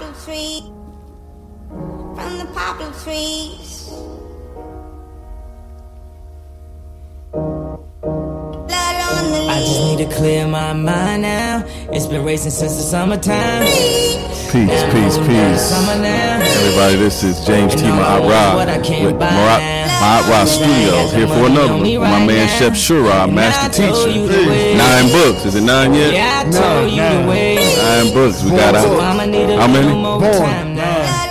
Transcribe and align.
poplar 0.00 0.62
from 2.16 2.38
the 2.38 2.46
poplar 2.54 2.92
trees. 3.02 3.90
I 9.52 9.58
just 9.60 9.80
need 9.84 9.98
to 9.98 10.14
clear 10.16 10.46
my 10.46 10.72
mind 10.72 11.22
now. 11.22 11.49
It's 11.92 12.06
been 12.06 12.24
racing 12.24 12.52
since 12.52 12.76
the 12.76 12.82
summertime. 12.82 13.64
Peace, 13.66 14.82
peace, 14.94 15.18
peace. 15.26 15.72
Everybody, 15.74 16.96
this 16.96 17.24
is 17.24 17.44
James 17.44 17.74
T. 17.74 17.82
Mahat 17.82 18.22
with 19.02 19.16
Marat, 19.18 19.90
Mahat 19.98 20.46
Studios 20.46 21.12
here 21.12 21.26
for 21.26 21.46
another 21.50 21.72
one. 21.74 21.82
with 21.82 22.00
My 22.00 22.24
man 22.24 22.48
Chef 22.58 22.74
Shura, 22.74 23.26
master 23.32 23.82
teacher. 23.82 24.06
Nine 24.78 25.10
books. 25.10 25.44
Is 25.46 25.56
it 25.56 25.62
nine 25.62 25.92
yet? 25.94 26.46
Nine 26.46 28.14
books. 28.14 28.44
We 28.44 28.50
got 28.50 28.76
out. 28.76 29.00
How 29.00 29.66
many? 29.66 29.90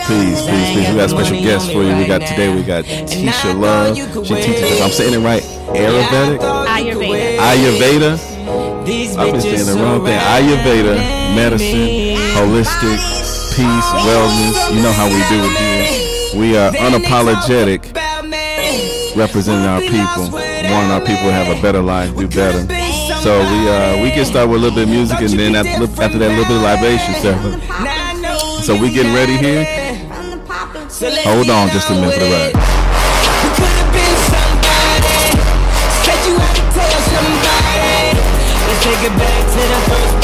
Please, 0.08 0.42
please, 0.42 0.72
please. 0.74 0.90
We 0.90 0.96
got 0.98 1.10
special 1.10 1.38
guests 1.40 1.72
for 1.72 1.84
you. 1.84 1.96
We 1.96 2.06
got 2.06 2.22
today. 2.22 2.54
We 2.54 2.64
got 2.64 2.84
Tisha 2.84 3.58
Love. 3.58 3.96
She 4.26 4.36
teaches 4.36 4.64
us. 4.64 4.82
I'm 4.82 4.92
saying 4.92 5.14
it 5.14 5.20
right. 5.24 5.44
Ayurvedic. 5.72 6.40
Ayurveda. 6.68 7.38
Ayurveda. 7.38 8.39
I've 8.80 9.32
been 9.34 9.42
saying 9.42 9.66
the 9.66 9.76
wrong 9.82 10.04
thing. 10.06 10.18
Ayurveda, 10.18 10.96
medicine, 11.36 12.16
holistic, 12.34 12.98
peace, 13.56 13.88
wellness. 14.08 14.76
You 14.76 14.82
know 14.82 14.92
how 14.94 15.08
we 15.08 15.20
do 15.28 15.44
it 15.44 15.54
here. 15.58 16.40
We 16.40 16.58
are 16.58 16.72
unapologetic, 16.72 17.94
representing 19.16 19.66
our 19.66 19.82
people, 19.82 20.32
wanting 20.32 20.92
our 20.92 21.02
people 21.02 21.28
to 21.28 21.32
have 21.34 21.56
a 21.56 21.62
better 21.62 21.82
life, 21.82 22.16
do 22.16 22.28
better. 22.28 22.62
So 23.22 23.40
we 23.40 23.70
uh, 23.70 24.02
we 24.02 24.10
get 24.12 24.26
started 24.28 24.50
with 24.50 24.62
a 24.62 24.64
little 24.64 24.76
bit 24.78 24.84
of 24.88 24.90
music, 24.90 25.20
and 25.20 25.30
then 25.32 25.56
after, 25.56 25.84
after 26.02 26.18
that, 26.20 26.32
a 26.32 26.36
little 26.36 26.46
bit 26.46 26.58
of 26.58 26.64
libation. 26.64 27.14
So, 27.22 28.62
so 28.64 28.82
we 28.82 28.92
getting 28.94 29.14
ready 29.14 29.36
here. 29.38 29.66
Hold 31.24 31.50
on 31.50 31.70
just 31.70 31.90
a 31.90 31.94
minute 31.94 32.14
for 32.14 32.20
the 32.22 32.54
ride. 32.54 32.69
Take 39.00 39.12
it 39.12 39.18
back 39.18 39.44
to 39.48 39.62
the 39.64 39.80
first 39.88 40.16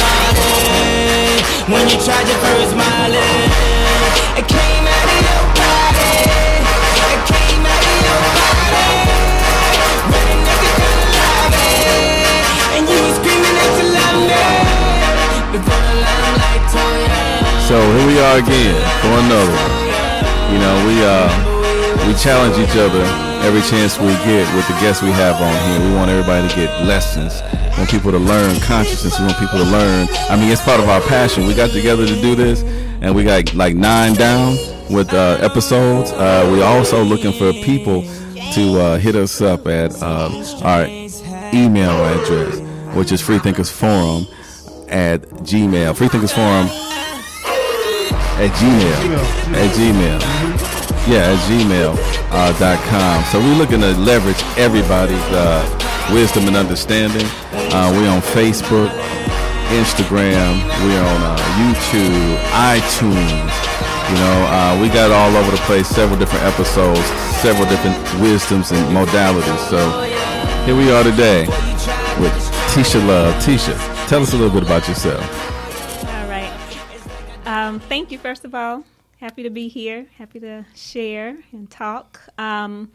When 1.72 1.88
you 1.88 1.98
tried 2.04 2.28
your 2.28 2.40
first 2.44 2.76
It 4.36 4.48
came 4.48 4.86
out 4.88 5.08
of 5.16 5.20
your 5.24 5.44
body 5.56 6.36
So 17.68 17.76
here 17.82 18.08
we 18.08 18.20
are 18.20 18.38
again 18.38 18.78
for 19.02 19.10
another 19.26 19.52
one. 19.52 19.74
You 20.54 20.60
know, 20.60 20.76
we 20.86 21.02
uh 21.02 21.28
we 22.08 22.14
challenge 22.14 22.58
each 22.60 22.78
other 22.78 23.04
every 23.42 23.62
chance 23.62 23.98
we 24.00 24.14
get 24.24 24.46
with 24.56 24.68
the 24.68 24.74
guests 24.82 25.02
we 25.02 25.10
have 25.12 25.42
on 25.42 25.56
here. 25.72 25.90
We 25.90 25.96
want 25.96 26.12
everybody 26.12 26.48
to 26.48 26.56
get 26.56 26.86
lessons. 26.86 27.42
Want 27.78 27.90
people 27.90 28.12
to 28.12 28.18
learn 28.20 28.60
consciousness. 28.62 29.20
We 29.20 29.26
want 29.26 29.38
people 29.38 29.60
to 29.60 29.66
learn. 29.66 30.08
I 30.30 30.38
mean, 30.38 30.50
it's 30.50 30.64
part 30.64 30.80
of 30.80 30.88
our 30.88 31.02
passion. 31.02 31.46
We 31.46 31.54
got 31.54 31.72
together 31.72 32.08
to 32.08 32.22
do 32.22 32.34
this, 32.34 32.64
and 33.02 33.14
we 33.14 33.24
got 33.24 33.54
like 33.54 33.76
nine 33.76 34.14
down 34.14 34.58
with 34.90 35.14
uh, 35.14 35.38
episodes. 35.42 36.12
Uh, 36.12 36.50
we 36.52 36.62
also 36.62 37.04
looking 37.04 37.34
for 37.34 37.52
people 37.66 38.04
to 38.54 38.80
uh, 38.80 38.98
hit 38.98 39.16
us 39.16 39.42
up 39.42 39.68
at 39.68 39.92
uh, 40.02 40.30
our 40.64 40.86
email 41.54 41.92
address, 42.06 42.60
which 42.96 43.12
is 43.12 43.22
freethinkersforum 43.22 44.26
at 44.90 45.22
gmail. 45.44 45.96
Freethinkersforum 45.96 46.70
at 48.38 48.52
gmail 48.52 49.56
at 49.56 49.72
gmail 49.78 50.20
yeah 51.08 51.32
at 51.32 51.40
gmail 51.48 51.96
uh, 52.32 53.24
so 53.32 53.40
we're 53.40 53.56
looking 53.56 53.80
to 53.80 53.94
leverage 53.94 54.42
everybody's 54.58 55.18
uh, 55.32 56.10
wisdom 56.12 56.46
and 56.48 56.58
understanding 56.58 57.26
uh, 57.74 57.92
we're 57.96 58.10
on 58.10 58.22
facebook 58.22 58.90
instagram 59.74 60.54
we're 60.86 61.02
on 61.02 61.22
uh, 61.24 61.38
youtube 61.58 62.38
itunes 62.76 63.54
you 64.10 64.16
know 64.16 64.38
uh, 64.50 64.78
we 64.82 64.88
got 64.90 65.12
all 65.12 65.36
over 65.36 65.52
the 65.52 65.58
place 65.64 65.88
several 65.88 66.18
different 66.20 66.44
episodes 66.46 67.04
several 67.42 67.68
different 67.68 67.98
wisdoms 68.22 68.72
and 68.72 68.96
modalities 68.96 69.58
so 69.70 69.80
here 70.66 70.76
we 70.76 70.92
are 70.92 71.04
today 71.04 71.42
with 72.22 72.34
tisha 72.74 73.06
love 73.08 73.34
tisha 73.44 73.74
tell 74.08 74.22
us 74.22 74.34
a 74.34 74.38
little 74.38 74.54
bit 74.54 74.64
about 74.64 74.88
yourself 74.88 75.24
All 76.06 76.28
right. 76.30 76.52
Um, 77.46 77.80
thank 77.80 78.12
you, 78.12 78.18
first 78.20 78.46
of 78.46 78.54
all. 78.54 78.84
Happy 79.20 79.44
to 79.44 79.50
be 79.50 79.68
here. 79.68 80.08
Happy 80.18 80.40
to 80.40 80.66
share 80.76 81.38
and 81.52 81.70
talk. 81.70 82.22
Um, 82.38 82.92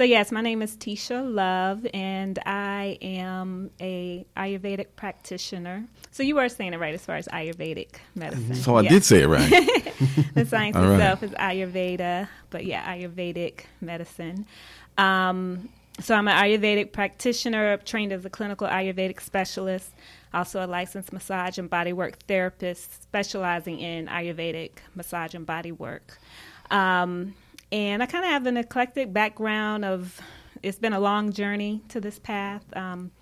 so 0.00 0.04
yes, 0.04 0.32
my 0.32 0.40
name 0.40 0.62
is 0.62 0.78
Tisha 0.78 1.30
Love, 1.30 1.86
and 1.92 2.38
I 2.46 2.96
am 3.02 3.70
a 3.82 4.24
Ayurvedic 4.34 4.86
practitioner. 4.96 5.84
So 6.10 6.22
you 6.22 6.36
were 6.36 6.48
saying 6.48 6.72
it 6.72 6.78
right 6.78 6.94
as 6.94 7.04
far 7.04 7.16
as 7.16 7.28
Ayurvedic 7.28 7.96
medicine. 8.14 8.54
so 8.54 8.76
i 8.76 8.88
did 8.88 9.04
say 9.04 9.24
it 9.24 9.28
right 9.28 9.50
the 10.34 10.46
science 10.46 10.74
right. 10.74 10.92
itself 10.92 11.22
is 11.22 11.32
Ayurveda, 11.32 12.28
but 12.48 12.64
yeah, 12.64 12.96
Ayurvedic 12.96 13.64
medicine. 13.82 14.46
Um, 14.96 15.68
so 16.00 16.14
I'm 16.14 16.28
an 16.28 16.34
Ayurvedic 16.34 16.92
practitioner, 16.92 17.76
trained 17.76 18.14
as 18.14 18.24
a 18.24 18.30
clinical 18.30 18.66
Ayurvedic 18.66 19.20
specialist, 19.20 19.92
also 20.32 20.64
a 20.64 20.66
licensed 20.66 21.12
massage 21.12 21.58
and 21.58 21.70
bodywork 21.70 22.14
therapist, 22.26 23.02
specializing 23.02 23.80
in 23.80 24.06
Ayurvedic 24.06 24.78
massage 24.94 25.34
and 25.34 25.46
bodywork. 25.46 26.16
Um, 26.70 27.34
and 27.72 28.02
I 28.02 28.06
kind 28.06 28.24
of 28.24 28.30
have 28.30 28.46
an 28.46 28.56
eclectic 28.56 29.12
background 29.12 29.84
of. 29.84 30.20
It's 30.62 30.78
been 30.78 30.92
a 30.92 31.00
long 31.00 31.32
journey 31.32 31.80
to 31.88 32.02
this 32.02 32.18
path. 32.18 32.64
Um, 32.76 33.12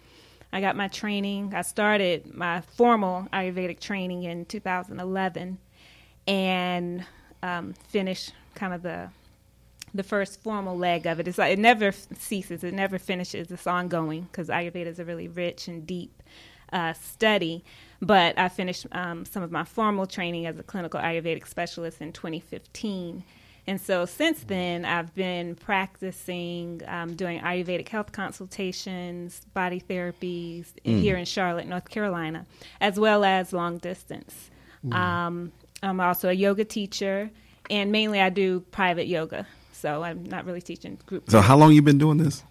I 0.53 0.61
got 0.61 0.75
my 0.75 0.89
training. 0.89 1.55
I 1.55 1.63
started 1.63 2.35
my 2.35 2.63
formal 2.63 3.29
Ayurvedic 3.33 3.79
training 3.79 4.25
in 4.25 4.45
2011 4.45 5.59
and 6.27 7.07
um, 7.43 7.75
finished 7.89 8.33
kind 8.55 8.75
of 8.75 8.83
the 8.83 9.11
the 9.95 10.03
first 10.03 10.43
formal 10.43 10.77
leg 10.77 11.07
of 11.07 11.19
it. 11.19 11.29
It's 11.29 11.39
like 11.39 11.53
it 11.53 11.59
never 11.59 11.93
ceases. 11.93 12.63
It 12.65 12.75
never 12.75 12.99
finishes. 12.99 13.51
It's 13.51 13.67
ongoing 13.67 14.23
because 14.23 14.49
Ayurveda 14.49 14.87
is 14.87 14.99
a 14.99 15.05
really 15.05 15.29
rich 15.29 15.69
and 15.69 15.87
deep 15.87 16.23
uh, 16.73 16.93
study. 16.93 17.65
But 18.01 18.39
I 18.39 18.49
finished 18.49 18.87
um, 18.93 19.25
some 19.25 19.43
of 19.43 19.51
my 19.51 19.65
formal 19.65 20.07
training 20.07 20.47
as 20.47 20.59
a 20.59 20.63
clinical 20.63 21.01
Ayurvedic 21.01 21.47
specialist 21.47 22.01
in 22.01 22.13
2015. 22.13 23.25
And 23.69 23.79
so 23.79 24.07
since 24.07 24.45
then, 24.45 24.87
I've 24.87 25.15
been 25.15 25.55
practicing 25.55 26.81
um, 26.89 27.15
doing 27.17 27.39
Ayurvedic 27.41 27.87
health 27.87 28.13
consultations, 28.13 29.43
body 29.53 29.79
therapies 29.79 30.69
here 30.83 31.19
in 31.19 31.27
Charlotte, 31.27 31.67
North 31.67 31.91
Carolina, 31.91 32.47
as 32.81 32.99
well 32.99 33.25
as 33.25 33.53
long 33.53 33.77
distance. 33.77 34.51
Um, 34.91 35.53
I'm 35.83 36.01
also 36.01 36.31
a 36.31 36.33
yoga 36.33 36.65
teacher, 36.65 37.31
and 37.69 37.93
mainly 37.93 38.23
I 38.23 38.31
do 38.31 38.61
private 38.61 39.07
yoga. 39.07 39.47
So 39.73 40.03
I'm 40.03 40.25
not 40.25 40.47
really 40.47 40.63
teaching 40.63 40.99
group. 41.05 41.31
So 41.31 41.43
how 41.43 41.59
long 41.59 41.73
you 41.73 41.83
been 41.83 41.99
doing 41.99 42.17
this? 42.17 42.43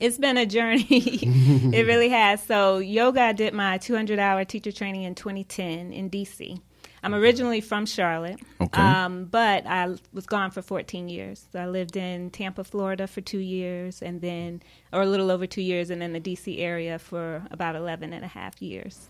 It's 0.00 0.18
been 0.18 0.36
a 0.36 0.44
journey. 0.44 0.84
it 0.90 1.86
really 1.86 2.08
has. 2.08 2.42
So 2.42 2.78
yoga, 2.78 3.20
I 3.20 3.32
did 3.32 3.54
my 3.54 3.78
200 3.78 4.18
hour 4.18 4.44
teacher 4.44 4.72
training 4.72 5.04
in 5.04 5.14
2010 5.14 5.92
in 5.92 6.10
DC. 6.10 6.60
I'm 7.04 7.14
originally 7.14 7.60
from 7.60 7.86
Charlotte, 7.86 8.40
Okay. 8.60 8.80
um, 8.80 9.26
but 9.26 9.66
I 9.66 9.94
was 10.12 10.26
gone 10.26 10.50
for 10.50 10.62
14 10.62 11.08
years. 11.08 11.46
So 11.52 11.60
I 11.60 11.66
lived 11.66 11.96
in 11.96 12.30
Tampa, 12.30 12.64
Florida 12.64 13.06
for 13.06 13.20
two 13.20 13.38
years, 13.38 14.00
and 14.02 14.20
then, 14.20 14.62
or 14.92 15.02
a 15.02 15.06
little 15.06 15.30
over 15.30 15.46
two 15.46 15.60
years, 15.62 15.90
and 15.90 16.00
then 16.00 16.12
the 16.14 16.20
DC 16.20 16.58
area 16.58 16.98
for 16.98 17.44
about 17.50 17.76
11 17.76 18.12
and 18.12 18.24
a 18.24 18.28
half 18.28 18.60
years. 18.62 19.08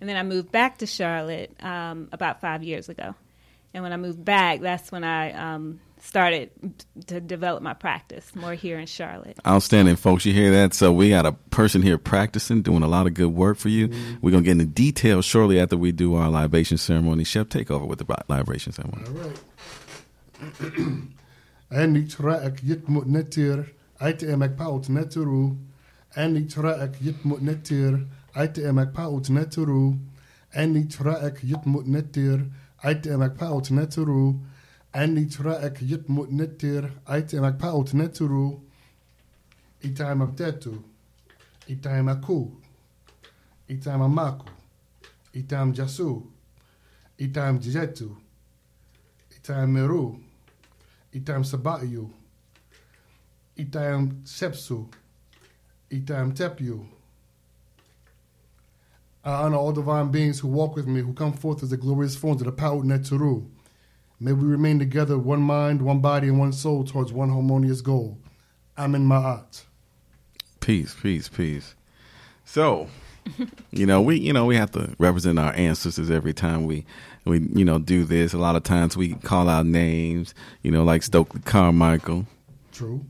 And 0.00 0.08
then 0.08 0.16
I 0.16 0.22
moved 0.22 0.52
back 0.52 0.78
to 0.78 0.86
Charlotte 0.86 1.50
um, 1.62 2.08
about 2.12 2.40
five 2.40 2.62
years 2.62 2.88
ago. 2.88 3.14
And 3.74 3.82
when 3.82 3.92
I 3.92 3.96
moved 3.96 4.24
back, 4.24 4.60
that's 4.60 4.92
when 4.92 5.02
I 5.02 5.32
um, 5.32 5.80
started 6.02 6.50
to 7.06 7.20
develop 7.20 7.62
my 7.62 7.74
practice 7.74 8.34
more 8.34 8.54
here 8.54 8.78
in 8.78 8.86
Charlotte. 8.86 9.38
Outstanding, 9.46 9.96
folks. 9.96 10.26
You 10.26 10.32
hear 10.32 10.50
that? 10.50 10.74
So 10.74 10.92
we 10.92 11.10
got 11.10 11.26
a 11.26 11.32
person 11.50 11.80
here 11.80 11.96
practicing, 11.96 12.62
doing 12.62 12.82
a 12.82 12.88
lot 12.88 13.06
of 13.06 13.14
good 13.14 13.32
work 13.34 13.56
for 13.56 13.68
you. 13.68 13.88
Mm-hmm. 13.88 14.14
We're 14.20 14.32
gonna 14.32 14.42
get 14.42 14.52
into 14.52 14.66
details 14.66 15.24
shortly 15.24 15.60
after 15.60 15.76
we 15.76 15.92
do 15.92 16.14
our 16.16 16.28
libation 16.28 16.76
ceremony. 16.76 17.24
Chef, 17.24 17.48
take 17.48 17.70
over 17.70 17.86
with 17.86 17.98
the 17.98 18.04
bi- 18.04 18.22
libation 18.28 18.72
ceremony. 18.72 19.04
En 21.68 21.92
niet 21.92 22.16
raak 22.16 22.58
jit 22.62 22.86
moet 22.86 23.06
netir, 23.06 23.72
uit 23.96 24.22
emek 24.22 24.56
paut 24.56 24.88
neturu. 24.88 25.56
En 26.08 26.32
niet 26.32 26.54
raak 26.54 26.94
jit 26.98 27.22
moet 27.22 27.40
netir, 27.40 28.06
uit 28.32 28.56
emek 28.56 28.92
paut 28.92 29.28
neturu. 29.28 30.00
En 30.48 30.72
niet 30.72 30.96
raak 30.96 31.38
jit 31.38 31.64
moet 31.64 31.86
netir, 31.86 32.46
uit 32.76 33.06
emek 33.06 33.36
paut 33.36 33.70
neturu. 33.70 34.10
En 34.26 34.36
niet 34.36 34.50
raak 34.92 35.78
jit 35.78 36.08
moet 36.08 36.30
netir, 36.30 36.90
uit 37.04 37.32
emek 37.32 37.58
paut 37.58 37.92
neturu. 37.92 38.60
Itaima 39.80 40.26
tetu, 40.36 40.84
itaima 41.66 42.20
ku, 42.20 42.60
itaima 43.68 44.08
maku, 44.08 44.46
itam 45.32 45.72
jasu, 45.74 46.22
itam 47.18 47.58
jetu, 47.58 48.16
Itam 49.42 49.72
Meru, 49.72 50.20
Itam 51.12 51.42
Sabayu, 51.42 52.08
Itam 53.58 54.22
Sepsu, 54.24 54.86
Itam 55.90 56.32
Tepu. 56.32 56.86
I 59.24 59.30
honor 59.30 59.56
all 59.56 59.72
divine 59.72 60.12
beings 60.12 60.38
who 60.38 60.46
walk 60.46 60.76
with 60.76 60.86
me, 60.86 61.00
who 61.00 61.12
come 61.12 61.32
forth 61.32 61.64
as 61.64 61.70
the 61.70 61.76
glorious 61.76 62.14
forms 62.14 62.40
of 62.40 62.46
the 62.46 62.52
Pa'ut 62.52 62.84
Neturu. 62.84 63.48
May 64.22 64.32
we 64.32 64.46
remain 64.46 64.78
together, 64.78 65.18
one 65.18 65.42
mind, 65.42 65.82
one 65.82 65.98
body, 65.98 66.28
and 66.28 66.38
one 66.38 66.52
soul 66.52 66.84
towards 66.84 67.12
one 67.12 67.28
harmonious 67.28 67.80
goal. 67.80 68.18
Amin 68.78 69.04
Ma'at. 69.04 69.64
Peace, 70.60 70.94
peace, 70.94 71.28
peace. 71.28 71.74
So, 72.44 72.86
you 73.72 73.84
know, 73.84 74.00
we 74.00 74.20
you 74.20 74.32
know 74.32 74.44
we 74.44 74.54
have 74.54 74.70
to 74.72 74.94
represent 74.98 75.40
our 75.40 75.52
ancestors 75.54 76.08
every 76.08 76.32
time 76.32 76.66
we 76.66 76.86
we 77.24 77.40
you 77.52 77.64
know 77.64 77.80
do 77.80 78.04
this. 78.04 78.32
A 78.32 78.38
lot 78.38 78.54
of 78.54 78.62
times 78.62 78.96
we 78.96 79.14
call 79.14 79.48
out 79.48 79.66
names, 79.66 80.34
you 80.62 80.70
know, 80.70 80.84
like 80.84 81.02
Stokely 81.02 81.40
Carmichael, 81.40 82.24
True. 82.70 83.04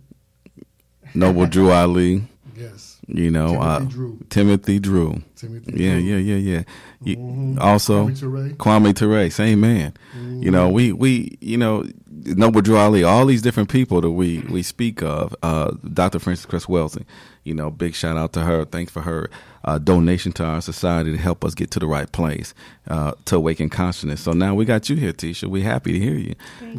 Noble 1.13 1.45
Drew 1.55 1.73
Ali, 1.73 2.25
Yes. 2.57 2.99
you 3.07 3.31
know, 3.31 3.49
Timothy 3.49 3.67
uh, 3.67 3.79
Drew. 3.89 4.19
Timothy 4.31 4.79
Drew. 4.79 5.23
Timothy 5.37 5.73
Yeah, 5.83 5.93
Drew. 5.95 6.01
yeah, 6.03 6.17
yeah, 6.17 6.37
yeah. 6.37 6.63
You- 7.05 7.17
Mhm. 7.17 7.61
Also, 7.61 8.07
Kwame 8.07 8.19
Ture. 8.19 8.49
Kwame 8.57 8.95
Ture, 8.95 9.31
same 9.31 9.61
man. 9.61 9.93
You 10.41 10.51
know, 10.51 10.69
we 10.69 10.93
we 10.93 11.37
you 11.41 11.57
know 11.57 11.85
Noble 12.25 12.61
Drew 12.63 12.77
Ali, 12.77 13.03
all 13.03 13.27
these 13.27 13.43
different 13.43 13.69
people 13.69 14.01
that 14.01 14.11
we 14.11 14.41
we 14.51 14.63
speak 14.63 15.03
of. 15.03 15.35
Uh, 15.43 15.73
Dr. 15.93 16.19
Frances 16.21 16.47
Cress 16.47 16.67
Welsing, 16.67 17.05
you 17.45 17.55
know, 17.55 17.71
big 17.71 17.95
shout 17.95 18.17
out 18.17 18.33
to 18.35 18.41
her. 18.43 18.65
Thanks 18.65 18.93
for 18.93 19.01
her 19.03 19.29
uh, 19.65 19.79
donation 19.79 20.31
to 20.33 20.45
our 20.45 20.61
society 20.61 21.11
to 21.13 21.19
help 21.19 21.45
us 21.45 21.55
get 21.55 21.71
to 21.73 21.81
the 21.81 21.87
right 21.87 22.11
place 22.13 22.55
uh, 22.89 23.13
to 23.25 23.37
awaken 23.37 23.69
consciousness. 23.71 24.21
So 24.21 24.33
now 24.33 24.55
we 24.55 24.65
got 24.65 24.89
you 24.89 24.95
here, 24.97 25.13
Tisha. 25.13 25.49
We 25.49 25.63
happy 25.63 25.93
to 25.93 25.99
hear 25.99 26.15
you. 26.15 26.35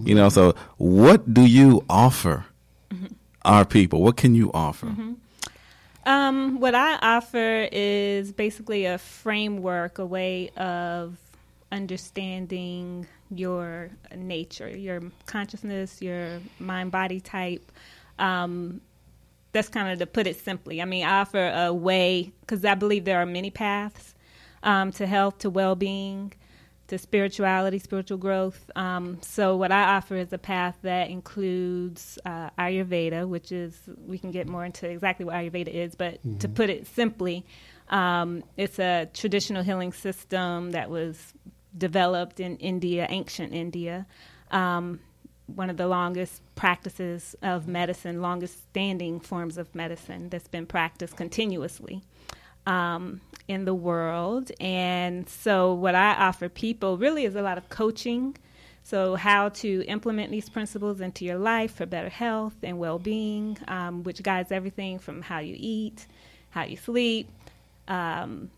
You 0.05 0.15
know, 0.15 0.29
so 0.29 0.55
what 0.77 1.33
do 1.33 1.45
you 1.45 1.83
offer 1.89 2.45
our 3.43 3.65
people? 3.65 4.01
What 4.01 4.15
can 4.15 4.35
you 4.35 4.51
offer? 4.53 4.95
Um, 6.05 6.59
what 6.59 6.75
I 6.75 6.97
offer 7.01 7.67
is 7.71 8.31
basically 8.33 8.85
a 8.85 8.97
framework, 8.97 10.00
a 10.00 10.05
way 10.05 10.50
of 10.57 11.17
understanding 11.71 13.07
your 13.29 13.89
nature, 14.15 14.69
your 14.69 15.01
consciousness, 15.25 16.01
your 16.01 16.39
mind 16.59 16.91
body 16.91 17.19
type. 17.19 17.71
Um, 18.19 18.81
that's 19.53 19.69
kind 19.69 19.91
of 19.91 20.00
to 20.00 20.05
put 20.05 20.27
it 20.27 20.38
simply. 20.38 20.81
I 20.81 20.85
mean, 20.85 21.05
I 21.05 21.21
offer 21.21 21.51
a 21.55 21.73
way 21.73 22.31
because 22.41 22.65
I 22.65 22.75
believe 22.75 23.05
there 23.05 23.19
are 23.19 23.25
many 23.25 23.50
paths 23.50 24.13
um, 24.63 24.91
to 24.94 25.05
health, 25.05 25.39
to 25.39 25.50
well 25.50 25.75
being, 25.75 26.33
to 26.88 26.97
spirituality, 26.97 27.80
spiritual 27.80 28.18
growth. 28.18 28.69
Um, 28.75 29.19
so, 29.21 29.56
what 29.56 29.71
I 29.71 29.95
offer 29.95 30.15
is 30.15 30.33
a 30.33 30.38
path 30.38 30.77
that 30.81 31.09
includes 31.09 32.19
uh, 32.25 32.50
Ayurveda, 32.59 33.27
which 33.27 33.51
is, 33.51 33.77
we 34.06 34.18
can 34.18 34.31
get 34.31 34.47
more 34.47 34.65
into 34.65 34.89
exactly 34.89 35.25
what 35.25 35.35
Ayurveda 35.35 35.69
is, 35.69 35.95
but 35.95 36.19
to 36.39 36.50
put 36.50 36.69
it 36.69 36.88
simply, 36.88 37.45
um, 37.89 38.44
it's 38.57 38.80
a 38.80 39.09
traditional 39.13 39.63
healing 39.63 39.94
system 39.94 40.71
that 40.71 40.89
was 40.89 41.33
developed 41.77 42.39
in 42.39 42.57
India, 42.57 43.07
ancient 43.09 43.53
India. 43.53 44.06
Um, 44.51 45.00
one 45.47 45.69
of 45.69 45.77
the 45.77 45.88
longest 45.88 46.41
practices 46.56 47.36
of 47.41 47.68
medicine, 47.68 48.21
longest 48.21 48.63
standing 48.69 49.19
forms 49.19 49.57
of 49.57 49.74
medicine 49.75 50.29
that's 50.29 50.47
been 50.47 50.65
practiced 50.65 51.15
continuously 51.18 52.01
um, 52.65 53.21
in 53.48 53.65
the 53.65 53.74
world. 53.74 54.51
And 54.60 55.27
so, 55.27 55.74
what 55.74 55.95
I 55.95 56.13
offer 56.13 56.50
people 56.50 56.98
really 56.98 57.25
is 57.25 57.36
a 57.36 57.42
lot 57.42 57.57
of 57.57 57.69
coaching. 57.69 58.36
So, 58.83 59.15
how 59.15 59.50
to 59.50 59.83
implement 59.88 60.31
these 60.31 60.50
principles 60.50 61.01
into 61.01 61.25
your 61.25 61.38
life 61.38 61.75
for 61.75 61.86
better 61.86 62.10
health 62.10 62.56
and 62.63 62.80
well 62.80 63.00
being, 63.00 63.57
um, 63.68 64.04
which 64.04 64.21
guides 64.24 64.51
everything 64.51 65.00
from 65.00 65.21
how 65.21 65.39
you 65.39 65.56
eat, 65.57 66.07
how 66.50 66.63
you 66.63 66.77
sleep, 66.77 67.30
um, 67.88 68.50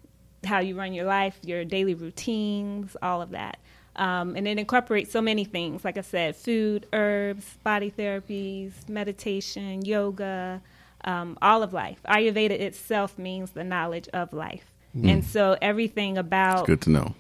how 0.44 0.60
you 0.60 0.76
run 0.76 0.94
your 0.94 1.06
life, 1.06 1.38
your 1.44 1.66
daily 1.66 1.94
routines, 1.94 2.96
all 3.02 3.22
of 3.22 3.32
that. 3.32 3.60
Um, 3.96 4.36
and 4.36 4.48
it 4.48 4.60
incorporates 4.60 5.12
so 5.12 5.22
many 5.22 5.46
things, 5.46 5.86
like 5.86 5.98
I 5.98 6.02
said, 6.02 6.36
food, 6.36 6.86
herbs, 6.92 7.58
body 7.64 7.94
therapies, 7.98 8.90
meditation, 8.90 9.86
yoga, 9.86 10.62
um, 11.06 11.38
all 11.42 11.64
of 11.64 11.72
life. 11.72 12.00
Ayurveda 12.08 12.52
itself 12.52 13.18
means 13.18 13.52
the 13.52 13.64
knowledge 13.64 14.10
of 14.10 14.34
life. 14.34 14.66
And 15.04 15.26
so 15.26 15.58
everything 15.62 16.18
about 16.18 16.66
Good 16.66 16.82
to 16.82 16.90
know. 16.90 17.16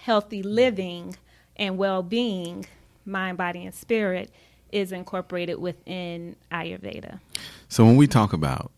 healthy 0.00 0.42
living 0.42 1.16
and 1.56 1.78
well 1.78 2.02
being, 2.02 2.66
mind, 3.06 3.38
body, 3.38 3.64
and 3.64 3.74
spirit, 3.74 4.30
is 4.72 4.90
incorporated 4.92 5.58
within 5.60 6.34
Ayurveda. 6.50 7.20
So 7.68 7.84
when 7.84 7.96
we 7.96 8.06
talk 8.08 8.32
about 8.32 8.72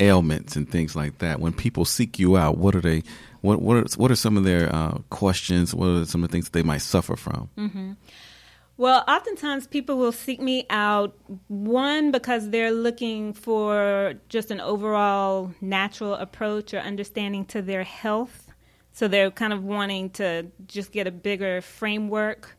ailments 0.00 0.56
and 0.56 0.70
things 0.70 0.96
like 0.96 1.18
that, 1.18 1.38
when 1.40 1.52
people 1.52 1.84
seek 1.84 2.18
you 2.18 2.36
out, 2.38 2.56
what 2.56 2.74
are 2.74 2.80
they? 2.80 3.02
What 3.42 3.60
what 3.60 3.76
are, 3.76 3.84
what 3.96 4.10
are 4.10 4.16
some 4.16 4.36
of 4.38 4.44
their 4.44 4.74
uh, 4.74 4.98
questions? 5.10 5.74
What 5.74 5.88
are 5.88 6.04
some 6.06 6.24
of 6.24 6.30
the 6.30 6.32
things 6.32 6.46
that 6.46 6.52
they 6.52 6.62
might 6.62 6.80
suffer 6.82 7.14
from? 7.14 7.50
Well, 8.78 9.02
oftentimes 9.08 9.66
people 9.66 9.98
will 9.98 10.12
seek 10.12 10.40
me 10.40 10.64
out, 10.70 11.18
one, 11.48 12.12
because 12.12 12.50
they're 12.50 12.70
looking 12.70 13.32
for 13.32 14.14
just 14.28 14.52
an 14.52 14.60
overall 14.60 15.52
natural 15.60 16.14
approach 16.14 16.72
or 16.72 16.78
understanding 16.78 17.44
to 17.46 17.60
their 17.60 17.82
health. 17.82 18.52
So 18.92 19.08
they're 19.08 19.32
kind 19.32 19.52
of 19.52 19.64
wanting 19.64 20.10
to 20.10 20.46
just 20.68 20.92
get 20.92 21.08
a 21.08 21.10
bigger 21.10 21.60
framework 21.60 22.56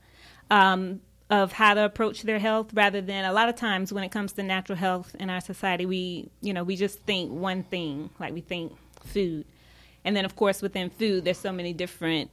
um, 0.52 1.00
of 1.30 1.54
how 1.54 1.74
to 1.74 1.86
approach 1.86 2.24
their 2.24 2.40
health 2.40 2.74
rather 2.74 3.00
than 3.00 3.24
a 3.24 3.32
lot 3.32 3.48
of 3.48 3.56
times 3.56 3.94
when 3.94 4.04
it 4.04 4.12
comes 4.12 4.34
to 4.34 4.44
natural 4.44 4.78
health 4.78 5.16
in 5.18 5.30
our 5.30 5.40
society, 5.40 5.86
we, 5.86 6.30
you 6.42 6.54
know, 6.54 6.66
we 6.66 6.76
just 6.76 7.00
think 7.00 7.32
one 7.32 7.64
thing, 7.64 8.10
like 8.20 8.34
we 8.34 8.42
think 8.42 8.74
food. 9.06 9.46
And 10.04 10.18
then, 10.18 10.26
of 10.26 10.36
course, 10.36 10.62
within 10.62 10.90
food, 10.90 11.24
there's 11.24 11.38
so 11.38 11.54
many 11.54 11.72
different 11.72 12.30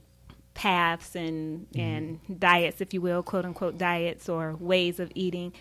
paths 0.57 1.15
and 1.15 1.67
and 1.75 2.19
diets, 2.39 2.81
if 2.81 2.91
you 2.93 2.99
will, 2.99 3.21
quote 3.21 3.45
unquote 3.45 3.77
diets 3.77 4.27
or 4.27 4.55
ways 4.59 4.99
of 4.99 5.11
eating. 5.13 5.53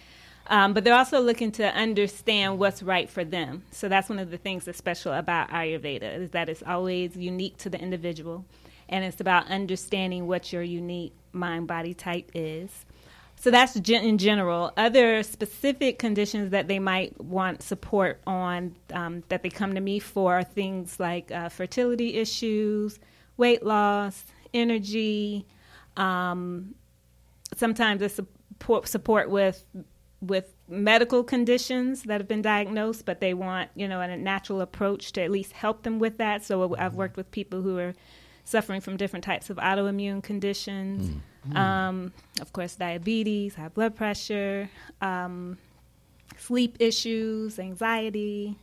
Um, 0.49 0.73
but 0.73 0.85
they're 0.85 0.95
also 0.95 1.21
looking 1.21 1.53
to 1.53 1.67
understand 1.75 2.59
what's 2.59 2.83
right 2.83 3.11
for 3.11 3.25
them. 3.25 3.65
So 3.73 3.89
that's 3.89 4.09
one 4.09 4.19
of 4.19 4.31
the 4.31 4.39
things 4.39 4.65
that's 4.65 4.79
special 4.79 5.13
about 5.13 5.51
Ayurveda 5.51 6.19
is 6.19 6.31
that 6.31 6.49
it's 6.49 6.63
always 6.63 7.17
unique 7.17 7.59
to 7.59 7.69
the 7.69 7.79
individual, 7.79 8.45
and 8.89 9.05
it's 9.05 9.21
about 9.21 9.49
understanding 9.49 10.27
what 10.27 10.53
your 10.53 10.63
unique 10.63 11.13
mind 11.33 11.67
body 11.67 11.93
type 11.95 12.31
is. 12.35 12.71
So 13.39 13.51
that's 13.51 13.77
in 13.77 14.17
general. 14.17 14.73
Other 14.79 15.23
specific 15.23 15.99
conditions 15.99 16.53
that 16.53 16.69
they 16.69 16.79
might 16.79 17.21
want 17.21 17.63
support 17.63 18.23
on 18.27 18.75
um, 18.95 19.25
that 19.29 19.43
they 19.43 19.51
come 19.51 19.75
to 19.75 19.81
me 19.81 19.99
for 19.99 20.39
are 20.39 20.45
things 20.45 20.99
like 20.99 21.31
uh, 21.31 21.51
fertility 21.51 22.15
issues, 22.15 22.99
weight 23.37 23.63
loss, 23.63 24.25
energy. 24.55 25.47
Um, 25.97 26.75
sometimes 27.57 28.03
it's 28.03 28.15
support, 28.15 28.89
support 28.89 29.31
with 29.31 29.65
with 30.23 30.55
medical 30.67 31.23
conditions 31.23 32.05
that 32.05 32.21
have 32.21 32.27
been 32.29 32.43
diagnosed, 32.43 33.05
but 33.05 33.21
they 33.21 33.35
want 33.35 33.71
you 33.75 33.87
know 33.87 34.01
a 34.01 34.17
natural 34.17 34.61
approach 34.61 35.13
to 35.13 35.23
at 35.23 35.31
least 35.31 35.53
help 35.53 35.83
them 35.83 35.99
with 35.99 36.19
that. 36.19 36.45
So 36.45 36.75
I've 36.77 36.95
worked 36.95 37.17
with 37.17 37.31
people 37.31 37.63
who 37.63 37.79
are 37.79 37.95
suffering 38.45 38.81
from 38.81 38.97
different 38.97 39.25
types 39.25 39.51
of 39.51 39.57
autoimmune 39.59 40.23
conditions. 40.23 41.11
Um, 41.55 42.13
of 42.41 42.53
course, 42.53 42.75
diabetes, 42.77 43.55
high 43.55 43.69
blood 43.69 43.95
pressure, 43.95 44.69
um, 45.01 45.59
sleep 46.39 46.77
issues, 46.81 47.59
anxiety. 47.59 48.57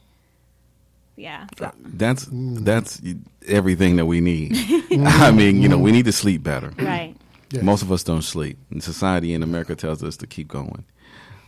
Yeah. 1.16 1.48
That's 1.84 2.28
that's 2.32 3.02
everything 3.48 3.98
that 3.98 4.06
we 4.06 4.20
need. 4.22 4.54
I 5.06 5.32
mean, 5.32 5.62
you 5.62 5.70
know, 5.70 5.78
we 5.78 5.92
need 5.92 6.06
to 6.06 6.12
sleep 6.12 6.44
better. 6.44 6.72
right. 6.78 7.16
Yes. 7.52 7.62
Most 7.64 7.84
of 7.84 7.92
us 7.92 8.04
don't 8.04 8.24
sleep. 8.24 8.58
And 8.72 8.82
society 8.82 9.32
in 9.34 9.44
America 9.44 9.76
tells 9.76 10.02
us 10.04 10.18
to 10.18 10.26
keep 10.28 10.48
going. 10.48 10.86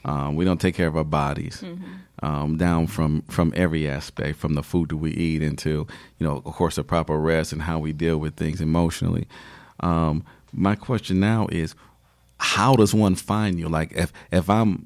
Um, 0.04 0.36
we 0.36 0.46
don't 0.46 0.62
take 0.62 0.76
care 0.76 0.88
of 0.88 0.96
our 0.96 1.04
bodies 1.04 1.64
um, 2.22 2.58
down 2.58 2.86
from 2.86 3.24
from 3.24 3.52
every 3.56 3.90
aspect, 3.90 4.38
from 4.38 4.54
the 4.54 4.62
food 4.62 4.90
that 4.90 4.98
we 4.98 5.12
eat 5.12 5.42
into, 5.42 5.88
you 6.20 6.28
know, 6.28 6.44
of 6.46 6.54
course, 6.54 6.76
the 6.76 6.84
proper 6.84 7.18
rest 7.18 7.52
and 7.54 7.64
how 7.64 7.80
we 7.80 7.92
deal 7.92 8.18
with 8.20 8.36
things 8.36 8.62
emotionally. 8.62 9.28
Um, 9.80 10.24
my 10.54 10.76
question 10.76 11.20
now 11.20 11.48
is, 11.52 11.74
how 12.40 12.76
does 12.76 12.94
one 12.94 13.16
find 13.16 13.58
you? 13.58 13.68
Like, 13.68 13.92
if 13.94 14.14
if 14.32 14.48
I'm 14.48 14.86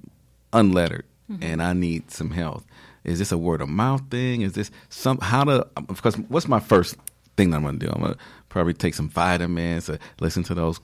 unlettered 0.54 1.06
and 1.42 1.62
I 1.62 1.74
need 1.74 2.10
some 2.12 2.32
help, 2.32 2.64
is 3.04 3.20
this 3.20 3.32
a 3.32 3.38
word 3.38 3.62
of 3.62 3.70
mouth 3.70 4.02
thing? 4.10 4.42
Is 4.42 4.54
this 4.54 4.72
some 4.90 5.18
how 5.20 5.44
to? 5.46 5.68
Because 5.88 6.18
what's 6.18 6.48
my 6.48 6.60
first 6.60 6.96
thing 7.38 7.52
that 7.52 7.58
I'm 7.58 7.64
gonna 7.64 7.78
do? 7.78 7.90
I'm 7.90 8.02
gonna 8.02 8.18
probably 8.50 8.74
take 8.74 8.94
some 8.94 9.10
vitamins, 9.10 9.90
listen 10.20 10.44
to 10.44 10.54
those 10.54 10.80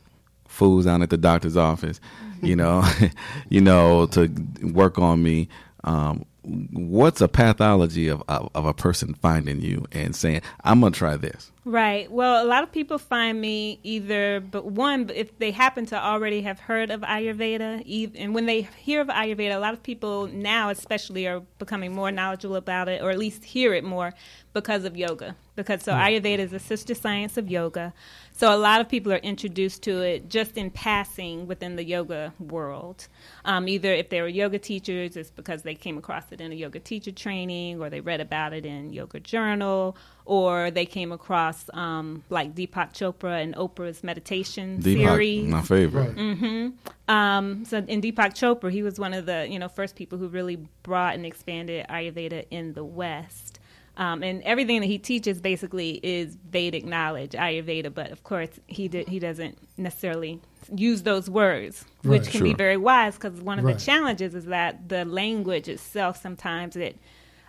fools 0.47 0.85
down 0.85 1.01
at 1.01 1.09
the 1.09 1.17
doctor's 1.17 1.57
office, 1.57 1.99
you 2.41 2.55
know, 2.55 2.83
you 3.49 3.61
know, 3.61 4.05
to 4.07 4.31
work 4.61 4.97
on 4.99 5.21
me. 5.21 5.49
Um, 5.83 6.25
what's 6.43 7.21
a 7.21 7.27
pathology 7.27 8.07
of, 8.07 8.23
of 8.27 8.49
of 8.55 8.65
a 8.65 8.73
person 8.73 9.13
finding 9.15 9.61
you 9.61 9.85
and 9.91 10.15
saying, 10.15 10.41
"I'm 10.63 10.81
gonna 10.81 10.91
try 10.91 11.17
this. 11.17 11.51
Right. 11.67 12.11
Well, 12.11 12.45
a 12.45 12.47
lot 12.47 12.61
of 12.61 12.71
people 12.71 12.99
find 12.99 13.41
me 13.41 13.79
either, 13.81 14.39
but 14.39 14.65
one, 14.65 15.09
if 15.09 15.35
they 15.39 15.49
happen 15.49 15.87
to 15.87 15.99
already 15.99 16.43
have 16.43 16.59
heard 16.59 16.91
of 16.91 17.01
Ayurveda, 17.01 18.11
and 18.15 18.35
when 18.35 18.45
they 18.45 18.69
hear 18.77 19.01
of 19.01 19.07
Ayurveda, 19.07 19.55
a 19.55 19.59
lot 19.59 19.73
of 19.73 19.81
people 19.81 20.27
now, 20.27 20.69
especially, 20.69 21.25
are 21.25 21.39
becoming 21.57 21.91
more 21.91 22.11
knowledgeable 22.11 22.55
about 22.55 22.87
it, 22.87 23.01
or 23.01 23.09
at 23.09 23.17
least 23.17 23.43
hear 23.43 23.73
it 23.73 23.83
more 23.83 24.13
because 24.53 24.85
of 24.85 24.95
yoga. 24.95 25.35
Because 25.55 25.81
so 25.81 25.93
Ayurveda 25.93 26.37
is 26.37 26.53
a 26.53 26.59
sister 26.59 26.93
science 26.93 27.35
of 27.35 27.49
yoga. 27.49 27.95
So 28.31 28.53
a 28.53 28.59
lot 28.59 28.79
of 28.79 28.87
people 28.87 29.11
are 29.11 29.17
introduced 29.17 29.81
to 29.83 30.01
it 30.01 30.29
just 30.29 30.57
in 30.57 30.69
passing 30.69 31.47
within 31.47 31.77
the 31.77 31.83
yoga 31.83 32.33
world. 32.39 33.07
Um, 33.43 33.67
either 33.67 33.91
if 33.91 34.09
they 34.09 34.21
were 34.21 34.27
yoga 34.27 34.59
teachers, 34.59 35.17
it's 35.17 35.31
because 35.31 35.63
they 35.63 35.73
came 35.73 35.97
across 35.97 36.31
it 36.31 36.41
in 36.41 36.51
a 36.51 36.55
yoga 36.55 36.79
teacher 36.79 37.11
training, 37.11 37.81
or 37.81 37.89
they 37.89 38.01
read 38.01 38.21
about 38.21 38.53
it 38.53 38.65
in 38.67 38.93
Yoga 38.93 39.19
Journal, 39.19 39.97
or 40.25 40.71
they 40.71 40.85
came 40.85 41.11
across 41.11 41.69
um, 41.73 42.23
like 42.29 42.55
Deepak 42.55 42.93
Chopra 42.93 43.41
and 43.43 43.55
Oprah's 43.55 44.03
meditation 44.03 44.81
series. 44.81 45.47
My 45.47 45.61
favorite. 45.61 46.15
Right. 46.17 46.71
Um, 47.07 47.65
so 47.65 47.77
in 47.77 48.01
Deepak 48.01 48.33
Chopra, 48.33 48.71
he 48.71 48.81
was 48.83 48.99
one 48.99 49.13
of 49.13 49.25
the 49.25 49.47
you 49.49 49.59
know 49.59 49.69
first 49.69 49.95
people 49.95 50.17
who 50.17 50.27
really 50.27 50.57
brought 50.83 51.15
and 51.15 51.25
expanded 51.25 51.85
Ayurveda 51.89 52.45
in 52.51 52.73
the 52.73 52.83
West. 52.83 53.59
Um, 53.97 54.23
and 54.23 54.43
everything 54.43 54.81
that 54.81 54.87
he 54.87 54.97
teaches 54.97 55.39
basically 55.39 56.01
is 56.03 56.35
Vedic 56.49 56.83
knowledge, 56.85 57.31
Ayurveda. 57.31 57.93
But 57.93 58.11
of 58.11 58.23
course, 58.23 58.49
he 58.67 58.89
did, 58.89 59.07
he 59.07 59.19
doesn't 59.19 59.57
necessarily 59.77 60.41
use 60.75 61.03
those 61.03 61.29
words, 61.29 61.85
which 62.03 62.23
Right. 62.23 62.31
can 62.31 62.43
be 62.43 62.53
very 62.53 62.75
wise 62.75 63.13
because 63.15 63.39
one 63.39 63.57
of 63.57 63.63
Right. 63.63 63.77
the 63.77 63.81
challenges 63.85 64.35
is 64.35 64.45
that 64.45 64.89
the 64.89 65.05
language 65.05 65.69
itself 65.69 66.21
sometimes 66.21 66.75
it 66.75 66.97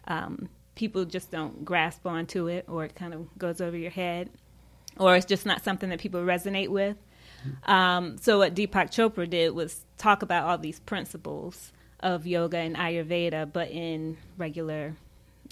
um, 0.07 0.49
people 0.77 1.05
just 1.05 1.33
don't 1.33 1.65
grasp 1.65 2.07
onto 2.07 2.47
it, 2.47 2.65
or 2.69 2.85
it 2.85 2.95
kind 2.95 3.13
of 3.13 3.37
goes 3.37 3.61
over 3.61 3.77
your 3.77 3.91
head, 3.91 4.31
or 4.97 5.17
it's 5.17 5.27
just 5.27 5.45
not 5.45 5.65
something 5.65 5.91
that 5.91 5.99
people 5.99 6.21
resonate 6.21 6.69
with. 6.69 6.97
Um, 7.65 8.19
so 8.19 8.39
what 8.39 8.55
Deepak 8.55 8.91
Chopra 8.91 9.29
did 9.29 9.51
was 9.55 9.85
talk 9.99 10.23
about 10.23 10.45
all 10.45 10.59
these 10.59 10.81
principles 10.81 11.73
of 12.01 12.27
yoga 12.27 12.59
and 12.59 12.77
Ayurveda, 12.77 13.53
but 13.53 13.71
in 13.71 14.17
regular 14.37 14.95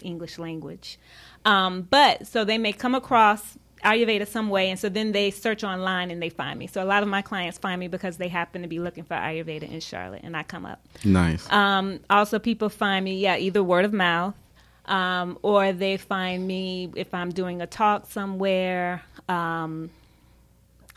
English 0.01 0.37
language. 0.37 0.99
Um, 1.43 1.83
but 1.83 2.27
so 2.27 2.43
they 2.43 2.57
may 2.57 2.73
come 2.73 2.95
across 2.95 3.57
Ayurveda 3.83 4.27
some 4.27 4.49
way, 4.49 4.69
and 4.69 4.79
so 4.79 4.89
then 4.89 5.11
they 5.11 5.31
search 5.31 5.63
online 5.63 6.11
and 6.11 6.21
they 6.21 6.29
find 6.29 6.57
me. 6.57 6.67
So 6.67 6.83
a 6.83 6.85
lot 6.85 7.03
of 7.03 7.09
my 7.09 7.21
clients 7.21 7.57
find 7.57 7.79
me 7.79 7.87
because 7.87 8.17
they 8.17 8.27
happen 8.27 8.61
to 8.61 8.67
be 8.67 8.79
looking 8.79 9.03
for 9.03 9.15
Ayurveda 9.15 9.69
in 9.69 9.79
Charlotte, 9.79 10.21
and 10.23 10.35
I 10.35 10.43
come 10.43 10.65
up. 10.65 10.85
Nice. 11.03 11.49
Um, 11.51 11.99
also, 12.09 12.39
people 12.39 12.69
find 12.69 13.05
me, 13.05 13.19
yeah, 13.19 13.37
either 13.37 13.63
word 13.63 13.85
of 13.85 13.93
mouth, 13.93 14.33
um, 14.87 15.37
or 15.41 15.73
they 15.73 15.97
find 15.97 16.47
me 16.47 16.91
if 16.95 17.13
I'm 17.13 17.31
doing 17.31 17.61
a 17.61 17.67
talk 17.67 18.09
somewhere. 18.09 19.03
Um, 19.27 19.89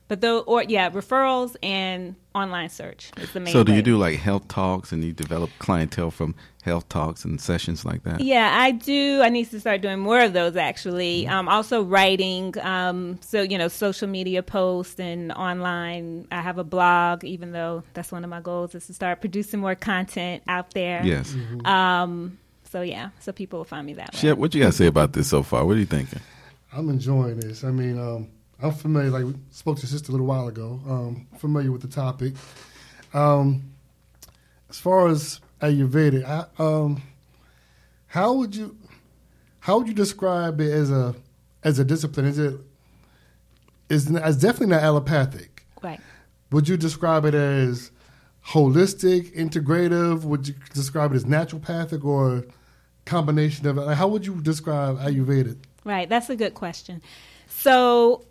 but 0.09 0.23
though, 0.23 0.41
or 0.41 0.63
yeah, 0.63 0.89
referrals 0.91 1.55
and 1.63 2.17
online 2.35 2.71
search 2.71 3.11
is 3.19 3.31
the 3.33 3.41
main. 3.41 3.53
so 3.53 3.63
do 3.63 3.75
you 3.75 3.83
do 3.83 3.99
like 3.99 4.19
health 4.19 4.49
talks 4.49 4.91
and 4.91 5.05
you 5.05 5.13
develop 5.13 5.51
clientele 5.59 6.11
from 6.11 6.35
health 6.63 6.89
talks 6.89 7.27
and 7.27 7.39
sessions 7.39 7.85
like 7.85 8.05
that? 8.05 8.23
Yeah, 8.23 8.51
I 8.59 8.71
do. 8.71 9.21
I 9.23 9.29
need 9.29 9.51
to 9.51 9.61
start 9.61 9.83
doing 9.83 9.99
more 9.99 10.21
of 10.21 10.33
those 10.33 10.57
actually. 10.57 11.29
Um, 11.29 11.47
also 11.47 11.83
writing. 11.83 12.55
Um, 12.63 13.19
so 13.21 13.43
you 13.43 13.59
know, 13.59 13.69
social 13.69 14.09
media 14.09 14.43
posts 14.43 14.99
and 14.99 15.31
online. 15.33 16.27
I 16.33 16.41
have 16.41 16.57
a 16.57 16.65
blog, 16.65 17.23
even 17.23 17.53
though 17.53 17.83
that's 17.93 18.11
one 18.11 18.25
of 18.25 18.31
my 18.31 18.41
goals 18.41 18.75
is 18.75 18.87
to 18.87 18.95
start 18.95 19.21
producing 19.21 19.61
more 19.61 19.75
content 19.75 20.43
out 20.49 20.73
there. 20.73 21.05
Yes. 21.05 21.35
Um, 21.67 22.39
so 22.71 22.83
yeah, 22.83 23.11
so 23.21 23.33
people 23.33 23.61
will 23.61 23.65
find 23.65 23.87
me 23.87 23.95
that 23.95 24.13
way. 24.13 24.19
Chef, 24.21 24.37
what 24.37 24.55
you 24.55 24.61
got 24.63 24.69
to 24.69 24.73
say 24.73 24.87
about 24.87 25.13
this 25.13 25.29
so 25.29 25.43
far? 25.43 25.65
What 25.65 25.77
are 25.77 25.81
you 25.81 25.87
thinking? 25.87 26.21
I'm 26.73 26.89
enjoying 26.91 27.41
this. 27.41 27.65
I 27.65 27.71
mean, 27.71 27.99
um, 27.99 28.29
I'm 28.63 28.73
familiar. 28.73 29.11
Like 29.11 29.25
we 29.25 29.35
spoke 29.51 29.77
to 29.77 29.83
your 29.83 29.89
sister 29.89 30.11
a 30.11 30.13
little 30.13 30.27
while 30.27 30.49
ago. 30.49 30.81
Um, 30.87 31.27
familiar 31.39 31.73
with 31.73 31.83
the 31.83 31.89
topic. 31.89 32.35
Um, 33.15 33.73
as 34.69 34.79
far 34.79 35.09
as 35.09 35.41
Ayurvedic, 35.63 36.25
I, 36.25 36.45
um, 36.63 37.03
how 38.07 38.35
would 38.35 38.55
you 38.55 38.77
how 39.61 39.79
would 39.79 39.89
you 39.89 39.95
describe 39.95 40.61
it 40.61 40.71
as 40.71 40.91
a 40.91 41.15
as 41.65 41.79
a 41.79 41.85
discipline? 41.85 42.27
Is 42.27 42.39
it 42.39 42.55
is 43.89 44.11
it's 44.11 44.37
definitely 44.37 44.75
not 44.75 44.83
allopathic. 44.83 45.65
Right. 45.83 46.01
Would 46.51 46.69
you 46.69 46.77
describe 46.77 47.25
it 47.25 47.35
as 47.35 47.91
holistic, 48.49 49.35
integrative? 49.37 50.25
Would 50.25 50.49
you 50.49 50.55
describe 50.75 51.13
it 51.13 51.17
as 51.17 51.25
naturopathic 51.25 52.05
or 52.05 52.45
combination 53.09 53.67
of? 53.67 53.77
Like, 53.77 53.97
how 53.97 54.09
would 54.09 54.25
you 54.27 54.41
describe 54.41 54.99
Ayurvedic? 54.99 55.59
Right, 55.85 56.09
that's 56.09 56.31
a 56.31 56.37
good 56.37 56.55
question. 56.55 57.03
So, 57.49 58.25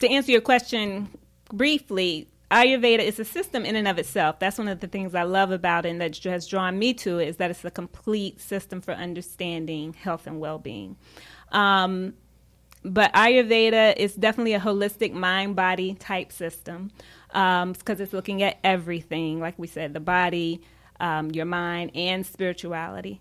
to 0.00 0.08
answer 0.08 0.32
your 0.32 0.40
question 0.40 1.08
briefly, 1.52 2.28
Ayurveda 2.50 2.98
is 2.98 3.20
a 3.20 3.24
system 3.24 3.64
in 3.64 3.76
and 3.76 3.86
of 3.86 3.98
itself. 3.98 4.40
That's 4.40 4.58
one 4.58 4.66
of 4.66 4.80
the 4.80 4.88
things 4.88 5.14
I 5.14 5.22
love 5.22 5.52
about 5.52 5.86
it 5.86 5.90
and 5.90 6.00
that 6.00 6.16
has 6.24 6.48
drawn 6.48 6.78
me 6.78 6.94
to 6.94 7.18
it 7.18 7.28
is 7.28 7.36
that 7.36 7.50
it's 7.50 7.64
a 7.64 7.70
complete 7.70 8.40
system 8.40 8.80
for 8.80 8.92
understanding 8.92 9.92
health 9.92 10.26
and 10.26 10.40
well 10.40 10.58
being. 10.58 10.96
Um, 11.52 12.14
but 12.82 13.12
Ayurveda 13.12 13.96
is 13.96 14.14
definitely 14.14 14.54
a 14.54 14.60
holistic 14.60 15.12
mind 15.12 15.54
body 15.54 15.94
type 15.94 16.32
system 16.32 16.90
because 17.28 18.00
it's 18.00 18.12
looking 18.12 18.42
at 18.42 18.58
everything, 18.64 19.38
like 19.38 19.58
we 19.58 19.66
said, 19.66 19.92
the 19.92 20.00
body, 20.00 20.62
um, 20.98 21.30
your 21.30 21.44
mind, 21.44 21.92
and 21.94 22.26
spirituality. 22.26 23.20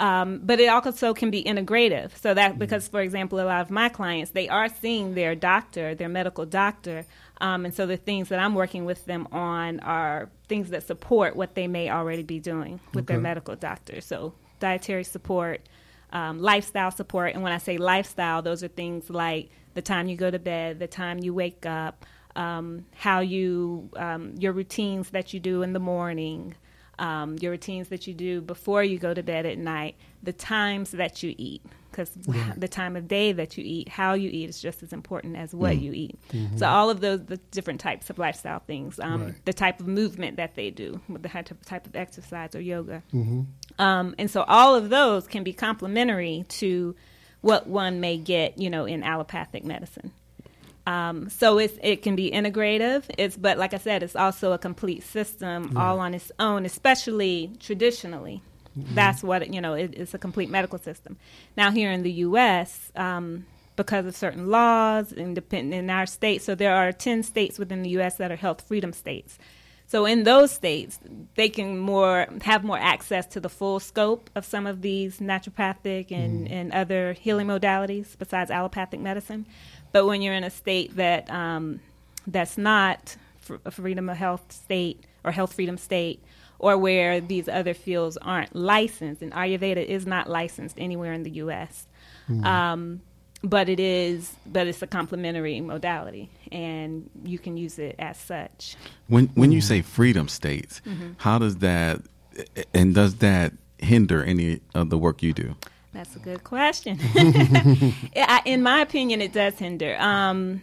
Um, 0.00 0.40
but 0.42 0.58
it 0.60 0.68
also 0.68 1.12
can 1.12 1.30
be 1.30 1.44
integrative. 1.44 2.16
So 2.16 2.32
that 2.32 2.58
because, 2.58 2.88
for 2.88 3.02
example, 3.02 3.38
a 3.38 3.44
lot 3.44 3.60
of 3.60 3.70
my 3.70 3.90
clients 3.90 4.30
they 4.30 4.48
are 4.48 4.68
seeing 4.68 5.14
their 5.14 5.34
doctor, 5.34 5.94
their 5.94 6.08
medical 6.08 6.46
doctor, 6.46 7.04
um, 7.42 7.66
and 7.66 7.74
so 7.74 7.84
the 7.84 7.98
things 7.98 8.30
that 8.30 8.38
I'm 8.38 8.54
working 8.54 8.86
with 8.86 9.04
them 9.04 9.28
on 9.30 9.78
are 9.80 10.30
things 10.48 10.70
that 10.70 10.86
support 10.86 11.36
what 11.36 11.54
they 11.54 11.68
may 11.68 11.90
already 11.90 12.22
be 12.22 12.40
doing 12.40 12.80
with 12.94 13.06
their 13.06 13.20
medical 13.20 13.54
doctor. 13.56 14.00
So 14.00 14.32
dietary 14.58 15.04
support, 15.04 15.60
um, 16.12 16.40
lifestyle 16.40 16.90
support, 16.90 17.34
and 17.34 17.42
when 17.42 17.52
I 17.52 17.58
say 17.58 17.76
lifestyle, 17.76 18.40
those 18.40 18.64
are 18.64 18.68
things 18.68 19.10
like 19.10 19.50
the 19.74 19.82
time 19.82 20.08
you 20.08 20.16
go 20.16 20.30
to 20.30 20.38
bed, 20.38 20.78
the 20.78 20.88
time 20.88 21.18
you 21.18 21.34
wake 21.34 21.66
up, 21.66 22.06
um, 22.36 22.86
how 22.94 23.20
you 23.20 23.90
um, 23.96 24.34
your 24.38 24.52
routines 24.52 25.10
that 25.10 25.34
you 25.34 25.40
do 25.40 25.60
in 25.60 25.74
the 25.74 25.78
morning 25.78 26.54
um, 27.00 27.36
your 27.40 27.50
routines 27.52 27.88
that 27.88 28.06
you 28.06 28.14
do 28.14 28.40
before 28.40 28.84
you 28.84 28.98
go 28.98 29.12
to 29.14 29.22
bed 29.22 29.46
at 29.46 29.58
night, 29.58 29.96
the 30.22 30.32
times 30.32 30.90
that 30.92 31.22
you 31.22 31.34
eat, 31.38 31.62
because 31.90 32.10
the 32.56 32.68
time 32.68 32.94
of 32.94 33.08
day 33.08 33.32
that 33.32 33.56
you 33.58 33.64
eat, 33.66 33.88
how 33.88 34.12
you 34.12 34.28
eat 34.32 34.48
is 34.48 34.60
just 34.60 34.82
as 34.82 34.92
important 34.92 35.36
as 35.36 35.54
what 35.54 35.78
you 35.78 35.92
eat. 35.92 36.18
So 36.56 36.66
all 36.68 36.90
of 36.90 37.00
those 37.00 37.24
the 37.24 37.38
different 37.50 37.80
types 37.80 38.10
of 38.10 38.18
lifestyle 38.18 38.60
things, 38.60 39.00
um, 39.00 39.24
Right. 39.24 39.44
the 39.46 39.52
type 39.52 39.80
of 39.80 39.86
movement 39.88 40.36
that 40.36 40.54
they 40.54 40.70
do, 40.70 41.00
with 41.08 41.22
the 41.22 41.28
type 41.30 41.50
of- 41.50 41.64
type 41.64 41.86
of 41.86 41.96
exercise 41.96 42.54
or 42.54 42.60
yoga, 42.60 43.02
Mm-hmm. 43.12 43.80
um, 43.82 44.14
and 44.18 44.30
so 44.30 44.42
all 44.42 44.74
of 44.74 44.90
those 44.90 45.26
can 45.26 45.42
be 45.42 45.52
complementary 45.52 46.44
to 46.60 46.94
what 47.40 47.66
one 47.66 47.98
may 48.00 48.18
get, 48.18 48.58
you 48.58 48.68
know, 48.68 48.84
in 48.84 49.02
allopathic 49.02 49.64
medicine. 49.64 50.12
Um, 50.90 51.28
so 51.30 51.58
it's, 51.58 51.78
it 51.82 52.02
can 52.02 52.16
be 52.16 52.32
integrative. 52.32 53.04
It's 53.16 53.36
but 53.36 53.58
like 53.58 53.74
I 53.74 53.78
said, 53.78 54.02
it's 54.02 54.16
also 54.16 54.52
a 54.52 54.58
complete 54.58 55.04
system 55.04 55.76
all 55.76 56.00
on 56.00 56.14
its 56.14 56.32
own, 56.40 56.66
especially 56.66 57.52
traditionally. 57.60 58.42
That's 58.76 59.22
what 59.22 59.52
you 59.54 59.60
know. 59.60 59.74
It, 59.74 59.94
it's 59.96 60.14
a 60.14 60.18
complete 60.18 60.50
medical 60.50 60.78
system. 60.78 61.16
Now 61.56 61.70
here 61.70 61.92
in 61.92 62.02
the 62.02 62.12
U.S., 62.28 62.90
um, 62.96 63.46
because 63.76 64.04
of 64.06 64.16
certain 64.16 64.48
laws 64.48 65.12
and 65.12 65.34
depend 65.34 65.72
in 65.74 65.90
our 65.90 66.06
state, 66.06 66.42
so 66.42 66.54
there 66.54 66.74
are 66.74 66.92
ten 66.92 67.22
states 67.22 67.58
within 67.58 67.82
the 67.82 67.90
U.S. 67.90 68.16
that 68.16 68.32
are 68.32 68.36
health 68.36 68.62
freedom 68.66 68.92
states. 68.92 69.38
So 69.90 70.06
in 70.06 70.22
those 70.22 70.52
states, 70.52 71.00
they 71.34 71.48
can 71.48 71.76
more 71.76 72.28
have 72.42 72.62
more 72.62 72.78
access 72.78 73.26
to 73.26 73.40
the 73.40 73.48
full 73.48 73.80
scope 73.80 74.30
of 74.36 74.44
some 74.44 74.68
of 74.68 74.82
these 74.82 75.18
naturopathic 75.18 76.12
and, 76.12 76.48
and 76.48 76.70
other 76.72 77.12
healing 77.12 77.48
modalities 77.48 78.16
besides 78.16 78.52
allopathic 78.52 79.00
medicine. 79.00 79.46
But 79.92 80.06
when 80.06 80.22
you're 80.22 80.34
in 80.34 80.44
a 80.44 80.50
state 80.50 80.96
that 80.96 81.30
um, 81.30 81.80
that's 82.26 82.56
not 82.58 83.16
a 83.64 83.70
freedom 83.70 84.08
of 84.08 84.16
health 84.16 84.52
state 84.52 85.04
or 85.24 85.32
health 85.32 85.52
freedom 85.54 85.76
state, 85.78 86.22
or 86.58 86.76
where 86.78 87.20
these 87.20 87.48
other 87.48 87.74
fields 87.74 88.16
aren't 88.18 88.54
licensed, 88.54 89.22
and 89.22 89.32
Ayurveda 89.32 89.84
is 89.84 90.06
not 90.06 90.28
licensed 90.28 90.76
anywhere 90.78 91.12
in 91.12 91.22
the 91.24 91.30
U.S. 91.44 91.86
Um, 92.44 93.00
but 93.42 93.68
it 93.68 93.80
is, 93.80 94.34
but 94.46 94.66
it's 94.66 94.82
a 94.82 94.86
complementary 94.86 95.60
modality, 95.60 96.28
and 96.52 97.08
you 97.24 97.38
can 97.38 97.56
use 97.56 97.78
it 97.78 97.96
as 97.98 98.18
such. 98.18 98.76
When 99.08 99.26
when 99.34 99.50
you 99.52 99.60
say 99.62 99.80
freedom 99.82 100.28
states, 100.28 100.80
Mm-hmm. 100.86 101.12
how 101.18 101.38
does 101.38 101.56
that 101.56 102.02
and 102.74 102.94
does 102.94 103.16
that 103.16 103.52
hinder 103.78 104.22
any 104.22 104.60
of 104.74 104.90
the 104.90 104.98
work 104.98 105.22
you 105.22 105.32
do? 105.32 105.56
That's 105.92 106.14
a 106.16 106.18
good 106.20 106.44
question. 106.44 106.98
In 108.44 108.62
my 108.62 108.80
opinion, 108.80 109.20
it 109.20 109.32
does 109.32 109.58
hinder. 109.58 109.96
Um, 109.98 110.62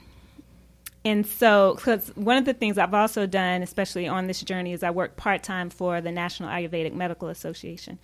and 1.03 1.25
so, 1.25 1.75
because 1.75 2.10
one 2.15 2.38
of 2.38 2.46
the 2.46 2.53
things 2.53 2.77
I've 2.77 2.93
also 2.93 3.25
done, 3.25 3.62
especially 3.62 4.07
on 4.07 4.27
this 4.27 4.41
journey, 4.41 4.74
is 4.74 4.84
I 4.84 4.91
work 4.91 5.15
part 5.15 5.43
time 5.43 5.69
for 5.69 6.01
the 6.01 6.12
National 6.12 6.50
Ayurvedic 6.50 6.93
Medical 6.93 7.29
Association 7.29 8.00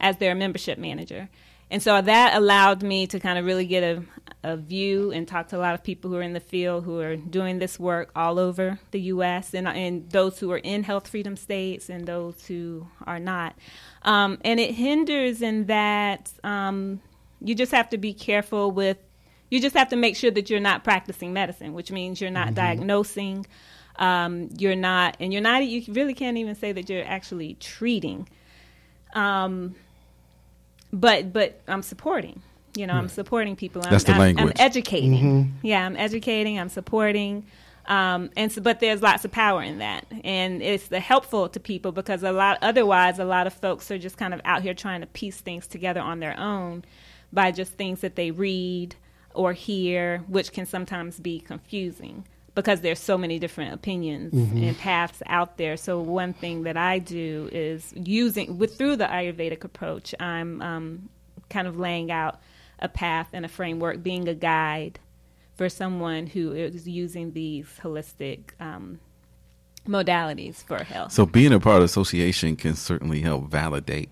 as 0.00 0.18
their 0.18 0.34
membership 0.34 0.78
manager. 0.78 1.30
And 1.72 1.82
so 1.82 2.00
that 2.00 2.36
allowed 2.36 2.82
me 2.82 3.06
to 3.08 3.18
kind 3.18 3.38
of 3.38 3.46
really 3.46 3.66
get 3.66 3.82
a 3.82 4.02
of 4.44 4.60
view 4.60 5.12
and 5.12 5.26
talk 5.26 5.48
to 5.48 5.56
a 5.56 5.60
lot 5.60 5.74
of 5.74 5.82
people 5.82 6.10
who 6.10 6.16
are 6.16 6.22
in 6.22 6.32
the 6.32 6.40
field 6.40 6.84
who 6.84 6.98
are 7.00 7.16
doing 7.16 7.58
this 7.58 7.78
work 7.78 8.10
all 8.16 8.38
over 8.38 8.78
the 8.90 9.00
U.S. 9.02 9.54
and, 9.54 9.68
and 9.68 10.10
those 10.10 10.38
who 10.38 10.50
are 10.50 10.58
in 10.58 10.82
health 10.82 11.08
freedom 11.08 11.36
states 11.36 11.88
and 11.88 12.06
those 12.06 12.46
who 12.46 12.88
are 13.06 13.20
not. 13.20 13.56
Um, 14.02 14.38
and 14.44 14.58
it 14.58 14.74
hinders 14.74 15.42
in 15.42 15.66
that 15.66 16.30
um, 16.42 17.00
you 17.40 17.54
just 17.54 17.72
have 17.72 17.88
to 17.90 17.98
be 17.98 18.12
careful 18.12 18.70
with, 18.70 18.98
you 19.48 19.60
just 19.60 19.76
have 19.76 19.90
to 19.90 19.96
make 19.96 20.16
sure 20.16 20.30
that 20.30 20.50
you're 20.50 20.60
not 20.60 20.82
practicing 20.82 21.32
medicine, 21.32 21.72
which 21.72 21.92
means 21.92 22.20
you're 22.20 22.30
not 22.30 22.54
diagnosing. 22.54 23.46
Um, 23.96 24.48
you're 24.58 24.74
not, 24.74 25.16
and 25.20 25.32
you're 25.32 25.42
not, 25.42 25.64
you 25.64 25.84
really 25.92 26.14
can't 26.14 26.38
even 26.38 26.54
say 26.54 26.72
that 26.72 26.88
you're 26.88 27.04
actually 27.04 27.54
treating. 27.54 28.28
Um, 29.14 29.76
but 30.92 31.32
but 31.32 31.60
I'm 31.66 31.82
supporting. 31.82 32.42
You 32.74 32.86
know, 32.86 32.94
I'm 32.94 33.08
supporting 33.08 33.54
people. 33.54 33.82
I'm, 33.84 33.90
That's 33.90 34.04
the 34.04 34.12
I'm, 34.12 34.18
language. 34.18 34.46
I'm 34.58 34.66
educating. 34.66 35.58
Yeah, 35.62 35.84
I'm 35.84 35.96
educating. 35.96 36.58
I'm 36.58 36.70
supporting. 36.70 37.44
Um, 37.86 38.30
and 38.36 38.50
so, 38.50 38.62
but 38.62 38.80
there's 38.80 39.02
lots 39.02 39.24
of 39.24 39.32
power 39.32 39.62
in 39.62 39.78
that, 39.78 40.06
and 40.24 40.62
it's 40.62 40.88
the 40.88 41.00
helpful 41.00 41.48
to 41.50 41.60
people 41.60 41.92
because 41.92 42.22
a 42.22 42.32
lot. 42.32 42.58
Otherwise, 42.62 43.18
a 43.18 43.24
lot 43.24 43.46
of 43.46 43.52
folks 43.52 43.90
are 43.90 43.98
just 43.98 44.16
kind 44.16 44.32
of 44.32 44.40
out 44.44 44.62
here 44.62 44.72
trying 44.72 45.00
to 45.00 45.06
piece 45.08 45.38
things 45.38 45.66
together 45.66 46.00
on 46.00 46.20
their 46.20 46.38
own 46.38 46.84
by 47.32 47.50
just 47.50 47.72
things 47.72 48.00
that 48.00 48.14
they 48.14 48.30
read 48.30 48.94
or 49.34 49.52
hear, 49.52 50.18
which 50.28 50.52
can 50.52 50.64
sometimes 50.64 51.18
be 51.18 51.40
confusing 51.40 52.24
because 52.54 52.82
there's 52.82 53.00
so 53.00 53.16
many 53.16 53.38
different 53.38 53.72
opinions 53.72 54.32
and 54.34 54.76
paths 54.78 55.22
out 55.26 55.56
there. 55.56 55.76
So 55.76 56.00
one 56.00 56.34
thing 56.34 56.64
that 56.64 56.76
I 56.76 56.98
do 56.98 57.48
is 57.50 57.92
using 57.96 58.58
with 58.58 58.76
through 58.76 58.96
the 58.96 59.06
Ayurvedic 59.06 59.64
approach, 59.64 60.14
I'm 60.20 60.60
um, 60.60 61.08
kind 61.48 61.66
of 61.66 61.78
laying 61.78 62.10
out 62.10 62.40
a 62.78 62.88
path 62.88 63.28
and 63.32 63.44
a 63.44 63.48
framework, 63.48 64.02
being 64.02 64.28
a 64.28 64.34
guide 64.34 64.98
for 65.54 65.68
someone 65.68 66.26
who 66.26 66.52
is 66.52 66.86
using 66.88 67.32
these 67.32 67.66
holistic 67.82 68.50
um, 68.60 69.00
modalities 69.86 70.62
for 70.64 70.82
health. 70.82 71.12
So 71.12 71.24
being 71.26 71.52
a 71.52 71.60
part 71.60 71.76
of 71.76 71.80
the 71.82 71.84
association 71.86 72.56
can 72.56 72.74
certainly 72.74 73.20
help 73.20 73.50
validate 73.50 74.10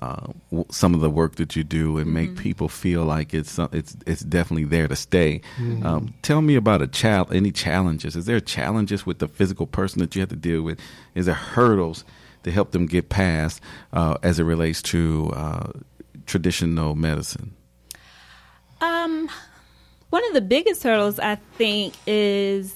uh, 0.00 0.26
w- 0.50 0.66
some 0.70 0.92
of 0.94 1.00
the 1.00 1.08
work 1.10 1.36
that 1.36 1.54
you 1.56 1.62
do 1.64 1.98
and 1.98 2.12
make 2.12 2.36
people 2.36 2.68
feel 2.68 3.04
like 3.04 3.32
it's 3.32 3.50
some- 3.52 3.68
it's 3.72 3.96
it's 4.06 4.22
definitely 4.22 4.64
there 4.64 4.88
to 4.88 4.96
stay. 4.96 5.40
Um, 5.82 6.14
tell 6.22 6.42
me 6.42 6.56
about 6.56 6.82
a 6.82 6.86
child. 6.88 7.32
Any 7.32 7.52
challenges? 7.52 8.16
Is 8.16 8.26
there 8.26 8.40
challenges 8.40 9.06
with 9.06 9.18
the 9.20 9.28
physical 9.28 9.66
person 9.66 10.00
that 10.00 10.14
you 10.16 10.20
have 10.20 10.30
to 10.30 10.36
deal 10.36 10.62
with? 10.62 10.78
Is 11.14 11.26
there 11.26 11.34
hurdles 11.34 12.04
to 12.42 12.50
help 12.50 12.72
them 12.72 12.86
get 12.86 13.08
past 13.08 13.60
uh, 13.92 14.16
as 14.22 14.38
it 14.40 14.44
relates 14.44 14.82
to 14.82 15.30
uh, 15.34 15.70
traditional 16.26 16.94
medicine? 16.94 17.54
Um, 18.80 19.28
one 20.10 20.24
of 20.26 20.34
the 20.34 20.40
biggest 20.42 20.82
hurdles 20.82 21.18
I 21.18 21.36
think 21.56 21.94
is 22.06 22.74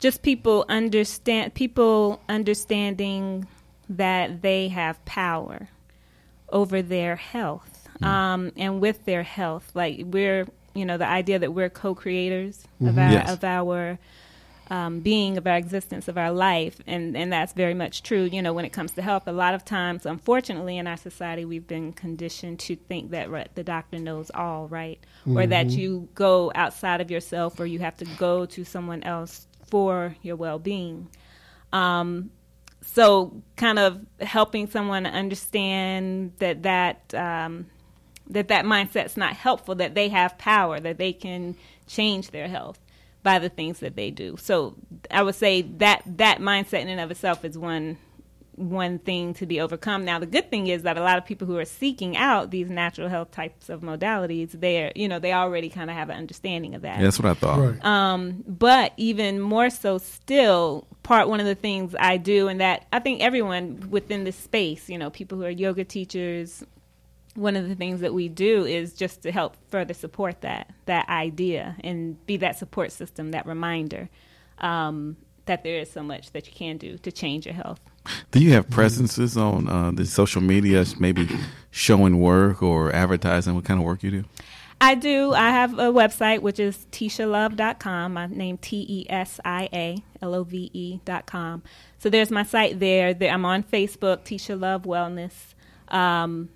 just 0.00 0.22
people 0.22 0.64
understand 0.68 1.54
people 1.54 2.20
understanding 2.28 3.46
that 3.88 4.42
they 4.42 4.68
have 4.68 5.02
power 5.04 5.68
over 6.50 6.82
their 6.82 7.16
health 7.16 7.88
um, 8.02 8.52
and 8.56 8.80
with 8.80 9.04
their 9.04 9.22
health. 9.22 9.70
Like 9.74 10.00
we're, 10.04 10.46
you 10.74 10.84
know, 10.84 10.96
the 10.98 11.06
idea 11.08 11.38
that 11.38 11.52
we're 11.52 11.70
co-creators 11.70 12.64
of 12.80 12.98
our 12.98 13.10
Yes. 13.12 13.30
of 13.30 13.44
our 13.44 13.98
um, 14.70 15.00
being 15.00 15.38
of 15.38 15.46
our 15.46 15.56
existence 15.56 16.08
of 16.08 16.18
our 16.18 16.30
life 16.30 16.78
and 16.86 17.16
and 17.16 17.32
that's 17.32 17.54
very 17.54 17.72
much 17.72 18.02
true 18.02 18.24
you 18.30 18.42
know 18.42 18.52
when 18.52 18.66
it 18.66 18.72
comes 18.72 18.92
to 18.92 19.02
health. 19.02 19.22
A 19.26 19.32
lot 19.32 19.54
of 19.54 19.64
times 19.64 20.04
unfortunately 20.04 20.76
in 20.76 20.86
our 20.86 20.98
society 20.98 21.46
we've 21.46 21.66
been 21.66 21.92
conditioned 21.94 22.58
to 22.60 22.76
think 22.76 23.10
that 23.12 23.30
right, 23.30 23.48
the 23.54 23.64
doctor 23.64 23.98
knows 23.98 24.30
all 24.34 24.68
right? 24.68 25.00
Or 25.26 25.46
that 25.46 25.70
you 25.70 26.08
go 26.14 26.52
outside 26.54 27.00
of 27.00 27.10
yourself 27.10 27.58
or 27.58 27.64
you 27.66 27.78
have 27.78 27.96
to 27.98 28.04
go 28.18 28.44
to 28.46 28.64
someone 28.64 29.02
else 29.04 29.46
for 29.70 30.16
your 30.22 30.36
well-being. 30.36 31.08
Um, 31.72 32.30
so 32.90 33.42
kind 33.56 33.78
of 33.78 34.00
helping 34.20 34.66
someone 34.66 35.04
understand 35.04 36.32
that 36.38 36.62
that 36.62 37.14
um, 37.14 37.66
that 38.28 38.48
that 38.48 38.64
mindset's 38.64 39.16
not 39.16 39.34
helpful 39.34 39.74
that 39.74 39.94
they 39.94 40.08
have 40.08 40.38
power 40.38 40.80
that 40.80 40.96
they 40.96 41.12
can 41.12 41.54
change 41.86 42.30
their 42.30 42.48
health 42.48 42.80
by 43.22 43.38
the 43.38 43.48
things 43.50 43.80
that 43.80 43.94
they 43.94 44.10
do. 44.10 44.36
So 44.38 44.74
i 45.10 45.22
would 45.22 45.34
say 45.34 45.62
that 45.62 46.02
that 46.06 46.38
mindset 46.38 46.80
in 46.80 46.88
and 46.88 47.00
of 47.00 47.10
itself 47.10 47.44
is 47.44 47.58
one 47.58 47.98
one 48.58 48.98
thing 48.98 49.32
to 49.34 49.46
be 49.46 49.60
overcome 49.60 50.04
now 50.04 50.18
the 50.18 50.26
good 50.26 50.50
thing 50.50 50.66
is 50.66 50.82
that 50.82 50.96
a 50.98 51.00
lot 51.02 51.16
of 51.18 51.24
people 51.24 51.46
who 51.46 51.56
are 51.56 51.64
seeking 51.64 52.16
out 52.16 52.50
these 52.50 52.68
natural 52.68 53.08
health 53.08 53.30
types 53.30 53.68
of 53.68 53.80
modalities 53.80 54.50
they're 54.52 54.92
you 54.94 55.08
know 55.08 55.18
they 55.18 55.32
already 55.32 55.68
kind 55.68 55.88
of 55.90 55.96
have 55.96 56.10
an 56.10 56.16
understanding 56.16 56.74
of 56.74 56.82
that 56.82 56.96
Yeah, 56.98 57.04
that's 57.04 57.18
what 57.18 57.30
I 57.30 57.34
thought. 57.34 57.58
Right. 57.60 57.84
um, 57.84 58.44
but 58.46 58.92
even 58.96 59.40
more 59.40 59.70
so 59.70 59.98
still 59.98 60.86
part 61.02 61.28
one 61.28 61.40
of 61.40 61.46
the 61.46 61.54
things 61.54 61.94
i 61.98 62.16
do 62.16 62.48
and 62.48 62.60
that 62.60 62.86
i 62.92 62.98
think 62.98 63.20
everyone 63.22 63.88
within 63.90 64.24
this 64.24 64.36
space 64.36 64.88
you 64.90 64.98
know 64.98 65.08
people 65.10 65.38
who 65.38 65.44
are 65.44 65.50
yoga 65.50 65.84
teachers 65.84 66.64
one 67.34 67.54
of 67.54 67.68
the 67.68 67.74
things 67.76 68.00
that 68.00 68.12
we 68.12 68.28
do 68.28 68.64
is 68.66 68.94
just 68.94 69.22
to 69.22 69.30
help 69.30 69.56
further 69.68 69.94
support 69.94 70.40
that 70.40 70.72
that 70.86 71.08
idea 71.08 71.76
and 71.84 72.24
be 72.26 72.36
that 72.38 72.58
support 72.58 72.90
system 72.90 73.30
that 73.30 73.46
reminder 73.46 74.08
um, 74.58 75.16
that 75.46 75.62
there 75.62 75.78
is 75.78 75.90
so 75.90 76.02
much 76.02 76.32
that 76.32 76.46
you 76.46 76.52
can 76.52 76.76
do 76.76 76.98
to 76.98 77.12
change 77.12 77.46
your 77.46 77.54
health 77.54 77.80
Do 78.30 78.40
you 78.40 78.52
have 78.52 78.68
presences 78.70 79.36
on 79.36 79.68
uh, 79.68 79.90
the 79.92 80.04
social 80.06 80.40
media, 80.42 80.84
maybe 80.98 81.28
showing 81.70 82.20
work 82.20 82.62
or 82.62 82.92
advertising? 82.92 83.54
What 83.54 83.64
kind 83.64 83.80
of 83.80 83.84
work 83.86 84.02
you 84.02 84.10
do? 84.10 84.24
I 84.80 84.94
do. 84.94 85.32
I 85.32 85.50
have 85.50 85.74
a 85.74 85.92
website 85.92 86.40
which 86.40 86.60
is 86.60 86.86
tishalove.com. 86.92 88.12
My 88.14 88.26
name 88.26 88.58
T 88.58 88.86
E 88.88 89.06
S 89.10 89.40
I 89.44 89.68
A 89.72 90.02
L 90.22 90.34
O 90.34 90.44
V 90.44 90.70
E 90.72 91.00
dot 91.04 91.26
com. 91.26 91.62
So 91.98 92.08
there's 92.08 92.30
my 92.30 92.44
site 92.44 92.78
there. 92.78 93.12
There- 93.12 93.30
I'm 93.32 93.44
on 93.44 93.64
Facebook, 93.64 94.18
Tisha 94.24 94.58
Love 94.58 94.82
Wellness. 94.82 95.32
Um, 95.88 96.50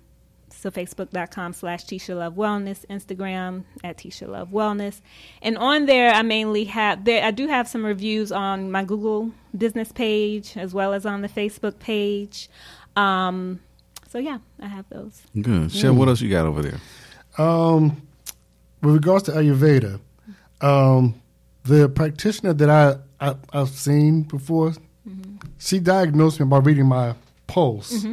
so 0.63 0.71
facebook.com 0.71 1.51
slash 1.51 1.83
Tisha 1.83 2.15
Love 2.15 2.35
Wellness, 2.35 2.85
Instagram 2.89 3.65
at 3.83 3.97
Tisha 3.97 4.29
Love 4.29 4.49
Wellness. 4.49 5.01
And 5.41 5.57
on 5.57 5.87
there 5.87 6.09
I 6.09 6.21
mainly 6.21 6.63
have 6.63 7.03
there 7.03 7.23
I 7.23 7.31
do 7.31 7.47
have 7.47 7.67
some 7.67 7.85
reviews 7.85 8.31
on 8.31 8.71
my 8.71 8.85
Google 8.85 9.31
business 9.55 9.91
page 9.91 10.55
as 10.55 10.73
well 10.73 10.93
as 10.93 11.05
on 11.05 11.21
the 11.21 11.27
Facebook 11.27 11.79
page. 11.79 12.49
Um, 12.95 13.59
so 14.07 14.19
yeah, 14.19 14.37
I 14.61 14.67
have 14.67 14.85
those. 14.89 15.23
Good. 15.39 15.71
Chef, 15.71 15.93
what 15.93 16.07
else 16.07 16.21
you 16.21 16.29
got 16.29 16.45
over 16.45 16.61
there? 16.61 16.79
Um, 17.37 18.01
with 18.81 18.93
regards 18.93 19.23
to 19.25 19.31
Ayurveda, 19.31 19.99
um, 20.61 21.21
the 21.63 21.89
practitioner 21.89 22.53
that 22.53 22.69
I, 22.69 22.95
I 23.19 23.35
I've 23.51 23.69
seen 23.69 24.23
before, 24.23 24.73
she 25.57 25.79
diagnosed 25.79 26.39
me 26.39 26.45
by 26.45 26.59
reading 26.59 26.85
my 26.85 27.15
pulse. 27.47 28.05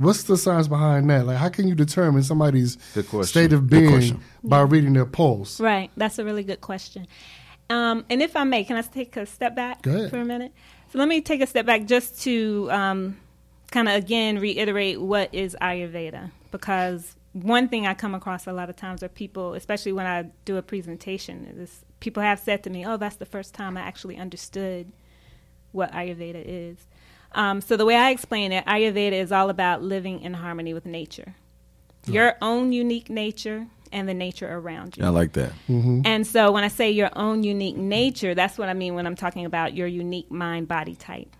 What's 0.00 0.22
the 0.22 0.38
science 0.38 0.66
behind 0.66 1.10
that? 1.10 1.26
Like, 1.26 1.36
how 1.36 1.50
can 1.50 1.68
you 1.68 1.74
determine 1.74 2.22
somebody's 2.22 2.78
state 3.22 3.52
of 3.52 3.68
being 3.68 3.90
question. 3.90 4.20
by 4.42 4.62
reading 4.62 4.94
their 4.94 5.04
pulse? 5.04 5.60
Right. 5.60 5.90
That's 5.94 6.18
a 6.18 6.24
really 6.24 6.42
good 6.42 6.62
question. 6.62 7.06
Um, 7.68 8.06
and 8.08 8.22
if 8.22 8.34
I 8.34 8.44
may, 8.44 8.64
can 8.64 8.78
I 8.78 8.80
take 8.80 9.18
a 9.18 9.26
step 9.26 9.54
back 9.54 9.84
for 9.84 10.16
a 10.16 10.24
minute? 10.24 10.52
So 10.90 10.98
let 10.98 11.06
me 11.06 11.20
take 11.20 11.42
a 11.42 11.46
step 11.46 11.66
back 11.66 11.84
just 11.84 12.22
to 12.22 12.68
um, 12.70 13.18
kind 13.70 13.90
of 13.90 13.94
again 13.94 14.38
reiterate 14.38 14.98
what 15.02 15.34
is 15.34 15.54
Ayurveda. 15.60 16.30
Because 16.50 17.14
one 17.34 17.68
thing 17.68 17.86
I 17.86 17.92
come 17.92 18.14
across 18.14 18.46
a 18.46 18.54
lot 18.54 18.70
of 18.70 18.76
times 18.76 19.02
are 19.02 19.08
people, 19.08 19.52
especially 19.52 19.92
when 19.92 20.06
I 20.06 20.30
do 20.46 20.56
a 20.56 20.62
presentation, 20.62 21.44
is 21.58 21.84
people 22.00 22.22
have 22.22 22.40
said 22.40 22.62
to 22.62 22.70
me, 22.70 22.86
oh, 22.86 22.96
that's 22.96 23.16
the 23.16 23.26
first 23.26 23.52
time 23.52 23.76
I 23.76 23.82
actually 23.82 24.16
understood 24.16 24.92
what 25.72 25.92
Ayurveda 25.92 26.42
is. 26.42 26.78
Um, 27.32 27.60
so 27.60 27.76
the 27.76 27.84
way 27.84 27.96
I 27.96 28.10
explain 28.10 28.52
it, 28.52 28.64
Ayurveda 28.66 29.12
is 29.12 29.30
all 29.32 29.50
about 29.50 29.82
living 29.82 30.20
in 30.20 30.34
harmony 30.34 30.74
with 30.74 30.84
nature, 30.86 31.34
your 32.06 32.34
own 32.42 32.72
unique 32.72 33.08
nature 33.08 33.66
and 33.92 34.08
the 34.08 34.14
nature 34.14 34.52
around 34.52 34.96
you. 34.96 35.04
I 35.04 35.08
like 35.08 35.32
that. 35.32 35.52
And 35.68 36.26
so 36.26 36.52
when 36.52 36.64
I 36.64 36.68
say 36.68 36.90
your 36.90 37.10
own 37.14 37.42
unique 37.44 37.76
nature, 37.76 38.34
that's 38.34 38.58
what 38.58 38.68
I 38.68 38.74
mean 38.74 38.94
when 38.94 39.06
I'm 39.06 39.16
talking 39.16 39.44
about 39.44 39.74
your 39.74 39.86
unique 39.86 40.30
mind 40.30 40.68
body 40.68 40.94
type. 40.94 41.34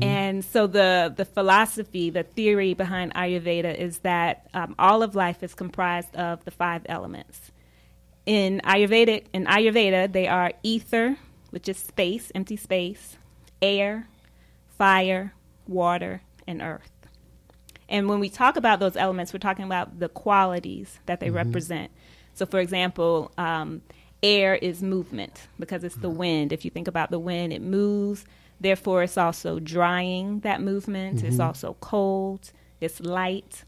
And 0.00 0.44
so 0.44 0.68
the 0.68 1.12
the 1.16 1.24
philosophy, 1.24 2.08
the 2.08 2.22
theory 2.22 2.74
behind 2.74 3.12
Ayurveda 3.14 3.74
is 3.76 3.98
that 4.00 4.46
um, 4.54 4.76
all 4.78 5.02
of 5.02 5.16
life 5.16 5.42
is 5.42 5.52
comprised 5.54 6.14
of 6.14 6.44
the 6.44 6.52
five 6.52 6.82
elements. 6.86 7.50
In 8.24 8.60
Ayurvedic, 8.64 9.24
in 9.32 9.46
Ayurveda, 9.46 10.12
they 10.12 10.28
are 10.28 10.52
ether, 10.62 11.16
which 11.50 11.68
is 11.68 11.76
space, 11.76 12.30
empty 12.36 12.56
space, 12.56 13.16
air, 13.60 14.06
fire, 14.78 15.34
water, 15.66 16.22
and 16.46 16.60
earth. 16.62 16.90
And 17.88 18.08
when 18.08 18.20
we 18.20 18.28
talk 18.28 18.56
about 18.56 18.80
those 18.80 18.96
elements, 18.96 19.32
we're 19.32 19.38
talking 19.38 19.64
about 19.64 20.00
the 20.00 20.08
qualities 20.08 20.98
that 21.06 21.20
they 21.20 21.30
represent. 21.30 21.90
So, 22.34 22.46
for 22.46 22.58
example, 22.58 23.30
um, 23.38 23.82
air 24.22 24.54
is 24.54 24.82
movement 24.82 25.48
because 25.58 25.84
it's 25.84 25.96
the 25.96 26.10
wind. 26.10 26.52
If 26.52 26.64
you 26.64 26.70
think 26.70 26.88
about 26.88 27.10
the 27.10 27.18
wind, 27.18 27.52
it 27.52 27.62
moves. 27.62 28.24
Therefore, 28.60 29.02
it's 29.02 29.18
also 29.18 29.60
drying 29.60 30.40
that 30.40 30.60
movement. 30.62 31.22
It's 31.22 31.38
also 31.38 31.76
cold. 31.80 32.50
It's 32.80 33.00
light. 33.00 33.64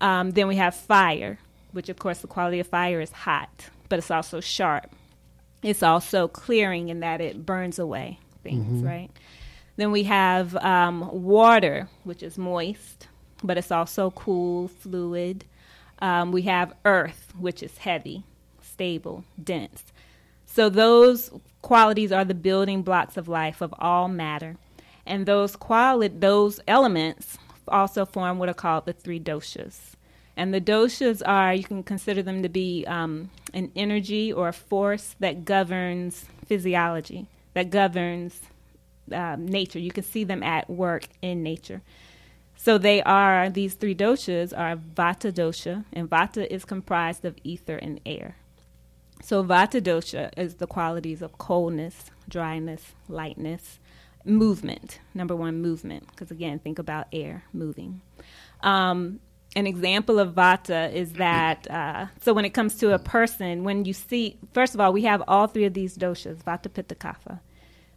Um, 0.00 0.32
then 0.32 0.48
we 0.48 0.56
have 0.56 0.74
fire, 0.74 1.38
which, 1.72 1.88
of 1.88 1.98
course, 1.98 2.18
the 2.18 2.26
quality 2.26 2.58
of 2.60 2.66
fire 2.66 3.00
is 3.00 3.12
hot. 3.12 3.70
But 3.88 3.94
but 3.94 3.98
it's 4.00 4.10
also 4.10 4.40
sharp. 4.40 4.90
It's 5.62 5.82
also 5.82 6.26
clearing 6.26 6.88
in 6.88 6.98
that 7.00 7.20
it 7.20 7.46
burns 7.46 7.78
away 7.78 8.18
things, 8.42 8.82
right? 8.82 9.08
Then 9.76 9.90
we 9.90 10.04
have 10.04 10.54
um, 10.56 11.08
water, 11.22 11.88
which 12.04 12.22
is 12.22 12.38
moist, 12.38 13.08
but 13.42 13.58
it's 13.58 13.72
also 13.72 14.10
cool, 14.10 14.68
fluid. 14.68 15.44
Um, 15.98 16.32
we 16.32 16.42
have 16.42 16.74
earth, 16.84 17.32
which 17.38 17.62
is 17.62 17.78
heavy, 17.78 18.24
stable, 18.62 19.24
dense. 19.42 19.84
So 20.46 20.68
those 20.68 21.30
qualities 21.62 22.12
are 22.12 22.24
the 22.24 22.34
building 22.34 22.82
blocks 22.82 23.16
of 23.16 23.26
life 23.26 23.60
of 23.60 23.74
all 23.78 24.08
matter, 24.08 24.56
and 25.06 25.26
those 25.26 25.56
quali- 25.56 26.08
those 26.08 26.60
elements 26.68 27.38
also 27.66 28.04
form 28.04 28.38
what 28.38 28.48
are 28.48 28.54
called 28.54 28.84
the 28.84 28.92
three 28.92 29.20
doshas. 29.20 29.94
And 30.36 30.52
the 30.52 30.60
doshas 30.60 31.22
are 31.24 31.54
you 31.54 31.64
can 31.64 31.82
consider 31.82 32.22
them 32.22 32.42
to 32.42 32.48
be 32.48 32.84
um, 32.86 33.30
an 33.52 33.70
energy 33.74 34.32
or 34.32 34.48
a 34.48 34.52
force 34.52 35.14
that 35.20 35.44
governs 35.44 36.26
physiology, 36.46 37.26
that 37.54 37.70
governs 37.70 38.40
um, 39.12 39.46
nature. 39.46 39.78
You 39.78 39.90
can 39.90 40.04
see 40.04 40.24
them 40.24 40.42
at 40.42 40.68
work 40.68 41.06
in 41.22 41.42
nature. 41.42 41.82
So 42.56 42.78
they 42.78 43.02
are 43.02 43.50
these 43.50 43.74
three 43.74 43.94
doshas 43.94 44.56
are 44.56 44.76
Vata 44.76 45.32
dosha, 45.32 45.84
and 45.92 46.08
Vata 46.08 46.46
is 46.46 46.64
comprised 46.64 47.24
of 47.24 47.36
ether 47.44 47.76
and 47.76 48.00
air. 48.06 48.36
So 49.22 49.42
Vata 49.44 49.80
dosha 49.82 50.30
is 50.36 50.56
the 50.56 50.66
qualities 50.66 51.20
of 51.22 51.38
coldness, 51.38 52.10
dryness, 52.28 52.92
lightness, 53.08 53.80
movement. 54.24 55.00
Number 55.14 55.36
one, 55.36 55.60
movement, 55.60 56.06
because 56.08 56.30
again, 56.30 56.58
think 56.58 56.78
about 56.78 57.06
air 57.12 57.44
moving. 57.52 58.00
Um, 58.62 59.20
an 59.56 59.66
example 59.66 60.18
of 60.18 60.34
Vata 60.34 60.92
is 60.92 61.14
that 61.14 61.70
uh, 61.70 62.06
so 62.20 62.32
when 62.32 62.44
it 62.44 62.54
comes 62.54 62.76
to 62.76 62.92
a 62.94 62.98
person, 62.98 63.64
when 63.64 63.84
you 63.84 63.92
see, 63.92 64.38
first 64.52 64.74
of 64.74 64.80
all, 64.80 64.92
we 64.92 65.02
have 65.02 65.22
all 65.28 65.46
three 65.46 65.64
of 65.64 65.74
these 65.74 65.96
doshas, 65.96 66.42
Vata, 66.42 66.72
Pitta, 66.72 66.94
Kapha. 66.94 67.40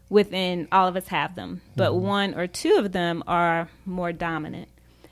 Within 0.10 0.68
all 0.72 0.88
of 0.88 0.96
us 0.96 1.08
have 1.08 1.36
them, 1.36 1.62
but 1.76 1.92
mm-hmm. 1.92 2.06
one 2.06 2.34
or 2.34 2.48
two 2.48 2.76
of 2.76 2.94
them 2.94 3.24
are 3.28 3.70
more 3.86 4.14
dominant. 4.14 4.70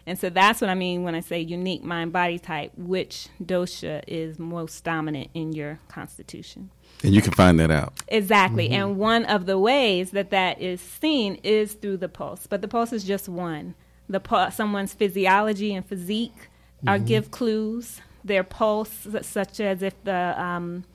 And 0.07 0.19
so 0.19 0.29
that's 0.29 0.61
what 0.61 0.69
I 0.69 0.75
mean 0.75 1.03
when 1.03 1.15
I 1.15 1.19
say 1.19 1.39
unique 1.39 1.83
mind 1.83 2.13
body 2.13 2.37
type, 2.37 2.71
which 2.77 3.27
dosha 3.43 4.03
is 4.07 4.37
most 4.37 4.83
dominant 4.83 5.31
in 5.33 5.53
your 5.53 5.79
constitution. 5.87 6.69
And 7.03 7.13
you 7.13 7.21
can 7.21 7.33
find 7.33 7.59
that 7.59 7.71
out. 7.71 7.93
Exactly. 8.07 8.65
Mm-hmm. 8.65 8.73
And 8.73 8.97
one 8.97 9.25
of 9.25 9.47
the 9.47 9.57
ways 9.57 10.11
that 10.11 10.29
that 10.29 10.61
is 10.61 10.79
seen 10.79 11.35
is 11.43 11.73
through 11.73 11.97
the 11.97 12.09
pulse. 12.09 12.47
But 12.47 12.61
the 12.61 12.67
pulse 12.67 12.93
is 12.93 13.03
just 13.03 13.27
one. 13.27 13.73
The 14.07 14.19
pu- 14.19 14.51
someone's 14.51 14.93
physiology 14.93 15.73
and 15.73 15.85
physique 15.85 16.49
are 16.87 16.97
mm-hmm. 16.97 17.05
give 17.05 17.31
clues. 17.31 18.01
Their 18.23 18.43
pulse, 18.43 19.07
such 19.21 19.59
as 19.59 19.81
if 19.81 20.03
the 20.03 20.39
um, 20.41 20.85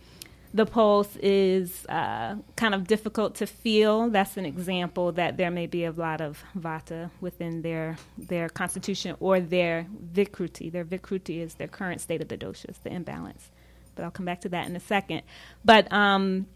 the 0.52 0.66
pulse 0.66 1.16
is 1.16 1.86
uh, 1.88 2.36
kind 2.56 2.74
of 2.74 2.86
difficult 2.86 3.36
to 3.36 3.46
feel. 3.46 4.10
That's 4.10 4.36
an 4.36 4.44
example 4.44 5.12
that 5.12 5.36
there 5.36 5.50
may 5.50 5.66
be 5.66 5.84
a 5.84 5.92
lot 5.92 6.20
of 6.20 6.42
vata 6.58 7.10
within 7.20 7.62
their 7.62 7.96
their 8.18 8.48
constitution 8.48 9.16
or 9.20 9.40
their 9.40 9.86
vikruti. 10.12 10.70
Their 10.70 10.84
vikruti 10.84 11.40
is 11.40 11.54
their 11.54 11.68
current 11.68 12.00
state 12.00 12.20
of 12.20 12.28
the 12.28 12.36
doshas, 12.36 12.82
the 12.82 12.92
imbalance. 12.92 13.50
But 13.94 14.04
I'll 14.04 14.10
come 14.10 14.26
back 14.26 14.40
to 14.42 14.48
that 14.48 14.66
in 14.66 14.74
a 14.74 14.80
second. 14.80 15.22
But 15.64 15.92
um, 15.92 16.46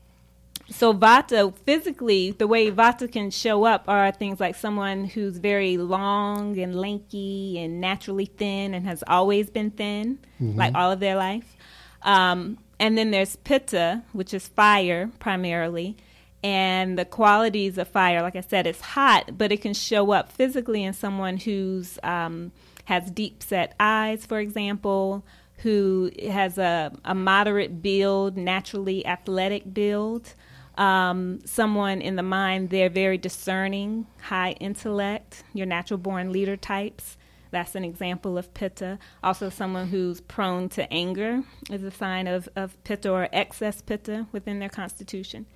so 0.71 0.93
vata 0.93 1.55
physically 1.59 2.33
the 2.33 2.47
way 2.47 2.71
vata 2.71 3.11
can 3.11 3.31
show 3.31 3.65
up 3.65 3.85
are 3.87 4.11
things 4.11 4.41
like 4.41 4.57
someone 4.57 5.05
who's 5.05 5.37
very 5.37 5.77
long 5.77 6.59
and 6.59 6.75
lanky 6.75 7.59
and 7.59 7.81
naturally 7.81 8.27
thin 8.27 8.75
and 8.75 8.87
has 8.87 9.05
always 9.07 9.51
been 9.51 9.71
thin 9.71 10.19
like 10.41 10.75
all 10.75 10.91
of 10.91 11.01
their 11.01 11.17
life 11.17 11.57
um, 12.03 12.59
and 12.79 12.97
then 12.97 13.11
there's 13.11 13.37
pitta 13.37 14.03
which 14.13 14.35
is 14.35 14.49
fire 14.49 15.11
primarily 15.19 15.97
and 16.43 16.99
the 16.99 17.05
qualities 17.05 17.79
of 17.79 17.89
fire 17.89 18.23
like 18.23 18.37
i 18.37 18.41
said 18.41 18.67
it's 18.67 18.81
hot 18.81 19.37
but 19.37 19.53
it 19.53 19.61
can 19.61 19.75
show 19.75 20.13
up 20.13 20.31
physically 20.31 20.83
in 20.83 20.93
someone 20.93 21.37
who's 21.37 21.99
um, 22.03 22.53
has 22.85 23.11
deep 23.11 23.43
set 23.43 23.75
eyes 23.81 24.27
for 24.27 24.39
example 24.39 25.25
who 25.59 26.11
has 26.29 26.59
a, 26.59 26.93
a 27.05 27.15
moderate 27.15 27.81
build 27.81 28.37
naturally 28.37 29.07
athletic 29.07 29.73
build 29.73 30.35
um, 30.77 31.41
someone 31.45 32.01
in 32.01 32.17
the 32.17 32.23
mind, 32.23 32.71
they're 32.71 32.91
very 32.91 33.19
discerning, 33.19 34.07
high 34.23 34.53
intellect, 34.53 35.45
your 35.53 35.67
natural 35.67 35.99
born 35.99 36.33
leader 36.33 36.57
types. 36.57 37.17
That's 37.55 37.77
an 37.77 37.85
example 37.85 38.37
of 38.37 38.53
pitta. 38.53 38.99
Also, 39.23 39.49
someone 39.49 39.87
who's 39.87 40.21
prone 40.21 40.69
to 40.71 40.93
anger 40.93 41.45
is 41.71 41.85
a 41.85 41.91
sign 41.93 42.27
of, 42.27 42.49
of 42.57 42.83
pitta 42.83 43.11
or 43.13 43.29
excess 43.33 43.81
pitta 43.81 44.27
within 44.33 44.59
their 44.59 44.69
constitution. 44.69 45.47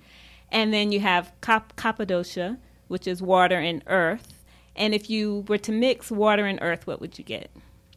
And 0.49 0.73
then 0.73 0.93
you 0.93 1.01
have 1.01 1.33
kap- 1.41 1.75
kapha 1.75 2.05
dosha, 2.05 2.57
which 2.87 3.05
is 3.05 3.21
water 3.21 3.57
and 3.59 3.83
earth. 3.87 4.45
And 4.77 4.95
if 4.95 5.09
you 5.09 5.43
were 5.49 5.57
to 5.57 5.73
mix 5.73 6.09
water 6.09 6.45
and 6.45 6.57
earth, 6.61 6.87
what 6.87 7.01
would 7.01 7.17
you 7.19 7.25
get? 7.25 7.51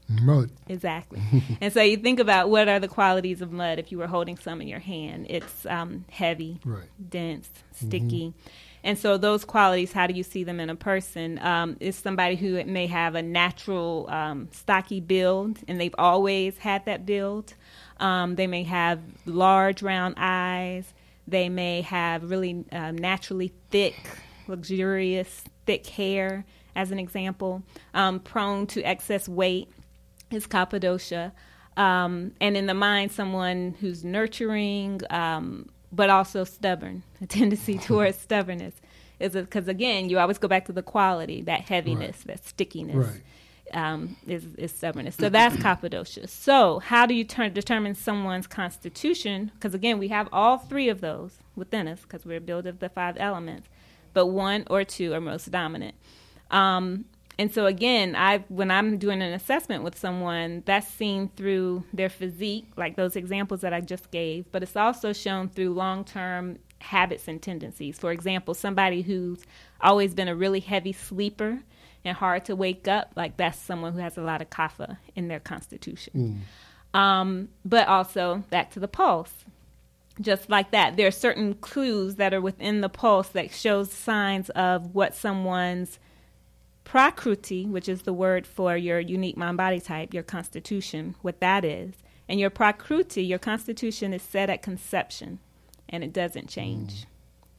Mud. 0.08 0.50
Exactly. 0.68 1.22
and 1.60 1.72
so 1.72 1.80
you 1.80 1.96
think 1.96 2.18
about 2.18 2.50
what 2.50 2.66
are 2.66 2.80
the 2.80 2.88
qualities 2.88 3.40
of 3.40 3.52
mud 3.52 3.78
if 3.78 3.92
you 3.92 3.98
were 3.98 4.08
holding 4.08 4.36
some 4.36 4.60
in 4.60 4.66
your 4.66 4.80
hand. 4.80 5.26
It's 5.30 5.64
um, 5.66 6.06
heavy, 6.10 6.58
Right. 6.64 6.88
dense, 7.08 7.48
sticky. 7.70 8.34
And 8.84 8.98
so 8.98 9.16
those 9.16 9.44
qualities, 9.44 9.92
how 9.92 10.06
do 10.06 10.14
you 10.14 10.22
see 10.22 10.44
them 10.44 10.58
in 10.58 10.68
a 10.68 10.74
person? 10.74 11.38
Um, 11.40 11.76
is 11.78 11.96
somebody 11.96 12.34
who 12.34 12.62
may 12.64 12.86
have 12.88 13.14
a 13.14 13.22
natural 13.22 14.08
um, 14.10 14.48
stocky 14.50 15.00
build, 15.00 15.58
and 15.68 15.80
they've 15.80 15.94
always 15.98 16.58
had 16.58 16.84
that 16.86 17.06
build. 17.06 17.54
Um, 18.00 18.34
they 18.34 18.48
may 18.48 18.64
have 18.64 19.00
large 19.24 19.82
round 19.82 20.14
eyes. 20.16 20.92
They 21.28 21.48
may 21.48 21.82
have 21.82 22.28
really 22.28 22.64
um, 22.72 22.98
naturally 22.98 23.52
thick, 23.70 23.94
luxurious, 24.48 25.44
thick 25.66 25.86
hair, 25.86 26.44
as 26.74 26.90
an 26.90 26.98
example. 26.98 27.62
Um, 27.94 28.18
prone 28.18 28.66
to 28.68 28.82
excess 28.82 29.28
weight 29.28 29.68
is 30.30 30.46
kapha 30.46 30.80
dosha. 30.80 31.32
Um, 31.76 32.32
and 32.40 32.56
in 32.56 32.66
the 32.66 32.74
mind, 32.74 33.12
someone 33.12 33.76
who's 33.80 34.04
nurturing, 34.04 35.00
um, 35.10 35.68
but 35.92 36.10
also 36.10 36.44
stubborn, 36.44 37.02
a 37.20 37.26
tendency 37.26 37.78
towards 37.78 38.18
stubbornness. 38.26 38.74
Is 39.20 39.34
because 39.34 39.68
again, 39.68 40.08
you 40.08 40.18
always 40.18 40.38
go 40.38 40.48
back 40.48 40.66
to 40.66 40.72
the 40.72 40.82
quality, 40.82 41.42
that 41.42 41.60
heaviness, 41.60 42.22
that 42.24 42.44
stickiness. 42.44 42.96
Right. 42.96 43.22
Um, 43.72 44.16
is, 44.26 44.44
is 44.58 44.72
stubbornness. 44.72 45.14
So 45.14 45.28
that's 45.28 45.56
kapha 45.62 45.88
dosha. 45.88 46.28
So 46.28 46.80
how 46.80 47.06
do 47.06 47.14
you 47.14 47.24
turn, 47.24 47.54
determine 47.54 47.94
someone's 47.94 48.46
constitution? 48.46 49.50
Because 49.54 49.74
again, 49.74 49.98
we 49.98 50.08
have 50.08 50.28
all 50.32 50.58
three 50.58 50.88
of 50.88 51.00
those 51.00 51.38
within 51.54 51.88
us 51.88 52.00
because 52.02 52.26
we're 52.26 52.40
built 52.40 52.66
of 52.66 52.80
the 52.80 52.88
five 52.88 53.16
elements, 53.18 53.68
but 54.12 54.26
one 54.26 54.66
or 54.68 54.84
two 54.84 55.14
are 55.14 55.20
most 55.20 55.50
dominant. 55.50 55.94
Um, 56.50 57.06
and 57.38 57.52
so 57.52 57.66
again, 57.66 58.14
I 58.14 58.44
when 58.48 58.70
I'm 58.70 58.98
doing 58.98 59.22
an 59.22 59.32
assessment 59.32 59.82
with 59.84 59.98
someone, 59.98 60.62
that's 60.66 60.86
seen 60.86 61.30
through 61.36 61.84
their 61.92 62.08
physique, 62.08 62.66
like 62.76 62.96
those 62.96 63.16
examples 63.16 63.62
that 63.62 63.72
I 63.72 63.80
just 63.80 64.10
gave, 64.10 64.50
but 64.52 64.62
it's 64.62 64.76
also 64.76 65.12
shown 65.12 65.48
through 65.48 65.70
long-term 65.70 66.58
habits 66.80 67.28
and 67.28 67.40
tendencies. 67.40 67.98
For 67.98 68.12
example, 68.12 68.54
somebody 68.54 69.02
who's 69.02 69.44
always 69.80 70.14
been 70.14 70.28
a 70.28 70.36
really 70.36 70.60
heavy 70.60 70.92
sleeper 70.92 71.60
and 72.04 72.16
hard 72.16 72.44
to 72.46 72.56
wake 72.56 72.86
up, 72.88 73.12
like 73.16 73.36
that's 73.36 73.58
someone 73.58 73.92
who 73.94 74.00
has 74.00 74.18
a 74.18 74.22
lot 74.22 74.42
of 74.42 74.50
kapha 74.50 74.98
in 75.14 75.28
their 75.28 75.40
constitution. 75.40 76.42
Um, 76.92 77.48
but 77.64 77.88
also 77.88 78.44
back 78.50 78.70
to 78.72 78.80
the 78.80 78.88
pulse 78.88 79.44
just 80.20 80.50
like 80.50 80.72
that 80.72 80.96
there 80.96 81.06
are 81.06 81.10
certain 81.10 81.54
clues 81.54 82.16
that 82.16 82.34
are 82.34 82.40
within 82.40 82.82
the 82.82 82.88
pulse 82.88 83.28
that 83.28 83.50
shows 83.50 83.90
signs 83.90 84.50
of 84.50 84.94
what 84.94 85.14
someone's 85.14 85.98
prakruti 86.92 87.66
which 87.68 87.88
is 87.88 88.02
the 88.02 88.12
word 88.12 88.46
for 88.46 88.76
your 88.76 89.00
unique 89.00 89.36
mind 89.36 89.56
body 89.56 89.80
type 89.80 90.12
your 90.12 90.22
constitution 90.22 91.14
what 91.22 91.40
that 91.40 91.64
is. 91.64 91.94
And 92.28 92.38
your 92.38 92.50
prakruti 92.50 93.26
your 93.26 93.38
constitution 93.38 94.12
is 94.12 94.22
set 94.22 94.50
at 94.50 94.62
conception 94.62 95.38
and 95.88 96.04
it 96.04 96.12
doesn't 96.12 96.48
change. 96.48 96.92
Mm. 96.92 97.06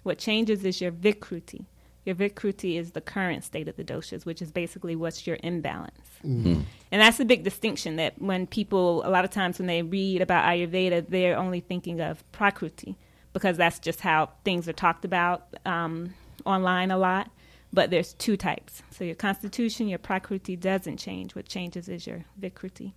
What 0.03 0.17
changes 0.17 0.63
is 0.65 0.81
your 0.81 0.91
vikruti 0.91 1.65
your 2.05 2.15
vikruti 2.15 2.77
is 2.77 2.91
the 2.91 3.01
current 3.01 3.43
state 3.43 3.67
of 3.67 3.75
the 3.75 3.83
doshas 3.83 4.25
which 4.25 4.41
is 4.41 4.51
basically 4.51 4.95
what's 4.95 5.25
your 5.25 5.37
imbalance. 5.41 6.09
Mm. 6.23 6.43
Hmm. 6.43 6.61
And 6.91 7.01
that's 7.01 7.19
a 7.19 7.25
big 7.25 7.43
distinction 7.43 7.95
that 7.95 8.21
when 8.21 8.45
people, 8.45 9.03
a 9.03 9.09
lot 9.09 9.25
of 9.25 9.31
times 9.31 9.57
when 9.57 9.67
they 9.67 9.81
read 9.81 10.21
about 10.21 10.45
Ayurveda, 10.45 11.07
they're 11.09 11.37
only 11.37 11.59
thinking 11.59 12.01
of 12.01 12.23
Prakruti 12.31 12.95
because 13.33 13.57
that's 13.57 13.79
just 13.79 14.01
how 14.01 14.29
things 14.45 14.69
are 14.69 14.73
talked 14.73 15.05
about 15.05 15.47
um, 15.65 16.13
online 16.45 16.91
a 16.91 16.97
lot. 16.97 17.31
But 17.73 17.89
there's 17.89 18.13
two 18.13 18.37
types. 18.37 18.83
So 18.91 19.03
your 19.03 19.15
constitution, 19.15 19.87
your 19.87 19.97
Prakruti 19.97 20.59
doesn't 20.59 20.97
change. 20.97 21.33
What 21.35 21.47
changes 21.47 21.89
is 21.89 22.05
your 22.05 22.23
Vikruti. 22.39 22.93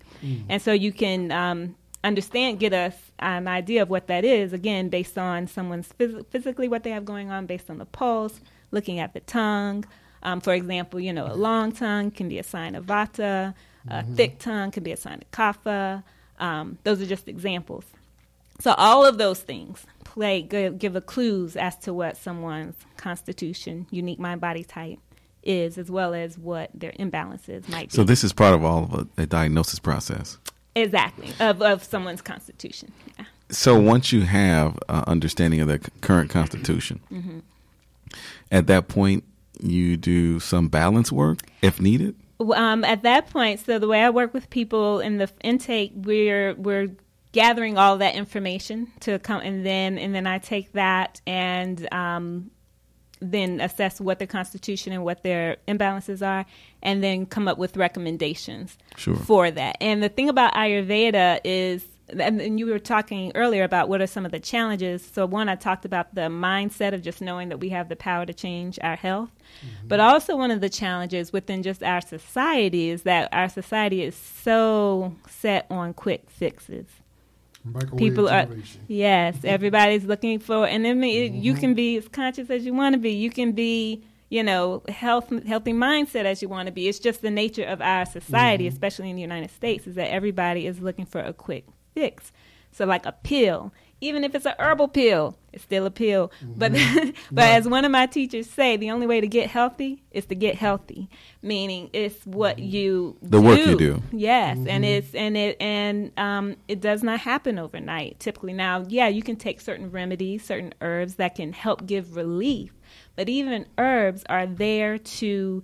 And 0.50 0.60
so 0.60 0.72
you 0.72 0.92
can 0.92 1.32
um, 1.32 1.74
understand, 2.04 2.60
get 2.60 2.74
a, 2.74 2.92
an 3.18 3.48
idea 3.48 3.82
of 3.82 3.88
what 3.88 4.06
that 4.08 4.24
is, 4.24 4.52
again, 4.52 4.90
based 4.90 5.16
on 5.16 5.46
someone's 5.46 5.88
phys- 5.98 6.26
physically 6.26 6.68
what 6.68 6.82
they 6.82 6.90
have 6.90 7.06
going 7.06 7.30
on, 7.30 7.46
based 7.46 7.70
on 7.70 7.78
the 7.78 7.86
pulse, 7.86 8.40
looking 8.70 9.00
at 9.00 9.14
the 9.14 9.20
tongue. 9.20 9.84
Um, 10.22 10.40
for 10.42 10.52
example, 10.52 11.00
you 11.00 11.12
know, 11.12 11.26
a 11.26 11.34
long 11.34 11.72
tongue 11.72 12.10
can 12.10 12.28
be 12.28 12.38
a 12.38 12.42
sign 12.42 12.74
of 12.74 12.84
vata, 12.84 13.54
a 13.88 14.02
thick 14.02 14.38
tongue 14.38 14.72
can 14.72 14.82
be 14.82 14.92
a 14.92 14.96
sign 14.96 15.22
of 15.22 15.30
kapha. 15.30 16.02
Um, 16.38 16.78
those 16.84 17.00
are 17.00 17.06
just 17.06 17.28
examples. 17.28 17.84
So 18.60 18.72
all 18.72 19.06
of 19.06 19.16
those 19.18 19.40
things 19.40 19.86
play 20.16 20.42
give, 20.42 20.78
give 20.78 20.96
a 20.96 21.00
clues 21.00 21.56
as 21.56 21.76
to 21.76 21.92
what 21.92 22.16
someone's 22.16 22.74
constitution, 22.96 23.86
unique 23.90 24.18
mind 24.18 24.40
body 24.40 24.64
type 24.64 24.98
is, 25.42 25.78
as 25.78 25.90
well 25.90 26.14
as 26.14 26.38
what 26.38 26.70
their 26.74 26.92
imbalances 26.92 27.68
might 27.68 27.90
be. 27.90 27.94
So 27.94 28.02
this 28.02 28.24
is 28.24 28.32
part 28.32 28.54
of 28.54 28.64
all 28.64 28.84
of 28.84 29.08
a, 29.18 29.22
a 29.22 29.26
diagnosis 29.26 29.78
process. 29.78 30.38
exactly 30.74 31.28
of 31.40 31.62
of 31.62 31.84
someone's 31.84 32.22
constitution. 32.22 32.92
Yeah. 33.18 33.26
So 33.50 33.78
once 33.78 34.10
you 34.10 34.22
have 34.22 34.78
uh, 34.88 35.04
understanding 35.06 35.60
of 35.60 35.68
the 35.68 35.78
current 36.00 36.30
constitution, 36.30 37.00
at 38.50 38.66
that 38.66 38.88
point 38.88 39.22
you 39.60 39.96
do 39.96 40.40
some 40.40 40.68
balance 40.68 41.12
work 41.12 41.38
if 41.62 41.80
needed. 41.80 42.14
um, 42.54 42.84
at 42.84 43.02
that 43.02 43.30
point, 43.30 43.60
so 43.60 43.78
the 43.78 43.88
way 43.88 44.02
I 44.02 44.10
work 44.10 44.34
with 44.34 44.50
people 44.50 45.00
in 45.00 45.18
the 45.18 45.30
intake, 45.42 45.92
we're 45.94 46.54
we're 46.54 46.88
gathering 47.36 47.76
all 47.76 47.98
that 47.98 48.14
information 48.14 48.90
to 49.00 49.18
come, 49.18 49.42
and 49.42 49.64
then 49.64 49.98
and 49.98 50.14
then 50.14 50.26
I 50.26 50.38
take 50.38 50.72
that 50.72 51.20
and 51.26 51.86
um, 51.92 52.50
then 53.20 53.60
assess 53.60 54.00
what 54.00 54.18
their 54.18 54.26
constitution 54.26 54.90
and 54.94 55.04
what 55.04 55.22
their 55.22 55.58
imbalances 55.68 56.26
are, 56.26 56.46
and 56.82 57.04
then 57.04 57.26
come 57.26 57.46
up 57.46 57.58
with 57.58 57.76
recommendations 57.76 58.78
Sure. 58.96 59.16
for 59.16 59.50
that. 59.50 59.76
And 59.82 60.02
the 60.02 60.08
thing 60.08 60.30
about 60.30 60.54
Ayurveda 60.54 61.40
is, 61.44 61.84
and, 62.08 62.40
and 62.40 62.58
you 62.58 62.64
were 62.66 62.78
talking 62.78 63.32
earlier 63.34 63.64
about 63.64 63.90
what 63.90 64.00
are 64.00 64.06
some 64.06 64.24
of 64.24 64.32
the 64.32 64.40
challenges. 64.40 65.04
So 65.04 65.26
one, 65.26 65.50
I 65.50 65.56
talked 65.56 65.84
about 65.84 66.14
the 66.14 66.22
mindset 66.22 66.94
of 66.94 67.02
just 67.02 67.20
knowing 67.20 67.50
that 67.50 67.58
we 67.60 67.68
have 67.68 67.90
the 67.90 67.96
power 67.96 68.24
to 68.24 68.32
change 68.32 68.78
our 68.82 68.96
health, 68.96 69.30
but 69.86 70.00
also 70.00 70.36
one 70.36 70.50
of 70.50 70.62
the 70.62 70.70
challenges 70.70 71.34
within 71.34 71.62
just 71.62 71.82
our 71.82 72.00
society 72.00 72.88
is 72.88 73.02
that 73.02 73.28
our 73.32 73.50
society 73.50 74.02
is 74.02 74.14
so 74.16 75.14
set 75.28 75.66
on 75.68 75.92
quick 75.92 76.30
fixes 76.30 76.86
Microwave 77.72 77.98
people 77.98 78.28
are 78.28 78.48
yes 78.88 79.36
everybody's 79.44 80.04
looking 80.04 80.38
for 80.38 80.66
and 80.66 80.84
then 80.84 81.02
it- 81.04 81.32
you 81.32 81.52
mm-hmm. 81.52 81.60
can 81.60 81.74
be 81.74 81.96
as 81.96 82.08
conscious 82.08 82.50
as 82.50 82.64
you 82.64 82.74
want 82.74 82.94
to 82.94 82.98
be. 82.98 83.12
You 83.12 83.30
can 83.30 83.52
be 83.52 84.02
you 84.28 84.42
know 84.42 84.82
health 84.88 85.32
healthy 85.46 85.72
mindset 85.72 86.24
as 86.24 86.42
you 86.42 86.48
want 86.48 86.66
to 86.66 86.72
be. 86.72 86.88
It's 86.88 86.98
just 86.98 87.22
the 87.22 87.30
nature 87.30 87.64
of 87.64 87.80
our 87.80 88.06
society 88.06 88.64
mm-hmm. 88.64 88.72
especially 88.72 89.10
in 89.10 89.16
the 89.16 89.22
united 89.22 89.50
states 89.50 89.86
is 89.86 89.94
that 89.96 90.10
everybody 90.10 90.66
is 90.66 90.80
looking 90.80 91.06
for 91.06 91.20
a 91.20 91.32
quick 91.32 91.66
fix. 91.94 92.32
So 92.72 92.84
like 92.84 93.06
a 93.06 93.12
pill 93.12 93.72
even 94.00 94.24
if 94.24 94.34
it's 94.34 94.46
a 94.46 94.54
herbal 94.58 94.88
pill 94.88 95.36
it's 95.52 95.64
still 95.64 95.86
a 95.86 95.90
pill 95.90 96.30
mm-hmm. 96.42 96.52
but 96.56 96.72
but 97.30 97.44
as 97.44 97.66
one 97.66 97.84
of 97.84 97.90
my 97.90 98.06
teachers 98.06 98.48
say 98.48 98.76
the 98.76 98.90
only 98.90 99.06
way 99.06 99.20
to 99.20 99.26
get 99.26 99.50
healthy 99.50 100.02
is 100.10 100.26
to 100.26 100.34
get 100.34 100.54
healthy 100.54 101.08
meaning 101.46 101.88
it's 101.92 102.26
what 102.26 102.56
mm-hmm. 102.56 102.68
you 102.68 103.16
The 103.22 103.40
work 103.40 103.58
you 103.60 103.78
do. 103.78 104.02
Yes, 104.12 104.56
and 104.58 104.68
mm-hmm. 104.68 104.84
it's 104.84 105.14
and 105.14 105.36
it 105.36 105.56
and 105.60 106.12
um, 106.18 106.56
it 106.68 106.80
does 106.80 107.02
not 107.02 107.20
happen 107.20 107.58
overnight. 107.58 108.20
Typically, 108.20 108.52
now, 108.52 108.84
yeah, 108.88 109.08
you 109.08 109.22
can 109.22 109.36
take 109.36 109.60
certain 109.60 109.90
remedies, 109.90 110.44
certain 110.44 110.74
herbs 110.80 111.14
that 111.14 111.36
can 111.36 111.52
help 111.52 111.86
give 111.86 112.16
relief, 112.16 112.72
but 113.14 113.28
even 113.28 113.66
herbs 113.78 114.24
are 114.28 114.46
there 114.46 114.98
to 114.98 115.62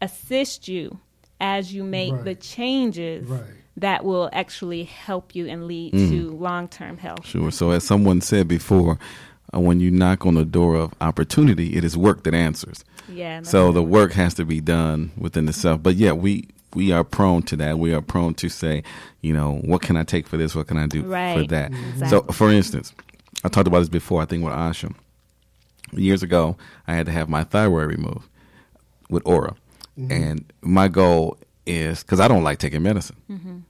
assist 0.00 0.68
you 0.68 1.00
as 1.40 1.74
you 1.74 1.82
make 1.82 2.24
the 2.24 2.34
changes 2.34 3.26
Right. 3.26 3.63
That 3.76 4.04
will 4.04 4.30
actually 4.32 4.84
help 4.84 5.34
you 5.34 5.46
and 5.46 5.66
lead 5.66 5.92
Mm. 5.94 6.08
to 6.10 6.30
long 6.30 6.68
term 6.68 6.98
health. 6.98 7.26
Sure. 7.26 7.50
So 7.50 7.70
as 7.70 7.84
someone 7.84 8.20
said 8.20 8.46
before, 8.48 8.98
uh, 9.54 9.60
when 9.60 9.80
you 9.80 9.90
knock 9.90 10.24
on 10.26 10.34
the 10.34 10.44
door 10.44 10.76
of 10.76 10.94
opportunity, 11.00 11.74
it 11.76 11.84
is 11.84 11.96
work 11.96 12.22
that 12.24 12.34
answers. 12.34 12.84
Yeah. 13.12 13.42
So 13.42 13.58
that's- 13.58 13.74
the 13.74 13.82
work 13.82 14.12
has 14.12 14.34
to 14.34 14.44
be 14.44 14.60
done 14.60 15.10
within 15.18 15.46
the 15.46 15.52
self. 15.52 15.82
But 15.82 15.96
yeah, 15.96 16.12
we 16.12 16.48
we 16.74 16.90
are 16.90 17.04
prone 17.04 17.42
to 17.42 17.54
that. 17.56 17.78
We 17.78 17.94
are 17.94 18.00
prone 18.00 18.34
to 18.34 18.48
say, 18.48 18.82
you 19.20 19.32
know, 19.32 19.60
what 19.64 19.80
can 19.80 19.96
I 19.96 20.02
take 20.02 20.26
for 20.26 20.36
this? 20.36 20.56
What 20.56 20.66
can 20.66 20.76
I 20.76 20.88
do 20.88 21.02
for 21.02 21.08
that? 21.46 21.70
Exactly. 21.72 22.08
So, 22.08 22.22
for 22.32 22.50
instance, 22.50 22.92
I 23.44 23.48
talked 23.48 23.68
about 23.68 23.78
this 23.78 23.88
before. 23.88 24.20
I 24.20 24.24
think 24.24 24.42
with 24.44 24.52
Asha 24.54 24.92
years 25.92 26.24
ago, 26.24 26.56
I 26.88 26.94
had 26.94 27.06
to 27.06 27.12
have 27.12 27.28
my 27.28 27.44
thyroid 27.44 27.88
removed 27.88 28.26
with 29.08 29.22
Aura, 29.24 29.54
and 30.10 30.44
my 30.62 30.88
goal 30.88 31.36
is 31.66 32.02
because 32.02 32.20
I 32.20 32.28
don't 32.28 32.42
like 32.44 32.58
taking 32.58 32.82
medicine 32.82 33.64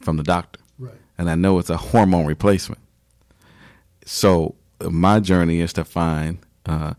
from 0.00 0.16
the 0.16 0.22
doctor, 0.22 0.60
Right. 0.78 0.94
and 1.18 1.28
I 1.30 1.34
know 1.34 1.58
it's 1.58 1.70
a 1.70 1.76
hormone 1.76 2.26
replacement. 2.26 2.80
So 4.04 4.54
my 4.88 5.20
journey 5.20 5.60
is 5.60 5.72
to 5.74 5.84
find, 5.84 6.38
uh, 6.66 6.94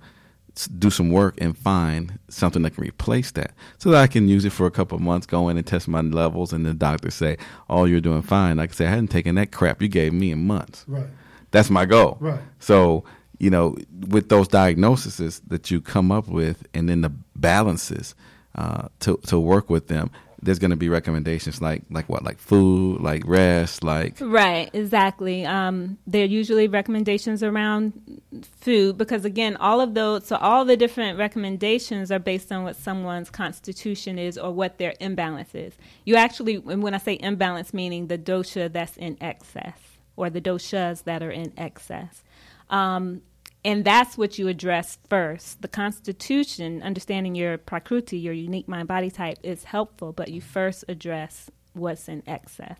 do 0.77 0.89
some 0.89 1.09
work 1.09 1.35
and 1.39 1.57
find 1.57 2.19
something 2.27 2.61
that 2.63 2.75
can 2.75 2.83
replace 2.83 3.31
that, 3.31 3.51
so 3.77 3.89
that 3.91 4.01
I 4.01 4.07
can 4.07 4.27
use 4.27 4.45
it 4.45 4.51
for 4.51 4.65
a 4.67 4.71
couple 4.71 4.95
of 4.97 5.01
months, 5.01 5.25
go 5.25 5.49
in 5.49 5.57
and 5.57 5.65
test 5.65 5.87
my 5.87 6.01
levels, 6.01 6.53
and 6.53 6.65
the 6.65 6.73
doctor 6.73 7.09
say, 7.09 7.37
"Oh, 7.69 7.85
you're 7.85 8.01
doing 8.01 8.21
fine." 8.21 8.59
I 8.59 8.67
can 8.67 8.75
say, 8.75 8.85
"I 8.85 8.89
hadn't 8.89 9.07
taken 9.07 9.35
that 9.35 9.51
crap 9.51 9.81
you 9.81 9.87
gave 9.87 10.13
me 10.13 10.31
in 10.31 10.45
months." 10.45 10.83
Right. 10.87 11.07
That's 11.51 11.69
my 11.69 11.85
goal. 11.85 12.17
Right. 12.19 12.39
So, 12.59 13.03
you 13.39 13.49
know, 13.49 13.75
with 14.09 14.29
those 14.29 14.47
diagnoses 14.47 15.41
that 15.47 15.71
you 15.71 15.81
come 15.81 16.11
up 16.11 16.27
with 16.27 16.63
and 16.73 16.87
then 16.87 17.01
the 17.01 17.11
balances 17.35 18.13
uh, 18.55 18.89
to 18.99 19.17
to 19.27 19.39
work 19.39 19.69
with 19.69 19.87
them, 19.87 20.11
there's 20.43 20.60
going 20.60 20.71
to 20.71 20.77
be 20.77 20.89
recommendations 20.89 21.62
like 21.62 21.84
like 21.89 22.10
what, 22.10 22.23
like 22.23 22.39
food, 22.39 23.01
like 23.01 23.23
rest, 23.25 23.84
like 23.84 24.17
Right, 24.19 24.69
exactly. 24.73 25.45
Um, 25.45 25.97
there 26.08 26.23
are 26.23 26.27
usually 26.27 26.67
recommendations 26.67 27.43
around 27.43 28.21
food 28.60 28.97
because, 28.97 29.23
again, 29.23 29.56
all 29.58 29.82
of 29.82 29.93
those, 29.93 30.25
so 30.25 30.38
all 30.38 30.65
the 30.65 30.75
different 30.77 31.17
recommendations 31.17 32.12
are 32.12 32.19
based 32.19 32.51
on 32.51 32.63
what 32.63 32.75
someone's 32.75 33.30
constitution 33.30 34.17
is 34.17 34.38
or 34.38 34.51
what 34.51 34.77
their 34.77 34.95
imbalance 34.99 35.54
is. 35.54 35.73
You 36.06 36.15
actually, 36.15 36.58
when 36.58 36.93
I 36.93 36.97
say 36.97 37.17
imbalance, 37.19 37.73
meaning 37.73 38.08
the 38.08 38.17
dosha 38.17 38.71
that's 38.71 38.97
in 38.97 39.17
excess 39.21 39.80
or 40.15 40.30
the 40.30 40.41
doshas 40.41 41.04
that 41.04 41.21
are 41.21 41.32
in 41.32 41.54
excess. 41.58 42.23
Um, 42.69 43.21
and 43.63 43.86
that's 43.86 44.17
what 44.17 44.39
you 44.39 44.47
address 44.47 44.97
first. 45.10 45.62
The 45.62 45.67
Constitution, 45.67 46.82
understanding 46.82 47.36
your 47.36 47.58
prakruti, 47.58 48.21
your 48.21 48.34
unique 48.34 48.67
mind 48.67 48.88
body 48.88 49.12
type, 49.12 49.38
is 49.43 49.65
helpful, 49.65 50.13
but 50.13 50.30
you 50.30 50.41
first 50.41 50.86
address 50.88 51.50
what's 51.74 52.10
in 52.10 52.24
excess. 52.28 52.78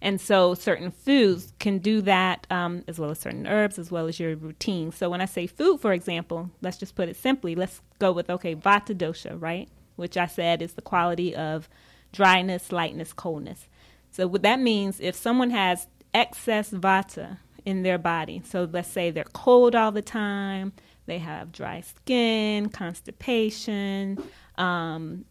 And 0.00 0.20
so 0.20 0.54
certain 0.54 0.90
foods 0.90 1.52
can 1.58 1.78
do 1.78 2.00
that, 2.02 2.46
um, 2.50 2.82
as 2.88 2.98
well 2.98 3.10
as 3.10 3.20
certain 3.20 3.46
herbs, 3.46 3.78
as 3.78 3.90
well 3.90 4.08
as 4.08 4.18
your 4.18 4.34
routine. 4.34 4.90
So 4.90 5.10
when 5.10 5.20
I 5.20 5.26
say 5.26 5.46
food, 5.46 5.80
for 5.80 5.92
example, 5.92 6.50
let's 6.60 6.78
just 6.78 6.94
put 6.94 7.08
it 7.08 7.16
simply. 7.16 7.54
Let's 7.54 7.80
go 7.98 8.10
with, 8.10 8.30
okay, 8.30 8.54
vata 8.54 8.96
dosha, 8.96 9.40
right? 9.40 9.68
Which 9.96 10.16
I 10.16 10.26
said 10.26 10.62
is 10.62 10.72
the 10.72 10.82
quality 10.82 11.36
of 11.36 11.68
dryness, 12.12 12.72
lightness, 12.72 13.12
coldness. 13.12 13.68
So 14.10 14.26
what 14.26 14.42
that 14.42 14.60
means, 14.60 14.98
if 14.98 15.14
someone 15.14 15.50
has 15.50 15.86
excess 16.12 16.70
vata 16.70 17.38
in 17.64 17.82
their 17.82 17.98
body, 17.98 18.42
so 18.44 18.68
let's 18.70 18.88
say 18.88 19.10
they're 19.10 19.24
cold 19.32 19.74
all 19.74 19.92
the 19.92 20.02
time, 20.02 20.72
they 21.06 21.18
have 21.18 21.52
dry 21.52 21.80
skin, 21.80 22.68
constipation, 22.68 24.18
um, 24.56 25.24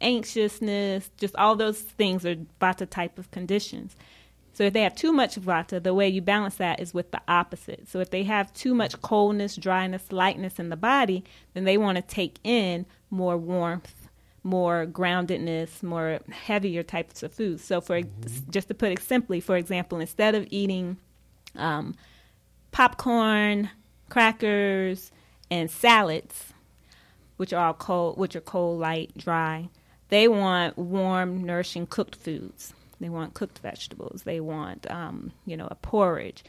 anxiousness, 0.00 1.10
just 1.16 1.34
all 1.36 1.56
those 1.56 1.80
things 1.80 2.24
are 2.24 2.36
vata 2.60 2.88
type 2.88 3.18
of 3.18 3.30
conditions. 3.30 3.96
So 4.52 4.64
if 4.64 4.72
they 4.72 4.82
have 4.82 4.96
too 4.96 5.12
much 5.12 5.36
vata, 5.40 5.80
the 5.80 5.94
way 5.94 6.08
you 6.08 6.20
balance 6.20 6.56
that 6.56 6.80
is 6.80 6.92
with 6.92 7.12
the 7.12 7.20
opposite. 7.28 7.88
So 7.88 8.00
if 8.00 8.10
they 8.10 8.24
have 8.24 8.52
too 8.52 8.74
much 8.74 9.00
coldness, 9.02 9.54
dryness, 9.54 10.10
lightness 10.10 10.58
in 10.58 10.68
the 10.68 10.76
body, 10.76 11.22
then 11.54 11.62
they 11.62 11.78
want 11.78 11.94
to 11.94 12.02
take 12.02 12.40
in 12.42 12.84
more 13.08 13.36
warmth, 13.36 14.08
more 14.42 14.84
groundedness, 14.84 15.82
more 15.82 16.18
heavier 16.30 16.82
types 16.82 17.22
of 17.22 17.32
foods. 17.32 17.62
So 17.62 17.80
for 17.80 18.00
just 18.50 18.66
to 18.66 18.74
put 18.74 18.90
it 18.90 19.00
simply, 19.00 19.38
for 19.38 19.56
example, 19.56 20.00
instead 20.00 20.34
of 20.34 20.46
eating 20.50 20.96
um, 21.56 21.94
popcorn, 22.70 23.70
crackers, 24.08 25.10
and 25.50 25.70
salads, 25.70 26.52
which 27.36 27.52
are 27.52 27.66
all 27.66 27.74
cold, 27.74 28.18
which 28.18 28.36
are 28.36 28.40
cold, 28.40 28.80
light, 28.80 29.16
dry. 29.16 29.68
They 30.08 30.28
want 30.28 30.78
warm, 30.78 31.44
nourishing, 31.44 31.86
cooked 31.86 32.16
foods. 32.16 32.72
They 33.00 33.08
want 33.08 33.34
cooked 33.34 33.58
vegetables. 33.60 34.22
They 34.24 34.40
want, 34.40 34.90
um, 34.90 35.32
you 35.46 35.56
know, 35.56 35.68
a 35.70 35.76
porridge. 35.76 36.42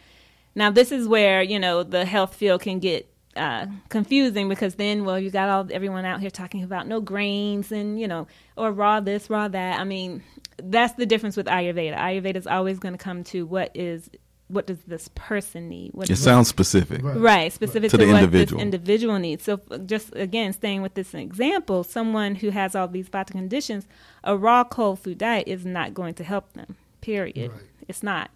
Now, 0.55 0.71
this 0.71 0.91
is 0.91 1.07
where 1.07 1.41
you 1.41 1.59
know 1.59 1.83
the 1.83 2.05
health 2.05 2.35
field 2.35 2.61
can 2.61 2.79
get 2.79 3.11
uh, 3.35 3.67
confusing 3.89 4.49
because 4.49 4.75
then, 4.75 5.05
well, 5.05 5.19
you 5.19 5.29
got 5.29 5.49
all 5.49 5.67
everyone 5.71 6.05
out 6.05 6.19
here 6.19 6.31
talking 6.31 6.63
about 6.63 6.87
no 6.87 6.99
grains 6.99 7.71
and 7.71 7.99
you 7.99 8.07
know, 8.07 8.27
or 8.55 8.71
raw 8.71 8.99
this, 8.99 9.29
raw 9.29 9.47
that. 9.47 9.79
I 9.79 9.83
mean, 9.83 10.23
that's 10.57 10.93
the 10.93 11.05
difference 11.05 11.37
with 11.37 11.45
Ayurveda. 11.45 11.95
Ayurveda 11.95 12.35
is 12.35 12.47
always 12.47 12.79
going 12.79 12.93
to 12.93 13.03
come 13.03 13.23
to 13.25 13.45
what 13.45 13.71
is 13.75 14.09
what 14.49 14.65
does 14.67 14.79
this 14.87 15.09
person 15.15 15.69
need? 15.69 15.91
What 15.93 16.09
it 16.09 16.13
is- 16.13 16.23
sounds 16.23 16.47
specific. 16.49 17.01
Right. 17.03 17.17
Right, 17.17 17.53
specific 17.53 17.91
To 17.91 17.97
to, 17.97 18.05
the 18.05 18.11
what 18.11 18.23
individual. 18.23 18.57
this 18.59 18.63
individual 18.65 19.19
needs. 19.19 19.43
So, 19.43 19.61
just 19.85 20.13
again, 20.15 20.53
staying 20.53 20.81
with 20.81 20.95
this 20.95 21.13
example, 21.13 21.83
someone 21.83 22.35
who 22.35 22.49
has 22.49 22.75
all 22.75 22.87
these 22.87 23.09
vata 23.09 23.31
conditions, 23.31 23.85
a 24.23 24.35
raw 24.35 24.63
cold 24.63 24.99
food 24.99 25.17
diet 25.19 25.47
is 25.47 25.65
not 25.65 25.93
going 25.93 26.15
to 26.15 26.23
help 26.23 26.51
them. 26.53 26.75
Period. 27.01 27.51
Right. 27.51 27.61
It's 27.87 28.03
not. 28.03 28.29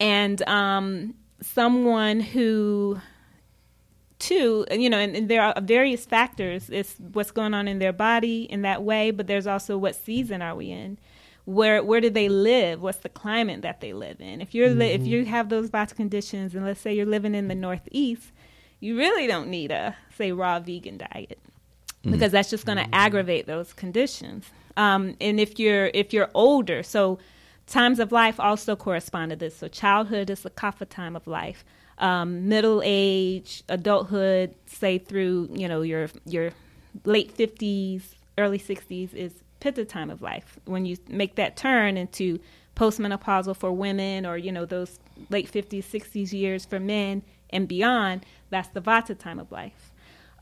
And 0.00 0.40
um, 0.48 1.14
someone 1.42 2.20
who, 2.20 3.00
too, 4.18 4.64
you 4.70 4.88
know, 4.88 4.98
and, 4.98 5.14
and 5.14 5.28
there 5.28 5.42
are 5.42 5.54
various 5.60 6.06
factors. 6.06 6.70
It's 6.70 6.94
what's 7.12 7.30
going 7.30 7.54
on 7.54 7.68
in 7.68 7.78
their 7.78 7.92
body 7.92 8.42
in 8.44 8.62
that 8.62 8.82
way, 8.82 9.10
but 9.10 9.26
there's 9.26 9.46
also 9.46 9.76
what 9.76 9.94
season 9.94 10.42
are 10.42 10.54
we 10.54 10.70
in. 10.70 10.98
Where 11.46 11.82
where 11.82 12.00
do 12.02 12.10
they 12.10 12.28
live? 12.28 12.82
What's 12.82 12.98
the 12.98 13.08
climate 13.08 13.62
that 13.62 13.80
they 13.80 13.92
live 13.94 14.20
in? 14.20 14.40
If 14.42 14.54
you're 14.54 14.70
li- 14.70 14.92
if 14.92 15.02
Mm-hmm. 15.02 15.10
you 15.10 15.24
have 15.26 15.48
those 15.48 15.70
vata 15.70 15.96
conditions, 15.96 16.54
and 16.54 16.64
let's 16.66 16.80
say 16.80 16.94
you're 16.94 17.06
living 17.06 17.34
in 17.34 17.48
the 17.48 17.54
Northeast, 17.54 18.32
you 18.80 18.98
really 18.98 19.26
don't 19.26 19.48
need 19.48 19.70
a 19.72 19.96
say 20.16 20.32
raw 20.32 20.60
vegan 20.60 20.98
diet 20.98 21.38
because 22.02 22.32
that's 22.32 22.50
just 22.50 22.66
going 22.66 22.78
to 22.78 22.94
aggravate 22.94 23.46
those 23.46 23.72
conditions. 23.72 24.46
Um, 24.76 25.16
and 25.20 25.40
if 25.40 25.58
you're 25.58 25.86
if 25.94 26.12
you're 26.12 26.30
older, 26.34 26.82
so 26.82 27.18
times 27.66 27.98
of 28.00 28.12
life 28.12 28.38
also 28.40 28.76
correspond 28.76 29.30
to 29.30 29.36
this. 29.36 29.56
So 29.56 29.68
childhood 29.68 30.30
is 30.30 30.42
the 30.42 30.50
kapha 30.50 30.88
time 30.88 31.16
of 31.16 31.26
life. 31.26 31.64
Um, 31.98 32.48
middle 32.48 32.82
age, 32.84 33.64
adulthood, 33.68 34.54
say 34.66 34.98
through 34.98 35.48
you 35.52 35.68
know 35.68 35.82
your 35.82 36.08
your 36.26 36.50
late 37.04 37.30
fifties, 37.32 38.16
early 38.36 38.58
sixties 38.58 39.14
is 39.14 39.32
pitta 39.60 39.84
time 39.84 40.10
of 40.10 40.22
life. 40.22 40.58
When 40.64 40.86
you 40.86 40.96
make 41.08 41.34
that 41.36 41.56
turn 41.56 41.96
into 41.96 42.38
postmenopausal 42.74 43.56
for 43.56 43.72
women, 43.72 44.26
or 44.26 44.36
you 44.36 44.52
know 44.52 44.66
those 44.66 44.98
late 45.30 45.48
fifties, 45.48 45.86
sixties 45.86 46.32
years 46.34 46.66
for 46.66 46.78
men 46.78 47.22
and 47.50 47.66
beyond, 47.66 48.26
that's 48.50 48.68
the 48.68 48.80
vata 48.80 49.18
time 49.18 49.38
of 49.38 49.50
life. 49.50 49.92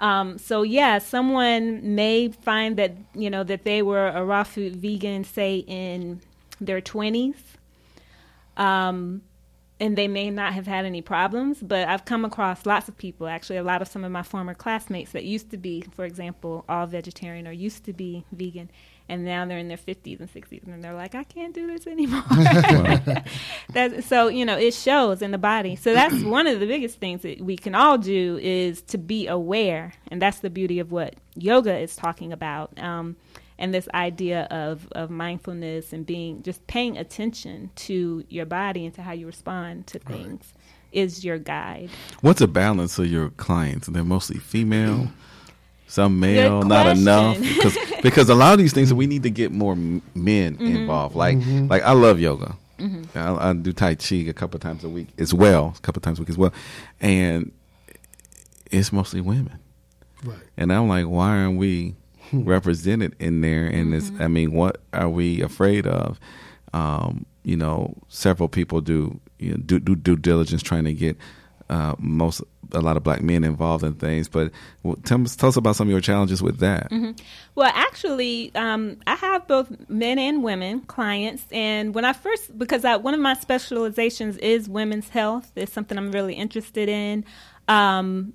Um, 0.00 0.38
so 0.38 0.62
yeah, 0.62 0.98
someone 0.98 1.94
may 1.94 2.28
find 2.28 2.76
that 2.76 2.96
you 3.14 3.30
know 3.30 3.44
that 3.44 3.64
they 3.64 3.82
were 3.82 4.08
a 4.08 4.24
raw 4.24 4.42
food 4.42 4.76
vegan, 4.76 5.22
say 5.22 5.58
in 5.68 6.20
their 6.60 6.80
twenties, 6.80 7.36
um, 8.56 9.22
and 9.78 9.96
they 9.96 10.08
may 10.08 10.30
not 10.30 10.54
have 10.54 10.66
had 10.66 10.84
any 10.84 11.02
problems. 11.02 11.58
But 11.62 11.86
I've 11.86 12.04
come 12.04 12.24
across 12.24 12.66
lots 12.66 12.88
of 12.88 12.98
people, 12.98 13.28
actually, 13.28 13.58
a 13.58 13.62
lot 13.62 13.82
of 13.82 13.88
some 13.88 14.02
of 14.02 14.10
my 14.10 14.24
former 14.24 14.54
classmates 14.54 15.12
that 15.12 15.24
used 15.24 15.50
to 15.52 15.56
be, 15.56 15.84
for 15.94 16.04
example, 16.04 16.64
all 16.68 16.86
vegetarian 16.86 17.46
or 17.46 17.52
used 17.52 17.84
to 17.84 17.92
be 17.92 18.24
vegan, 18.32 18.70
and 19.08 19.24
now 19.24 19.44
they're 19.44 19.58
in 19.58 19.68
their 19.68 19.76
fifties 19.76 20.20
and 20.20 20.30
sixties, 20.30 20.62
and 20.66 20.82
they're 20.82 20.94
like, 20.94 21.14
I 21.14 21.24
can't 21.24 21.54
do 21.54 21.66
this 21.66 21.86
anymore. 21.88 22.22
That's, 23.72 24.06
so 24.06 24.28
you 24.28 24.44
know, 24.44 24.58
it 24.58 24.74
shows 24.74 25.22
in 25.22 25.30
the 25.30 25.38
body. 25.38 25.76
So 25.76 25.94
that's 25.94 26.22
one 26.22 26.46
of 26.46 26.60
the 26.60 26.66
biggest 26.66 26.98
things 26.98 27.22
that 27.22 27.40
we 27.40 27.56
can 27.56 27.74
all 27.74 27.98
do 27.98 28.38
is 28.42 28.82
to 28.82 28.98
be 28.98 29.26
aware, 29.26 29.94
and 30.08 30.20
that's 30.20 30.38
the 30.40 30.50
beauty 30.50 30.78
of 30.78 30.92
what 30.92 31.14
yoga 31.34 31.76
is 31.76 31.96
talking 31.96 32.32
about. 32.32 32.78
Um, 32.82 33.16
and 33.58 33.72
this 33.72 33.88
idea 33.94 34.48
of, 34.50 34.88
of 34.92 35.10
mindfulness 35.10 35.92
and 35.92 36.04
being 36.04 36.42
just 36.42 36.66
paying 36.66 36.98
attention 36.98 37.70
to 37.76 38.24
your 38.28 38.46
body 38.46 38.84
and 38.84 38.94
to 38.94 39.02
how 39.02 39.12
you 39.12 39.26
respond 39.26 39.86
to 39.86 39.98
things 40.00 40.54
is 40.92 41.24
your 41.24 41.38
guide. 41.38 41.90
What's 42.20 42.40
a 42.40 42.48
balance 42.48 42.98
of 42.98 43.06
your 43.06 43.30
clients? 43.30 43.88
They're 43.88 44.04
mostly 44.04 44.38
female, 44.38 45.08
some 45.94 46.18
male, 46.20 46.60
Good 46.60 46.68
not 46.68 46.86
enough. 46.96 47.38
Because 47.40 47.76
because 48.02 48.28
a 48.28 48.34
lot 48.34 48.52
of 48.52 48.58
these 48.58 48.72
things 48.72 48.92
we 48.92 49.06
need 49.06 49.22
to 49.22 49.30
get 49.30 49.52
more 49.52 49.74
men 49.76 50.04
Mm-hmm. 50.56 50.66
involved. 50.66 51.14
Like 51.16 51.38
like 51.70 51.82
I 51.82 51.92
love 51.92 52.18
yoga. 52.20 52.56
I, 53.14 53.50
I 53.50 53.52
do 53.54 53.72
tai 53.72 53.94
chi 53.94 54.16
a 54.28 54.32
couple 54.34 54.58
times 54.60 54.84
a 54.84 54.88
week 54.88 55.08
as 55.18 55.32
well, 55.32 55.74
a 55.78 55.80
couple 55.80 56.02
times 56.02 56.18
a 56.18 56.22
week 56.22 56.28
as 56.30 56.36
well, 56.36 56.52
and 57.00 57.50
it's 58.70 58.92
mostly 58.92 59.20
women. 59.20 59.58
Right. 60.24 60.38
And 60.56 60.72
I'm 60.72 60.88
like, 60.88 61.06
why 61.06 61.30
aren't 61.38 61.58
we 61.58 61.94
represented 62.32 63.14
in 63.18 63.40
there? 63.42 63.66
And 63.66 63.94
it's, 63.94 64.10
I 64.18 64.26
mean, 64.28 64.52
what 64.52 64.80
are 64.92 65.08
we 65.08 65.40
afraid 65.42 65.86
of? 65.86 66.18
Um, 66.72 67.24
you 67.44 67.56
know, 67.56 67.94
several 68.08 68.48
people 68.48 68.80
do 68.80 69.20
you 69.38 69.52
know, 69.52 69.56
do, 69.58 69.78
do 69.78 69.94
due 69.94 70.16
diligence 70.16 70.62
trying 70.62 70.84
to 70.84 70.92
get 70.92 71.16
uh, 71.70 71.94
most 71.98 72.42
a 72.72 72.80
lot 72.80 72.96
of 72.96 73.02
black 73.02 73.22
men 73.22 73.44
involved 73.44 73.84
in 73.84 73.94
things. 73.94 74.28
But 74.28 74.52
well, 74.82 74.96
tell, 75.04 75.20
us- 75.22 75.36
tell 75.36 75.48
us 75.48 75.56
about 75.56 75.76
some 75.76 75.88
of 75.88 75.92
your 75.92 76.00
challenges 76.00 76.42
with 76.42 76.58
that. 76.58 76.90
Well, 77.54 77.70
actually, 77.74 78.54
um, 78.54 78.96
I 79.06 79.14
have 79.16 79.46
both 79.46 79.70
men 79.88 80.18
and 80.18 80.42
women 80.42 80.80
clients, 80.82 81.44
and 81.52 81.94
when 81.94 82.04
I 82.04 82.12
first, 82.12 82.56
because 82.58 82.84
I, 82.84 82.96
one 82.96 83.14
of 83.14 83.20
my 83.20 83.34
specializations 83.34 84.36
is 84.38 84.68
women's 84.68 85.08
health, 85.08 85.52
It's 85.56 85.72
something 85.72 85.96
I'm 85.98 86.10
really 86.12 86.34
interested 86.34 86.88
in. 86.88 87.24
Um, 87.68 88.34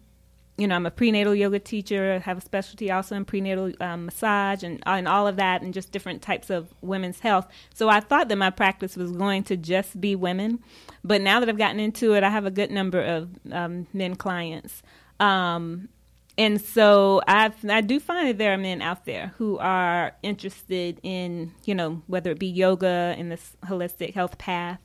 you 0.60 0.68
know, 0.68 0.76
I'm 0.76 0.86
a 0.86 0.92
prenatal 0.92 1.34
yoga 1.34 1.60
teacher. 1.60 2.16
I 2.16 2.20
have 2.20 2.38
a 2.38 2.42
specialty 2.42 2.92
also 2.92 3.16
in 3.16 3.26
prenatal 3.26 3.72
um, 3.80 4.06
massage 4.06 4.64
and 4.64 4.84
and 4.86 5.08
all 5.08 5.28
of 5.28 5.38
that, 5.38 5.62
and 5.62 5.74
just 5.74 5.92
different 5.92 6.22
types 6.22 6.50
of 6.50 6.74
women's 6.82 7.20
health. 7.20 7.48
So 7.74 7.90
I 7.90 8.02
thought 8.02 8.28
that 8.30 8.38
my 8.38 8.50
practice 8.50 8.98
was 8.98 9.12
going 9.12 9.44
to 9.46 9.58
just 9.58 10.00
be 10.00 10.16
women, 10.16 10.60
but 11.04 11.22
now 11.22 11.40
that 11.40 11.50
I've 11.50 11.58
gotten 11.58 11.80
into 11.80 12.14
it, 12.14 12.24
I 12.24 12.30
have 12.30 12.46
a 12.46 12.52
good 12.52 12.72
number 12.72 13.02
of 13.02 13.30
um, 13.52 13.88
men 13.94 14.16
clients. 14.16 14.84
Um, 15.20 15.90
and 16.38 16.62
so 16.62 17.22
I 17.28 17.52
I 17.70 17.82
do 17.82 18.00
find 18.00 18.28
that 18.30 18.38
there 18.38 18.54
are 18.54 18.58
men 18.58 18.82
out 18.82 19.06
there 19.06 19.34
who 19.38 19.58
are 19.60 20.14
interested 20.24 21.00
in 21.04 21.54
you 21.66 21.76
know 21.76 22.02
whether 22.08 22.32
it 22.32 22.40
be 22.40 22.48
yoga 22.48 23.16
and 23.18 23.32
this 23.32 23.56
holistic 23.66 24.14
health 24.14 24.38
path. 24.38 24.80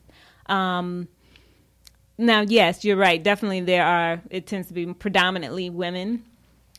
Um, 0.47 1.07
now, 2.17 2.41
yes, 2.41 2.85
you're 2.85 2.97
right. 2.97 3.21
Definitely, 3.21 3.61
there 3.61 3.85
are. 3.85 4.21
It 4.29 4.47
tends 4.47 4.67
to 4.69 4.73
be 4.73 4.93
predominantly 4.93 5.69
women 5.69 6.23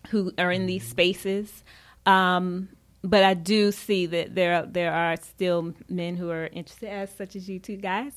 who 0.09 0.33
are 0.39 0.51
in 0.51 0.67
these 0.67 0.87
spaces. 0.87 1.65
Um, 2.07 2.69
but 3.03 3.23
I 3.23 3.35
do 3.35 3.73
see 3.73 4.07
that 4.07 4.35
there 4.35 4.67
there 4.67 4.93
are 4.93 5.17
still 5.17 5.75
men 5.89 6.17
who 6.17 6.31
are 6.31 6.47
interested, 6.47 6.89
as 6.89 7.11
such 7.15 7.37
as 7.37 7.49
you 7.49 7.59
two 7.59 7.77
guys. 7.77 8.13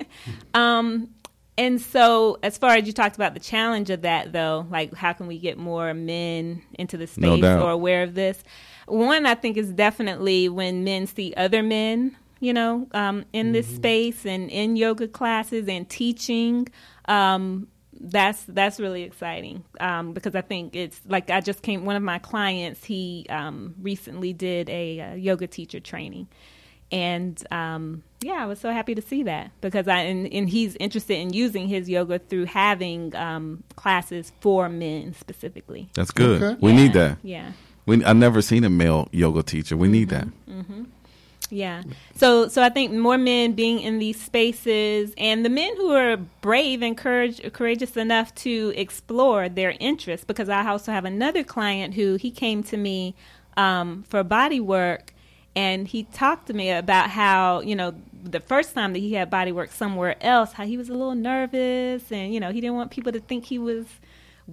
um, 0.54 1.10
and 1.58 1.80
so, 1.80 2.38
as 2.42 2.56
far 2.56 2.70
as 2.76 2.86
you 2.86 2.92
talked 2.92 3.16
about 3.16 3.34
the 3.34 3.40
challenge 3.40 3.90
of 3.90 4.02
that, 4.02 4.32
though, 4.32 4.66
like 4.70 4.94
how 4.94 5.12
can 5.12 5.26
we 5.26 5.38
get 5.38 5.58
more 5.58 5.92
men 5.92 6.62
into 6.78 6.96
the 6.96 7.06
space 7.06 7.42
doubt. 7.42 7.62
or 7.62 7.70
aware 7.70 8.02
of 8.02 8.14
this? 8.14 8.42
One, 8.86 9.26
I 9.26 9.34
think, 9.34 9.56
is 9.56 9.70
definitely 9.70 10.48
when 10.48 10.84
men 10.84 11.06
see 11.06 11.34
other 11.36 11.62
men, 11.62 12.16
you 12.40 12.52
know, 12.52 12.88
um, 12.92 13.24
in 13.32 13.52
this 13.52 13.66
space 13.66 14.24
and 14.26 14.50
in 14.50 14.76
yoga 14.76 15.06
classes 15.06 15.68
and 15.68 15.88
teaching. 15.88 16.68
Um, 17.06 17.68
that's 18.02 18.44
that's 18.44 18.80
really 18.80 19.02
exciting 19.02 19.62
um, 19.78 20.14
because 20.14 20.34
I 20.34 20.40
think 20.40 20.74
it's 20.74 20.98
like 21.06 21.28
I 21.28 21.42
just 21.42 21.60
came. 21.62 21.84
One 21.84 21.96
of 21.96 22.02
my 22.02 22.18
clients, 22.18 22.82
he 22.84 23.26
um, 23.28 23.74
recently 23.80 24.32
did 24.32 24.70
a, 24.70 25.00
uh 25.00 25.14
yoga 25.14 25.46
teacher 25.46 25.80
training, 25.80 26.26
and 26.90 27.42
um, 27.50 28.02
yeah, 28.22 28.42
I 28.42 28.46
was 28.46 28.58
so 28.58 28.70
happy 28.70 28.94
to 28.94 29.02
see 29.02 29.24
that 29.24 29.50
because 29.60 29.86
I 29.86 29.98
and, 29.98 30.32
and 30.32 30.48
he's 30.48 30.76
interested 30.80 31.18
in 31.18 31.34
using 31.34 31.68
his 31.68 31.90
yoga 31.90 32.18
through 32.18 32.46
having 32.46 33.14
um, 33.16 33.64
classes 33.76 34.32
for 34.40 34.70
men 34.70 35.12
specifically. 35.12 35.90
That's 35.94 36.10
good. 36.10 36.42
Okay. 36.42 36.58
We 36.58 36.72
Yeah, 36.72 36.76
need 36.78 36.92
that. 36.94 37.18
Yeah. 37.22 37.52
We 37.84 38.02
I 38.02 38.14
never 38.14 38.40
seen 38.40 38.64
a 38.64 38.70
male 38.70 39.08
yoga 39.12 39.42
teacher. 39.42 39.76
We 39.76 39.88
need 39.88 40.08
that. 40.08 40.28
Yeah. 41.50 41.82
So 42.14 42.48
so 42.48 42.62
I 42.62 42.68
think 42.68 42.92
more 42.92 43.18
men 43.18 43.52
being 43.52 43.80
in 43.80 43.98
these 43.98 44.20
spaces 44.20 45.12
and 45.18 45.44
the 45.44 45.48
men 45.48 45.76
who 45.76 45.92
are 45.92 46.16
brave 46.16 46.82
and 46.82 46.96
courage, 46.96 47.40
courageous 47.52 47.96
enough 47.96 48.34
to 48.36 48.72
explore 48.76 49.48
their 49.48 49.74
interests 49.80 50.24
because 50.24 50.48
I 50.48 50.66
also 50.66 50.92
have 50.92 51.04
another 51.04 51.42
client 51.42 51.94
who 51.94 52.14
he 52.14 52.30
came 52.30 52.62
to 52.64 52.76
me 52.76 53.14
um, 53.56 54.04
for 54.08 54.22
body 54.22 54.60
work 54.60 55.12
and 55.56 55.88
he 55.88 56.04
talked 56.04 56.46
to 56.46 56.52
me 56.52 56.70
about 56.70 57.10
how, 57.10 57.60
you 57.60 57.74
know, 57.74 57.94
the 58.22 58.40
first 58.40 58.74
time 58.74 58.92
that 58.92 59.00
he 59.00 59.14
had 59.14 59.30
body 59.30 59.50
work 59.50 59.72
somewhere 59.72 60.16
else, 60.20 60.52
how 60.52 60.64
he 60.64 60.76
was 60.76 60.88
a 60.88 60.92
little 60.92 61.14
nervous 61.14 62.12
and, 62.12 62.32
you 62.32 62.38
know, 62.38 62.52
he 62.52 62.60
didn't 62.60 62.76
want 62.76 62.90
people 62.90 63.12
to 63.12 63.20
think 63.20 63.46
he 63.46 63.58
was 63.58 63.86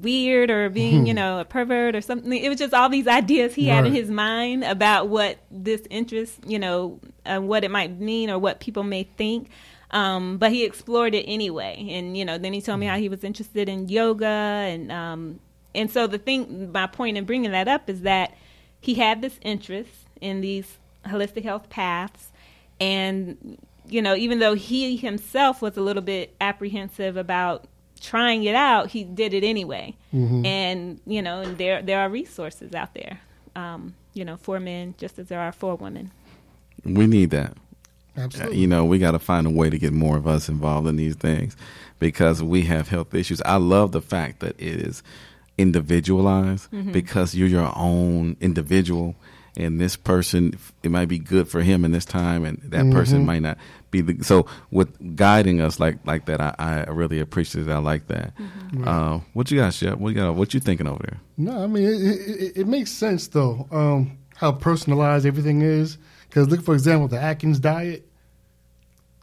weird 0.02 0.50
or 0.50 0.70
being, 0.70 1.06
you 1.08 1.14
know, 1.14 1.40
a 1.40 1.46
pervert 1.46 1.96
or 1.96 2.02
something. 2.02 2.32
It 2.34 2.50
was 2.50 2.58
just 2.58 2.74
all 2.74 2.90
these 2.90 3.08
ideas 3.08 3.56
he 3.56 3.68
had 3.68 3.86
in 3.86 3.94
his 3.94 4.10
mind 4.10 4.64
about 4.64 5.08
what 5.10 5.38
this 5.52 5.82
interest, 5.90 6.40
you 6.46 6.60
know, 6.60 7.00
uh, 7.26 7.40
what 7.40 7.64
it 7.64 7.72
might 7.72 8.00
mean 8.00 8.30
or 8.30 8.40
what 8.40 8.60
people 8.60 8.84
may 8.84 9.04
think. 9.04 9.50
Um, 9.92 10.38
but 10.38 10.52
he 10.52 10.66
explored 10.66 11.16
it 11.16 11.24
anyway, 11.24 11.88
and 11.92 12.18
you 12.18 12.26
know, 12.26 12.38
then 12.38 12.52
he 12.52 12.62
told 12.62 12.80
me 12.80 12.88
how 12.88 12.98
he 12.98 13.08
was 13.08 13.24
interested 13.24 13.70
in 13.70 13.88
yoga, 13.88 14.26
and 14.26 14.92
um, 14.92 15.40
and 15.74 15.90
so 15.90 16.08
the 16.08 16.18
thing, 16.18 16.74
my 16.74 16.88
point 16.88 17.18
in 17.18 17.24
bringing 17.24 17.52
that 17.52 17.70
up 17.70 17.90
is 17.90 18.02
that 18.02 18.36
he 18.82 18.96
had 18.96 19.22
this 19.22 19.40
interest 19.42 19.90
in 20.20 20.42
these 20.42 20.78
holistic 21.06 21.44
health 21.44 21.70
paths, 21.70 22.34
and 22.82 23.58
you 23.88 24.02
know, 24.02 24.14
even 24.16 24.40
though 24.40 24.56
he 24.56 24.98
himself 24.98 25.62
was 25.62 25.78
a 25.78 25.82
little 25.82 26.02
bit 26.02 26.36
apprehensive 26.42 27.16
about 27.16 27.66
trying 28.00 28.44
it 28.44 28.56
out, 28.56 28.90
he 28.90 29.04
did 29.04 29.34
it 29.34 29.44
anyway. 29.44 29.96
And 30.46 31.00
you 31.06 31.22
know, 31.22 31.42
and 31.42 31.58
there 31.58 31.82
there 31.82 32.00
are 32.00 32.10
resources 32.10 32.74
out 32.74 32.94
there, 32.94 33.20
um, 33.56 33.96
you 34.14 34.26
know, 34.26 34.38
for 34.38 34.60
men 34.60 34.96
just 34.98 35.20
as 35.20 35.28
there 35.28 35.40
are 35.40 35.52
for 35.52 35.76
women. 35.76 36.12
We 36.84 37.08
need 37.08 37.32
that. 37.32 37.54
Absolutely. 38.18 38.58
You 38.58 38.68
know, 38.68 38.84
we 38.84 38.98
got 38.98 39.12
to 39.12 39.20
find 39.20 39.46
a 39.46 39.52
way 39.52 39.70
to 39.70 39.78
get 39.78 39.94
more 39.94 40.18
of 40.18 40.26
us 40.26 40.50
involved 40.50 40.88
in 40.88 40.96
these 40.96 41.16
things 41.16 41.56
because 42.00 42.42
we 42.42 42.64
have 42.64 42.88
health 42.88 43.14
issues. 43.14 43.42
I 43.44 43.58
love 43.58 43.92
the 43.92 44.02
fact 44.02 44.40
that 44.40 44.56
it 44.60 44.82
is 44.82 45.04
individualized 45.58 46.68
because 46.92 47.36
you're 47.36 47.48
your 47.48 47.72
own 47.76 48.38
individual. 48.42 49.16
And 49.58 49.82
this 49.82 49.96
person, 49.96 50.54
it 50.84 50.92
might 50.92 51.08
be 51.08 51.18
good 51.18 51.48
for 51.48 51.62
him 51.64 51.84
in 51.84 51.92
this 51.92 52.06
time, 52.06 52.46
and 52.46 52.62
that 52.66 52.92
person 52.92 53.26
might 53.26 53.42
not 53.42 53.58
be. 53.90 54.02
The, 54.02 54.24
so, 54.24 54.46
with 54.70 55.16
guiding 55.16 55.62
us 55.62 55.80
like 55.80 55.98
like 56.06 56.28
that, 56.28 56.40
I, 56.40 56.54
I 56.60 56.92
really 56.92 57.20
appreciate 57.20 57.68
it. 57.68 57.72
I 57.72 57.80
like 57.80 58.06
that. 58.08 58.34
Uh, 58.86 59.20
what 59.34 59.50
you 59.50 59.58
got, 59.58 59.74
Chef? 59.74 59.98
What 59.98 60.10
you 60.10 60.16
got? 60.16 60.36
What 60.36 60.54
you 60.54 60.60
thinking 60.60 60.88
over 60.88 61.02
there? 61.02 61.20
No, 61.38 61.64
I 61.64 61.66
mean 61.66 61.86
it, 61.86 61.90
it, 61.90 62.42
it- 62.42 62.58
it 62.58 62.68
makes 62.68 62.92
sense 62.92 63.28
though. 63.30 63.68
Um, 63.72 64.20
how 64.36 64.52
personalized 64.52 65.26
everything 65.26 65.64
is. 65.64 65.98
Because 66.30 66.48
look, 66.50 66.62
for 66.64 66.76
example, 66.76 67.08
the 67.08 67.20
Atkins 67.20 67.60
diet. 67.60 68.08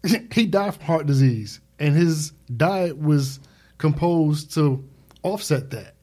he 0.33 0.47
died 0.47 0.75
from 0.75 0.85
heart 0.85 1.07
disease, 1.07 1.61
and 1.79 1.95
his 1.95 2.33
diet 2.57 2.99
was 2.99 3.41
composed 3.79 4.53
to 4.55 4.85
offset 5.23 5.71
that. 5.71 5.95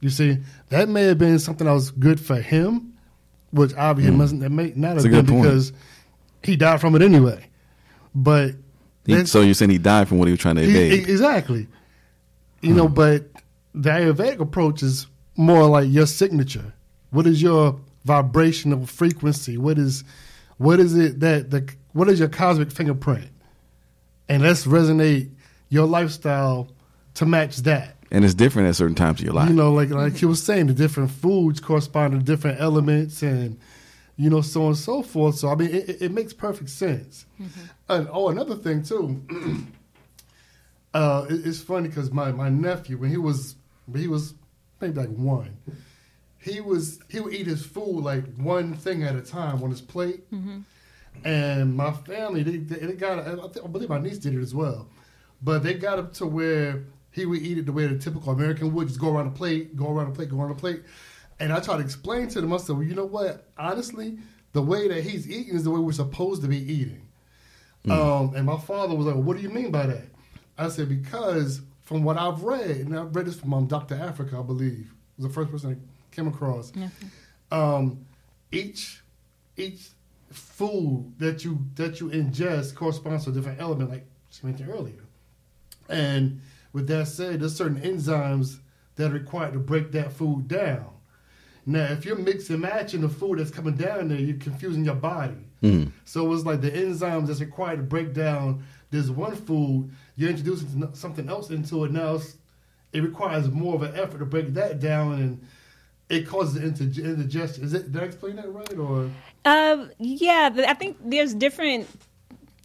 You 0.00 0.10
see, 0.10 0.38
that 0.70 0.88
may 0.88 1.02
have 1.04 1.18
been 1.18 1.38
something 1.38 1.66
that 1.66 1.72
was 1.72 1.90
good 1.90 2.20
for 2.20 2.36
him, 2.40 2.89
which 3.50 3.74
obviously 3.74 4.14
mustn't. 4.16 4.42
It 4.42 4.48
hmm. 4.48 4.56
may 4.56 4.72
not 4.76 4.94
That's 4.94 5.04
have 5.04 5.12
a 5.12 5.16
been 5.16 5.26
good 5.26 5.32
point. 5.32 5.42
because 5.44 5.72
he 6.42 6.56
died 6.56 6.80
from 6.80 6.94
it 6.94 7.02
anyway. 7.02 7.46
But 8.14 8.54
He- 9.06 9.24
so 9.26 9.40
you're 9.40 9.54
saying 9.54 9.70
he 9.70 9.78
died 9.78 10.08
from 10.08 10.18
what 10.18 10.28
he 10.28 10.32
was 10.32 10.40
trying 10.40 10.56
to 10.56 10.62
evade? 10.62 10.92
e- 11.08 11.12
exactly. 11.12 11.68
You 12.60 12.74
know, 12.74 12.88
hmm. 12.88 12.94
but 12.94 13.26
the 13.74 13.90
Ayurvedic 13.90 14.40
approach 14.40 14.82
is 14.82 15.06
more 15.36 15.66
like 15.66 15.88
your 15.90 16.06
signature. 16.06 16.72
What 17.10 17.26
is 17.26 17.40
your 17.40 17.80
vibrational 18.04 18.86
frequency? 18.86 19.56
What 19.56 19.78
is 19.78 20.04
what 20.58 20.78
is 20.80 20.96
it 20.96 21.20
that 21.20 21.50
the 21.50 21.68
what 21.92 22.08
is 22.08 22.18
your 22.18 22.28
cosmic 22.28 22.70
fingerprint? 22.70 23.30
And 24.28 24.42
let's 24.42 24.66
resonate 24.66 25.30
your 25.70 25.86
lifestyle 25.86 26.68
to 27.14 27.26
match 27.26 27.58
that. 27.58 27.96
And 28.10 28.24
it's 28.24 28.34
different 28.34 28.68
at 28.68 28.76
certain 28.76 28.94
times 28.94 29.20
of 29.20 29.24
your 29.24 29.34
life. 29.34 29.48
You 29.48 29.54
know, 29.54 29.72
like 29.72 29.90
like 29.90 30.16
he 30.16 30.26
was 30.26 30.42
saying, 30.42 30.66
the 30.66 30.74
different 30.74 31.10
foods 31.10 31.60
correspond 31.60 32.12
to 32.12 32.18
different 32.18 32.60
elements, 32.60 33.22
and 33.22 33.58
you 34.16 34.28
know, 34.30 34.40
so 34.40 34.62
on 34.62 34.68
and 34.68 34.76
so 34.76 35.02
forth. 35.02 35.36
So 35.36 35.48
I 35.48 35.54
mean, 35.54 35.68
it, 35.70 35.88
it- 35.88 36.02
it 36.02 36.12
makes 36.12 36.32
perfect 36.32 36.70
sense. 36.70 37.26
And 37.88 38.08
oh, 38.12 38.28
another 38.28 38.56
thing 38.56 38.82
too. 38.82 39.22
uh, 40.94 41.26
it, 41.28 41.46
it's 41.46 41.60
funny 41.60 41.88
because 41.88 42.10
my 42.10 42.32
my 42.32 42.48
nephew, 42.48 42.96
when 42.98 43.10
he 43.10 43.16
was 43.16 43.56
when 43.86 44.00
he 44.02 44.08
was 44.08 44.34
maybe 44.80 44.94
like 45.00 45.08
one, 45.10 45.56
he 46.38 46.60
was 46.60 47.00
he 47.08 47.20
would 47.20 47.32
eat 47.34 47.46
his 47.46 47.64
food 47.64 48.00
like 48.02 48.24
one 48.36 48.74
thing 48.74 49.02
at 49.02 49.14
a 49.16 49.20
time 49.22 49.62
on 49.62 49.70
his 49.70 49.80
plate. 49.80 50.24
And 51.24 51.76
my 51.76 51.92
family, 51.92 52.42
they, 52.44 52.56
they, 52.58 52.86
they 52.86 52.92
got, 52.94 53.18
I, 53.18 53.34
think, 53.48 53.64
I 53.64 53.68
believe 53.68 53.88
my 53.88 53.98
niece 53.98 54.16
did 54.18 54.32
it 54.32 54.40
as 54.40 54.54
well, 54.54 54.88
but 55.42 55.62
they 55.62 55.74
got 55.74 55.98
up 55.98 56.14
to 56.14 56.26
where 56.26 56.84
he 57.12 57.26
would 57.26 57.40
eat 57.42 57.58
it 57.58 57.66
the 57.66 57.72
way 57.72 57.86
the 57.86 57.98
typical 57.98 58.32
American 58.32 58.72
would, 58.74 58.88
just 58.88 59.00
go 59.00 59.14
around 59.14 59.32
the 59.32 59.36
plate, 59.36 59.76
go 59.76 59.90
around 59.90 60.10
the 60.10 60.16
plate, 60.16 60.30
go 60.30 60.40
around 60.40 60.50
the 60.50 60.54
plate. 60.54 60.82
And 61.38 61.52
I 61.52 61.60
tried 61.60 61.78
to 61.78 61.82
explain 61.82 62.28
to 62.28 62.40
them, 62.40 62.52
I 62.52 62.58
said, 62.58 62.76
well, 62.76 62.84
you 62.84 62.94
know 62.94 63.06
what? 63.06 63.48
Honestly, 63.58 64.18
the 64.52 64.62
way 64.62 64.88
that 64.88 65.02
he's 65.02 65.28
eating 65.28 65.54
is 65.54 65.64
the 65.64 65.70
way 65.70 65.80
we're 65.80 65.92
supposed 65.92 66.42
to 66.42 66.48
be 66.48 66.58
eating. 66.58 67.06
Um, 67.88 68.34
and 68.36 68.44
my 68.44 68.58
father 68.58 68.94
was 68.94 69.06
like, 69.06 69.14
well, 69.14 69.24
what 69.24 69.36
do 69.38 69.42
you 69.42 69.48
mean 69.48 69.70
by 69.70 69.86
that? 69.86 70.04
I 70.58 70.68
said, 70.68 70.88
because 70.88 71.62
from 71.80 72.04
what 72.04 72.18
I've 72.18 72.42
read, 72.42 72.70
and 72.70 72.96
I've 72.96 73.16
read 73.16 73.26
this 73.26 73.36
from 73.40 73.54
um, 73.54 73.66
Dr. 73.66 73.96
Afrika, 73.96 74.38
I 74.38 74.42
believe, 74.42 74.92
was 75.16 75.26
the 75.26 75.32
first 75.32 75.50
person 75.50 75.72
I 75.72 76.14
came 76.14 76.28
across. 76.28 76.72
Um, 77.50 78.04
each 78.52 79.02
each 79.56 79.88
food 80.30 81.14
that 81.18 81.44
you 81.44 81.58
that 81.76 82.00
you 82.00 82.10
ingest 82.10 82.74
corresponds 82.74 83.24
to 83.24 83.30
a 83.30 83.32
different 83.32 83.60
element, 83.60 83.90
like 83.90 84.06
she 84.30 84.46
mentioned 84.46 84.68
earlier. 84.68 85.02
And 85.88 86.40
with 86.72 86.86
that 86.88 87.08
said, 87.08 87.40
there's 87.40 87.56
certain 87.56 87.80
enzymes 87.80 88.58
that 88.96 89.10
are 89.10 89.14
required 89.14 89.52
to 89.54 89.58
break 89.58 89.92
that 89.92 90.12
food 90.12 90.48
down. 90.48 90.86
Now, 91.66 91.84
if 91.92 92.04
you're 92.04 92.16
mixing 92.16 92.54
and 92.54 92.62
matching 92.62 93.00
the 93.02 93.08
food 93.08 93.38
that's 93.38 93.50
coming 93.50 93.74
down 93.74 94.08
there, 94.08 94.18
you're 94.18 94.36
confusing 94.38 94.84
your 94.84 94.94
body. 94.94 95.36
So 96.06 96.32
it's 96.32 96.44
like 96.44 96.62
the 96.62 96.70
enzymes 96.70 97.26
that's 97.26 97.40
required 97.40 97.76
to 97.76 97.82
break 97.82 98.14
down 98.14 98.64
this 98.90 99.08
one 99.10 99.36
food, 99.36 99.90
you're 100.16 100.30
introducing 100.30 100.88
something 100.94 101.28
else 101.28 101.50
into 101.50 101.84
it. 101.84 101.92
Now 101.92 102.14
it's, 102.14 102.36
it 102.92 103.02
requires 103.02 103.50
more 103.50 103.74
of 103.74 103.82
an 103.82 103.94
effort 103.94 104.18
to 104.18 104.24
break 104.24 104.54
that 104.54 104.80
down, 104.80 105.12
and 105.12 105.46
it 106.08 106.26
causes 106.26 106.60
indig- 106.60 107.04
indigestion. 107.04 107.62
Is 107.62 107.74
it? 107.74 107.92
Did 107.92 108.02
I 108.02 108.06
explain 108.06 108.36
that 108.36 108.52
right? 108.52 108.72
Or 108.76 109.10
Um, 109.44 109.90
yeah, 109.98 110.50
I 110.66 110.74
think 110.74 110.96
there's 111.04 111.34
different 111.34 111.88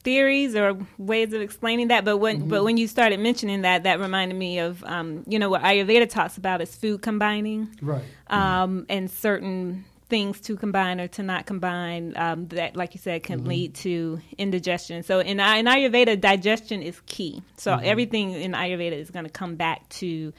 theories 0.06 0.56
or 0.56 0.78
ways 0.98 1.34
of 1.34 1.42
explaining 1.42 1.90
that. 1.90 2.06
But 2.06 2.18
when 2.18 2.48
but 2.48 2.64
when 2.64 2.78
you 2.78 2.88
started 2.88 3.20
mentioning 3.20 3.64
that, 3.64 3.84
that 3.84 4.00
reminded 4.00 4.38
me 4.38 4.60
of 4.60 4.82
um, 4.86 5.26
you 5.28 5.38
know 5.38 5.50
what 5.50 5.62
Ayurveda 5.64 6.10
talks 6.10 6.38
about 6.38 6.62
is 6.62 6.74
food 6.74 7.02
combining, 7.02 7.68
right? 7.82 8.04
um, 8.28 8.86
and 8.88 9.12
certain 9.12 9.84
things 10.08 10.40
to 10.40 10.56
combine 10.56 11.02
or 11.02 11.08
to 11.08 11.24
not 11.24 11.48
combine 11.48 12.14
um, 12.16 12.48
that, 12.50 12.76
like 12.76 12.94
you 12.94 13.00
said, 13.00 13.24
can 13.24 13.44
lead 13.46 13.74
to 13.74 14.22
indigestion. 14.38 15.02
So 15.02 15.20
in, 15.20 15.40
in 15.40 15.66
Ayurveda, 15.66 16.22
digestion 16.22 16.84
is 16.84 17.02
key. 17.08 17.42
So 17.58 17.74
everything 17.74 18.34
in 18.34 18.52
Ayurveda 18.52 18.94
is 18.94 19.10
going 19.10 19.26
to 19.26 19.32
come 19.32 19.56
back 19.56 19.90
to 19.90 20.32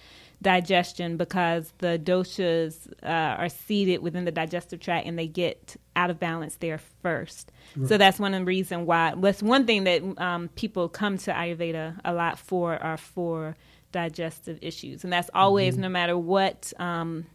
digestion 0.43 1.17
because 1.17 1.73
the 1.79 1.99
doshas 1.99 2.87
uh, 3.03 3.07
are 3.07 3.49
seated 3.49 4.03
within 4.03 4.25
the 4.25 4.31
digestive 4.31 4.81
tract 4.81 5.07
and 5.07 5.19
they 5.19 5.27
get 5.27 5.77
out 5.95 6.11
of 6.11 6.21
balance 6.21 6.57
there 6.57 6.79
first. 7.03 7.51
So 7.87 7.99
that's 7.99 8.19
one 8.19 8.35
of 8.35 8.41
the 8.41 8.45
reason 8.45 8.87
why. 8.87 9.15
That's 9.17 9.43
one 9.43 9.67
thing 9.67 9.85
that 9.85 10.03
um, 10.19 10.49
people 10.49 10.89
come 10.89 11.19
to 11.19 11.33
Ayurveda 11.33 12.01
a 12.05 12.13
lot 12.13 12.39
for 12.39 12.75
are 12.83 12.97
for 12.97 13.57
digestive 13.93 14.59
issues, 14.63 15.05
and 15.05 15.13
that's 15.13 15.31
always 15.35 15.77
no 15.77 15.89
matter 15.89 16.17
what. 16.17 16.73
Um, 16.79 17.27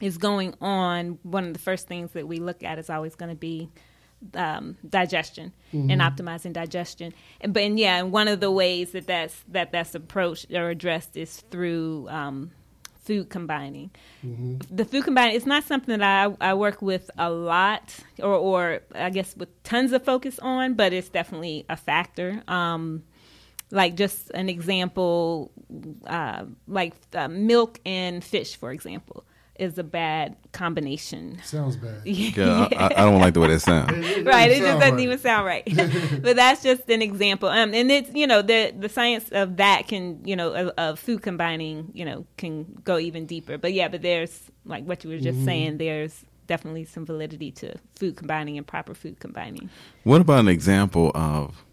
is 0.00 0.18
going 0.18 0.54
on, 0.60 1.18
one 1.22 1.46
of 1.46 1.52
the 1.52 1.58
first 1.58 1.86
things 1.86 2.10
that 2.12 2.26
we 2.26 2.38
look 2.38 2.64
at 2.64 2.78
is 2.78 2.90
always 2.90 3.14
going 3.14 3.30
to 3.30 3.36
be 3.36 3.70
um, 4.34 4.76
digestion 4.88 5.52
and 5.90 6.00
optimizing 6.00 6.52
digestion. 6.52 7.12
And 7.40 7.52
but 7.52 7.62
and 7.62 7.78
yeah, 7.78 7.98
and 7.98 8.12
one 8.12 8.28
of 8.28 8.40
the 8.40 8.50
ways 8.50 8.92
that 8.92 9.06
that's 9.06 9.42
that 9.48 9.72
that's 9.72 9.94
approached 9.94 10.52
or 10.52 10.70
addressed 10.70 11.16
is 11.16 11.40
through 11.50 12.06
um, 12.08 12.50
food 13.04 13.28
combining. 13.28 13.90
The 14.70 14.84
food 14.84 15.04
combining 15.04 15.36
it's 15.36 15.46
not 15.46 15.64
something 15.64 15.98
that 15.98 16.28
I, 16.40 16.50
I 16.50 16.54
work 16.54 16.80
with 16.80 17.10
a 17.18 17.30
lot 17.30 17.94
or 18.18 18.34
or 18.34 18.80
I 18.94 19.10
guess 19.10 19.36
with 19.36 19.50
tons 19.62 19.92
of 19.92 20.04
focus 20.04 20.38
on, 20.38 20.74
but 20.74 20.92
it's 20.92 21.08
definitely 21.08 21.66
a 21.68 21.76
factor. 21.76 22.42
Um, 22.48 23.02
like 23.70 23.96
just 23.96 24.30
an 24.30 24.48
example, 24.48 25.50
uh, 26.06 26.44
like 26.68 26.94
uh, 27.14 27.28
milk 27.28 27.80
and 27.84 28.22
fish, 28.22 28.56
for 28.56 28.70
example, 28.70 29.24
is 29.56 29.78
a 29.78 29.84
bad 29.84 30.36
combination. 30.52 31.38
Sounds 31.44 31.76
bad. 31.76 32.00
Yeah, 32.04 32.68
I, 32.76 32.86
I 32.86 33.04
don't 33.04 33.20
like 33.20 33.34
the 33.34 33.40
way 33.40 33.48
that 33.48 33.60
sounds. 33.60 33.92
right, 34.24 34.50
it 34.50 34.58
just 34.58 34.66
sound 34.66 34.80
doesn't 34.80 34.94
right. 34.94 35.00
even 35.00 35.18
sound 35.18 35.46
right. 35.46 35.64
but 36.22 36.36
that's 36.36 36.62
just 36.62 36.88
an 36.88 37.02
example. 37.02 37.48
Um, 37.48 37.74
and 37.74 37.90
it's 37.90 38.12
you 38.14 38.26
know 38.26 38.42
the 38.42 38.74
the 38.76 38.88
science 38.88 39.28
of 39.30 39.56
that 39.58 39.86
can 39.86 40.20
you 40.24 40.34
know 40.34 40.52
of, 40.52 40.68
of 40.78 40.98
food 40.98 41.22
combining 41.22 41.90
you 41.94 42.04
know 42.04 42.26
can 42.36 42.80
go 42.84 42.98
even 42.98 43.26
deeper. 43.26 43.58
But 43.58 43.72
yeah, 43.72 43.88
but 43.88 44.02
there's 44.02 44.50
like 44.64 44.84
what 44.84 45.04
you 45.04 45.10
were 45.10 45.18
just 45.18 45.44
saying. 45.44 45.78
There's 45.78 46.24
definitely 46.46 46.84
some 46.84 47.06
validity 47.06 47.50
to 47.52 47.76
food 47.94 48.16
combining 48.16 48.58
and 48.58 48.66
proper 48.66 48.94
food 48.94 49.20
combining. 49.20 49.70
What 50.02 50.20
about 50.20 50.40
an 50.40 50.48
example 50.48 51.12
of? 51.14 51.64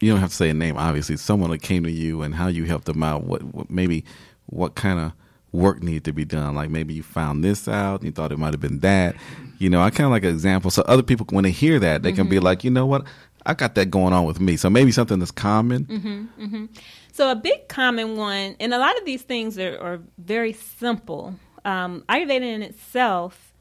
You 0.00 0.10
don't 0.10 0.20
have 0.20 0.30
to 0.30 0.36
say 0.36 0.50
a 0.50 0.54
name, 0.54 0.76
obviously. 0.76 1.16
Someone 1.16 1.50
that 1.50 1.62
came 1.62 1.84
to 1.84 1.90
you 1.90 2.22
and 2.22 2.34
how 2.34 2.48
you 2.48 2.64
helped 2.64 2.86
them 2.86 3.02
out. 3.02 3.24
What, 3.24 3.42
what 3.42 3.70
maybe 3.70 4.04
what 4.46 4.74
kind 4.74 5.00
of 5.00 5.12
work 5.54 5.82
needed 5.82 6.04
to 6.04 6.12
be 6.12 6.24
done? 6.24 6.54
Like 6.54 6.68
maybe 6.68 6.92
you 6.94 7.02
found 7.02 7.44
this 7.44 7.68
out 7.68 8.00
and 8.00 8.04
you 8.04 8.12
thought 8.12 8.32
it 8.32 8.38
might 8.38 8.52
have 8.52 8.60
been 8.60 8.80
that. 8.80 9.16
You 9.58 9.70
know, 9.70 9.80
I 9.80 9.90
kind 9.90 10.06
of 10.06 10.10
like 10.10 10.24
an 10.24 10.30
example. 10.30 10.70
So 10.70 10.82
other 10.82 11.02
people, 11.02 11.26
when 11.30 11.44
they 11.44 11.50
hear 11.50 11.78
that, 11.78 12.02
they 12.02 12.12
can 12.12 12.28
be 12.28 12.36
mm-hmm. 12.36 12.44
like, 12.44 12.64
you 12.64 12.70
know 12.70 12.86
what, 12.86 13.06
I 13.46 13.54
got 13.54 13.74
that 13.76 13.86
going 13.86 14.12
on 14.12 14.24
with 14.24 14.40
me. 14.40 14.56
So 14.56 14.68
maybe 14.68 14.90
something 14.90 15.18
that's 15.18 15.30
common. 15.30 15.84
Mm-hmm, 15.84 16.44
mm-hmm. 16.44 16.64
So 17.12 17.30
a 17.30 17.36
big 17.36 17.68
common 17.68 18.16
one, 18.16 18.56
and 18.58 18.74
a 18.74 18.78
lot 18.78 18.98
of 18.98 19.04
these 19.04 19.22
things 19.22 19.58
are, 19.58 19.78
are 19.78 20.00
very 20.18 20.52
simple. 20.52 21.34
Um, 21.64 22.04
Ayurveda 22.08 22.42
in 22.42 22.62
itself, 22.62 23.52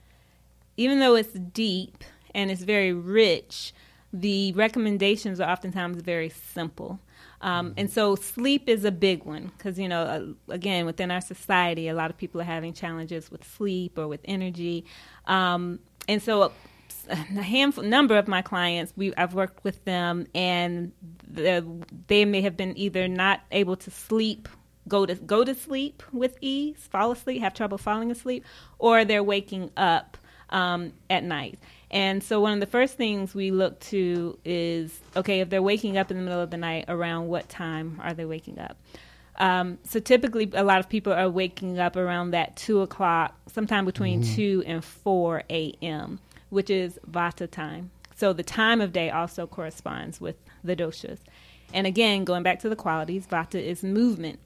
even 0.75 0.99
though 0.99 1.15
it's 1.15 1.33
deep 1.33 2.03
and 2.33 2.49
it's 2.49 2.63
very 2.63 2.93
rich, 2.93 3.73
the 4.11 4.53
recommendations 4.53 5.39
are 5.39 5.49
oftentimes 5.49 6.01
very 6.01 6.29
simple. 6.29 6.99
Um, 7.43 7.73
and 7.75 7.91
so 7.91 8.15
sleep 8.15 8.69
is 8.69 8.85
a 8.85 8.91
big 8.91 9.25
one 9.25 9.51
because, 9.57 9.77
you 9.77 9.89
know, 9.89 10.01
uh, 10.01 10.53
again, 10.53 10.85
within 10.85 11.11
our 11.11 11.19
society, 11.19 11.89
a 11.89 11.93
lot 11.93 12.09
of 12.09 12.17
people 12.17 12.39
are 12.39 12.45
having 12.45 12.73
challenges 12.73 13.29
with 13.29 13.43
sleep 13.43 13.97
or 13.97 14.07
with 14.07 14.21
energy. 14.23 14.85
Um, 15.27 15.79
and 16.07 16.21
so 16.21 16.53
a 17.09 17.15
handful 17.15 17.83
number 17.83 18.17
of 18.17 18.29
my 18.29 18.41
clients 18.41 18.93
we 18.95 19.13
I've 19.15 19.33
worked 19.33 19.63
with 19.65 19.83
them 19.83 20.25
and 20.33 20.93
the, 21.27 21.65
they 22.07 22.23
may 22.23 22.41
have 22.41 22.55
been 22.55 22.77
either 22.77 23.09
not 23.09 23.41
able 23.51 23.75
to 23.77 23.91
sleep 23.91 24.47
go 24.87 25.05
to 25.05 25.15
go 25.15 25.43
to 25.43 25.53
sleep 25.53 26.01
with 26.13 26.37
ease 26.39 26.87
fall 26.89 27.11
asleep 27.11 27.41
have 27.41 27.53
trouble 27.53 27.77
falling 27.77 28.09
asleep 28.09 28.45
or 28.79 29.03
they're 29.03 29.23
waking 29.23 29.69
up 29.75 30.17
um, 30.49 30.93
at 31.09 31.23
night 31.23 31.59
and 31.91 32.23
so 32.23 32.39
one 32.39 32.53
of 32.53 32.59
the 32.59 32.65
first 32.65 32.95
things 32.95 33.35
we 33.35 33.51
look 33.51 33.79
to 33.79 34.37
is 34.43 34.99
okay 35.15 35.39
if 35.41 35.49
they're 35.49 35.61
waking 35.61 35.97
up 35.97 36.11
in 36.11 36.17
the 36.17 36.23
middle 36.23 36.41
of 36.41 36.49
the 36.49 36.57
night 36.57 36.85
around 36.87 37.27
what 37.27 37.47
time 37.49 37.99
are 38.03 38.13
they 38.13 38.25
waking 38.25 38.59
up 38.59 38.77
um, 39.37 39.79
so 39.83 39.99
typically, 39.99 40.49
a 40.53 40.63
lot 40.63 40.79
of 40.79 40.89
people 40.89 41.11
are 41.11 41.29
waking 41.29 41.79
up 41.79 41.95
around 41.95 42.31
that 42.31 42.55
two 42.55 42.81
o'clock, 42.81 43.35
sometime 43.47 43.85
between 43.85 44.21
two 44.35 44.63
and 44.65 44.83
four 44.83 45.43
a.m., 45.49 46.19
which 46.49 46.69
is 46.69 46.99
Vata 47.09 47.49
time. 47.49 47.89
So 48.15 48.31
the 48.31 48.43
time 48.43 48.79
of 48.79 48.93
day 48.93 49.09
also 49.09 49.47
corresponds 49.47 50.21
with 50.21 50.35
the 50.63 50.75
doshas. 50.75 51.17
And 51.73 51.87
again, 51.87 52.25
going 52.25 52.43
back 52.43 52.59
to 52.59 52.69
the 52.69 52.75
qualities, 52.75 53.25
Vata 53.25 53.59
is 53.61 53.83
movement, 53.83 54.39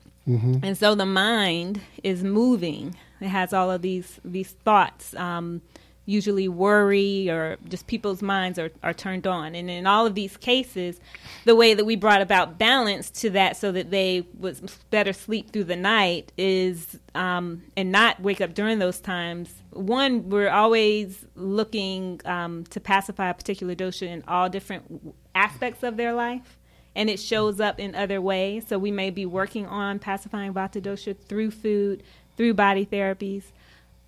and 0.64 0.78
so 0.78 0.96
the 0.96 1.06
mind 1.06 1.82
is 2.04 2.24
moving. 2.24 2.96
It 3.20 3.28
has 3.28 3.52
all 3.52 3.70
of 3.70 3.82
these 3.82 4.20
these 4.24 4.52
thoughts. 4.52 5.14
Um, 5.16 5.62
usually 6.08 6.48
worry 6.48 7.30
or 7.30 7.58
just 7.68 7.86
people's 7.86 8.22
minds 8.22 8.58
are, 8.58 8.72
are 8.82 8.94
turned 8.94 9.28
on. 9.28 9.54
And 9.54 9.70
in 9.70 9.86
all 9.86 10.06
of 10.06 10.16
these 10.16 10.38
cases, 10.38 11.00
the 11.44 11.54
way 11.54 11.74
that 11.74 11.86
we 11.86 11.98
brought 11.98 12.22
about 12.22 12.58
balance 12.58 13.10
to 13.12 13.30
that 13.32 13.58
so 13.58 13.74
that 13.74 13.92
they 13.92 14.26
would 14.40 14.72
better 14.90 15.12
sleep 15.12 15.52
through 15.52 15.66
the 15.66 15.76
night 15.76 16.32
is, 16.38 16.98
um, 17.14 17.64
and 17.76 17.92
not 17.92 18.22
wake 18.22 18.40
up 18.40 18.54
during 18.54 18.80
those 18.80 19.02
times. 19.02 19.54
One, 19.72 20.30
we're 20.30 20.50
always 20.50 21.26
looking 21.36 22.22
um, 22.24 22.64
to 22.70 22.80
pacify 22.80 23.30
a 23.30 23.34
particular 23.34 23.76
dosha 23.76 24.08
in 24.08 24.24
all 24.30 24.50
different 24.50 25.14
aspects 25.36 25.84
of 25.84 25.98
their 25.98 26.14
life. 26.14 26.58
And 26.96 27.10
it 27.10 27.20
shows 27.20 27.60
up 27.60 27.80
in 27.80 27.96
other 27.96 28.22
ways. 28.22 28.66
So 28.68 28.80
we 28.80 28.92
may 28.92 29.10
be 29.10 29.26
working 29.26 29.68
on 29.68 30.00
pacifying 30.00 30.54
Vata 30.54 30.82
dosha 30.82 31.18
through 31.18 31.52
food, 31.52 32.02
through 32.38 32.54
body 32.54 32.86
therapies, 32.86 33.44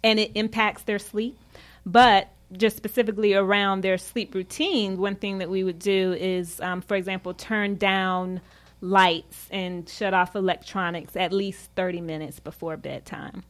and 0.01 0.17
it 0.17 0.31
impacts 0.33 0.83
their 0.83 0.97
sleep. 0.97 1.37
But 1.85 2.29
just 2.51 2.77
specifically 2.77 3.33
around 3.33 3.81
their 3.81 3.97
sleep 3.97 4.33
routine, 4.33 4.97
one 4.97 5.15
thing 5.15 5.37
that 5.39 5.49
we 5.49 5.63
would 5.63 5.79
do 5.79 6.13
is, 6.13 6.59
um, 6.61 6.81
for 6.81 6.95
example, 6.95 7.33
turn 7.33 7.75
down 7.75 8.41
lights 8.81 9.47
and 9.51 9.87
shut 9.87 10.13
off 10.13 10.35
electronics 10.35 11.15
at 11.15 11.33
least 11.33 11.69
30 11.75 12.01
minutes 12.01 12.39
before 12.39 12.77
bedtime. 12.77 13.43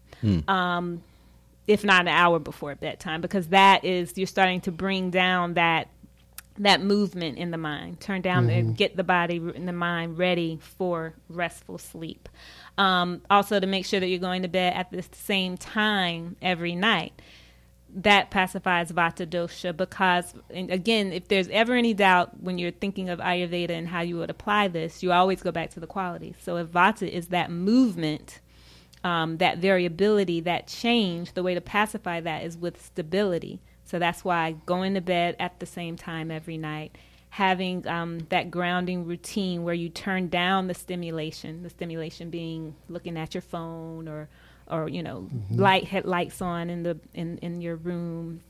Um, 0.49 1.03
if 1.67 1.83
not 1.83 2.01
an 2.01 2.07
hour 2.07 2.39
before 2.39 2.73
bedtime, 2.75 3.21
because 3.21 3.49
that 3.49 3.85
is 3.85 4.17
you're 4.17 4.25
starting 4.27 4.61
to 4.61 4.71
bring 4.71 5.11
down 5.11 5.53
that 5.53 5.87
that 6.57 6.81
movement 6.81 7.37
in 7.37 7.51
the 7.51 7.57
mind. 7.57 8.01
Turn 8.01 8.21
down 8.21 8.49
and 8.49 8.75
get 8.75 8.97
the 8.97 9.03
body 9.03 9.37
and 9.37 9.67
the 9.67 9.71
mind 9.73 10.17
ready 10.17 10.59
for 10.61 11.13
restful 11.29 11.77
sleep. 11.77 12.27
Um, 12.77 13.21
also, 13.29 13.59
to 13.59 13.67
make 13.67 13.85
sure 13.85 13.99
that 13.99 14.07
you're 14.07 14.19
going 14.19 14.41
to 14.41 14.49
bed 14.49 14.73
at 14.73 14.91
the 14.91 15.03
same 15.13 15.57
time 15.57 16.35
every 16.41 16.75
night. 16.75 17.13
That 17.91 18.29
pacifies 18.29 18.91
Vata 18.91 19.25
dosha 19.25 19.75
because, 19.75 20.33
again, 20.51 21.11
if 21.11 21.27
there's 21.27 21.47
ever 21.49 21.73
any 21.73 21.93
doubt 21.95 22.39
when 22.41 22.59
you're 22.59 22.71
thinking 22.71 23.09
of 23.09 23.19
Ayurveda 23.19 23.71
and 23.71 23.87
how 23.87 24.01
you 24.01 24.17
would 24.17 24.29
apply 24.29 24.67
this, 24.67 25.01
you 25.01 25.11
always 25.11 25.41
go 25.41 25.51
back 25.51 25.71
to 25.71 25.79
the 25.79 25.87
qualities. 25.87 26.35
So, 26.39 26.57
if 26.57 26.67
Vata 26.67 27.09
is 27.09 27.29
that 27.29 27.49
movement, 27.49 28.41
um, 29.03 29.37
that 29.37 29.57
variability, 29.57 30.41
that 30.41 30.67
change, 30.67 31.33
the 31.33 31.43
way 31.43 31.53
to 31.53 31.61
pacify 31.61 32.19
that 32.21 32.43
is 32.43 32.57
with 32.57 32.83
stability. 32.83 33.59
So 33.85 33.97
that's 33.97 34.23
why 34.23 34.51
going 34.65 34.93
to 34.93 35.01
bed 35.01 35.35
at 35.39 35.59
the 35.59 35.65
same 35.65 35.95
time 35.95 36.29
every 36.29 36.57
night, 36.57 36.95
having 37.29 37.87
um, 37.87 38.19
that 38.29 38.51
grounding 38.51 39.05
routine 39.05 39.63
where 39.63 39.73
you 39.73 39.89
turn 39.89 40.29
down 40.29 40.67
the 40.67 40.73
stimulation, 40.73 41.63
the 41.63 41.69
stimulation 41.69 42.29
being 42.29 42.75
looking 42.87 43.17
at 43.17 43.33
your 43.33 43.41
phone 43.41 44.07
or, 44.07 44.29
or 44.69 44.89
you 44.89 45.03
know, 45.03 45.27
light 45.51 45.85
had 45.85 46.05
lights 46.05 46.41
on 46.41 46.69
in 46.69 46.83
the 46.83 46.99
in, 47.13 47.37
in 47.39 47.61
your 47.61 47.75
room, 47.75 48.41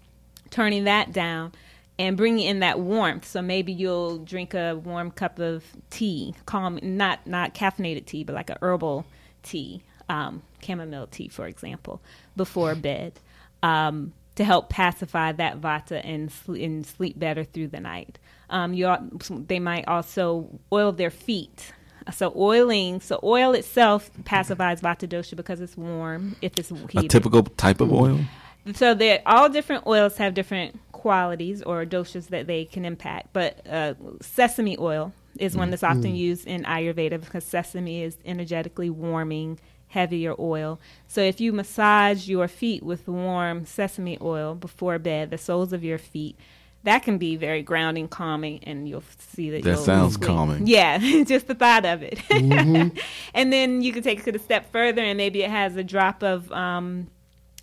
turning 0.49 0.85
that 0.85 1.11
down 1.13 1.51
and 1.99 2.15
bringing 2.15 2.47
in 2.47 2.59
that 2.61 2.79
warmth. 2.79 3.27
So 3.27 3.41
maybe 3.41 3.73
you'll 3.73 4.19
drink 4.19 4.53
a 4.53 4.75
warm 4.75 5.11
cup 5.11 5.37
of 5.37 5.63
tea, 5.89 6.33
calm, 6.45 6.79
not 6.81 7.27
not 7.27 7.53
caffeinated 7.53 8.05
tea, 8.05 8.23
but 8.23 8.33
like 8.33 8.49
a 8.49 8.57
herbal 8.61 9.05
tea, 9.43 9.83
um, 10.07 10.41
chamomile 10.63 11.07
tea, 11.07 11.27
for 11.27 11.45
example, 11.45 12.01
before 12.35 12.73
bed, 12.75 13.19
um, 13.61 14.13
to 14.35 14.43
help 14.45 14.69
pacify 14.69 15.33
that 15.33 15.59
vata 15.59 16.01
and, 16.03 16.31
sl- 16.31 16.55
and 16.55 16.85
sleep 16.85 17.19
better 17.19 17.43
through 17.43 17.67
the 17.67 17.81
night. 17.81 18.17
Um, 18.49 18.73
you 18.73 18.87
they 19.47 19.59
might 19.59 19.87
also 19.87 20.59
oil 20.71 20.91
their 20.91 21.11
feet. 21.11 21.73
So 22.11 22.33
oiling, 22.35 23.01
so 23.01 23.19
oil 23.23 23.53
itself 23.53 24.09
pacifies 24.25 24.81
vata 24.81 25.07
dosha 25.07 25.35
because 25.35 25.61
it's 25.61 25.77
warm. 25.77 26.35
If 26.41 26.57
it's 26.57 26.71
A 26.71 27.07
typical 27.07 27.43
type 27.43 27.81
of 27.81 27.91
oil. 27.91 28.19
So 28.75 28.93
that 28.93 29.21
all 29.25 29.49
different 29.49 29.87
oils 29.87 30.17
have 30.17 30.33
different 30.33 30.79
qualities 30.91 31.61
or 31.63 31.85
doshas 31.85 32.27
that 32.27 32.47
they 32.47 32.65
can 32.65 32.85
impact. 32.85 33.29
But 33.33 33.65
uh, 33.67 33.93
sesame 34.21 34.77
oil 34.77 35.13
is 35.37 35.55
one 35.55 35.69
that's 35.69 35.83
often 35.83 36.15
used 36.15 36.45
in 36.45 36.63
Ayurveda 36.63 37.19
because 37.21 37.45
sesame 37.45 38.03
is 38.03 38.17
energetically 38.25 38.89
warming, 38.89 39.59
heavier 39.87 40.35
oil. 40.39 40.79
So 41.07 41.21
if 41.21 41.39
you 41.39 41.53
massage 41.53 42.27
your 42.27 42.47
feet 42.47 42.83
with 42.83 43.07
warm 43.07 43.65
sesame 43.65 44.17
oil 44.21 44.55
before 44.55 44.99
bed, 44.99 45.31
the 45.31 45.37
soles 45.37 45.73
of 45.73 45.83
your 45.83 45.97
feet, 45.97 46.37
that 46.83 47.03
can 47.03 47.17
be 47.17 47.35
very 47.35 47.61
grounding, 47.61 48.07
calming, 48.07 48.63
and 48.63 48.87
you'll 48.87 49.03
see 49.17 49.49
that. 49.49 49.63
That 49.63 49.71
you'll 49.71 49.83
sounds 49.83 50.15
sleep. 50.15 50.27
calming. 50.27 50.67
Yeah, 50.67 50.97
just 51.23 51.47
the 51.47 51.55
thought 51.55 51.85
of 51.85 52.01
it. 52.03 52.19
and 53.33 53.53
then 53.53 53.81
you 53.81 53.91
can 53.91 54.03
take 54.03 54.25
it 54.27 54.35
a 54.35 54.39
step 54.39 54.71
further, 54.71 55.01
and 55.01 55.17
maybe 55.17 55.43
it 55.43 55.49
has 55.49 55.75
a 55.75 55.83
drop 55.83 56.23
of 56.23 56.51
um, 56.51 57.07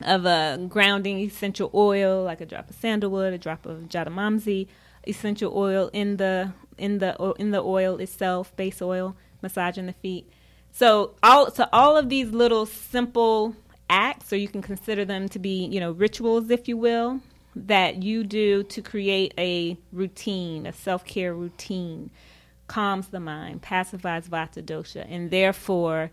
of 0.03 0.27
a 0.27 0.65
grounding 0.69 1.19
essential 1.21 1.71
oil, 1.75 2.23
like 2.25 2.41
a 2.41 2.47
drop 2.47 2.69
of 2.69 2.77
sandalwood, 2.77 3.33
a 3.33 3.39
drop 3.39 3.65
of 3.67 3.89
jatamansi 3.89 4.67
essential 5.07 5.57
oil 5.57 5.89
in 5.93 6.17
the 6.17 6.53
in 6.77 6.99
the 6.99 7.21
o- 7.21 7.33
in 7.33 7.53
the 7.53 7.61
oil 7.63 7.97
itself, 7.99 8.55
base 8.57 8.83
oil, 8.83 9.17
massaging 9.43 9.87
the 9.87 9.93
feet. 9.95 10.29
So 10.73 11.15
all 11.23 11.51
so 11.51 11.69
all 11.73 11.97
of 11.97 12.09
these 12.11 12.31
little 12.33 12.67
simple 12.67 13.57
acts, 13.89 14.33
or 14.33 14.37
you 14.37 14.49
can 14.49 14.61
consider 14.63 15.05
them 15.05 15.29
to 15.31 15.39
be 15.39 15.65
you 15.65 15.81
know 15.81 15.93
rituals, 15.93 16.51
if 16.51 16.69
you 16.69 16.77
will, 16.77 17.21
that 17.57 18.03
you 18.03 18.23
do 18.23 18.63
to 18.65 18.83
create 18.83 19.33
a 19.39 19.77
routine, 19.93 20.67
a 20.67 20.73
self 20.73 21.05
care 21.05 21.35
routine, 21.35 22.11
calms 22.67 23.09
the 23.09 23.21
mind, 23.21 23.63
pacifies 23.63 24.29
vata 24.29 24.63
dosha, 24.63 25.07
and 25.09 25.31
therefore 25.31 26.11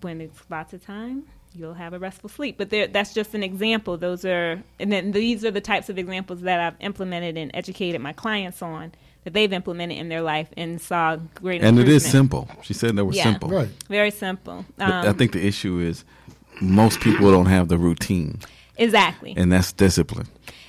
when 0.00 0.20
it's 0.20 0.40
vata 0.50 0.82
time, 0.82 1.24
you'll 1.54 1.74
have 1.74 1.92
a 1.92 1.98
restful 1.98 2.28
sleep. 2.28 2.56
But 2.58 2.70
there, 2.70 2.86
that's 2.86 3.14
just 3.14 3.34
an 3.34 3.42
example. 3.42 3.96
Those 3.96 4.24
are, 4.24 4.62
and 4.78 4.92
then 4.92 5.12
these 5.12 5.44
are 5.44 5.50
the 5.50 5.60
types 5.60 5.88
of 5.88 5.98
examples 5.98 6.42
that 6.42 6.60
I've 6.60 6.80
implemented 6.80 7.36
and 7.36 7.50
educated 7.54 8.00
my 8.00 8.12
clients 8.12 8.62
on 8.62 8.92
that 9.24 9.32
they've 9.32 9.52
implemented 9.52 9.98
in 9.98 10.08
their 10.08 10.22
life 10.22 10.48
and 10.56 10.80
saw 10.80 11.16
great. 11.16 11.62
And 11.62 11.78
it 11.78 11.88
is 11.88 12.04
simple. 12.08 12.48
She 12.62 12.74
said 12.74 12.96
that 12.96 13.04
was 13.04 13.16
Yeah. 13.16 13.24
simple. 13.24 13.48
Right. 13.48 13.68
Very 13.88 14.10
simple. 14.10 14.64
But 14.76 14.88
I 14.88 15.08
Um, 15.08 15.16
think 15.16 15.32
the 15.32 15.44
issue 15.46 15.78
is 15.78 16.04
most 16.60 17.00
people 17.00 17.30
don't 17.30 17.46
have 17.46 17.68
the 17.68 17.78
routine, 17.78 18.38
exactly. 18.78 19.34
and 19.36 19.52
that's 19.52 19.72
discipline. 19.72 20.28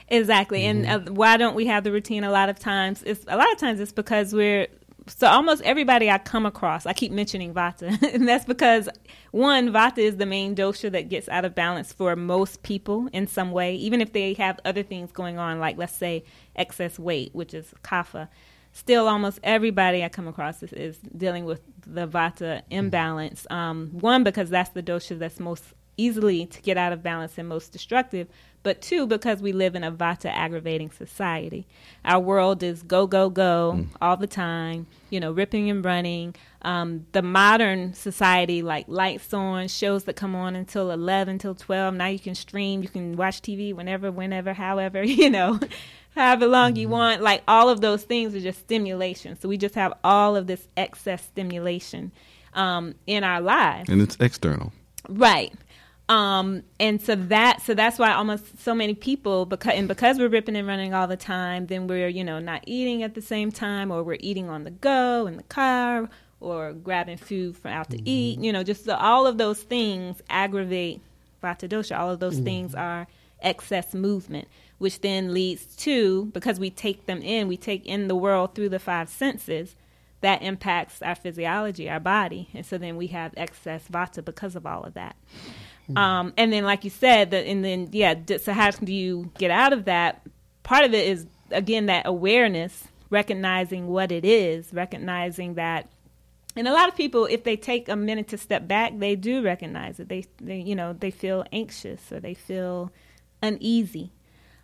Exactly. 0.09 0.65
And 0.65 0.87
uh, 0.87 0.99
why 1.11 1.37
don't 1.37 1.55
we 1.55 1.67
have 1.67 1.83
the 1.83 1.91
routine 1.91 2.23
a 2.23 2.31
lot 2.31 2.49
of 2.49 2.57
times? 2.57 3.03
It's 3.03 3.23
a 3.27 3.37
lot 3.37 3.51
of 3.51 3.59
times 3.59 3.79
it's 3.79 3.91
because 3.91 4.33
we're 4.33 4.67
so 5.07 5.27
almost 5.27 5.61
everybody 5.63 6.09
I 6.09 6.17
come 6.17 6.45
across, 6.45 6.85
I 6.85 6.93
keep 6.93 7.11
mentioning 7.11 7.53
Vata, 7.53 8.01
and 8.13 8.27
that's 8.27 8.45
because 8.45 8.89
one, 9.31 9.71
Vata 9.71 9.99
is 9.99 10.17
the 10.17 10.25
main 10.25 10.55
dosha 10.55 10.91
that 10.91 11.09
gets 11.09 11.27
out 11.29 11.45
of 11.45 11.55
balance 11.55 11.91
for 11.91 12.15
most 12.15 12.63
people 12.63 13.09
in 13.13 13.27
some 13.27 13.51
way, 13.51 13.75
even 13.75 14.01
if 14.01 14.13
they 14.13 14.33
have 14.33 14.59
other 14.65 14.83
things 14.83 15.11
going 15.11 15.37
on, 15.37 15.59
like 15.59 15.77
let's 15.77 15.95
say 15.95 16.23
excess 16.55 16.99
weight, 16.99 17.33
which 17.33 17.53
is 17.53 17.73
kapha. 17.83 18.27
Still, 18.71 19.07
almost 19.07 19.39
everybody 19.43 20.03
I 20.03 20.09
come 20.09 20.27
across 20.27 20.61
is, 20.61 20.71
is 20.73 20.97
dealing 20.99 21.45
with 21.45 21.61
the 21.87 22.07
Vata 22.07 22.61
imbalance. 22.69 23.47
Um, 23.49 23.89
one, 23.93 24.23
because 24.23 24.51
that's 24.51 24.69
the 24.69 24.83
dosha 24.83 25.17
that's 25.17 25.39
most 25.39 25.63
easily 25.99 26.45
to 26.45 26.61
get 26.61 26.77
out 26.77 26.93
of 26.93 27.03
balance 27.03 27.37
and 27.37 27.47
most 27.47 27.71
destructive, 27.71 28.27
but 28.61 28.81
two, 28.81 29.07
because 29.07 29.41
we 29.41 29.53
live 29.53 29.75
in 29.75 29.83
a 29.83 29.91
vata 29.91 30.25
aggravating 30.25 30.91
society. 30.91 31.65
Our 32.03 32.19
world 32.19 32.61
is 32.61 32.83
go, 32.83 33.07
go, 33.07 33.29
go 33.29 33.85
all 34.01 34.17
the 34.17 34.27
time, 34.27 34.87
you 35.09 35.19
know, 35.19 35.31
ripping 35.31 35.69
and 35.69 35.83
running. 35.83 36.35
Um, 36.61 37.05
the 37.13 37.21
modern 37.21 37.93
society, 37.93 38.61
like 38.61 38.85
lights 38.89 39.33
on, 39.33 39.69
shows 39.69 40.03
that 40.05 40.17
come 40.17 40.35
on 40.35 40.55
until 40.57 40.91
11, 40.91 41.33
until 41.33 41.55
12. 41.55 41.93
Now 41.93 42.07
you 42.07 42.19
can 42.19 42.35
stream, 42.35 42.83
you 42.83 42.89
can 42.89 43.15
watch 43.15 43.41
TV 43.41 43.73
whenever, 43.73 44.11
whenever, 44.11 44.53
however, 44.53 45.03
you 45.03 45.29
know, 45.29 45.57
however 46.15 46.45
long 46.45 46.75
you 46.75 46.89
want. 46.89 47.21
Like 47.21 47.43
all 47.47 47.69
of 47.69 47.79
those 47.79 48.03
things 48.03 48.35
are 48.35 48.41
just 48.41 48.59
stimulation. 48.59 49.39
So 49.39 49.47
we 49.47 49.57
just 49.57 49.75
have 49.75 49.93
all 50.03 50.35
of 50.35 50.47
this 50.47 50.67
excess 50.75 51.23
stimulation 51.23 52.11
um, 52.53 52.95
in 53.07 53.23
our 53.23 53.39
lives. 53.39 53.89
And 53.89 54.01
it's 54.01 54.17
external. 54.19 54.73
Right. 55.07 55.53
Um, 56.09 56.63
and 56.79 56.99
so 56.99 57.13
that 57.13 57.61
so 57.61 57.75
that's 57.75 57.99
why 57.99 58.11
almost 58.13 58.59
so 58.63 58.73
many 58.73 58.95
people 58.95 59.45
because 59.45 59.75
and 59.75 59.87
because 59.87 60.17
we're 60.17 60.27
ripping 60.27 60.55
and 60.55 60.67
running 60.67 60.91
all 60.91 61.05
the 61.05 61.15
time, 61.15 61.67
then 61.67 61.85
we're 61.85 62.07
you 62.07 62.23
know 62.23 62.39
not 62.39 62.63
eating 62.65 63.03
at 63.03 63.13
the 63.13 63.21
same 63.21 63.51
time, 63.51 63.91
or 63.91 64.01
we're 64.01 64.17
eating 64.19 64.49
on 64.49 64.63
the 64.63 64.71
go 64.71 65.27
in 65.27 65.37
the 65.37 65.43
car, 65.43 66.09
or 66.39 66.73
grabbing 66.73 67.17
food 67.17 67.55
from 67.55 67.71
out 67.71 67.91
to 67.91 68.09
eat. 68.09 68.39
You 68.39 68.51
know, 68.51 68.63
just 68.63 68.85
so 68.85 68.95
all 68.95 69.27
of 69.27 69.37
those 69.37 69.61
things 69.61 70.19
aggravate 70.31 70.99
vata 71.43 71.69
dosha. 71.69 71.97
All 71.97 72.09
of 72.09 72.19
those 72.19 72.39
things 72.39 72.73
are 72.73 73.05
excess 73.41 73.93
movement, 73.93 74.47
which 74.79 75.01
then 75.01 75.31
leads 75.31 75.75
to 75.77 76.25
because 76.33 76.59
we 76.59 76.71
take 76.71 77.05
them 77.05 77.21
in, 77.21 77.47
we 77.47 77.55
take 77.55 77.85
in 77.85 78.07
the 78.07 78.15
world 78.15 78.55
through 78.55 78.69
the 78.69 78.79
five 78.79 79.09
senses. 79.09 79.75
That 80.21 80.41
impacts 80.41 81.01
our 81.01 81.15
physiology, 81.15 81.89
our 81.89 82.01
body, 82.01 82.49
and 82.53 82.65
so 82.65 82.77
then 82.77 82.97
we 82.97 83.07
have 83.07 83.33
excess 83.37 83.83
vata 83.89 84.25
because 84.25 84.57
of 84.57 84.65
all 84.65 84.83
of 84.83 84.95
that. 84.95 85.15
Um, 85.97 86.33
and 86.37 86.53
then, 86.53 86.63
like 86.63 86.83
you 86.83 86.89
said, 86.89 87.33
and 87.33 87.63
then 87.63 87.89
yeah. 87.91 88.15
So 88.37 88.53
how 88.53 88.71
do 88.71 88.93
you 88.93 89.31
get 89.37 89.51
out 89.51 89.73
of 89.73 89.85
that? 89.85 90.21
Part 90.63 90.85
of 90.85 90.93
it 90.93 91.07
is 91.07 91.25
again 91.51 91.87
that 91.87 92.05
awareness, 92.05 92.87
recognizing 93.09 93.87
what 93.87 94.11
it 94.11 94.25
is, 94.25 94.73
recognizing 94.73 95.55
that. 95.55 95.89
And 96.55 96.67
a 96.67 96.73
lot 96.73 96.89
of 96.89 96.95
people, 96.95 97.25
if 97.25 97.43
they 97.43 97.55
take 97.55 97.89
a 97.89 97.95
minute 97.95 98.27
to 98.29 98.37
step 98.37 98.67
back, 98.67 98.97
they 98.97 99.15
do 99.15 99.41
recognize 99.41 99.99
it. 99.99 100.09
They, 100.09 100.25
they, 100.41 100.57
you 100.57 100.75
know, 100.75 100.93
they 100.93 101.11
feel 101.11 101.45
anxious 101.53 102.11
or 102.11 102.19
they 102.19 102.33
feel 102.33 102.91
uneasy. 103.41 104.11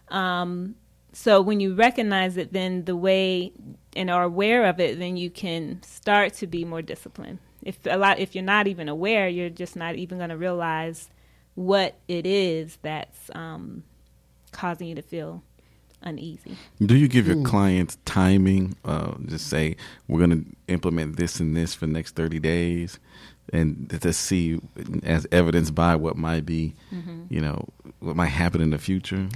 Um, 0.09 0.75
so 1.13 1.41
when 1.41 1.59
you 1.59 1.75
recognize 1.75 2.37
it, 2.37 2.51
then 2.51 2.85
the 2.85 2.95
way 2.95 3.53
and 3.95 4.09
are 4.09 4.23
aware 4.23 4.65
of 4.65 4.79
it, 4.79 4.99
then 4.99 5.15
you 5.15 5.29
can 5.29 5.81
start 5.83 6.33
to 6.35 6.47
be 6.47 6.65
more 6.65 6.81
disciplined. 6.81 7.39
If 7.61 7.79
a 7.85 7.97
lot, 7.97 8.19
if 8.19 8.35
you're 8.35 8.43
not 8.43 8.67
even 8.67 8.89
aware, 8.89 9.29
you're 9.29 9.49
just 9.49 9.75
not 9.75 9.95
even 9.95 10.17
going 10.17 10.31
to 10.31 10.37
realize 10.37 11.09
what 11.55 11.97
it 12.07 12.25
is 12.25 12.77
that's 12.81 13.29
um, 13.33 13.83
causing 14.51 14.87
you 14.87 14.95
to 14.95 15.01
feel 15.01 15.41
uneasy. 16.01 16.55
Do 16.85 16.95
you 16.95 17.07
give 17.07 17.27
your 17.27 17.41
clients 17.43 17.97
timing? 18.05 18.75
Uh, 18.85 19.13
just 19.25 19.47
say 19.47 19.75
we're 20.07 20.19
going 20.19 20.43
to 20.43 20.45
implement 20.67 21.15
this 21.15 21.39
and 21.39 21.55
this 21.55 21.73
for 21.73 21.87
the 21.87 21.93
next 21.93 22.15
thirty 22.15 22.39
days, 22.39 22.99
and 23.51 23.89
to 24.01 24.13
see 24.13 24.59
as 25.03 25.25
evidenced 25.31 25.73
by 25.73 25.95
what 25.95 26.15
might 26.15 26.45
be, 26.45 26.75
you 27.29 27.41
know, 27.41 27.67
what 27.99 28.15
might 28.15 28.27
happen 28.27 28.61
in 28.61 28.69
the 28.69 28.77
future. 28.77 29.27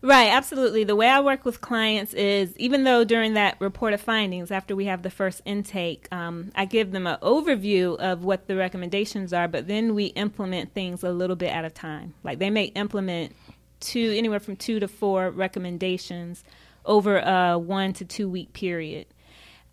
Right, 0.00 0.28
absolutely. 0.28 0.84
The 0.84 0.94
way 0.94 1.08
I 1.08 1.20
work 1.20 1.44
with 1.44 1.60
clients 1.60 2.14
is 2.14 2.56
even 2.56 2.84
though 2.84 3.02
during 3.02 3.34
that 3.34 3.56
report 3.60 3.94
of 3.94 4.00
findings, 4.00 4.50
after 4.50 4.76
we 4.76 4.84
have 4.84 5.02
the 5.02 5.10
first 5.10 5.42
intake, 5.44 6.06
um, 6.12 6.52
I 6.54 6.66
give 6.66 6.92
them 6.92 7.06
an 7.06 7.18
overview 7.20 7.96
of 7.96 8.22
what 8.22 8.46
the 8.46 8.54
recommendations 8.54 9.32
are, 9.32 9.48
but 9.48 9.66
then 9.66 9.94
we 9.94 10.06
implement 10.06 10.72
things 10.72 11.02
a 11.02 11.10
little 11.10 11.34
bit 11.34 11.48
at 11.48 11.64
a 11.64 11.70
time. 11.70 12.14
Like 12.22 12.38
they 12.38 12.50
may 12.50 12.64
implement 12.64 13.34
two, 13.80 14.14
anywhere 14.16 14.40
from 14.40 14.54
two 14.54 14.78
to 14.78 14.86
four 14.86 15.30
recommendations 15.30 16.44
over 16.84 17.18
a 17.18 17.58
one 17.58 17.92
to 17.94 18.04
two 18.04 18.28
week 18.28 18.52
period. 18.52 19.06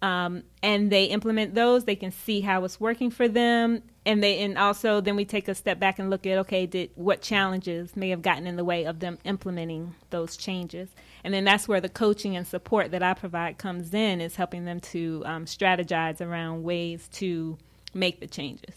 Um, 0.06 0.44
and 0.62 0.92
they 0.92 1.06
implement 1.06 1.56
those, 1.56 1.86
they 1.86 1.96
can 1.96 2.12
see 2.12 2.42
how 2.42 2.64
it's 2.64 2.80
working 2.80 3.10
for 3.10 3.28
them. 3.28 3.82
And 4.06 4.22
they 4.22 4.38
and 4.44 4.56
also 4.56 5.02
then 5.02 5.16
we 5.16 5.26
take 5.26 5.48
a 5.48 5.56
step 5.56 5.80
back 5.80 5.98
and 5.98 6.12
look 6.12 6.28
at 6.28 6.38
okay, 6.40 6.68
did 6.68 6.92
what 6.94 7.24
challenges 7.24 7.96
may 7.96 8.10
have 8.10 8.22
gotten 8.22 8.46
in 8.46 8.56
the 8.56 8.64
way 8.64 8.84
of 8.84 9.00
them 9.00 9.18
implementing 9.24 9.96
those 10.12 10.38
changes, 10.38 10.90
and 11.24 11.34
then 11.34 11.44
that's 11.44 11.68
where 11.68 11.82
the 11.82 11.90
coaching 11.90 12.38
and 12.38 12.46
support 12.46 12.92
that 12.92 13.02
I 13.02 13.16
provide 13.16 13.58
comes 13.58 13.96
in 13.96 14.22
is 14.22 14.36
helping 14.36 14.66
them 14.66 14.80
to 14.92 15.24
um, 15.26 15.46
strategize 15.46 16.22
around 16.22 16.62
ways 16.62 17.08
to 17.14 17.58
make 17.96 18.20
the 18.20 18.28
changes 18.28 18.76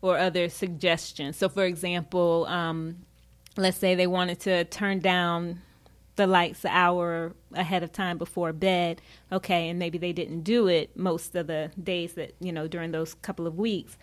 or 0.00 0.16
other 0.16 0.48
suggestions. 0.48 1.36
So, 1.36 1.48
for 1.48 1.64
example, 1.64 2.46
um, 2.46 2.98
let's 3.56 3.78
say 3.78 3.96
they 3.96 4.06
wanted 4.06 4.38
to 4.40 4.62
turn 4.66 5.00
down 5.00 5.60
the 6.18 6.26
lights 6.26 6.64
an 6.64 6.72
hour 6.72 7.32
ahead 7.54 7.82
of 7.82 7.92
time 7.92 8.18
before 8.18 8.52
bed 8.52 9.00
okay 9.32 9.68
and 9.68 9.78
maybe 9.78 9.96
they 9.96 10.12
didn't 10.12 10.42
do 10.42 10.66
it 10.66 10.94
most 10.96 11.34
of 11.34 11.46
the 11.46 11.70
days 11.82 12.12
that 12.14 12.34
you 12.40 12.52
know 12.52 12.68
during 12.68 12.90
those 12.90 13.14
couple 13.14 13.46
of 13.46 13.56
weeks. 13.56 13.96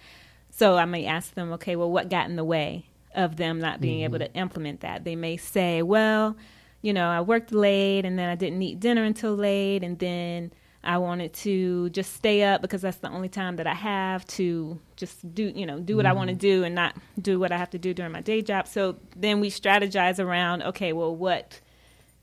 So 0.50 0.78
i 0.78 0.86
may 0.86 1.06
ask 1.06 1.36
them 1.36 1.52
okay 1.54 1.76
well 1.76 1.92
what 1.92 2.10
got 2.10 2.28
in 2.30 2.38
the 2.38 2.44
way 2.44 2.86
of 3.14 3.38
them 3.38 3.60
not 3.60 3.80
being 3.80 4.02
able 4.02 4.18
mm-hmm. 4.18 4.34
to 4.34 4.40
implement 4.40 4.82
that? 4.82 5.04
They 5.04 5.16
may 5.16 5.38
say 5.38 5.84
well 5.84 6.36
you 6.82 6.94
know 6.94 7.10
i 7.10 7.20
worked 7.20 7.52
late 7.52 8.06
and 8.06 8.18
then 8.18 8.30
i 8.30 8.36
didn't 8.36 8.62
eat 8.62 8.80
dinner 8.80 9.04
until 9.04 9.34
late 9.36 9.84
and 9.84 9.98
then 9.98 10.54
i 10.84 11.00
wanted 11.00 11.34
to 11.34 11.90
just 11.90 12.14
stay 12.14 12.44
up 12.44 12.62
because 12.62 12.84
that's 12.84 12.98
the 12.98 13.10
only 13.10 13.28
time 13.28 13.56
that 13.56 13.66
i 13.66 13.74
have 13.74 14.24
to 14.28 14.80
just 14.96 15.34
do 15.34 15.52
you 15.56 15.66
know 15.66 15.80
do 15.80 15.98
what 15.98 16.06
i 16.06 16.14
want 16.14 16.28
to 16.28 16.36
mm-hmm. 16.36 16.62
do 16.62 16.64
and 16.64 16.76
not 16.76 16.96
do 17.20 17.40
what 17.40 17.52
i 17.52 17.58
have 17.58 17.72
to 17.72 17.80
do 17.80 17.92
during 17.94 18.12
my 18.12 18.22
day 18.22 18.42
job. 18.42 18.68
So 18.68 18.98
then 19.16 19.40
we 19.40 19.50
strategize 19.50 20.24
around 20.24 20.62
okay 20.62 20.94
well 20.94 21.16
what 21.16 21.60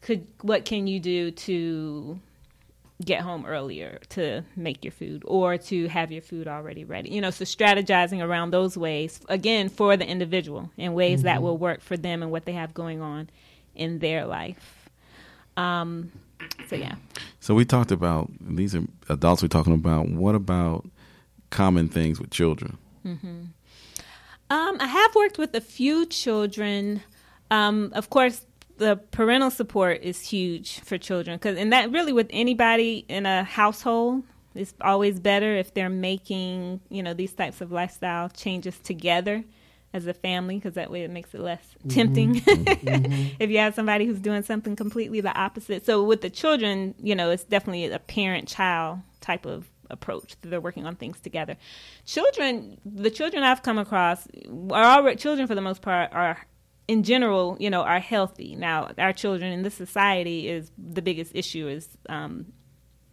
could 0.02 0.26
what 0.42 0.64
can 0.64 0.86
you 0.86 1.00
do 1.00 1.30
to 1.30 2.20
get 3.02 3.20
home 3.22 3.44
earlier 3.46 3.98
to 4.10 4.42
make 4.54 4.84
your 4.84 4.92
food 4.92 5.22
or 5.26 5.58
to 5.58 5.88
have 5.88 6.12
your 6.12 6.22
food 6.22 6.46
already 6.46 6.84
ready 6.84 7.10
you 7.10 7.20
know 7.20 7.30
so 7.30 7.44
strategizing 7.44 8.22
around 8.22 8.50
those 8.52 8.76
ways 8.76 9.20
again 9.28 9.68
for 9.68 9.96
the 9.96 10.06
individual 10.06 10.70
in 10.76 10.92
ways 10.94 11.22
that 11.22 11.42
will 11.42 11.56
work 11.56 11.80
for 11.80 11.96
them 11.96 12.22
and 12.22 12.30
what 12.30 12.44
they 12.44 12.52
have 12.52 12.72
going 12.74 13.00
on 13.00 13.28
in 13.74 13.98
their 13.98 14.24
life 14.24 14.88
um 15.56 16.12
so 16.68 16.76
yeah 16.76 16.94
So 17.40 17.54
we 17.54 17.64
talked 17.64 17.90
about 17.90 18.30
these 18.40 18.72
are 18.76 18.84
adults 19.08 19.42
we're 19.42 19.48
talking 19.48 19.74
about. 19.74 20.08
What 20.08 20.36
about 20.36 20.86
common 21.50 21.88
things 21.88 22.20
with 22.20 22.30
children? 22.30 22.78
Um, 23.04 24.76
I 24.80 24.86
have 24.86 25.14
worked 25.16 25.38
with 25.38 25.52
a 25.54 25.60
few 25.60 26.06
children. 26.06 27.02
Um, 27.50 27.90
of 27.94 28.10
course, 28.10 28.46
the 28.78 28.96
parental 29.10 29.50
support 29.50 30.00
is 30.02 30.20
huge 30.20 30.80
for 30.80 30.98
children 30.98 31.36
because, 31.36 31.56
and 31.56 31.72
that 31.72 31.90
really 31.90 32.12
with 32.12 32.28
anybody 32.30 33.04
in 33.08 33.26
a 33.26 33.44
household 33.44 34.24
is 34.54 34.74
always 34.80 35.18
better 35.18 35.56
if 35.56 35.72
they're 35.74 35.88
making 35.88 36.80
you 36.88 37.02
know 37.02 37.14
these 37.14 37.32
types 37.32 37.60
of 37.60 37.72
lifestyle 37.72 38.28
changes 38.28 38.78
together 38.80 39.44
as 39.94 40.06
a 40.06 40.14
family 40.14 40.56
because 40.56 40.74
that 40.74 40.90
way 40.90 41.02
it 41.02 41.10
makes 41.10 41.34
it 41.34 41.40
less 41.40 41.62
mm-hmm. 41.78 41.88
tempting 41.88 42.34
mm-hmm. 42.36 42.62
Mm-hmm. 42.62 43.36
if 43.42 43.50
you 43.50 43.58
have 43.58 43.74
somebody 43.74 44.06
who's 44.06 44.20
doing 44.20 44.42
something 44.42 44.74
completely 44.74 45.20
the 45.20 45.34
opposite. 45.38 45.84
So 45.84 46.02
with 46.02 46.22
the 46.22 46.30
children, 46.30 46.94
you 46.98 47.14
know, 47.14 47.30
it's 47.30 47.44
definitely 47.44 47.86
a 47.86 47.98
parent-child 47.98 49.00
type 49.20 49.44
of 49.44 49.68
approach. 49.90 50.34
They're 50.40 50.60
working 50.60 50.86
on 50.86 50.96
things 50.96 51.20
together. 51.20 51.56
Children, 52.06 52.78
the 52.84 53.10
children 53.10 53.42
I've 53.42 53.62
come 53.62 53.78
across 53.78 54.26
are 54.70 54.84
already 54.84 55.16
children 55.16 55.46
for 55.46 55.54
the 55.54 55.60
most 55.60 55.82
part 55.82 56.10
are 56.12 56.38
in 56.88 57.02
general, 57.04 57.56
you 57.60 57.70
know, 57.70 57.82
are 57.82 58.00
healthy. 58.00 58.54
Now, 58.56 58.90
our 58.98 59.12
children 59.12 59.52
in 59.52 59.62
this 59.62 59.74
society 59.74 60.48
is 60.48 60.70
the 60.76 61.02
biggest 61.02 61.32
issue 61.34 61.68
is 61.68 61.88
um, 62.08 62.52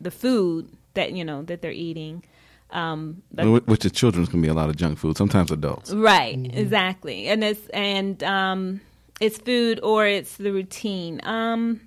the 0.02 0.12
food 0.12 0.70
that 0.96 1.12
you 1.14 1.24
know 1.24 1.44
that 1.44 1.62
they're 1.62 1.72
eating. 1.72 2.24
Um, 2.72 3.24
but- 3.32 3.68
Which 3.68 3.82
the 3.82 3.90
children's 3.90 4.30
can 4.30 4.42
be 4.42 4.48
a 4.48 4.54
lot 4.54 4.70
of 4.70 4.76
junk 4.76 4.98
food. 5.00 5.18
Sometimes 5.18 5.52
adults. 5.52 5.92
Right, 5.92 6.40
exactly. 6.54 7.28
And 7.28 7.44
it's 7.44 7.68
and 7.70 8.22
um 8.24 8.82
it's 9.20 9.38
food 9.40 9.80
or 9.82 10.06
it's 10.06 10.38
the 10.38 10.52
routine. 10.52 11.20
Um 11.24 11.82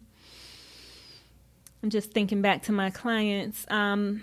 I'm 1.82 1.90
just 1.90 2.10
thinking 2.12 2.42
back 2.42 2.62
to 2.64 2.72
my 2.72 2.90
clients. 2.90 3.64
Um 3.70 4.22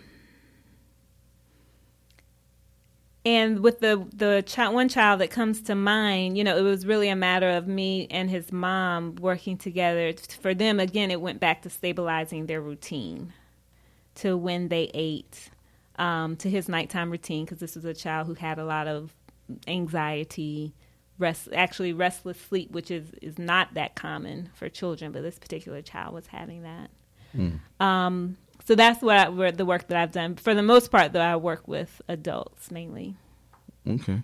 and 3.25 3.59
with 3.59 3.79
the 3.79 4.05
the 4.13 4.43
child, 4.45 4.73
one 4.73 4.89
child 4.89 5.19
that 5.21 5.29
comes 5.29 5.61
to 5.63 5.75
mind, 5.75 6.37
you 6.37 6.43
know, 6.43 6.57
it 6.57 6.61
was 6.61 6.85
really 6.85 7.09
a 7.09 7.15
matter 7.15 7.49
of 7.49 7.67
me 7.67 8.07
and 8.09 8.29
his 8.29 8.51
mom 8.51 9.15
working 9.15 9.57
together. 9.57 10.13
For 10.41 10.53
them, 10.53 10.79
again, 10.79 11.11
it 11.11 11.19
went 11.19 11.39
back 11.39 11.63
to 11.63 11.69
stabilizing 11.69 12.45
their 12.45 12.61
routine, 12.61 13.33
to 14.15 14.37
when 14.37 14.69
they 14.69 14.89
ate, 14.93 15.49
um, 15.97 16.37
to 16.37 16.49
his 16.49 16.69
nighttime 16.69 17.11
routine, 17.11 17.45
because 17.45 17.59
this 17.59 17.75
was 17.75 17.85
a 17.85 17.93
child 17.93 18.27
who 18.27 18.35
had 18.35 18.57
a 18.57 18.65
lot 18.65 18.87
of 18.87 19.13
anxiety, 19.67 20.73
rest, 21.17 21.49
actually 21.53 21.91
restless 21.91 22.39
sleep, 22.39 22.71
which 22.71 22.89
is 22.89 23.11
is 23.21 23.37
not 23.37 23.73
that 23.73 23.95
common 23.95 24.49
for 24.55 24.69
children, 24.69 25.11
but 25.11 25.23
this 25.23 25.37
particular 25.37 25.81
child 25.81 26.13
was 26.13 26.27
having 26.27 26.63
that. 26.63 26.89
Um, 27.81 28.37
so 28.69 28.75
that's 28.75 29.01
what 29.01 29.17
I, 29.17 29.29
where 29.29 29.51
the 29.51 29.65
work 29.65 29.87
that 29.87 29.97
I've 29.97 30.11
done. 30.11 30.35
For 30.35 30.53
the 30.53 30.61
most 30.61 30.91
part, 30.91 31.11
though, 31.11 31.21
I 31.21 31.35
work 31.37 31.67
with 31.67 32.03
adults 32.07 32.69
mainly. 32.69 33.15
Okay. 33.89 34.21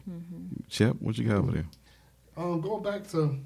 Chip, 0.70 1.02
what 1.02 1.18
you 1.18 1.28
got 1.28 1.38
over 1.38 1.52
there? 1.52 1.66
Um, 2.38 2.62
going 2.62 2.84
back 2.84 3.08
to 3.08 3.40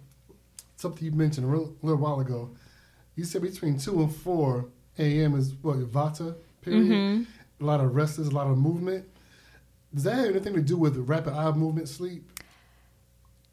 something 0.75 1.05
you 1.05 1.13
mentioned 1.13 1.45
a 1.45 1.49
real, 1.49 1.73
little 1.81 1.99
while 1.99 2.19
ago, 2.19 2.49
you 3.15 3.23
said 3.23 3.43
between 3.43 3.77
two 3.79 4.01
and 4.01 4.13
four 4.13 4.65
a.m. 4.97 5.35
is 5.35 5.53
what 5.61 5.77
your 5.77 5.87
Vata 5.87 6.35
period. 6.59 6.87
Mm-hmm. 6.87 7.63
A 7.63 7.65
lot 7.65 7.79
of 7.79 7.95
restless, 7.95 8.27
a 8.27 8.31
lot 8.31 8.47
of 8.47 8.57
movement. 8.57 9.05
Does 9.93 10.03
that 10.03 10.17
have 10.17 10.27
anything 10.31 10.55
to 10.55 10.61
do 10.61 10.75
with 10.75 10.97
rapid 10.97 11.31
eye 11.31 11.51
movement 11.51 11.87
sleep? 11.87 12.29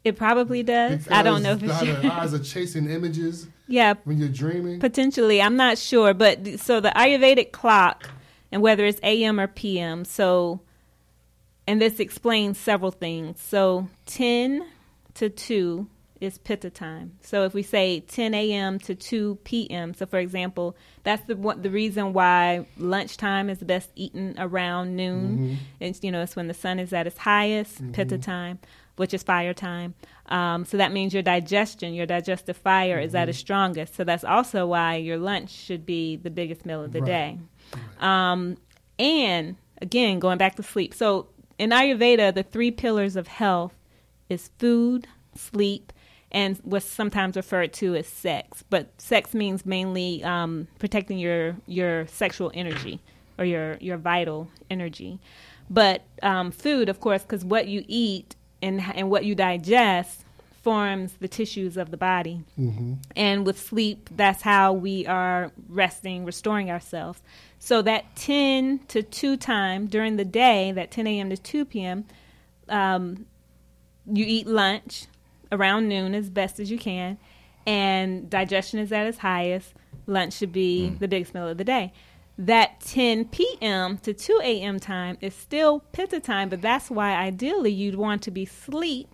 It 0.07 0.17
probably 0.17 0.63
does. 0.63 1.07
I 1.09 1.21
don't 1.21 1.43
know 1.43 1.55
for 1.55 1.61
Because 1.61 1.79
sure. 1.85 1.95
the 1.95 2.13
eyes 2.13 2.33
are 2.33 2.39
chasing 2.39 2.89
images 2.89 3.47
yeah, 3.67 3.95
when 4.05 4.17
you're 4.17 4.29
dreaming. 4.29 4.79
potentially. 4.79 5.41
I'm 5.41 5.57
not 5.57 5.77
sure, 5.77 6.13
but 6.13 6.59
so 6.59 6.79
the 6.79 6.89
Ayurvedic 6.89 7.51
clock, 7.51 8.09
and 8.51 8.61
whether 8.61 8.85
it's 8.85 8.99
AM 9.03 9.39
or 9.39 9.47
PM, 9.47 10.05
so, 10.05 10.61
and 11.67 11.81
this 11.81 11.99
explains 11.99 12.57
several 12.57 12.91
things. 12.91 13.41
So 13.41 13.89
10 14.05 14.65
to 15.15 15.29
2 15.29 15.87
is 16.21 16.37
Pitta 16.37 16.69
time. 16.69 17.13
So 17.21 17.43
if 17.43 17.53
we 17.53 17.63
say 17.63 17.99
10 17.99 18.33
a.m. 18.33 18.79
to 18.79 18.95
2 18.95 19.39
p.m., 19.43 19.93
so 19.93 20.05
for 20.05 20.19
example, 20.19 20.75
that's 21.03 21.25
the 21.25 21.35
one, 21.35 21.61
the 21.61 21.69
reason 21.69 22.13
why 22.13 22.65
lunchtime 22.77 23.49
is 23.49 23.59
best 23.59 23.89
eaten 23.95 24.35
around 24.37 24.95
noon. 24.95 25.37
Mm-hmm. 25.37 25.55
It's 25.79 26.03
you 26.03 26.11
know 26.11 26.21
it's 26.21 26.35
when 26.35 26.47
the 26.47 26.53
sun 26.53 26.79
is 26.79 26.93
at 26.93 27.07
its 27.07 27.17
highest, 27.17 27.77
Pitta 27.93 28.15
mm-hmm. 28.15 28.21
time, 28.21 28.59
which 28.97 29.13
is 29.13 29.23
fire 29.23 29.53
time. 29.53 29.93
Um, 30.27 30.65
so 30.65 30.77
that 30.77 30.91
means 30.91 31.13
your 31.13 31.23
digestion, 31.23 31.93
your 31.93 32.05
digestive 32.05 32.57
fire 32.57 32.99
is 32.99 33.15
at 33.15 33.29
its 33.29 33.37
strongest. 33.37 33.95
So 33.95 34.03
that's 34.03 34.23
also 34.23 34.67
why 34.67 34.95
your 34.97 35.17
lunch 35.17 35.51
should 35.51 35.85
be 35.85 36.17
the 36.17 36.29
biggest 36.29 36.65
meal 36.65 36.83
of 36.83 36.91
the 36.91 36.99
Right. 37.01 37.07
day. 37.07 37.37
Um, 37.99 38.57
and 38.99 39.55
again, 39.81 40.19
going 40.19 40.37
back 40.37 40.55
to 40.55 40.63
sleep. 40.63 40.93
So 40.93 41.27
in 41.57 41.69
Ayurveda, 41.69 42.33
the 42.33 42.43
three 42.43 42.71
pillars 42.71 43.15
of 43.15 43.27
health 43.27 43.73
is 44.29 44.49
food, 44.59 45.07
sleep, 45.35 45.93
and 46.31 46.57
what's 46.63 46.85
sometimes 46.85 47.37
referred 47.37 47.71
to 47.73 47.95
as 47.95 48.07
sex. 48.07 48.63
But 48.69 48.99
sex 48.99 49.33
means 49.33 49.65
mainly 49.65 50.23
um, 50.23 50.67
protecting 50.79 51.17
your 51.17 51.55
your 51.67 52.05
sexual 52.07 52.51
energy 52.53 52.99
or 53.37 53.45
your 53.45 53.77
your 53.79 53.97
vital 53.97 54.49
energy. 54.69 55.19
But 55.69 56.03
um, 56.23 56.51
food, 56.51 56.89
of 56.89 56.99
course, 56.99 57.21
because 57.23 57.45
what 57.45 57.67
you 57.67 57.83
eat 57.87 58.35
and 58.61 58.81
and 58.95 59.09
what 59.09 59.25
you 59.25 59.35
digest 59.35 60.23
forms 60.61 61.13
the 61.21 61.27
tissues 61.29 61.77
of 61.77 61.91
the 61.91 61.97
body. 61.97 62.41
And 63.15 63.45
with 63.45 63.57
sleep, 63.57 64.09
that's 64.15 64.41
how 64.41 64.73
we 64.73 65.05
are 65.07 65.51
resting, 65.69 66.25
restoring 66.25 66.69
ourselves. 66.69 67.21
So 67.57 67.81
that 67.83 68.15
10 68.17 68.79
to 68.89 69.01
2 69.01 69.37
time 69.37 69.87
during 69.87 70.17
the 70.17 70.25
day, 70.25 70.73
that 70.73 70.91
10 70.91 71.07
a.m. 71.07 71.29
to 71.29 71.37
2 71.37 71.63
p.m., 71.65 72.05
um, 72.67 73.25
you 74.05 74.25
eat 74.27 74.45
lunch 74.45 75.05
around 75.53 75.87
noon 75.87 76.13
as 76.13 76.29
best 76.29 76.59
as 76.59 76.69
you 76.69 76.77
can, 76.77 77.17
and 77.65 78.29
digestion 78.29 78.79
is 78.79 78.91
at 78.91 79.07
its 79.07 79.19
highest. 79.19 79.73
Lunch 80.05 80.33
should 80.33 80.51
be 80.51 80.89
the 80.89 81.07
biggest 81.07 81.33
meal 81.33 81.47
of 81.47 81.57
the 81.57 81.63
day. 81.63 81.93
That 82.37 82.81
10 82.81 83.25
p.m. 83.25 83.97
to 83.99 84.13
2 84.13 84.41
a.m. 84.43 84.79
time 84.79 85.17
is 85.21 85.33
still 85.33 85.79
pitta 85.91 86.19
time, 86.19 86.49
but 86.49 86.61
that's 86.61 86.91
why 86.91 87.15
ideally 87.15 87.71
you'd 87.71 87.95
want 87.95 88.21
to 88.23 88.31
be 88.31 88.43
asleep 88.43 89.07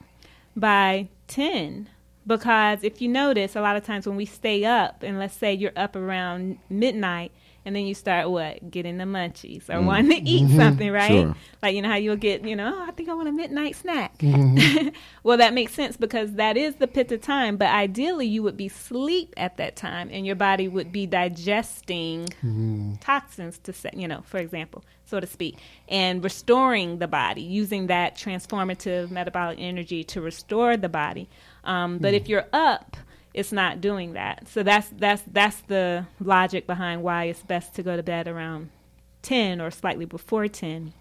by 0.55 1.07
10. 1.27 1.89
Because 2.27 2.83
if 2.83 3.01
you 3.01 3.07
notice, 3.07 3.55
a 3.55 3.61
lot 3.61 3.75
of 3.75 3.85
times 3.85 4.07
when 4.07 4.17
we 4.17 4.25
stay 4.25 4.65
up, 4.65 5.03
and 5.03 5.19
let's 5.19 5.35
say 5.35 5.53
you're 5.53 5.71
up 5.75 5.95
around 5.95 6.57
midnight, 6.69 7.31
and 7.65 7.75
then 7.75 7.85
you 7.85 7.93
start 7.93 8.29
what? 8.29 8.69
Getting 8.69 8.97
the 8.97 9.05
munchies 9.05 9.69
or 9.69 9.73
mm-hmm. 9.73 9.85
wanting 9.85 10.09
to 10.11 10.29
eat 10.29 10.47
mm-hmm. 10.47 10.57
something, 10.57 10.91
right? 10.91 11.11
Sure. 11.11 11.35
Like, 11.61 11.75
you 11.75 11.81
know, 11.81 11.89
how 11.89 11.95
you'll 11.95 12.17
get, 12.17 12.43
you 12.43 12.55
know, 12.55 12.73
oh, 12.75 12.85
I 12.87 12.91
think 12.91 13.07
I 13.07 13.13
want 13.13 13.29
a 13.29 13.31
midnight 13.31 13.75
snack. 13.75 14.17
Mm-hmm. 14.17 14.89
well, 15.23 15.37
that 15.37 15.53
makes 15.53 15.73
sense 15.73 15.95
because 15.95 16.33
that 16.33 16.57
is 16.57 16.75
the 16.75 16.87
pitta 16.87 17.17
time, 17.17 17.55
but 17.55 17.69
ideally 17.69 18.27
you 18.27 18.43
would 18.43 18.57
be 18.57 18.67
sleep 18.67 19.33
at 19.37 19.57
that 19.57 19.75
time 19.75 20.09
and 20.11 20.25
your 20.25 20.35
body 20.35 20.67
would 20.67 20.91
be 20.91 21.05
digesting 21.05 22.27
toxins 22.99 23.57
to 23.59 23.71
set, 23.71 23.95
you 23.95 24.07
know, 24.07 24.21
for 24.25 24.39
example, 24.39 24.83
so 25.05 25.19
to 25.19 25.27
speak, 25.27 25.57
and 25.87 26.23
restoring 26.23 26.99
the 26.99 27.07
body, 27.07 27.41
using 27.41 27.87
that 27.87 28.15
transformative 28.15 29.09
metabolic 29.09 29.57
energy 29.59 30.03
to 30.03 30.19
restore 30.19 30.75
the 30.75 30.89
body. 30.89 31.29
Um, 31.63 31.99
but 31.99 32.13
mm. 32.13 32.17
if 32.17 32.27
you're 32.27 32.47
up, 32.51 32.97
it's 33.33 33.51
not 33.51 33.81
doing 33.81 34.13
that. 34.13 34.47
So 34.47 34.63
that's 34.63 34.89
that's 34.89 35.23
that's 35.27 35.61
the 35.61 36.05
logic 36.19 36.67
behind 36.67 37.03
why 37.03 37.25
it's 37.25 37.41
best 37.41 37.73
to 37.75 37.83
go 37.83 37.95
to 37.95 38.03
bed 38.03 38.27
around 38.27 38.69
10 39.23 39.61
or 39.61 39.71
slightly 39.71 40.05
before 40.05 40.47
10 40.47 40.93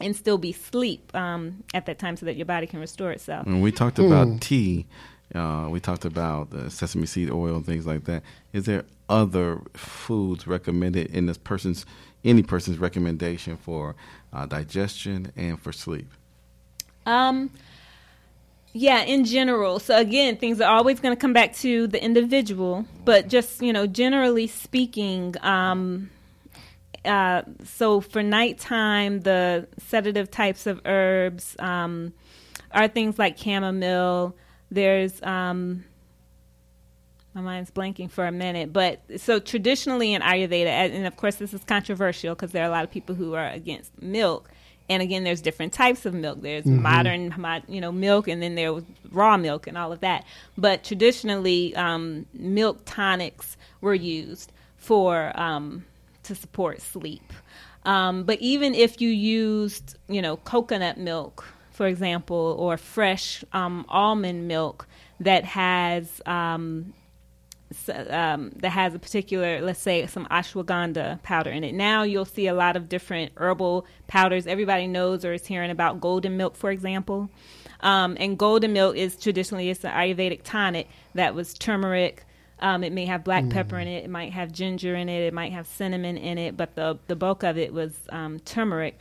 and 0.00 0.14
still 0.14 0.38
be 0.38 0.52
sleep 0.52 1.14
um, 1.14 1.64
at 1.74 1.86
that 1.86 1.98
time 1.98 2.16
so 2.16 2.26
that 2.26 2.36
your 2.36 2.46
body 2.46 2.66
can 2.66 2.80
restore 2.80 3.10
itself. 3.10 3.46
When 3.46 3.60
we 3.60 3.72
talked 3.72 3.98
about 3.98 4.40
tea, 4.40 4.86
uh, 5.34 5.68
we 5.70 5.80
talked 5.80 6.04
about 6.04 6.50
the 6.50 6.70
sesame 6.70 7.06
seed 7.06 7.30
oil 7.30 7.56
and 7.56 7.66
things 7.66 7.86
like 7.86 8.04
that. 8.04 8.22
Is 8.52 8.66
there 8.66 8.84
other 9.08 9.60
foods 9.74 10.46
recommended 10.46 11.08
in 11.14 11.26
this 11.26 11.38
person's 11.38 11.86
any 12.24 12.42
person's 12.42 12.78
recommendation 12.78 13.56
for 13.56 13.94
uh, 14.32 14.44
digestion 14.44 15.32
and 15.36 15.60
for 15.60 15.72
sleep? 15.72 16.10
Um, 17.06 17.50
yeah, 18.78 19.02
in 19.02 19.24
general. 19.24 19.80
So 19.80 19.96
again, 19.96 20.36
things 20.36 20.60
are 20.60 20.72
always 20.72 21.00
going 21.00 21.14
to 21.14 21.20
come 21.20 21.32
back 21.32 21.52
to 21.56 21.88
the 21.88 22.02
individual, 22.02 22.86
but 23.04 23.26
just 23.26 23.60
you 23.60 23.72
know, 23.72 23.88
generally 23.88 24.46
speaking, 24.46 25.34
um, 25.42 26.10
uh, 27.04 27.42
so 27.64 28.00
for 28.00 28.22
nighttime, 28.22 29.20
the 29.20 29.66
sedative 29.78 30.30
types 30.30 30.68
of 30.68 30.80
herbs 30.84 31.56
um, 31.58 32.12
are 32.70 32.86
things 32.86 33.18
like 33.18 33.36
chamomile. 33.36 34.36
There's 34.70 35.20
um, 35.24 35.84
my 37.34 37.40
mind's 37.40 37.72
blanking 37.72 38.08
for 38.08 38.26
a 38.26 38.32
minute, 38.32 38.72
but 38.72 39.02
so 39.16 39.40
traditionally 39.40 40.14
in 40.14 40.22
Ayurveda, 40.22 40.66
and 40.66 40.92
and 40.92 41.06
of 41.06 41.16
course 41.16 41.34
this 41.34 41.52
is 41.52 41.64
controversial 41.64 42.36
because 42.36 42.52
there 42.52 42.62
are 42.62 42.68
a 42.68 42.70
lot 42.70 42.84
of 42.84 42.92
people 42.92 43.16
who 43.16 43.34
are 43.34 43.48
against 43.48 44.00
milk. 44.00 44.50
And 44.88 45.02
again, 45.02 45.22
there's 45.24 45.42
different 45.42 45.72
types 45.72 46.06
of 46.06 46.14
milk. 46.14 46.40
There's 46.40 46.64
modern, 46.82 47.34
mo- 47.36 47.62
you 47.68 47.80
know, 47.80 47.92
milk, 47.92 48.26
and 48.28 48.42
then 48.42 48.54
there 48.54 48.72
was 48.72 48.84
raw 49.10 49.36
milk 49.36 49.66
and 49.66 49.76
all 49.76 49.92
of 49.92 50.00
that. 50.00 50.24
But 50.56 50.82
traditionally, 50.84 51.74
um, 51.76 52.26
milk 52.32 52.80
tonics 52.86 53.56
were 53.80 53.94
used 53.94 54.52
for 54.76 55.32
um, 55.38 55.84
to 56.22 56.34
support 56.34 56.80
sleep. 56.80 57.32
Um, 57.84 58.24
but 58.24 58.38
even 58.40 58.74
if 58.74 59.00
you 59.00 59.08
used, 59.10 59.96
you 60.08 60.22
know, 60.22 60.36
coconut 60.38 60.98
milk, 60.98 61.46
for 61.70 61.86
example, 61.86 62.56
or 62.58 62.76
fresh 62.76 63.44
um, 63.52 63.84
almond 63.88 64.48
milk 64.48 64.86
that 65.20 65.44
has 65.44 66.20
um, 66.26 66.92
um, 68.08 68.50
that 68.56 68.70
has 68.70 68.94
a 68.94 68.98
particular, 68.98 69.60
let's 69.60 69.80
say, 69.80 70.06
some 70.06 70.26
ashwagandha 70.26 71.22
powder 71.22 71.50
in 71.50 71.64
it. 71.64 71.74
Now 71.74 72.02
you'll 72.02 72.24
see 72.24 72.46
a 72.46 72.54
lot 72.54 72.76
of 72.76 72.88
different 72.88 73.32
herbal 73.36 73.86
powders. 74.06 74.46
Everybody 74.46 74.86
knows 74.86 75.24
or 75.24 75.34
is 75.34 75.46
hearing 75.46 75.70
about 75.70 76.00
golden 76.00 76.36
milk, 76.36 76.56
for 76.56 76.70
example. 76.70 77.30
Um, 77.80 78.16
and 78.18 78.38
golden 78.38 78.72
milk 78.72 78.96
is 78.96 79.16
traditionally 79.16 79.70
it's 79.70 79.84
an 79.84 79.92
Ayurvedic 79.92 80.42
tonic 80.44 80.88
that 81.14 81.34
was 81.34 81.54
turmeric. 81.54 82.24
Um, 82.60 82.82
it 82.82 82.92
may 82.92 83.06
have 83.06 83.22
black 83.22 83.48
pepper 83.50 83.78
in 83.78 83.86
it. 83.86 84.04
It 84.04 84.10
might 84.10 84.32
have 84.32 84.50
ginger 84.50 84.96
in 84.96 85.08
it. 85.08 85.20
It 85.20 85.32
might 85.32 85.52
have 85.52 85.66
cinnamon 85.68 86.16
in 86.16 86.38
it. 86.38 86.56
But 86.56 86.74
the 86.74 86.98
the 87.06 87.14
bulk 87.14 87.44
of 87.44 87.56
it 87.56 87.72
was 87.72 87.94
um, 88.08 88.40
turmeric 88.40 88.98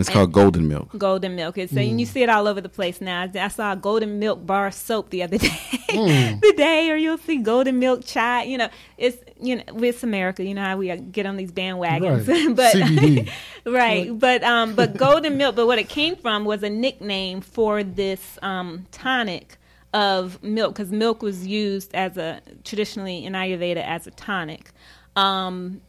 It's 0.00 0.08
called 0.08 0.32
golden 0.32 0.66
milk. 0.68 0.90
golden 0.98 1.36
milk. 1.36 1.56
It's 1.58 1.72
and 1.76 2.00
you 2.00 2.06
see 2.06 2.22
it 2.22 2.28
all 2.28 2.46
over 2.48 2.60
the 2.60 2.68
place 2.68 3.00
now. 3.00 3.28
I 3.34 3.48
saw 3.48 3.72
a 3.72 3.76
golden 3.76 4.18
milk 4.18 4.44
bar 4.44 4.70
soap 4.70 5.10
the 5.10 5.22
other 5.22 5.38
day, 5.46 5.48
Mm. 5.94 6.40
the 6.40 6.52
day, 6.56 6.90
or 6.90 6.96
you'll 6.96 7.18
see 7.18 7.36
golden 7.38 7.78
milk 7.78 8.04
chai. 8.04 8.42
You 8.44 8.58
know, 8.58 8.68
it's 8.98 9.16
you 9.40 9.56
know, 9.56 9.62
it's 9.82 10.02
America. 10.02 10.42
You 10.42 10.54
know 10.54 10.62
how 10.62 10.76
we 10.76 10.90
uh, 10.90 10.96
get 10.96 11.26
on 11.26 11.36
these 11.36 11.52
bandwagons, 11.52 12.26
Right. 12.26 12.56
but 12.60 12.74
CBD. 12.74 13.30
right, 13.66 14.18
but 14.18 14.42
um, 14.42 14.74
but 14.74 14.96
golden 14.96 15.36
milk. 15.36 15.54
But 15.56 15.66
what 15.66 15.78
it 15.78 15.88
came 15.88 16.16
from 16.16 16.44
was 16.44 16.62
a 16.62 16.70
nickname 16.70 17.40
for 17.40 17.82
this 17.84 18.38
um 18.42 18.86
tonic 18.90 19.56
of 19.92 20.42
milk 20.42 20.74
because 20.74 20.90
milk 20.90 21.22
was 21.22 21.46
used 21.46 21.94
as 21.94 22.16
a 22.16 22.40
traditionally 22.64 23.24
in 23.24 23.34
Ayurveda 23.34 23.76
as 23.76 24.08
a 24.08 24.10
tonic. 24.10 24.70
Um, 25.14 25.80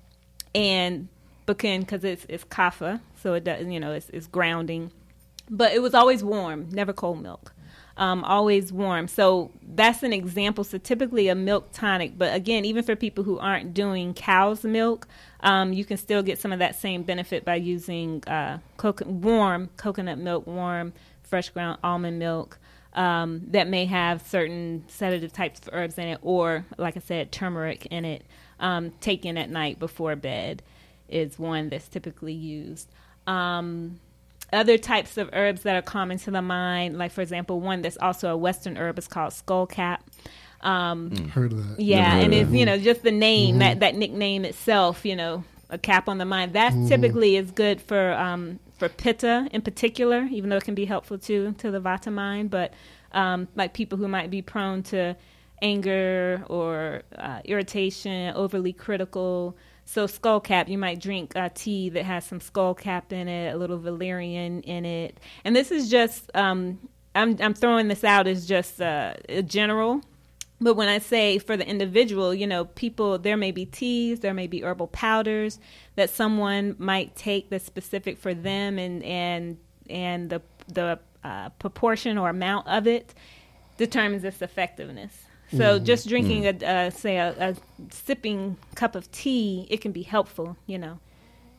and 0.53 1.08
Bakin 1.46 1.82
because 1.82 2.04
it's 2.04 2.26
it's 2.28 2.43
kapha, 2.46 3.02
so 3.22 3.34
it 3.34 3.43
does 3.43 3.66
you 3.68 3.80
know 3.80 3.91
it's, 3.91 4.10
it's 4.10 4.28
grounding, 4.28 4.91
but 5.50 5.74
it 5.74 5.82
was 5.82 5.93
always 5.93 6.24
warm, 6.24 6.70
never 6.72 6.91
cold 6.91 7.22
milk, 7.22 7.54
um, 7.98 8.24
always 8.24 8.74
warm. 8.74 9.08
So 9.08 9.52
that's 9.62 10.02
an 10.02 10.12
example. 10.12 10.64
So 10.64 10.78
typically 10.78 11.28
a 11.28 11.36
milk 11.36 11.72
tonic, 11.72 12.18
but 12.18 12.34
again, 12.34 12.66
even 12.66 12.84
for 12.84 12.96
people 12.96 13.24
who 13.24 13.38
aren't 13.38 13.74
doing 13.74 14.14
cow's 14.14 14.64
milk, 14.64 15.08
um, 15.41 15.72
you 15.72 15.86
can 15.86 15.98
still 15.98 16.24
get 16.24 16.39
some 16.39 16.52
of 16.52 16.60
that 16.60 16.76
same 16.76 17.04
benefit 17.04 17.46
by 17.46 17.56
using 17.56 18.24
uh, 18.26 18.58
coco- 18.78 19.06
warm 19.06 19.70
coconut 19.78 20.18
milk, 20.18 20.48
warm 20.48 20.93
fresh 21.22 21.50
ground 21.50 21.80
almond 21.84 22.20
milk. 22.20 22.58
Um, 22.93 23.41
that 23.48 23.68
may 23.68 23.84
have 23.88 24.26
certain 24.26 24.86
sedative 24.88 25.34
types 25.34 25.60
of 25.60 25.74
herbs 25.74 25.98
in 25.98 26.08
it, 26.08 26.20
or 26.22 26.66
like 26.78 26.96
I 26.96 27.02
said, 27.02 27.30
turmeric 27.30 27.88
in 27.88 28.06
it, 28.06 28.24
um, 28.58 28.91
taken 29.02 29.38
at 29.38 29.50
night 29.50 29.80
before 29.80 30.16
bed 30.16 30.64
is 31.10 31.38
one 31.39 31.70
that's 31.70 31.88
typically 31.88 32.34
used. 32.34 32.89
Um, 33.28 33.99
other 34.53 34.78
types 34.78 35.18
of 35.18 35.30
herbs 35.34 35.64
that 35.64 35.76
are 35.76 35.82
common 35.82 36.18
to 36.20 36.32
the 36.32 36.41
mind, 36.41 36.97
like 36.97 37.12
for 37.12 37.22
example, 37.22 37.60
one 37.60 37.82
that's 37.82 37.97
also 37.97 38.30
a 38.32 38.38
Western 38.38 38.78
herb 38.78 38.97
is 38.99 39.08
called 39.08 39.34
skullcap. 39.34 39.99
Um, 40.62 41.30
Heard 41.30 41.51
of 41.53 41.70
that. 41.70 41.80
yeah, 41.80 42.12
heard 42.12 42.24
and 42.26 42.34
it's 42.34 42.49
that. 42.49 42.58
you 42.58 42.66
know 42.66 42.78
just 42.78 43.03
the 43.03 43.12
name 43.12 43.60
that 43.60 43.80
that 43.82 43.95
nickname 43.95 44.45
itself, 44.45 45.06
you 45.06 45.16
know, 45.16 45.43
a 45.70 45.78
cap 45.78 46.08
on 46.10 46.18
the 46.18 46.26
mind. 46.26 46.53
That 46.53 46.74
typically 46.88 47.36
is 47.36 47.51
good 47.51 47.82
for 47.82 48.14
um, 48.14 48.60
for 48.80 48.89
pitta 48.89 49.47
in 49.51 49.62
particular, 49.62 50.28
even 50.32 50.49
though 50.49 50.58
it 50.58 50.64
can 50.64 50.76
be 50.76 50.86
helpful 50.86 51.18
too 51.18 51.53
to 51.60 51.72
the 51.72 51.80
vata 51.82 52.12
mind. 52.12 52.49
But 52.49 52.74
um, 53.12 53.47
like 53.56 53.74
people 53.74 53.97
who 53.97 54.08
might 54.08 54.30
be 54.32 54.41
prone 54.41 54.84
to 54.84 55.16
anger 55.62 56.43
or 56.49 57.03
uh, 57.18 57.41
irritation, 57.45 58.34
overly 58.36 58.74
critical. 58.74 59.56
So 59.86 60.08
skullcap, 60.08 60.68
you 60.68 60.78
might 60.78 61.00
drink 61.00 61.34
a 61.36 61.50
tea 61.50 61.90
that 61.90 62.04
has 62.06 62.26
some 62.26 62.40
skullcap 62.40 63.12
in 63.12 63.28
it, 63.28 63.54
a 63.54 63.58
little 63.58 63.78
valerian 63.78 64.62
in 64.62 64.84
it, 64.84 65.20
and 65.44 65.56
this 65.56 65.72
is 65.72 65.90
just 65.90 66.30
um, 66.34 66.80
I'm 67.14 67.38
I'm 67.40 67.54
throwing 67.54 67.88
this 67.88 68.04
out 68.04 68.28
as 68.28 68.46
just 68.46 68.82
uh, 68.82 69.14
a 69.30 69.44
general 69.44 70.02
but 70.62 70.76
when 70.76 70.88
I 70.88 71.00
say 71.00 71.38
for 71.38 71.58
the 71.58 71.68
individual, 71.68 72.34
you 72.34 72.48
know, 72.48 72.66
people, 72.66 73.18
there 73.18 73.36
may 73.36 73.52
be 73.52 73.66
teas, 73.66 74.22
there 74.22 74.34
may 74.34 74.48
be 74.48 74.64
herbal 74.64 74.88
powders 74.88 75.60
that 75.96 76.10
someone 76.10 76.76
might 76.80 77.16
take 77.16 77.50
that's 77.50 77.66
specific 77.66 78.18
for 78.18 78.34
them, 78.34 78.80
and 78.80 79.04
and 79.04 79.58
and 79.90 80.30
the 80.30 80.42
the 80.68 81.00
uh, 81.24 81.50
proportion 81.50 82.18
or 82.18 82.30
amount 82.30 82.68
of 82.68 82.88
it 82.88 83.14
determines 83.78 84.24
its 84.24 84.42
effectiveness. 84.42 85.24
So 85.58 85.80
just 85.80 86.08
drinking 86.08 86.45
a 86.47 86.66
uh, 86.66 86.89
say 86.89 87.18
a, 87.18 87.36
a 87.39 87.56
sipping 87.91 88.58
cup 88.76 88.95
of 88.95 89.12
tea, 89.12 89.68
it 89.70 89.82
can 89.82 89.91
be 89.91 90.03
helpful. 90.03 90.58
You 90.66 90.78
know, 90.78 90.99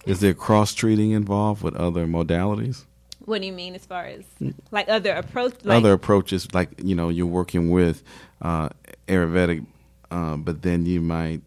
Is 0.05 0.21
there 0.21 0.35
cross 0.35 0.75
treating 0.75 1.13
involved 1.13 1.63
with 1.63 1.75
other 1.77 2.07
modalities? 2.07 2.85
what 3.27 3.41
do 3.41 3.47
you 3.47 3.53
mean 3.53 3.75
as 3.75 3.85
far 3.85 4.05
as 4.05 4.25
like 4.71 4.89
other 4.89 5.13
approach? 5.13 5.55
Like, 5.65 5.79
other 5.79 5.93
approaches, 5.93 6.53
like 6.55 6.71
you 6.83 6.95
know, 6.95 7.09
you're 7.09 7.27
working 7.27 7.71
with 7.71 8.03
uh, 8.41 8.71
Ayurvedic, 9.09 9.67
uh, 10.11 10.37
but 10.37 10.63
then 10.63 10.87
you 10.87 11.01
might 11.01 11.43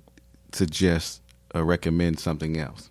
suggest 0.51 1.21
or 1.55 1.63
recommend 1.63 2.19
something 2.19 2.57
else. 2.57 2.89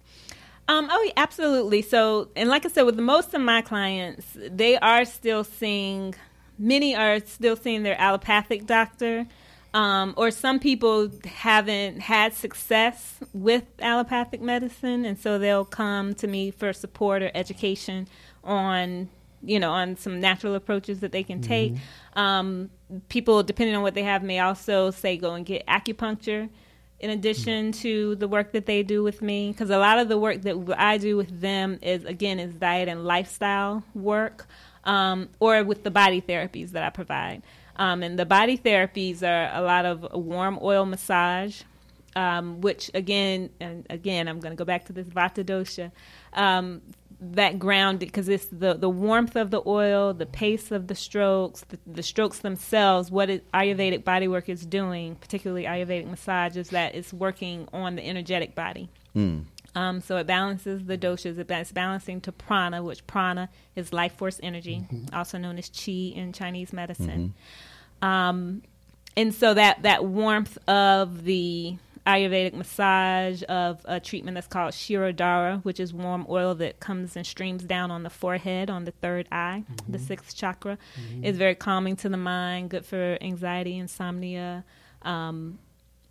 Um, 0.68 0.88
oh, 0.90 1.02
yeah, 1.02 1.12
absolutely. 1.16 1.80
So, 1.80 2.28
and 2.36 2.50
like 2.50 2.66
I 2.66 2.68
said, 2.68 2.82
with 2.82 2.98
most 2.98 3.32
of 3.32 3.40
my 3.40 3.62
clients, 3.62 4.26
they 4.34 4.76
are 4.78 5.04
still 5.06 5.44
seeing 5.44 6.14
many 6.58 6.94
are 6.94 7.20
still 7.20 7.56
seeing 7.56 7.84
their 7.84 7.98
allopathic 8.00 8.66
doctor. 8.66 9.26
Um, 9.74 10.14
or 10.16 10.30
some 10.30 10.58
people 10.58 11.10
haven't 11.24 12.00
had 12.00 12.32
success 12.32 13.16
with 13.34 13.64
allopathic 13.80 14.40
medicine, 14.40 15.04
and 15.04 15.18
so 15.18 15.38
they'll 15.38 15.64
come 15.64 16.14
to 16.14 16.26
me 16.26 16.50
for 16.50 16.72
support 16.72 17.22
or 17.22 17.30
education 17.34 18.08
on, 18.42 19.10
you 19.42 19.60
know, 19.60 19.70
on 19.70 19.96
some 19.96 20.20
natural 20.20 20.54
approaches 20.54 21.00
that 21.00 21.12
they 21.12 21.22
can 21.22 21.42
take. 21.42 21.74
Um, 22.14 22.70
people, 23.10 23.42
depending 23.42 23.76
on 23.76 23.82
what 23.82 23.94
they 23.94 24.04
have, 24.04 24.22
may 24.22 24.38
also 24.38 24.90
say 24.90 25.18
go 25.18 25.34
and 25.34 25.44
get 25.44 25.66
acupuncture 25.66 26.48
in 27.00 27.10
addition 27.10 27.70
to 27.70 28.16
the 28.16 28.26
work 28.26 28.52
that 28.52 28.66
they 28.66 28.82
do 28.82 29.02
with 29.02 29.22
me. 29.22 29.52
Because 29.52 29.70
a 29.70 29.78
lot 29.78 29.98
of 29.98 30.08
the 30.08 30.18
work 30.18 30.42
that 30.42 30.74
i 30.78 30.98
do 30.98 31.16
with 31.16 31.40
them 31.40 31.78
is 31.82 32.04
again 32.04 32.40
is 32.40 32.54
diet 32.54 32.88
and 32.88 33.04
lifestyle 33.04 33.84
work 33.94 34.46
um, 34.84 35.28
or 35.40 35.62
with 35.62 35.84
the 35.84 35.90
body 35.90 36.20
therapies 36.20 36.70
that 36.70 36.82
i 36.82 36.90
provide 36.90 37.42
um, 37.78 38.02
and 38.02 38.18
the 38.18 38.26
body 38.26 38.58
therapies 38.58 39.22
are 39.22 39.50
a 39.56 39.62
lot 39.62 39.84
of 39.84 40.06
warm 40.12 40.58
oil 40.62 40.84
massage 40.86 41.62
um, 42.16 42.60
which 42.60 42.90
again 42.94 43.50
and 43.60 43.86
again 43.90 44.28
i'm 44.28 44.40
going 44.40 44.52
to 44.52 44.56
go 44.56 44.64
back 44.64 44.84
to 44.84 44.92
this 44.92 45.08
vata 45.08 45.44
dosha 45.44 45.90
um, 46.34 46.80
that 47.20 47.58
ground 47.58 47.98
because 47.98 48.28
it's 48.28 48.46
the, 48.46 48.74
the 48.74 48.88
warmth 48.88 49.34
of 49.34 49.50
the 49.50 49.60
oil, 49.66 50.14
the 50.14 50.26
pace 50.26 50.70
of 50.70 50.86
the 50.86 50.94
strokes, 50.94 51.64
the, 51.68 51.78
the 51.86 52.02
strokes 52.02 52.38
themselves. 52.40 53.10
What 53.10 53.28
it, 53.28 53.50
Ayurvedic 53.52 54.04
bodywork 54.04 54.48
is 54.48 54.64
doing, 54.64 55.16
particularly 55.16 55.64
Ayurvedic 55.64 56.06
massage, 56.08 56.56
is 56.56 56.70
that 56.70 56.94
it's 56.94 57.12
working 57.12 57.68
on 57.72 57.96
the 57.96 58.06
energetic 58.06 58.54
body. 58.54 58.88
Um, 59.74 60.00
so 60.00 60.16
it 60.16 60.26
balances 60.26 60.84
the 60.86 60.96
doshas. 60.96 61.38
It's 61.38 61.72
balancing 61.72 62.20
to 62.22 62.32
prana, 62.32 62.82
which 62.82 63.06
prana 63.06 63.48
is 63.76 63.92
life 63.92 64.14
force 64.14 64.38
energy, 64.42 64.86
also 65.12 65.38
known 65.38 65.58
as 65.58 65.68
chi 65.70 65.92
in 65.92 66.32
Chinese 66.32 66.72
medicine. 66.72 67.34
Um, 68.02 68.62
and 69.16 69.34
so 69.34 69.54
that 69.54 69.82
that 69.82 70.04
warmth 70.04 70.56
of 70.68 71.24
the 71.24 71.76
Ayurvedic 72.06 72.54
massage 72.54 73.42
of 73.50 73.80
a 73.84 74.00
treatment 74.00 74.36
that's 74.36 74.46
called 74.46 74.72
Shirodhara, 74.72 75.62
which 75.62 75.78
is 75.78 75.92
warm 75.92 76.24
oil 76.30 76.54
that 76.54 76.80
comes 76.80 77.16
and 77.16 77.26
streams 77.26 77.64
down 77.64 77.90
on 77.90 78.02
the 78.02 78.08
forehead, 78.10 78.70
on 78.70 78.84
the 78.86 78.92
third 78.92 79.28
eye, 79.30 79.64
the 79.88 79.98
sixth 79.98 80.34
chakra, 80.34 80.78
is 81.22 81.36
very 81.36 81.54
calming 81.54 81.96
to 81.96 82.08
the 82.08 82.16
mind, 82.16 82.70
good 82.70 82.86
for 82.86 83.18
anxiety, 83.20 83.76
insomnia, 83.76 84.64
um, 85.02 85.58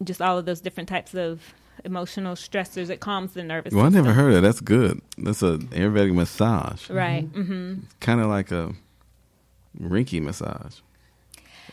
just 0.04 0.22
all 0.22 0.38
of 0.38 0.46
those 0.46 0.62
different 0.62 0.88
types 0.88 1.16
of 1.16 1.42
emotional 1.84 2.36
stressors. 2.36 2.92
It 2.92 3.00
calms 3.00 3.34
the 3.34 3.44
nervous 3.44 3.74
Well, 3.74 3.86
I 3.86 3.90
never 3.90 4.14
heard 4.14 4.34
of 4.34 4.36
that. 4.36 4.42
That's 4.42 4.60
good. 4.62 5.02
That's 5.18 5.42
an 5.42 5.68
Ayurvedic 5.70 6.14
massage. 6.14 6.90
Right. 6.92 7.24
hmm 7.24 7.76
Kind 8.02 8.22
of 8.22 8.28
like 8.28 8.52
a 8.52 8.74
Reiki 9.82 10.22
massage, 10.22 10.80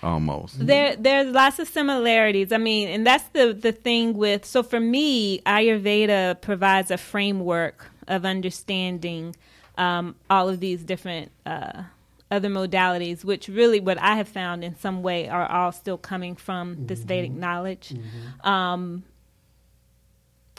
almost. 0.05 0.65
There, 0.65 0.95
there's 0.97 1.33
lots 1.35 1.59
of 1.59 1.67
similarities. 1.67 2.53
I 2.53 2.59
mean, 2.59 2.89
and 2.89 3.07
that's 3.07 3.25
the 3.31 3.53
the 3.53 3.73
thing 3.73 4.15
with. 4.15 4.45
So 4.45 4.63
for 4.63 4.79
me, 4.79 5.41
Ayurveda 5.41 6.41
provides 6.41 6.91
a 6.91 6.99
framework 6.99 7.91
of 8.07 8.25
understanding 8.25 9.35
um, 9.77 10.15
all 10.29 10.49
of 10.49 10.61
these 10.61 10.85
different 10.85 11.33
uh, 11.47 11.85
other 12.31 12.49
modalities, 12.49 13.25
which 13.25 13.49
really, 13.49 13.81
what 13.81 13.99
I 13.99 14.17
have 14.17 14.29
found 14.29 14.63
in 14.63 14.77
some 14.77 15.03
way, 15.03 15.29
are 15.29 15.51
all 15.51 15.73
still 15.73 15.99
coming 15.99 16.37
from 16.37 16.87
this 16.87 17.01
Vedic 17.01 17.33
knowledge. 17.33 17.95
Um, 18.43 19.05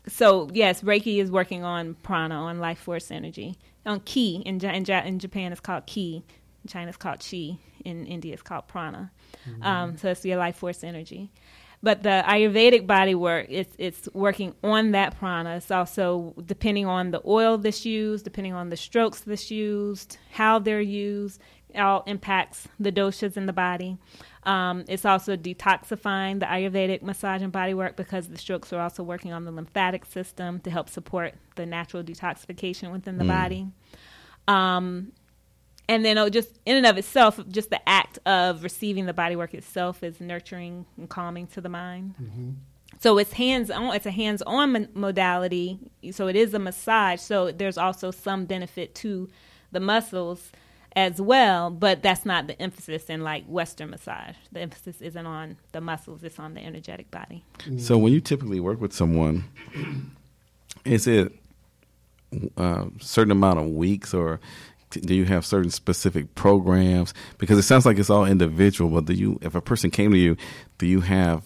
so 0.07 0.49
yes, 0.53 0.81
Reiki 0.81 1.21
is 1.21 1.31
working 1.31 1.63
on 1.63 1.95
prana, 1.95 2.35
on 2.35 2.59
life 2.59 2.79
force 2.79 3.11
energy, 3.11 3.57
on 3.85 3.99
ki. 4.01 4.43
In, 4.45 4.63
in, 4.63 4.89
in 4.89 5.19
Japan, 5.19 5.51
it's 5.51 5.61
called 5.61 5.85
ki. 5.85 6.23
In 6.63 6.67
China, 6.67 6.89
it's 6.89 6.97
called 6.97 7.19
chi. 7.19 7.57
In 7.83 8.05
India, 8.05 8.33
it's 8.33 8.41
called 8.41 8.67
prana. 8.67 9.11
Um, 9.61 9.97
so 9.97 10.09
it's 10.09 10.25
your 10.25 10.37
life 10.37 10.57
force 10.57 10.83
energy. 10.83 11.31
But 11.83 12.01
the 12.01 12.23
Ayurvedic 12.25 12.87
body 12.87 13.13
work, 13.13 13.47
it's 13.49 13.75
it's 13.77 14.09
working 14.13 14.55
on 14.63 14.91
that 14.91 15.19
prana. 15.19 15.57
It's 15.57 15.69
also 15.69 16.33
depending 16.45 16.87
on 16.87 17.11
the 17.11 17.21
oil 17.25 17.57
that's 17.57 17.85
used, 17.85 18.23
depending 18.23 18.53
on 18.53 18.69
the 18.69 18.77
strokes 18.77 19.19
that's 19.19 19.51
used, 19.51 20.17
how 20.31 20.57
they're 20.57 20.81
used, 20.81 21.39
it 21.75 21.79
all 21.79 22.03
impacts 22.07 22.67
the 22.79 22.91
doshas 22.91 23.35
in 23.35 23.45
the 23.45 23.53
body. 23.53 23.97
Um, 24.43 24.85
it's 24.87 25.05
also 25.05 25.35
detoxifying 25.35 26.39
the 26.39 26.45
Ayurvedic 26.45 27.01
massage 27.01 27.41
and 27.41 27.51
body 27.51 27.73
work 27.73 27.95
because 27.95 28.29
the 28.29 28.37
strokes 28.37 28.71
are 28.71 28.79
also 28.79 29.03
working 29.03 29.33
on 29.33 29.43
the 29.43 29.51
lymphatic 29.51 30.05
system 30.05 30.59
to 30.61 30.71
help 30.71 30.89
support 30.89 31.33
the 31.55 31.65
natural 31.65 32.01
detoxification 32.03 32.91
within 32.91 33.17
the 33.17 33.25
body. 33.25 33.67
Um, 34.47 35.11
and 35.87 36.03
then 36.03 36.17
oh, 36.17 36.29
just 36.29 36.59
in 36.65 36.77
and 36.77 36.85
of 36.85 36.97
itself, 36.97 37.39
just 37.49 37.69
the 37.69 37.87
act 37.87 38.19
of 38.25 38.63
receiving 38.63 39.05
the 39.05 39.13
body 39.13 39.35
work 39.35 39.53
itself 39.53 40.03
is 40.03 40.19
nurturing 40.19 40.85
and 40.97 41.09
calming 41.09 41.47
to 41.47 41.61
the 41.61 41.69
mind. 41.69 42.15
Mm-hmm. 42.21 42.51
So 42.99 43.17
it's 43.17 43.33
hands 43.33 43.69
on. 43.69 43.93
It's 43.95 44.05
a 44.05 44.11
hands 44.11 44.41
on 44.43 44.71
mon- 44.71 44.89
modality. 44.93 45.79
So 46.11 46.27
it 46.27 46.35
is 46.35 46.53
a 46.53 46.59
massage. 46.59 47.19
So 47.19 47.51
there's 47.51 47.77
also 47.77 48.11
some 48.11 48.45
benefit 48.45 48.95
to 48.95 49.29
the 49.71 49.79
muscles 49.79 50.51
as 50.95 51.19
well, 51.19 51.69
but 51.69 52.01
that's 52.01 52.25
not 52.25 52.47
the 52.47 52.59
emphasis 52.61 53.09
in 53.09 53.21
like 53.21 53.45
Western 53.45 53.89
massage. 53.89 54.35
The 54.51 54.61
emphasis 54.61 55.01
isn't 55.01 55.25
on 55.25 55.57
the 55.73 55.81
muscles; 55.81 56.23
it's 56.23 56.39
on 56.39 56.53
the 56.53 56.61
energetic 56.61 57.11
body. 57.11 57.43
So 57.77 57.97
when 57.97 58.13
you 58.13 58.21
typically 58.21 58.61
work 58.61 58.79
with 58.79 58.93
someone, 58.93 59.43
is 60.85 61.05
it 61.05 61.33
a 62.57 62.87
certain 62.99 63.31
amount 63.31 63.59
of 63.59 63.67
weeks 63.67 64.13
or 64.13 64.39
t- 64.39 64.74
do 65.01 65.13
you 65.13 65.25
have 65.25 65.45
certain 65.45 65.71
specific 65.71 66.35
programs? 66.35 67.13
Because 67.37 67.57
it 67.57 67.63
sounds 67.63 67.85
like 67.85 67.97
it's 67.97 68.09
all 68.09 68.25
individual, 68.25 68.89
but 68.89 69.05
do 69.05 69.13
you, 69.13 69.39
if 69.41 69.55
a 69.55 69.61
person 69.61 69.91
came 69.91 70.11
to 70.11 70.17
you, 70.17 70.37
do 70.77 70.87
you 70.87 71.01
have 71.01 71.43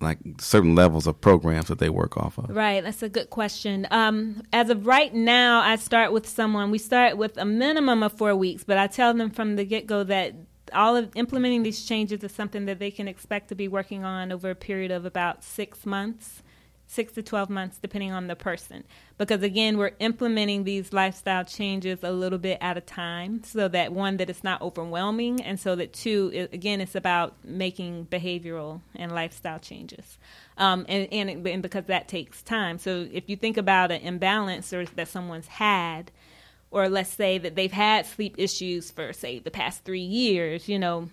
like 0.00 0.18
certain 0.38 0.74
levels 0.74 1.06
of 1.06 1.20
programs 1.20 1.68
that 1.68 1.78
they 1.78 1.88
work 1.88 2.16
off 2.16 2.38
of? 2.38 2.50
Right, 2.50 2.82
that's 2.82 3.02
a 3.02 3.08
good 3.08 3.30
question. 3.30 3.86
Um, 3.90 4.42
as 4.52 4.70
of 4.70 4.86
right 4.86 5.12
now, 5.14 5.60
I 5.60 5.76
start 5.76 6.12
with 6.12 6.28
someone. 6.28 6.70
We 6.70 6.78
start 6.78 7.16
with 7.16 7.36
a 7.38 7.44
minimum 7.44 8.02
of 8.02 8.12
four 8.12 8.34
weeks, 8.36 8.64
but 8.64 8.78
I 8.78 8.86
tell 8.86 9.14
them 9.14 9.30
from 9.30 9.56
the 9.56 9.64
get 9.64 9.86
go 9.86 10.04
that 10.04 10.34
all 10.72 10.96
of 10.96 11.10
implementing 11.14 11.62
these 11.62 11.84
changes 11.84 12.22
is 12.22 12.32
something 12.32 12.66
that 12.66 12.78
they 12.78 12.90
can 12.90 13.08
expect 13.08 13.48
to 13.48 13.54
be 13.54 13.68
working 13.68 14.04
on 14.04 14.32
over 14.32 14.50
a 14.50 14.54
period 14.54 14.90
of 14.90 15.04
about 15.04 15.44
six 15.44 15.86
months, 15.86 16.42
six 16.88 17.12
to 17.14 17.22
12 17.22 17.50
months, 17.50 17.78
depending 17.78 18.12
on 18.12 18.28
the 18.28 18.36
person. 18.36 18.84
Because 19.18 19.42
again, 19.42 19.76
we're 19.76 19.92
implementing 19.98 20.62
these 20.64 20.92
lifestyle 20.92 21.44
changes 21.44 21.98
a 22.04 22.12
little 22.12 22.38
bit 22.38 22.58
at 22.60 22.76
a 22.76 22.80
time 22.80 23.42
so 23.42 23.66
that 23.68 23.92
one, 23.92 24.18
that 24.18 24.30
it's 24.30 24.44
not 24.44 24.62
overwhelming, 24.62 25.40
and 25.42 25.58
so 25.58 25.74
that 25.74 25.92
two, 25.92 26.30
it, 26.32 26.52
again, 26.52 26.80
it's 26.80 26.94
about 26.94 27.34
making 27.44 28.06
behavioral 28.06 28.80
and 28.94 29.10
lifestyle 29.12 29.58
changes. 29.58 30.16
Um, 30.58 30.86
and, 30.88 31.08
and, 31.12 31.28
it- 31.30 31.46
and 31.52 31.62
because 31.62 31.86
that 31.86 32.06
takes 32.08 32.42
time. 32.42 32.78
So 32.78 33.08
if 33.12 33.28
you 33.28 33.36
think 33.36 33.56
about 33.56 33.90
an 33.90 34.02
imbalance 34.02 34.72
or 34.72 34.84
that 34.84 35.08
someone's 35.08 35.48
had, 35.48 36.12
or 36.70 36.88
let's 36.88 37.10
say 37.10 37.38
that 37.38 37.56
they've 37.56 37.72
had 37.72 38.06
sleep 38.06 38.36
issues 38.38 38.90
for, 38.90 39.12
say, 39.12 39.38
the 39.40 39.50
past 39.50 39.84
three 39.84 40.00
years, 40.00 40.68
you 40.68 40.78
know, 40.78 41.08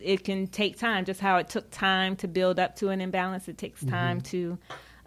it 0.00 0.24
can 0.24 0.48
take 0.48 0.76
time. 0.76 1.04
Just 1.04 1.20
how 1.20 1.36
it 1.36 1.48
took 1.48 1.70
time 1.70 2.16
to 2.16 2.26
build 2.26 2.58
up 2.58 2.74
to 2.76 2.88
an 2.88 3.00
imbalance, 3.00 3.46
it 3.48 3.58
takes 3.58 3.84
time 3.84 4.20
to 4.22 4.58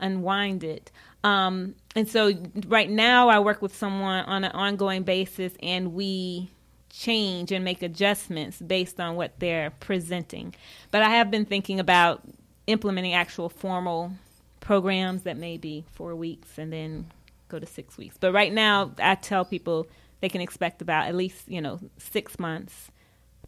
unwind 0.02 0.64
it. 0.64 0.92
Um, 1.24 1.76
and 1.96 2.10
so, 2.10 2.34
right 2.68 2.90
now, 2.90 3.30
I 3.30 3.40
work 3.40 3.62
with 3.62 3.76
someone 3.76 4.26
on 4.26 4.44
an 4.44 4.52
ongoing 4.52 5.04
basis, 5.04 5.54
and 5.62 5.94
we 5.94 6.50
change 6.90 7.52
and 7.52 7.64
make 7.64 7.82
adjustments 7.82 8.60
based 8.60 9.00
on 9.00 9.16
what 9.16 9.40
they're 9.40 9.72
presenting. 9.80 10.54
But 10.92 11.04
I 11.04 11.10
have 11.10 11.32
been 11.32 11.46
thinking 11.46 11.80
about 11.80 12.22
implementing 12.68 13.14
actual 13.14 13.50
formal 13.50 14.12
programs 14.60 15.24
that 15.24 15.38
may 15.38 15.58
be 15.58 15.86
four 15.94 16.16
weeks 16.16 16.58
and 16.58 16.72
then 16.72 17.12
go 17.50 17.60
to 17.60 17.66
six 17.66 17.98
weeks. 17.98 18.18
But 18.20 18.34
right 18.34 18.52
now, 18.52 18.92
I 19.00 19.16
tell 19.16 19.46
people 19.46 19.88
they 20.22 20.30
can 20.30 20.42
expect 20.42 20.82
about 20.82 21.08
at 21.08 21.16
least, 21.16 21.48
you 21.48 21.62
know, 21.62 21.80
six 21.98 22.40
months, 22.40 22.90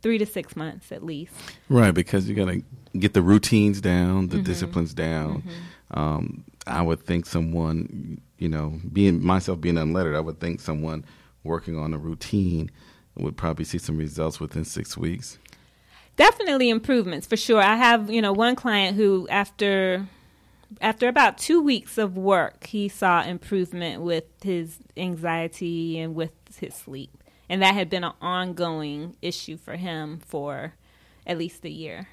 three 0.01 0.17
to 0.17 0.25
six 0.25 0.55
months 0.55 0.91
at 0.91 1.03
least. 1.03 1.33
Right, 1.69 1.93
because 1.93 2.27
you 2.27 2.35
got 2.35 2.47
to 2.47 2.63
get 2.97 3.13
the 3.13 3.21
routines 3.21 3.81
down, 3.81 4.27
the 4.27 4.41
disciplines 4.41 4.93
down. 4.93 5.43
Um, 5.93 6.43
I 6.65 6.81
would 6.81 7.03
think 7.05 7.25
someone, 7.25 8.19
you 8.37 8.49
know, 8.49 8.79
being 8.91 9.23
myself 9.23 9.61
being 9.61 9.77
unlettered, 9.77 10.15
I 10.15 10.19
would 10.21 10.39
think 10.39 10.59
someone 10.59 11.05
working 11.43 11.77
on 11.77 11.93
a 11.93 11.97
routine 11.97 12.71
would 13.15 13.37
probably 13.37 13.65
see 13.65 13.77
some 13.77 13.97
results 13.97 14.39
within 14.39 14.65
six 14.65 14.97
weeks. 14.97 15.37
definitely 16.15 16.69
improvements 16.69 17.27
for 17.27 17.37
sure. 17.37 17.61
I 17.61 17.75
have, 17.75 18.09
you 18.09 18.21
know, 18.21 18.33
one 18.33 18.55
client 18.55 18.97
who 18.97 19.27
after 19.29 20.07
after 20.81 21.07
about 21.07 21.37
2 21.37 21.61
weeks 21.61 21.97
of 21.99 22.17
work, 22.17 22.65
he 22.65 22.87
saw 22.89 23.23
improvement 23.23 24.01
with 24.01 24.25
his 24.43 24.79
anxiety 24.97 25.99
and 25.99 26.15
with 26.15 26.31
his 26.59 26.73
sleep. 26.73 27.11
And 27.49 27.61
that 27.61 27.75
had 27.75 27.89
been 27.89 28.03
an 28.03 28.13
ongoing 28.21 29.15
issue 29.21 29.57
for 29.57 29.75
him 29.75 30.19
for 30.25 30.73
at 31.27 31.37
least 31.37 31.63
a 31.65 31.69
year. 31.69 32.07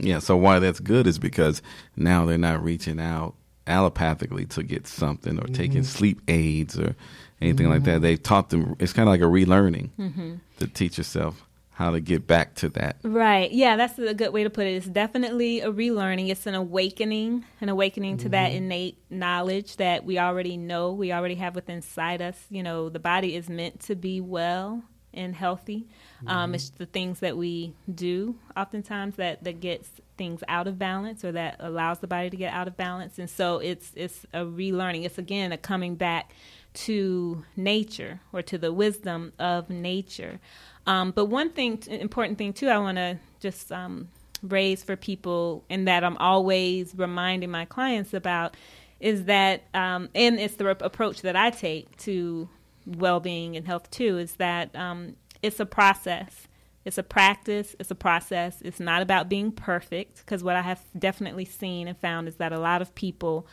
Yeah, 0.00 0.18
so 0.18 0.36
why 0.36 0.58
that's 0.58 0.80
good 0.80 1.06
is 1.06 1.18
because 1.18 1.62
now 1.96 2.24
they're 2.24 2.38
not 2.38 2.62
reaching 2.62 3.00
out 3.00 3.34
allopathically 3.66 4.48
to 4.50 4.62
get 4.62 4.86
something 4.86 5.38
or 5.38 5.46
taking 5.46 5.82
mm-hmm. 5.82 5.90
sleep 5.90 6.20
aids 6.28 6.78
or 6.78 6.96
anything 7.40 7.68
like 7.68 7.84
that. 7.84 7.96
Mm-hmm. 7.96 8.02
They've 8.02 8.22
taught 8.22 8.50
them, 8.50 8.76
it's 8.78 8.92
kind 8.92 9.08
of 9.08 9.12
like 9.12 9.20
a 9.20 9.24
relearning 9.24 9.90
mm-hmm. 9.98 10.34
to 10.58 10.66
teach 10.66 10.98
yourself 10.98 11.46
how 11.70 11.90
to 11.90 12.00
get 12.00 12.26
back 12.26 12.54
to 12.56 12.68
that. 12.68 12.96
Right. 13.02 13.50
Yeah, 13.50 13.76
that's 13.76 13.98
a 13.98 14.12
good 14.12 14.34
way 14.34 14.44
to 14.44 14.50
put 14.50 14.66
it. 14.66 14.74
It's 14.74 14.86
definitely 14.86 15.60
a 15.60 15.72
relearning. 15.72 16.28
It's 16.28 16.46
an 16.46 16.54
awakening, 16.54 17.46
an 17.62 17.70
awakening 17.70 18.18
to 18.18 18.28
that 18.30 18.52
innate 18.52 18.98
knowledge 19.08 19.76
that 19.78 20.04
we 20.04 20.18
already 20.18 20.58
know, 20.58 20.92
we 20.92 21.10
already 21.10 21.36
have 21.36 21.54
within 21.54 21.76
inside 21.76 22.20
us. 22.20 22.36
You 22.50 22.62
know, 22.62 22.90
the 22.90 22.98
body 22.98 23.34
is 23.34 23.48
meant 23.48 23.80
to 23.82 23.94
be 23.94 24.20
well 24.20 24.82
and 25.12 25.34
healthy. 25.34 25.86
Um, 26.26 26.54
it's 26.54 26.70
the 26.70 26.86
things 26.86 27.20
that 27.20 27.36
we 27.36 27.74
do 27.92 28.36
oftentimes 28.56 29.16
that, 29.16 29.42
that 29.44 29.60
gets 29.60 29.90
things 30.16 30.44
out 30.48 30.66
of 30.66 30.78
balance 30.78 31.24
or 31.24 31.32
that 31.32 31.56
allows 31.60 32.00
the 32.00 32.06
body 32.06 32.30
to 32.30 32.36
get 32.36 32.52
out 32.52 32.68
of 32.68 32.76
balance. 32.76 33.18
And 33.18 33.28
so 33.28 33.58
it's 33.58 33.92
it's 33.96 34.26
a 34.32 34.40
relearning. 34.40 35.04
It's 35.04 35.18
again 35.18 35.50
a 35.52 35.56
coming 35.56 35.94
back 35.94 36.32
to 36.72 37.44
nature 37.56 38.20
or 38.32 38.42
to 38.42 38.58
the 38.58 38.72
wisdom 38.72 39.32
of 39.38 39.70
nature. 39.70 40.38
Um, 40.86 41.10
but 41.10 41.26
one 41.26 41.50
thing, 41.50 41.82
important 41.88 42.38
thing 42.38 42.52
too, 42.52 42.68
I 42.68 42.78
want 42.78 42.96
to 42.98 43.18
just 43.40 43.72
um, 43.72 44.08
raise 44.42 44.82
for 44.82 44.96
people, 44.96 45.64
and 45.68 45.88
that 45.88 46.04
I'm 46.04 46.16
always 46.18 46.94
reminding 46.96 47.50
my 47.50 47.64
clients 47.64 48.14
about, 48.14 48.56
is 49.00 49.24
that, 49.24 49.62
um, 49.74 50.08
and 50.14 50.38
it's 50.38 50.56
the 50.56 50.68
approach 50.68 51.22
that 51.22 51.36
I 51.36 51.50
take 51.50 51.96
to 51.98 52.48
well-being 52.86 53.56
and 53.56 53.66
health 53.66 53.90
too, 53.90 54.18
is 54.18 54.34
that 54.36 54.74
um, 54.76 55.16
it's 55.42 55.60
a 55.60 55.66
process. 55.66 56.48
It's 56.84 56.98
a 56.98 57.02
practice. 57.02 57.76
It's 57.78 57.90
a 57.90 57.94
process. 57.94 58.62
It's 58.62 58.80
not 58.80 59.02
about 59.02 59.28
being 59.28 59.52
perfect, 59.52 60.18
because 60.18 60.42
what 60.42 60.56
I 60.56 60.62
have 60.62 60.82
definitely 60.98 61.44
seen 61.44 61.88
and 61.88 61.98
found 61.98 62.28
is 62.28 62.36
that 62.36 62.52
a 62.52 62.58
lot 62.58 62.82
of 62.82 62.94
people. 62.94 63.46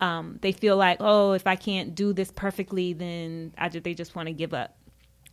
Um, 0.00 0.38
they 0.42 0.52
feel 0.52 0.76
like, 0.76 0.98
oh, 1.00 1.32
if 1.32 1.44
I 1.44 1.56
can't 1.56 1.92
do 1.92 2.12
this 2.12 2.30
perfectly, 2.30 2.92
then 2.92 3.52
I 3.58 3.68
they 3.68 3.94
just 3.94 4.14
want 4.14 4.28
to 4.28 4.32
give 4.32 4.54
up 4.54 4.78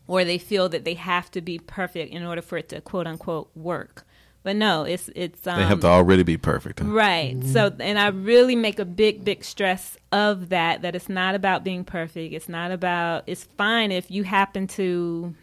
or 0.08 0.24
they 0.24 0.38
feel 0.38 0.70
that 0.70 0.86
they 0.86 0.94
have 0.94 1.32
to 1.32 1.42
be 1.42 1.60
perfect 1.60 2.14
in 2.14 2.24
order 2.24 2.42
for 2.42 2.58
it 2.58 2.70
to 2.70 2.82
quote 2.82 3.08
unquote 3.08 3.50
work. 3.56 4.06
But 4.46 4.58
no, 4.58 4.84
it's 4.84 5.10
it's 5.16 5.48
um, 5.48 5.58
They 5.58 5.66
have 5.66 5.80
to 5.80 5.88
already 5.88 6.22
be 6.22 6.38
perfect. 6.38 6.80
huh? 6.80 6.86
right. 6.86 7.36
So 7.46 7.74
and 7.80 7.98
I 7.98 8.10
really 8.10 8.56
make 8.56 8.78
a 8.78 8.86
big 8.86 9.26
big 9.26 9.44
stress 9.44 9.98
of 10.12 10.50
that 10.50 10.84
that 10.84 10.96
it's 10.96 11.10
not 11.10 11.34
about 11.34 11.64
being 11.64 11.84
perfect. 11.84 12.32
It's 12.32 12.48
not 12.48 12.70
about 12.70 13.24
it's 13.26 13.46
fine 13.58 13.92
if 13.92 14.12
you 14.12 14.24
happen 14.24 14.68
to 14.68 15.34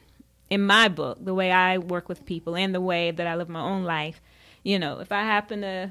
in 0.50 0.64
my 0.64 0.86
book, 0.86 1.18
the 1.20 1.34
way 1.34 1.50
I 1.50 1.78
work 1.78 2.08
with 2.08 2.24
people 2.24 2.54
and 2.54 2.72
the 2.72 2.80
way 2.80 3.10
that 3.10 3.26
I 3.26 3.34
live 3.34 3.48
my 3.48 3.62
own 3.62 3.82
life, 3.82 4.20
you 4.62 4.78
know, 4.78 5.00
if 5.00 5.10
I 5.10 5.22
happen 5.22 5.62
to 5.62 5.90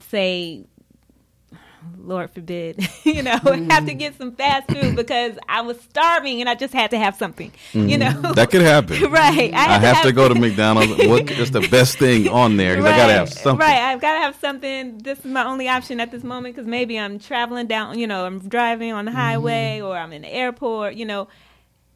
say 0.00 0.64
Lord 1.98 2.30
forbid, 2.30 2.88
you 3.04 3.22
know, 3.22 3.36
have 3.42 3.86
to 3.86 3.92
hmm. 3.92 3.98
get 3.98 4.16
some 4.16 4.32
fast 4.32 4.70
food 4.70 4.96
because 4.96 5.38
I 5.48 5.62
was 5.62 5.80
starving 5.80 6.40
and 6.40 6.48
I 6.48 6.54
just 6.54 6.72
had 6.72 6.90
to 6.90 6.98
have 6.98 7.16
something, 7.16 7.52
you 7.72 7.96
hmm. 7.96 7.98
know. 7.98 8.32
That 8.36 8.50
could 8.50 8.62
happen. 8.62 9.10
right. 9.10 9.52
I 9.54 9.78
have 9.78 10.02
to 10.02 10.12
go 10.12 10.28
to 10.28 10.34
McDonald's. 10.34 11.06
What 11.06 11.30
is 11.30 11.50
the 11.50 11.60
best 11.60 11.98
thing 11.98 12.28
on 12.28 12.56
there? 12.56 12.76
Because 12.76 12.92
I 12.92 12.96
gotta 12.96 13.12
have 13.12 13.32
something. 13.32 13.66
Right, 13.66 13.78
I've 13.78 14.00
got 14.00 14.14
to 14.14 14.20
have 14.20 14.36
something. 14.36 14.98
This 14.98 15.18
is 15.20 15.24
my 15.24 15.44
only 15.44 15.68
option 15.68 16.00
at 16.00 16.10
this 16.10 16.22
moment 16.22 16.54
because 16.54 16.68
maybe 16.68 16.98
I'm 16.98 17.18
traveling 17.18 17.66
down, 17.66 17.98
you 17.98 18.06
know, 18.06 18.26
I'm 18.26 18.40
driving 18.40 18.92
on 18.92 19.06
the 19.06 19.12
highway 19.12 19.78
hmm. 19.80 19.86
or 19.86 19.96
I'm 19.96 20.12
in 20.12 20.22
the 20.22 20.32
airport, 20.32 20.94
you 20.94 21.06
know. 21.06 21.28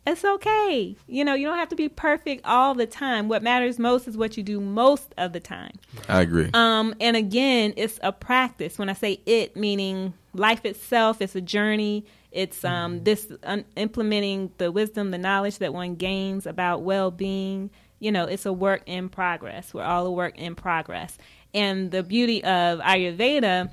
It's 0.06 0.24
okay. 0.24 0.96
You 1.06 1.24
know, 1.24 1.34
you 1.34 1.46
don't 1.46 1.58
have 1.58 1.68
to 1.68 1.76
be 1.76 1.88
perfect 1.88 2.44
all 2.46 2.74
the 2.74 2.86
time. 2.86 3.28
What 3.28 3.42
matters 3.42 3.78
most 3.78 4.08
is 4.08 4.16
what 4.16 4.36
you 4.36 4.42
do 4.42 4.60
most 4.60 5.14
of 5.18 5.32
the 5.32 5.40
time. 5.40 5.72
I 6.08 6.22
agree. 6.22 6.50
Um, 6.54 6.94
and 7.00 7.16
again, 7.16 7.74
it's 7.76 8.00
a 8.02 8.10
practice. 8.10 8.78
When 8.78 8.88
I 8.88 8.94
say 8.94 9.20
it, 9.26 9.56
meaning 9.56 10.14
life 10.32 10.64
itself, 10.64 11.20
it's 11.20 11.36
a 11.36 11.40
journey. 11.40 12.06
It's 12.32 12.64
um, 12.64 13.04
this 13.04 13.30
un- 13.42 13.64
implementing 13.76 14.52
the 14.58 14.72
wisdom, 14.72 15.10
the 15.10 15.18
knowledge 15.18 15.58
that 15.58 15.74
one 15.74 15.96
gains 15.96 16.46
about 16.46 16.82
well 16.82 17.10
being. 17.10 17.70
You 17.98 18.12
know, 18.12 18.24
it's 18.24 18.46
a 18.46 18.52
work 18.52 18.82
in 18.86 19.10
progress. 19.10 19.74
We're 19.74 19.84
all 19.84 20.06
a 20.06 20.12
work 20.12 20.38
in 20.38 20.54
progress. 20.54 21.18
And 21.52 21.90
the 21.90 22.02
beauty 22.02 22.42
of 22.42 22.78
Ayurveda, 22.78 23.70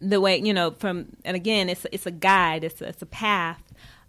the 0.00 0.20
way 0.20 0.40
you 0.40 0.54
know, 0.54 0.70
from 0.70 1.08
and 1.24 1.36
again, 1.36 1.68
it's 1.68 1.84
it's 1.92 2.06
a 2.06 2.10
guide. 2.10 2.64
It's 2.64 2.80
a, 2.80 2.88
it's 2.88 3.02
a 3.02 3.06
path. 3.06 3.62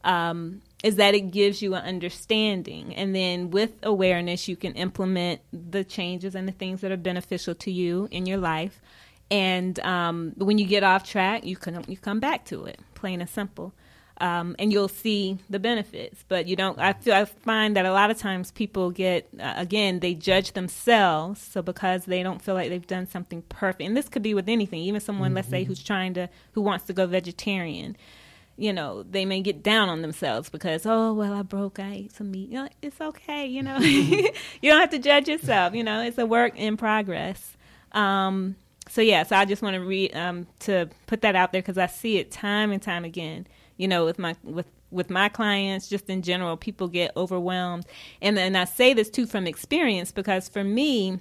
Um, 0.04 0.62
is 0.84 0.98
that 0.98 1.16
it 1.16 1.32
gives 1.32 1.62
you 1.62 1.74
an 1.74 1.84
understanding. 1.84 2.94
And 2.94 3.16
then 3.16 3.50
with 3.50 3.72
awareness 3.82 4.48
you 4.48 4.58
can 4.58 4.74
implement 4.74 5.42
the 5.52 5.84
changes 5.84 6.36
and 6.36 6.48
the 6.48 6.52
things 6.52 6.82
that 6.82 6.92
are 6.92 6.98
beneficial 6.98 7.56
to 7.56 7.72
you 7.72 8.10
in 8.12 8.26
your 8.26 8.38
life. 8.38 8.82
And 9.32 9.80
um, 9.80 10.34
when 10.38 10.58
you 10.58 10.68
get 10.68 10.84
off 10.84 11.10
track 11.10 11.46
you 11.46 11.56
can 11.56 11.84
you 11.88 11.98
come 11.98 12.20
back 12.20 12.46
to 12.46 12.66
it 12.66 12.80
plain 12.94 13.22
and 13.22 13.30
simple. 13.30 13.74
Um, 14.22 14.56
and 14.60 14.72
you'll 14.72 14.90
see 14.90 15.40
the 15.50 15.60
benefits. 15.60 16.24
But 16.28 16.48
you 16.48 16.56
don't 16.56 16.78
I 16.78 16.94
feel 16.94 17.16
I 17.16 17.26
find 17.26 17.76
that 17.78 17.86
a 17.86 17.94
lot 17.94 18.12
of 18.12 18.18
times 18.18 18.52
people 18.52 18.92
get 18.92 19.28
uh, 19.40 19.54
again 19.56 20.02
they 20.02 20.14
judge 20.14 20.52
themselves. 20.52 21.42
So 21.42 21.62
because 21.62 22.06
they 22.06 22.24
don't 22.24 22.42
feel 22.42 22.56
like 22.56 22.70
they've 22.70 22.86
done 22.86 23.08
something 23.08 23.42
perfect. 23.44 23.88
And 23.88 23.96
this 23.96 24.10
could 24.10 24.22
be 24.22 24.34
with 24.34 24.50
anything 24.50 24.82
even 24.82 25.00
someone 25.00 25.34
let's 25.34 25.48
say 25.48 25.64
who's 25.64 25.82
trying 25.82 26.14
to 26.16 26.30
who 26.52 26.62
wants 26.62 26.86
to 26.86 26.94
go 26.94 27.08
vegetarian 27.08 27.96
you 28.58 28.72
know, 28.72 29.04
they 29.04 29.26
may 29.26 29.42
get 29.42 29.64
down 29.64 29.90
on 29.90 30.02
themselves 30.02 30.50
because, 30.50 30.86
oh, 30.86 31.14
well, 31.14 31.34
I 31.34 31.42
broke, 31.42 31.80
I 31.80 31.94
ate 31.94 32.16
some 32.16 32.32
meat. 32.32 32.50
You 32.50 32.64
know, 32.64 32.70
it's 32.82 33.02
okay, 33.02 33.46
you 33.46 33.64
know. 33.64 33.78
you 33.80 34.32
don't 34.62 34.80
have 34.80 34.92
to 34.92 35.00
judge 35.00 35.28
yourself, 35.28 35.74
you 35.74 35.84
know, 35.84 36.02
it's 36.04 36.18
a 36.18 36.26
work 36.26 36.58
in 36.58 36.78
progress. 36.78 37.58
Um, 37.94 38.56
so, 38.90 39.02
yeah, 39.02 39.24
so 39.24 39.36
I 39.36 39.46
just 39.46 39.62
want 39.62 39.76
to 39.76 39.80
read, 39.80 40.16
um, 40.16 40.48
to 40.62 40.90
put 41.08 41.22
that 41.22 41.36
out 41.36 41.52
there 41.52 41.62
because 41.62 41.78
I 41.78 41.88
see 41.88 42.18
it 42.18 42.32
time 42.32 42.72
and 42.72 42.82
time 42.82 43.06
again, 43.06 43.48
you 43.78 43.88
know, 43.88 44.06
with 44.06 44.20
my, 44.20 44.36
with, 44.44 44.68
with 44.92 45.10
my 45.10 45.30
clients, 45.30 45.90
just 45.90 46.10
in 46.10 46.22
general, 46.22 46.56
people 46.56 46.88
get 46.88 47.12
overwhelmed. 47.18 47.86
And, 48.22 48.38
and 48.38 48.56
I 48.56 48.66
say 48.66 48.94
this 48.94 49.10
too 49.10 49.26
from 49.26 49.48
experience 49.48 50.12
because 50.12 50.48
for 50.48 50.64
me, 50.64 51.20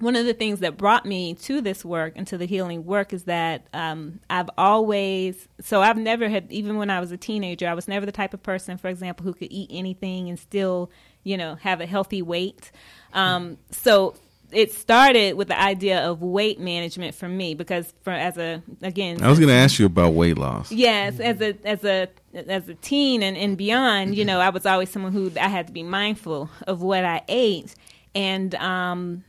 one 0.00 0.14
of 0.14 0.26
the 0.26 0.34
things 0.34 0.60
that 0.60 0.76
brought 0.76 1.04
me 1.04 1.34
to 1.34 1.60
this 1.60 1.84
work 1.84 2.12
and 2.16 2.26
to 2.28 2.38
the 2.38 2.46
healing 2.46 2.84
work 2.84 3.12
is 3.12 3.24
that 3.24 3.66
um, 3.72 4.20
I've 4.30 4.48
always, 4.56 5.48
so 5.60 5.82
I've 5.82 5.96
never 5.98 6.28
had, 6.28 6.52
even 6.52 6.76
when 6.76 6.88
I 6.88 7.00
was 7.00 7.10
a 7.10 7.16
teenager, 7.16 7.66
I 7.66 7.74
was 7.74 7.88
never 7.88 8.06
the 8.06 8.12
type 8.12 8.32
of 8.32 8.42
person, 8.42 8.78
for 8.78 8.88
example, 8.88 9.24
who 9.24 9.34
could 9.34 9.48
eat 9.50 9.70
anything 9.72 10.28
and 10.28 10.38
still, 10.38 10.90
you 11.24 11.36
know, 11.36 11.56
have 11.56 11.80
a 11.80 11.86
healthy 11.86 12.22
weight. 12.22 12.70
Um, 13.12 13.58
so 13.72 14.14
it 14.52 14.72
started 14.72 15.36
with 15.36 15.48
the 15.48 15.60
idea 15.60 16.00
of 16.08 16.22
weight 16.22 16.60
management 16.60 17.14
for 17.14 17.28
me 17.28 17.54
because, 17.54 17.92
for 18.02 18.12
as 18.12 18.38
a 18.38 18.62
again, 18.82 19.22
I 19.22 19.28
was 19.28 19.38
going 19.38 19.48
to 19.48 19.54
ask 19.54 19.78
you 19.78 19.86
about 19.86 20.14
weight 20.14 20.38
loss. 20.38 20.72
Yes, 20.72 21.20
as 21.20 21.40
a 21.40 21.54
as 21.66 21.84
a 21.84 22.08
as 22.32 22.68
a 22.68 22.74
teen 22.74 23.22
and, 23.22 23.36
and 23.36 23.58
beyond, 23.58 24.14
you 24.14 24.24
know, 24.24 24.40
I 24.40 24.50
was 24.50 24.64
always 24.64 24.90
someone 24.90 25.12
who 25.12 25.30
I 25.38 25.48
had 25.48 25.66
to 25.66 25.72
be 25.72 25.82
mindful 25.82 26.48
of 26.66 26.80
what 26.80 27.04
I 27.04 27.22
ate, 27.28 27.74
and 28.14 28.54
um, 28.54 29.24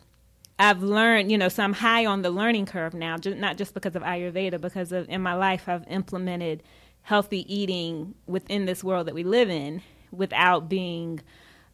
I've 0.60 0.84
learned, 0.84 1.32
you 1.32 1.38
know, 1.38 1.48
so 1.48 1.64
I'm 1.64 1.74
high 1.74 2.06
on 2.06 2.22
the 2.22 2.30
learning 2.30 2.66
curve 2.66 2.94
now, 2.94 3.18
just, 3.18 3.38
not 3.38 3.58
just 3.58 3.74
because 3.74 3.96
of 3.96 4.04
Ayurveda, 4.04 4.60
because 4.60 4.92
of 4.92 5.08
in 5.10 5.22
my 5.22 5.34
life 5.34 5.70
I've 5.70 5.88
implemented 5.88 6.62
healthy 7.04 7.52
eating 7.54 8.14
within 8.28 8.66
this 8.66 8.84
world 8.84 9.08
that 9.08 9.16
we 9.16 9.24
live 9.24 9.50
in 9.50 9.82
without 10.12 10.68
being 10.68 11.22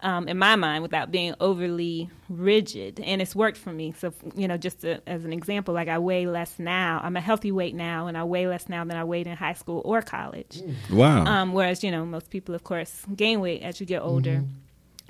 um, 0.02 0.28
in 0.28 0.38
my 0.38 0.56
mind 0.56 0.84
without 0.84 1.10
being 1.10 1.34
overly 1.40 2.10
rigid. 2.30 3.00
And 3.00 3.22
it's 3.22 3.36
worked 3.36 3.58
for 3.58 3.72
me. 3.72 3.94
So 3.98 4.14
you 4.36 4.48
know 4.48 4.58
just 4.58 4.82
to, 4.82 5.02
as 5.10 5.26
an 5.26 5.34
example 5.34 5.74
like 5.74 5.88
i 5.88 5.98
weigh 5.98 6.28
less 6.28 6.60
now. 6.60 7.02
I'm 7.04 7.16
a 7.18 7.22
healthy 7.22 7.52
weight 7.52 7.74
now 7.74 8.08
and 8.08 8.18
i 8.18 8.24
weigh 8.24 8.48
less 8.48 8.70
now 8.70 8.84
than 8.84 8.98
i 8.98 9.04
weighed 9.04 9.26
in 9.26 9.36
high 9.36 9.54
school 9.54 9.82
or 9.84 10.02
college. 10.02 10.62
Wow. 10.92 11.26
um, 11.26 11.54
whereas 11.54 11.84
you 11.84 11.92
know 11.92 12.06
most 12.06 12.30
people 12.30 12.54
of 12.54 12.64
course 12.64 13.04
gain 13.16 13.40
weight 13.40 13.62
as 13.64 13.80
you 13.80 13.86
get 13.86 14.02
older 14.02 14.44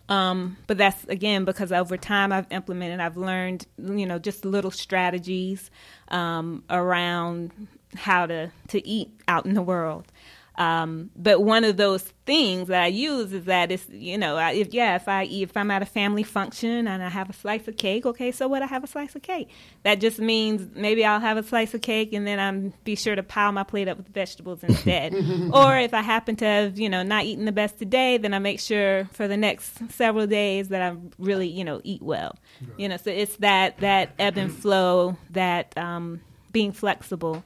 um, 0.08 0.58
but 0.68 0.78
that's 0.78 1.04
again 1.06 1.46
because 1.46 1.72
over 1.72 1.98
time 1.98 2.32
I've 2.32 2.48
implemented, 2.52 3.00
I've 3.00 3.18
learned, 3.18 3.66
you 3.78 4.06
know, 4.06 4.20
just 4.20 4.46
little 4.46 4.72
strategies 4.72 5.72
um, 6.10 6.64
around 6.70 7.68
how 7.96 8.26
to 8.28 8.52
to 8.70 8.88
eat 8.88 9.10
out 9.28 9.46
in 9.46 9.54
the 9.54 9.62
world. 9.62 10.12
Um, 10.58 11.12
but 11.16 11.42
one 11.42 11.64
of 11.64 11.78
those 11.78 12.02
things 12.26 12.70
that 12.70 12.82
I 12.82 12.88
use 12.88 13.34
is 13.34 13.46
that 13.46 13.72
it's, 13.72 13.88
you 13.90 14.18
know, 14.18 14.38
if 14.38 14.74
yeah, 14.74 14.96
if 14.96 15.08
I 15.08 15.24
if 15.24 15.56
I'm 15.58 15.70
at 15.70 15.82
a 15.82 15.86
family 15.86 16.24
function 16.24 16.88
and 16.88 17.04
I 17.04 17.10
have 17.10 17.30
a 17.30 17.34
slice 17.34 17.68
of 17.68 17.78
cake, 17.78 18.06
okay, 18.06 18.32
so 18.32 18.48
what? 18.48 18.62
I 18.62 18.66
have 18.66 18.84
a 18.84 18.88
slice 18.88 19.16
of 19.16 19.22
cake. 19.22 19.50
That 19.84 20.00
just 20.00 20.20
means 20.20 20.70
maybe 20.76 21.04
I'll 21.04 21.20
have 21.20 21.38
a 21.38 21.44
slice 21.44 21.74
of 21.74 21.82
cake 21.82 22.14
and 22.14 22.26
then 22.26 22.40
I'm 22.40 22.74
be 22.84 22.96
sure 22.96 23.16
to 23.16 23.24
pile 23.24 23.52
my 23.52 23.64
plate 23.64 23.88
up 23.88 23.98
with 23.98 24.08
vegetables 24.10 24.64
instead. 24.64 25.14
or 25.54 25.78
if 25.78 25.94
I 25.94 26.02
happen 26.02 26.36
to 26.38 26.46
have, 26.46 26.80
you 26.80 26.90
know, 26.90 27.04
not 27.04 27.26
eaten 27.26 27.46
the 27.46 27.52
best 27.52 27.78
today, 27.78 28.18
then 28.18 28.34
I 28.34 28.40
make 28.40 28.60
sure 28.60 29.06
for 29.12 29.28
the 29.28 29.38
next 29.38 29.92
several 29.92 30.26
days 30.26 30.70
that 30.70 30.82
I 30.82 30.96
really, 31.20 31.48
you 31.48 31.64
know, 31.64 31.82
eat 31.84 32.02
well. 32.02 32.38
You 32.78 32.90
know, 32.90 32.98
so 32.98 33.10
it's 33.10 33.36
that 33.38 33.80
that 33.80 34.14
ebb 34.18 34.38
and 34.38 34.54
flow, 34.54 35.18
that 35.32 35.78
um, 35.78 36.22
being 36.52 36.72
flexible 36.72 37.44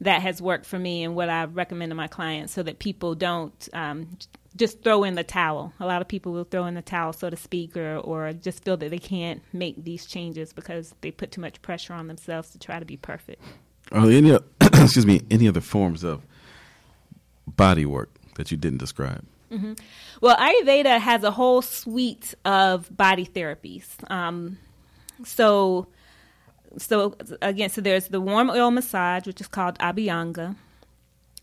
that 0.00 0.22
has 0.22 0.40
worked 0.40 0.66
for 0.66 0.78
me 0.78 1.04
and 1.04 1.14
what 1.14 1.28
I 1.28 1.44
recommend 1.44 1.90
to 1.90 1.94
my 1.94 2.08
clients 2.08 2.52
so 2.52 2.62
that 2.62 2.78
people 2.78 3.14
don't 3.14 3.68
um, 3.72 4.16
just 4.56 4.82
throw 4.82 5.04
in 5.04 5.14
the 5.14 5.24
towel. 5.24 5.72
A 5.78 5.86
lot 5.86 6.00
of 6.00 6.08
people 6.08 6.32
will 6.32 6.44
throw 6.44 6.66
in 6.66 6.74
the 6.74 6.82
towel, 6.82 7.12
so 7.12 7.28
to 7.30 7.36
speak, 7.36 7.76
or, 7.76 7.98
or 7.98 8.32
just 8.32 8.64
feel 8.64 8.76
that 8.78 8.90
they 8.90 8.98
can't 8.98 9.42
make 9.52 9.82
these 9.84 10.06
changes 10.06 10.52
because 10.52 10.94
they 11.02 11.10
put 11.10 11.30
too 11.32 11.40
much 11.40 11.60
pressure 11.62 11.92
on 11.92 12.08
themselves 12.08 12.50
to 12.50 12.58
try 12.58 12.78
to 12.78 12.86
be 12.86 12.96
perfect. 12.96 13.42
Are 13.92 14.06
there 14.06 14.16
any, 14.16 14.30
excuse 14.60 15.06
me, 15.06 15.22
any 15.30 15.46
other 15.48 15.60
forms 15.60 16.02
of 16.02 16.22
body 17.46 17.84
work 17.84 18.10
that 18.36 18.50
you 18.50 18.56
didn't 18.56 18.78
describe? 18.78 19.24
Well, 20.20 20.36
Ayurveda 20.36 21.00
has 21.00 21.24
a 21.24 21.32
whole 21.32 21.60
suite 21.60 22.34
of 22.44 22.94
body 22.96 23.26
therapies. 23.26 23.88
Um, 24.10 24.58
so, 25.24 25.88
so 26.78 27.16
again, 27.42 27.70
so 27.70 27.80
there's 27.80 28.08
the 28.08 28.20
warm 28.20 28.50
oil 28.50 28.70
massage, 28.70 29.26
which 29.26 29.40
is 29.40 29.48
called 29.48 29.78
Abhyanga. 29.78 30.56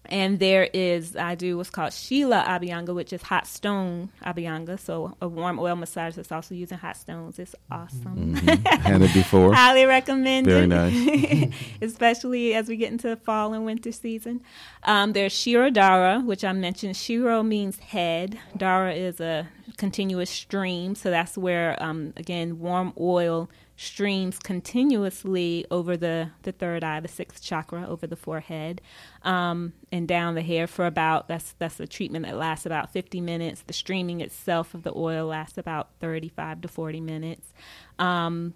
And 0.10 0.40
there 0.40 0.70
is, 0.74 1.18
I 1.18 1.36
do 1.36 1.58
what's 1.58 1.70
called 1.70 1.92
Shila 1.92 2.44
Abhyanga, 2.48 2.96
which 2.96 3.12
is 3.12 3.22
hot 3.22 3.46
stone 3.46 4.10
Abhyanga. 4.26 4.80
So 4.80 5.18
a 5.22 5.28
warm 5.28 5.60
oil 5.60 5.76
massage 5.76 6.16
that's 6.16 6.32
also 6.32 6.56
using 6.56 6.78
hot 6.78 6.96
stones. 6.96 7.40
It's 7.40 7.56
awesome. 7.70 8.36
Had 8.66 9.02
it 9.02 9.14
before. 9.14 9.54
Highly 9.54 9.86
recommended. 9.86 10.50
Very 10.50 10.68
nice. 10.68 11.54
Especially 11.82 12.54
as 12.54 12.70
we 12.70 12.78
get 12.78 12.92
into 12.92 13.10
the 13.10 13.18
fall 13.18 13.54
and 13.54 13.66
winter 13.66 13.92
season. 13.92 14.42
Um, 14.84 15.12
there's 15.12 15.34
Shirodhara, 15.34 16.24
which 16.26 16.46
I 16.46 16.54
mentioned. 16.54 16.96
Shiro 16.96 17.44
means 17.44 17.78
head. 17.80 18.40
Dara 18.56 18.94
is 18.94 19.20
a 19.20 19.50
continuous 19.76 20.30
stream. 20.30 20.96
So 20.96 21.10
that's 21.10 21.38
where, 21.38 21.82
um, 21.84 22.14
again, 22.16 22.60
warm 22.60 22.94
oil 22.98 23.50
streams 23.78 24.40
continuously 24.40 25.64
over 25.70 25.96
the, 25.96 26.32
the 26.42 26.52
third 26.52 26.84
eye, 26.84 27.00
the 27.00 27.08
sixth 27.08 27.42
chakra, 27.44 27.88
over 27.88 28.08
the 28.08 28.16
forehead, 28.16 28.82
um, 29.22 29.72
and 29.92 30.08
down 30.08 30.36
the 30.36 30.42
hair 30.42 30.68
for 30.68 30.86
about 30.86 31.28
that's 31.28 31.54
that's 31.60 31.80
a 31.80 31.88
treatment 31.88 32.26
that 32.26 32.36
lasts 32.36 32.66
about 32.66 32.92
50 32.92 33.22
minutes. 33.22 33.62
The 33.62 33.74
streaming 33.74 34.20
itself 34.20 34.74
of 34.74 34.84
the 34.84 34.94
oil 34.96 35.28
lasts 35.28 35.58
about 35.58 35.92
35 36.00 36.62
to 36.62 36.68
40 36.68 37.00
minutes. 37.02 37.54
Um, 38.00 38.56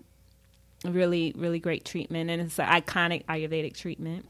really 0.86 1.34
really 1.38 1.60
great 1.60 1.86
treatment 1.86 2.30
and 2.30 2.42
it's 2.42 2.60
an 2.60 2.68
iconic 2.68 3.26
ayurvedic 3.26 3.76
treatment. 3.78 4.26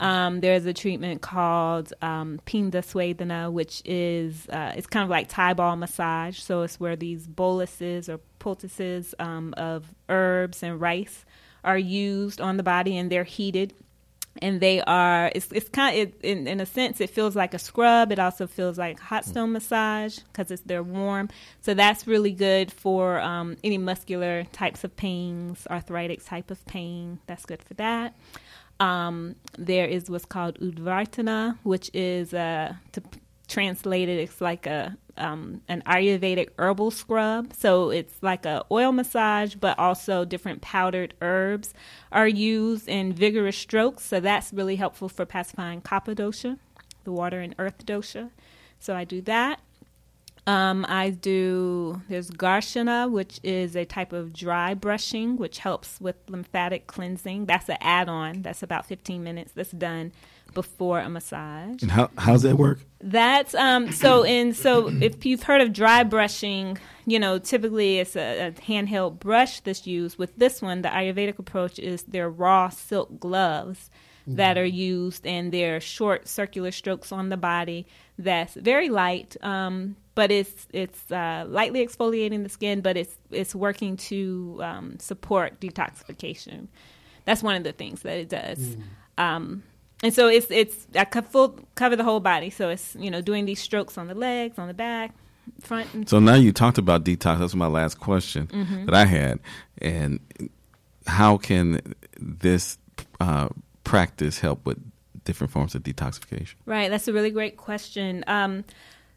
Um, 0.00 0.40
there's 0.40 0.66
a 0.66 0.74
treatment 0.74 1.22
called 1.22 1.92
um, 2.02 2.40
pinda 2.44 2.82
swedana 2.82 3.50
which 3.50 3.82
is 3.84 4.48
uh, 4.48 4.72
it's 4.76 4.86
kind 4.86 5.04
of 5.04 5.10
like 5.10 5.28
thai 5.28 5.54
ball 5.54 5.76
massage. 5.76 6.38
So 6.38 6.62
it's 6.62 6.78
where 6.78 6.96
these 6.96 7.26
boluses 7.26 8.08
or 8.08 8.18
poultices 8.38 9.14
um, 9.18 9.54
of 9.56 9.94
herbs 10.08 10.62
and 10.62 10.80
rice 10.80 11.24
are 11.64 11.78
used 11.78 12.40
on 12.40 12.58
the 12.58 12.62
body 12.62 12.98
and 12.98 13.10
they're 13.10 13.24
heated 13.24 13.72
and 14.42 14.60
they 14.60 14.80
are 14.82 15.30
it's 15.34 15.50
it's 15.52 15.68
kind 15.68 15.96
of 15.96 16.08
it, 16.08 16.20
in 16.22 16.46
in 16.46 16.60
a 16.60 16.66
sense 16.66 17.00
it 17.00 17.10
feels 17.10 17.36
like 17.36 17.54
a 17.54 17.58
scrub. 17.58 18.12
It 18.12 18.18
also 18.18 18.46
feels 18.46 18.78
like 18.78 18.98
hot 18.98 19.24
stone 19.24 19.52
massage 19.52 20.18
because 20.18 20.50
it's 20.50 20.62
they're 20.62 20.82
warm. 20.82 21.28
So 21.60 21.74
that's 21.74 22.06
really 22.06 22.32
good 22.32 22.72
for 22.72 23.20
um, 23.20 23.56
any 23.62 23.78
muscular 23.78 24.44
types 24.52 24.84
of 24.84 24.96
pains 24.96 25.66
arthritic 25.70 26.24
type 26.24 26.50
of 26.50 26.64
pain. 26.66 27.20
That's 27.26 27.46
good 27.46 27.62
for 27.62 27.74
that. 27.74 28.14
Um, 28.80 29.36
there 29.56 29.86
is 29.86 30.10
what's 30.10 30.24
called 30.24 30.58
udvartana 30.58 31.58
which 31.62 31.90
is 31.94 32.34
uh, 32.34 32.74
to 32.92 33.02
p- 33.46 33.52
translate 33.52 34.08
it 34.08 34.18
it's 34.18 34.40
like 34.40 34.66
a 34.66 34.96
um, 35.16 35.60
an 35.68 35.82
ayurvedic 35.86 36.48
herbal 36.58 36.90
scrub 36.90 37.52
so 37.52 37.90
it's 37.90 38.14
like 38.20 38.44
a 38.44 38.64
oil 38.70 38.90
massage 38.90 39.54
but 39.54 39.78
also 39.78 40.24
different 40.24 40.60
powdered 40.60 41.14
herbs 41.20 41.72
are 42.10 42.26
used 42.26 42.88
in 42.88 43.12
vigorous 43.12 43.56
strokes 43.56 44.04
so 44.04 44.18
that's 44.18 44.52
really 44.52 44.76
helpful 44.76 45.08
for 45.08 45.24
pacifying 45.24 45.80
kapha 45.80 46.14
dosha 46.14 46.58
the 47.04 47.12
water 47.12 47.40
and 47.40 47.54
earth 47.58 47.86
dosha 47.86 48.30
so 48.80 48.96
i 48.96 49.04
do 49.04 49.20
that 49.20 49.60
um, 50.46 50.84
I 50.88 51.10
do, 51.10 52.02
there's 52.08 52.30
Garshana, 52.30 53.10
which 53.10 53.40
is 53.42 53.74
a 53.74 53.86
type 53.86 54.12
of 54.12 54.34
dry 54.34 54.74
brushing, 54.74 55.36
which 55.38 55.58
helps 55.58 56.00
with 56.00 56.16
lymphatic 56.28 56.86
cleansing. 56.86 57.46
That's 57.46 57.68
an 57.70 57.78
add 57.80 58.10
on. 58.10 58.42
That's 58.42 58.62
about 58.62 58.84
15 58.84 59.24
minutes. 59.24 59.52
That's 59.52 59.70
done 59.70 60.12
before 60.54 61.00
a 61.00 61.08
massage. 61.08 61.82
And 61.82 61.90
how 61.90 62.10
how's 62.16 62.42
that 62.42 62.56
work? 62.56 62.78
That's 63.00 63.54
um 63.54 63.92
so 63.92 64.24
in 64.24 64.54
so 64.54 64.88
if 64.88 65.26
you've 65.26 65.42
heard 65.42 65.60
of 65.60 65.72
dry 65.72 66.04
brushing, 66.04 66.78
you 67.06 67.18
know, 67.18 67.38
typically 67.38 67.98
it's 67.98 68.16
a, 68.16 68.48
a 68.48 68.52
handheld 68.52 69.18
brush 69.18 69.60
that's 69.60 69.86
used. 69.86 70.18
With 70.18 70.36
this 70.36 70.62
one, 70.62 70.82
the 70.82 70.88
Ayurvedic 70.88 71.38
approach 71.38 71.78
is 71.78 72.04
they're 72.04 72.30
raw 72.30 72.68
silk 72.70 73.20
gloves 73.20 73.90
that 74.26 74.56
are 74.56 74.64
used 74.64 75.26
and 75.26 75.52
they're 75.52 75.80
short 75.80 76.26
circular 76.28 76.70
strokes 76.70 77.12
on 77.12 77.28
the 77.28 77.36
body 77.36 77.86
that's 78.18 78.54
very 78.54 78.88
light. 78.88 79.36
Um, 79.42 79.96
but 80.14 80.30
it's 80.30 80.66
it's 80.72 81.10
uh, 81.10 81.44
lightly 81.48 81.86
exfoliating 81.86 82.42
the 82.42 82.48
skin, 82.48 82.80
but 82.80 82.96
it's 82.96 83.16
it's 83.30 83.54
working 83.54 83.96
to 83.96 84.60
um, 84.62 84.98
support 84.98 85.60
detoxification. 85.60 86.68
That's 87.24 87.42
one 87.42 87.56
of 87.56 87.64
the 87.64 87.72
things 87.72 88.02
that 88.02 88.16
it 88.16 88.28
does. 88.28 88.76
Um, 89.18 89.62
and 90.02 90.12
so 90.12 90.28
it's 90.28 90.46
it's 90.50 90.86
I 90.96 91.04
full 91.22 91.58
cover 91.74 91.96
the 91.96 92.04
whole 92.04 92.20
body. 92.20 92.50
So 92.50 92.68
it's 92.68 92.96
you 92.98 93.10
know 93.10 93.20
doing 93.20 93.44
these 93.46 93.60
strokes 93.60 93.96
on 93.98 94.06
the 94.08 94.14
legs, 94.14 94.58
on 94.58 94.68
the 94.68 94.74
back, 94.74 95.14
front. 95.60 95.92
And 95.94 96.08
So 96.08 96.18
now 96.18 96.34
you 96.34 96.52
talked 96.52 96.78
about 96.78 97.04
detox. 97.04 97.38
That's 97.38 97.54
my 97.54 97.66
last 97.68 98.00
question 98.00 98.46
Mm-hmm. 98.48 98.86
that 98.86 98.94
I 98.94 99.04
had. 99.04 99.40
And 99.78 100.20
how 101.06 101.36
can 101.36 101.94
this 102.18 102.78
uh, 103.20 103.48
practice 103.84 104.40
help 104.40 104.64
with 104.66 104.78
different 105.24 105.52
forms 105.52 105.74
of 105.74 105.82
detoxification? 105.82 106.54
Right, 106.66 106.90
that's 106.90 107.08
a 107.08 107.12
really 107.12 107.30
great 107.30 107.56
question. 107.56 108.24
Um, 108.26 108.64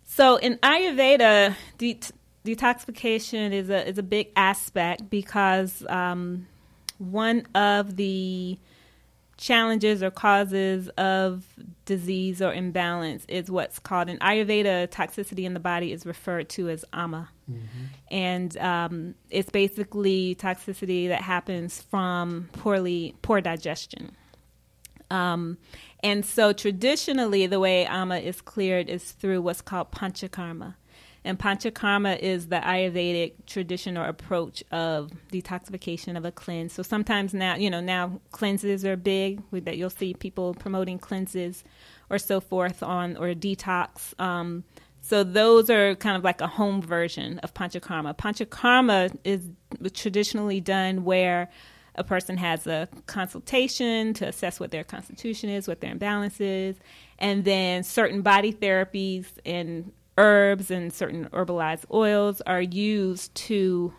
so 0.06 0.38
in 0.38 0.58
Ayurveda, 0.58 1.56
det- 1.78 2.12
detoxification 2.46 3.52
is 3.52 3.70
a 3.70 3.88
is 3.88 3.98
a 3.98 4.04
big 4.04 4.30
aspect 4.36 5.10
because 5.10 5.86
um, 5.90 6.48
one 6.98 7.46
of 7.56 7.96
the 7.98 8.58
challenges 9.38 10.02
or 10.02 10.12
causes 10.12 10.90
of 10.98 11.46
disease 11.86 12.42
or 12.42 12.54
imbalance 12.54 13.24
is 13.28 13.50
what's 13.50 13.80
called 13.80 14.10
in 14.10 14.18
Ayurveda 14.20 14.88
toxicity 14.90 15.46
in 15.46 15.54
the 15.54 15.60
body 15.60 15.92
is 15.92 16.06
referred 16.06 16.50
to 16.50 16.70
as 16.70 16.84
ama. 16.92 17.30
And 18.12 18.58
um, 18.58 19.16
it's 19.30 19.50
basically 19.50 20.36
toxicity 20.36 21.08
that 21.08 21.22
happens 21.22 21.82
from 21.82 22.50
poorly 22.54 23.16
poor 23.22 23.40
digestion. 23.40 24.16
Um, 25.10 25.58
and 26.04 26.26
so 26.26 26.52
traditionally, 26.52 27.48
the 27.48 27.60
way 27.60 27.86
ama 27.86 28.18
is 28.18 28.42
cleared 28.42 28.90
is 28.90 29.12
through 29.12 29.42
what's 29.42 29.62
called 29.62 29.92
panchakarma. 29.92 30.76
And 31.28 31.38
panchakarma 31.38 32.18
is 32.20 32.48
the 32.48 32.56
Ayurvedic 32.56 33.34
tradition 33.46 33.98
or 33.98 34.06
approach 34.06 34.64
of 34.72 35.12
detoxification 35.30 36.16
of 36.16 36.24
a 36.24 36.32
cleanse. 36.32 36.72
So 36.72 36.84
sometimes 36.84 37.34
now, 37.34 37.56
you 37.58 37.70
know, 37.70 37.82
now 37.82 38.22
cleanses 38.32 38.86
are 38.86 38.96
big 38.96 39.42
that 39.52 39.78
you'll 39.78 39.90
see 39.90 40.14
people 40.14 40.54
promoting 40.54 40.98
cleanses 40.98 41.66
or 42.10 42.18
so 42.18 42.40
forth 42.40 42.82
on 42.82 43.18
or 43.18 43.34
detox. 43.34 44.18
Um, 44.22 44.64
so 45.02 45.26
those 45.26 45.70
are 45.70 45.96
kind 45.96 46.16
of 46.16 46.24
like 46.24 46.40
a 46.40 46.48
home 46.48 46.82
version 46.82 47.40
of 47.40 47.54
panchakarma. 47.54 48.16
Panchakarma 48.16 49.14
is 49.26 49.42
traditionally 49.94 50.62
done 50.62 51.04
where 51.04 51.50
a 51.96 52.06
person 52.06 52.38
has 52.38 52.68
a 52.68 52.88
consultation 53.06 54.14
to 54.14 54.28
assess 54.28 54.62
what 54.62 54.72
their 54.72 54.86
constitution 54.86 55.50
is, 55.50 55.68
what 55.68 55.82
their 55.82 55.92
imbalance 55.92 56.40
is, 56.40 56.78
and 57.20 57.44
then 57.44 57.84
certain 57.84 58.22
body 58.22 58.54
therapies 58.54 59.26
and 59.46 59.92
herbs 60.18 60.72
and 60.72 60.92
certain 60.92 61.26
herbalized 61.30 61.86
oils 61.92 62.42
are 62.42 62.62
used 62.62 63.34
to 63.36 63.94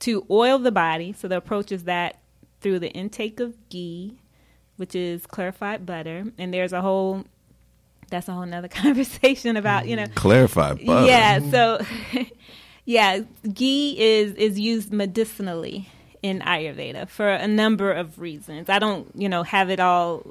to 0.00 0.26
oil 0.30 0.58
the 0.58 0.72
body. 0.72 1.12
So 1.12 1.28
the 1.28 1.36
approach 1.36 1.70
is 1.72 1.84
that 1.84 2.20
through 2.60 2.78
the 2.78 2.90
intake 2.90 3.38
of 3.40 3.56
ghee, 3.68 4.18
which 4.76 4.94
is 4.94 5.26
clarified 5.26 5.84
butter, 5.86 6.24
and 6.38 6.52
there's 6.52 6.72
a 6.72 6.80
whole 6.80 7.24
that's 8.10 8.28
a 8.28 8.32
whole 8.32 8.46
nother 8.46 8.68
conversation 8.68 9.56
about 9.56 9.86
you 9.86 9.96
know 9.96 10.06
clarified 10.14 10.84
butter. 10.84 11.06
yeah, 11.06 11.38
so 11.50 11.84
yeah, 12.84 13.20
ghee 13.52 13.96
is 13.98 14.34
is 14.34 14.58
used 14.58 14.92
medicinally 14.92 15.88
in 16.22 16.40
Ayurveda 16.40 17.08
for 17.08 17.30
a 17.30 17.48
number 17.48 17.92
of 17.92 18.18
reasons. 18.18 18.68
I 18.68 18.78
don't, 18.78 19.10
you 19.14 19.28
know, 19.28 19.42
have 19.42 19.70
it 19.70 19.80
all 19.80 20.22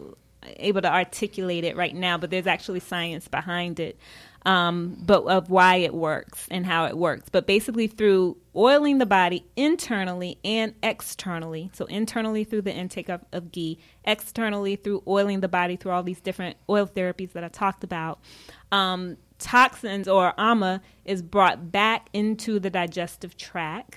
able 0.57 0.81
to 0.81 0.91
articulate 0.91 1.63
it 1.63 1.75
right 1.75 1.95
now, 1.95 2.17
but 2.17 2.29
there's 2.29 2.47
actually 2.47 2.79
science 2.79 3.27
behind 3.27 3.79
it. 3.79 3.97
Um, 4.45 4.95
but 5.01 5.25
of 5.25 5.49
why 5.49 5.75
it 5.77 5.93
works 5.93 6.47
and 6.49 6.65
how 6.65 6.85
it 6.85 6.97
works. 6.97 7.27
But 7.29 7.45
basically, 7.45 7.87
through 7.87 8.37
oiling 8.55 8.97
the 8.97 9.05
body 9.05 9.45
internally 9.57 10.39
and 10.45 10.73
externally. 10.81 11.69
So, 11.73 11.85
internally 11.85 12.45
through 12.45 12.61
the 12.61 12.73
intake 12.73 13.09
of, 13.09 13.25
of 13.33 13.51
ghee, 13.51 13.79
externally 14.05 14.77
through 14.77 15.03
oiling 15.07 15.41
the 15.41 15.49
body 15.49 15.75
through 15.75 15.91
all 15.91 16.03
these 16.03 16.21
different 16.21 16.55
oil 16.69 16.87
therapies 16.87 17.33
that 17.33 17.43
I 17.43 17.49
talked 17.49 17.83
about. 17.83 18.19
Um, 18.71 19.17
toxins 19.39 20.07
or 20.07 20.33
ama 20.37 20.81
is 21.05 21.21
brought 21.21 21.71
back 21.71 22.09
into 22.13 22.59
the 22.59 22.69
digestive 22.69 23.37
tract 23.37 23.95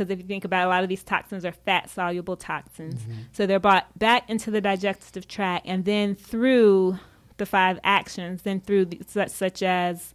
because 0.00 0.10
if 0.10 0.18
you 0.18 0.24
think 0.24 0.46
about 0.46 0.62
it, 0.62 0.66
a 0.66 0.68
lot 0.68 0.82
of 0.82 0.88
these 0.88 1.02
toxins 1.02 1.44
are 1.44 1.52
fat 1.52 1.90
soluble 1.90 2.34
toxins. 2.36 3.02
So 3.32 3.44
they're 3.44 3.60
brought 3.60 3.98
back 3.98 4.30
into 4.30 4.50
the 4.50 4.60
digestive 4.60 5.28
tract 5.28 5.66
and 5.66 5.84
then 5.84 6.14
through 6.14 6.98
the 7.40 7.46
five 7.46 7.80
actions, 7.82 8.42
then 8.42 8.60
through 8.60 8.84
the, 8.84 9.00
such, 9.08 9.30
such 9.30 9.62
as, 9.64 10.14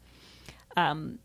um, 0.78 1.20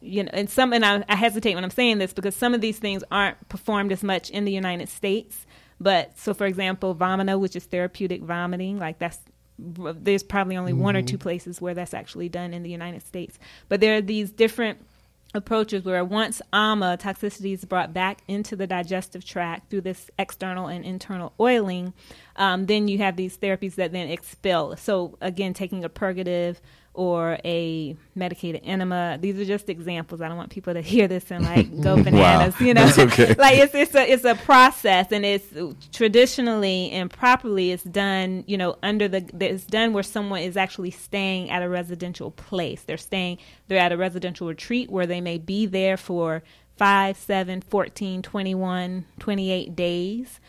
you 0.00 0.22
know, 0.22 0.30
and 0.32 0.48
some, 0.48 0.72
and 0.72 0.84
I, 0.84 1.04
I 1.08 1.16
hesitate 1.16 1.56
when 1.56 1.64
I'm 1.64 1.70
saying 1.70 1.98
this 1.98 2.12
because 2.12 2.36
some 2.36 2.54
of 2.54 2.60
these 2.60 2.78
things 2.78 3.02
aren't 3.10 3.48
performed 3.48 3.90
as 3.90 4.04
much 4.04 4.30
in 4.30 4.44
the 4.44 4.52
United 4.52 4.88
States. 4.88 5.44
But 5.80 6.16
so, 6.18 6.34
for 6.34 6.46
example, 6.46 6.94
vamana, 6.94 7.38
which 7.38 7.56
is 7.56 7.64
therapeutic 7.64 8.22
vomiting, 8.22 8.78
like 8.78 8.98
that's 8.98 9.18
there's 9.58 10.22
probably 10.22 10.56
only 10.56 10.72
one 10.72 10.94
or 10.94 11.02
two 11.02 11.18
places 11.18 11.60
where 11.60 11.74
that's 11.74 11.92
actually 11.92 12.28
done 12.28 12.54
in 12.54 12.62
the 12.62 12.70
United 12.70 13.04
States. 13.04 13.40
But 13.68 13.80
there 13.80 13.96
are 13.96 14.00
these 14.00 14.30
different 14.30 14.86
approaches 15.34 15.84
where 15.84 16.04
once 16.04 16.40
AMA 16.52 16.98
toxicity 17.00 17.52
is 17.52 17.64
brought 17.64 17.92
back 17.92 18.22
into 18.28 18.56
the 18.56 18.66
digestive 18.66 19.24
tract 19.24 19.70
through 19.70 19.82
this 19.82 20.10
external 20.18 20.68
and 20.68 20.84
internal 20.84 21.32
oiling, 21.38 21.92
um, 22.36 22.66
then 22.66 22.88
you 22.88 22.98
have 22.98 23.16
these 23.16 23.36
therapies 23.36 23.74
that 23.74 23.92
then 23.92 24.08
expel. 24.08 24.76
So 24.76 25.18
again, 25.20 25.52
taking 25.54 25.84
a 25.84 25.88
purgative 25.88 26.60
or 26.98 27.38
a 27.44 27.96
medicated 28.16 28.60
enema. 28.64 29.18
These 29.20 29.38
are 29.38 29.44
just 29.44 29.68
examples. 29.68 30.20
I 30.20 30.26
don't 30.26 30.36
want 30.36 30.50
people 30.50 30.74
to 30.74 30.80
hear 30.80 31.06
this 31.06 31.30
and 31.30 31.44
like 31.44 31.80
go 31.80 32.02
bananas. 32.02 32.60
You 32.60 32.74
know, 32.74 32.90
okay. 32.98 33.34
like 33.38 33.56
it's 33.56 33.72
it's 33.72 33.94
a 33.94 34.12
it's 34.12 34.24
a 34.24 34.34
process, 34.34 35.12
and 35.12 35.24
it's 35.24 35.46
traditionally 35.92 36.90
and 36.90 37.08
properly 37.08 37.70
it's 37.70 37.84
done. 37.84 38.42
You 38.48 38.58
know, 38.58 38.76
under 38.82 39.06
the 39.06 39.24
it's 39.38 39.64
done 39.64 39.92
where 39.92 40.02
someone 40.02 40.40
is 40.40 40.56
actually 40.56 40.90
staying 40.90 41.50
at 41.50 41.62
a 41.62 41.68
residential 41.68 42.32
place. 42.32 42.82
They're 42.82 42.96
staying. 42.96 43.38
They're 43.68 43.78
at 43.78 43.92
a 43.92 43.96
residential 43.96 44.48
retreat 44.48 44.90
where 44.90 45.06
they 45.06 45.20
may 45.20 45.38
be 45.38 45.66
there 45.66 45.96
for 45.96 46.42
5, 46.78 47.16
7, 47.16 47.60
14, 47.60 48.22
21, 48.22 49.04
28 49.20 49.76
days 49.76 50.40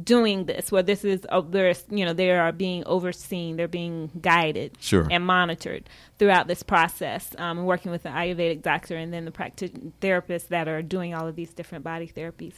doing 0.00 0.46
this 0.46 0.72
where 0.72 0.82
this 0.82 1.04
is 1.04 1.26
uh, 1.28 1.42
there's 1.42 1.84
you 1.90 2.04
know 2.04 2.14
they 2.14 2.30
are 2.30 2.50
being 2.50 2.82
overseen 2.86 3.56
they're 3.56 3.68
being 3.68 4.10
guided 4.22 4.72
Sure. 4.80 5.06
and 5.10 5.26
monitored 5.26 5.88
throughout 6.18 6.46
this 6.46 6.62
process. 6.62 7.34
Um, 7.36 7.64
working 7.64 7.90
with 7.92 8.02
the 8.02 8.08
ayurvedic 8.08 8.62
doctor 8.62 8.96
and 8.96 9.12
then 9.12 9.24
the 9.26 9.30
practic- 9.30 10.00
therapists 10.00 10.48
that 10.48 10.66
are 10.68 10.80
doing 10.82 11.14
all 11.14 11.26
of 11.28 11.36
these 11.36 11.52
different 11.52 11.84
body 11.84 12.10
therapies. 12.14 12.54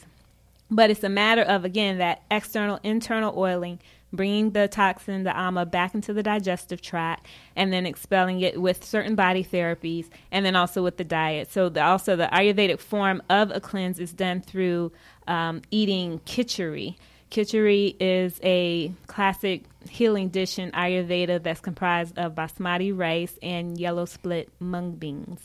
But 0.71 0.89
it's 0.89 1.03
a 1.03 1.09
matter 1.09 1.41
of 1.41 1.65
again 1.65 1.97
that 1.97 2.23
external 2.31 2.79
internal 2.83 3.37
oiling 3.37 3.79
bringing 4.13 4.51
the 4.51 4.67
toxin 4.69 5.23
the 5.23 5.37
ama 5.37 5.65
back 5.65 5.93
into 5.93 6.13
the 6.13 6.23
digestive 6.23 6.81
tract 6.81 7.25
and 7.53 7.73
then 7.73 7.85
expelling 7.85 8.39
it 8.39 8.61
with 8.61 8.81
certain 8.81 9.13
body 9.13 9.43
therapies 9.43 10.07
and 10.31 10.45
then 10.45 10.55
also 10.55 10.81
with 10.81 10.95
the 10.95 11.03
diet. 11.03 11.51
So 11.51 11.67
the, 11.67 11.83
also 11.83 12.15
the 12.15 12.27
ayurvedic 12.31 12.79
form 12.79 13.21
of 13.29 13.51
a 13.51 13.59
cleanse 13.59 13.99
is 13.99 14.13
done 14.13 14.39
through 14.39 14.93
um, 15.27 15.63
eating 15.69 16.19
khichdi 16.25 16.95
Khichdi 17.35 17.97
is 17.99 18.39
a 18.43 18.93
classic 19.07 19.65
healing 19.89 20.29
dish 20.29 20.57
in 20.57 20.71
Ayurveda 20.71 21.43
that's 21.43 21.59
comprised 21.59 22.17
of 22.17 22.33
basmati 22.33 22.97
rice 22.97 23.37
and 23.43 23.77
yellow 23.77 24.05
split 24.05 24.49
mung 24.61 24.93
beans. 24.93 25.41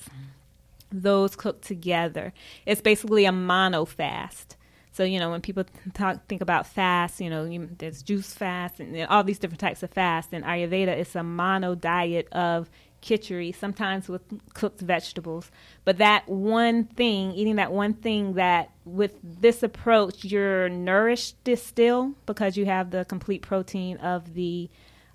Those 0.93 1.35
cooked 1.35 1.65
together. 1.65 2.33
It's 2.65 2.81
basically 2.81 3.25
a 3.25 3.33
mono 3.33 3.85
fast. 3.87 4.57
So 4.93 5.03
you 5.03 5.19
know 5.19 5.31
when 5.31 5.41
people 5.41 5.65
talk 5.93 6.29
think 6.29 6.41
about 6.41 6.69
fast, 6.69 7.21
you 7.21 7.29
know 7.29 7.45
you, 7.45 7.69
there's 7.79 8.03
juice 8.03 8.35
fast 8.35 8.79
and 8.79 8.97
all 9.09 9.25
these 9.25 9.41
different 9.41 9.61
types 9.61 9.83
of 9.83 9.91
fast. 9.91 10.33
In 10.33 10.45
Ayurveda, 10.45 10.89
it's 10.89 11.17
a 11.17 11.25
mono 11.25 11.75
diet 11.75 12.29
of 12.31 12.71
khichdi, 13.02 13.55
sometimes 13.55 14.09
with 14.09 14.22
cooked 14.55 14.81
vegetables. 14.81 15.51
But 15.85 15.98
that 15.98 16.28
one 16.28 16.85
thing, 16.85 17.32
eating 17.32 17.56
that 17.56 17.72
one 17.72 17.94
thing 17.94 18.35
that 18.35 18.70
with 18.85 19.18
this 19.22 19.62
approach, 19.62 20.24
you're 20.24 20.68
nourished 20.68 21.36
still 21.56 22.14
because 22.27 22.56
you 22.56 22.66
have 22.66 22.90
the 22.90 23.05
complete 23.05 23.43
protein 23.43 23.97
of 23.98 24.35
the 24.35 24.68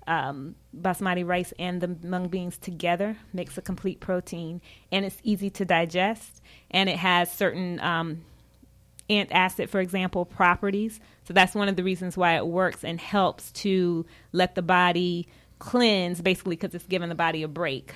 um, 0.06 0.54
basmati 0.76 1.26
rice 1.26 1.52
and 1.58 1.80
the 1.80 1.96
mung 2.06 2.28
beans 2.28 2.58
together 2.58 3.16
makes 3.32 3.58
a 3.58 3.62
complete 3.62 4.00
protein, 4.00 4.60
and 4.92 5.04
it's 5.04 5.18
easy 5.22 5.50
to 5.50 5.64
digest, 5.64 6.42
and 6.70 6.88
it 6.88 6.96
has 6.96 7.30
certain 7.32 7.80
um, 7.80 8.22
antacid, 9.10 9.68
for 9.68 9.80
example, 9.80 10.24
properties. 10.24 11.00
So 11.24 11.34
that's 11.34 11.54
one 11.54 11.68
of 11.68 11.76
the 11.76 11.82
reasons 11.82 12.16
why 12.16 12.36
it 12.36 12.46
works 12.46 12.84
and 12.84 13.00
helps 13.00 13.50
to 13.52 14.06
let 14.32 14.54
the 14.54 14.62
body 14.62 15.28
cleanse, 15.58 16.20
basically 16.20 16.56
because 16.56 16.74
it's 16.74 16.86
giving 16.86 17.08
the 17.08 17.14
body 17.14 17.42
a 17.42 17.48
break, 17.48 17.94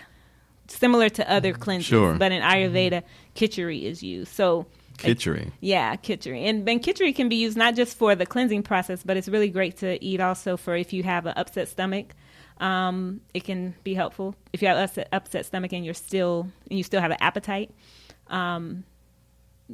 similar 0.68 1.08
to 1.10 1.30
other 1.30 1.52
cleanses. 1.52 1.88
Sure. 1.88 2.14
But 2.14 2.32
in 2.32 2.42
Ayurveda, 2.42 3.02
khichdi 3.34 3.84
is 3.84 4.02
used. 4.02 4.32
So 4.32 4.66
Khichdi. 4.98 5.50
yeah, 5.60 5.96
khichdi. 5.96 6.44
And 6.48 6.66
then 6.66 6.80
khichdi 6.80 7.14
can 7.14 7.28
be 7.28 7.36
used 7.36 7.56
not 7.56 7.74
just 7.74 7.96
for 7.96 8.14
the 8.14 8.26
cleansing 8.26 8.62
process, 8.62 9.02
but 9.02 9.16
it's 9.16 9.28
really 9.28 9.48
great 9.48 9.78
to 9.78 10.02
eat 10.04 10.20
also 10.20 10.56
for 10.56 10.76
if 10.76 10.92
you 10.92 11.02
have 11.02 11.26
an 11.26 11.34
upset 11.36 11.68
stomach. 11.68 12.14
Um, 12.58 13.22
it 13.32 13.44
can 13.44 13.74
be 13.84 13.94
helpful 13.94 14.34
if 14.52 14.60
you 14.60 14.68
have 14.68 14.76
upset, 14.76 15.08
upset 15.12 15.46
stomach 15.46 15.72
and 15.72 15.82
you're 15.82 15.94
still 15.94 16.48
and 16.68 16.76
you 16.76 16.84
still 16.84 17.00
have 17.00 17.10
an 17.10 17.16
appetite. 17.20 17.70
Um, 18.28 18.84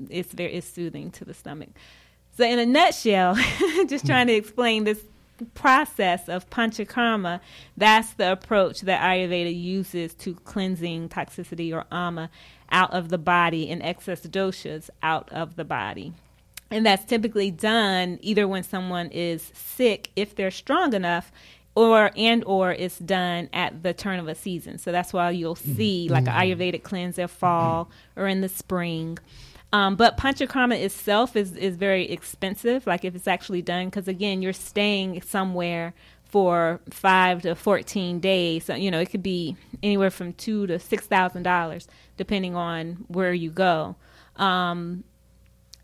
it's 0.08 0.32
very 0.32 0.54
it's 0.54 0.68
soothing 0.68 1.10
to 1.12 1.24
the 1.24 1.34
stomach. 1.34 1.70
So 2.36 2.44
in 2.44 2.58
a 2.58 2.66
nutshell, 2.66 3.34
just 3.88 4.06
trying 4.06 4.28
to 4.28 4.34
explain 4.34 4.84
this 4.84 5.02
process 5.44 6.28
of 6.28 6.48
panchakarma, 6.50 7.40
that's 7.76 8.14
the 8.14 8.32
approach 8.32 8.80
that 8.82 9.00
Ayurveda 9.00 9.54
uses 9.54 10.14
to 10.14 10.34
cleansing 10.34 11.08
toxicity 11.08 11.72
or 11.72 11.84
ama 11.92 12.30
out 12.70 12.92
of 12.92 13.10
the 13.10 13.18
body 13.18 13.68
and 13.70 13.82
excess 13.82 14.22
doshas 14.22 14.90
out 15.02 15.30
of 15.32 15.56
the 15.56 15.64
body. 15.64 16.12
And 16.70 16.84
that's 16.84 17.04
typically 17.04 17.50
done 17.50 18.18
either 18.22 18.48
when 18.48 18.64
someone 18.64 19.08
is 19.10 19.52
sick, 19.54 20.10
if 20.16 20.34
they're 20.34 20.50
strong 20.50 20.94
enough, 20.94 21.30
or 21.76 22.10
and 22.16 22.42
or 22.44 22.72
it's 22.72 22.98
done 22.98 23.48
at 23.52 23.82
the 23.82 23.92
turn 23.92 24.18
of 24.18 24.26
a 24.26 24.34
season. 24.34 24.78
So 24.78 24.90
that's 24.90 25.12
why 25.12 25.30
you'll 25.30 25.54
mm-hmm. 25.54 25.76
see 25.76 26.08
like 26.08 26.26
an 26.26 26.32
mm-hmm. 26.32 26.60
Ayurvedic 26.60 26.82
cleanse 26.82 27.18
in 27.18 27.28
fall 27.28 27.90
or 28.16 28.26
in 28.26 28.40
the 28.40 28.48
spring. 28.48 29.18
Um, 29.72 29.97
but 29.97 30.16
panchakarma 30.16 30.80
itself 30.80 31.36
is 31.36 31.56
is 31.56 31.76
very 31.76 32.09
expensive. 32.09 32.86
Like 32.86 33.05
if 33.05 33.14
it's 33.14 33.28
actually 33.28 33.62
done, 33.62 33.86
because 33.86 34.09
again, 34.09 34.43
you're 34.43 34.52
staying 34.52 35.20
somewhere 35.22 35.94
for 36.24 36.80
five 36.90 37.43
to 37.43 37.55
fourteen 37.55 38.20
days. 38.20 38.64
So 38.64 38.74
you 38.74 38.90
know 38.90 39.01
it 39.01 39.10
could 39.10 39.22
be 39.22 39.56
anywhere 39.82 40.10
from 40.10 40.32
two 40.34 40.66
to 40.68 40.78
six 40.78 41.06
thousand 41.06 41.43
dollars, 41.43 41.88
depending 42.16 42.55
on 42.55 43.05
where 43.09 43.34
you 43.34 43.51
go. 43.51 43.97
Um, 44.36 45.05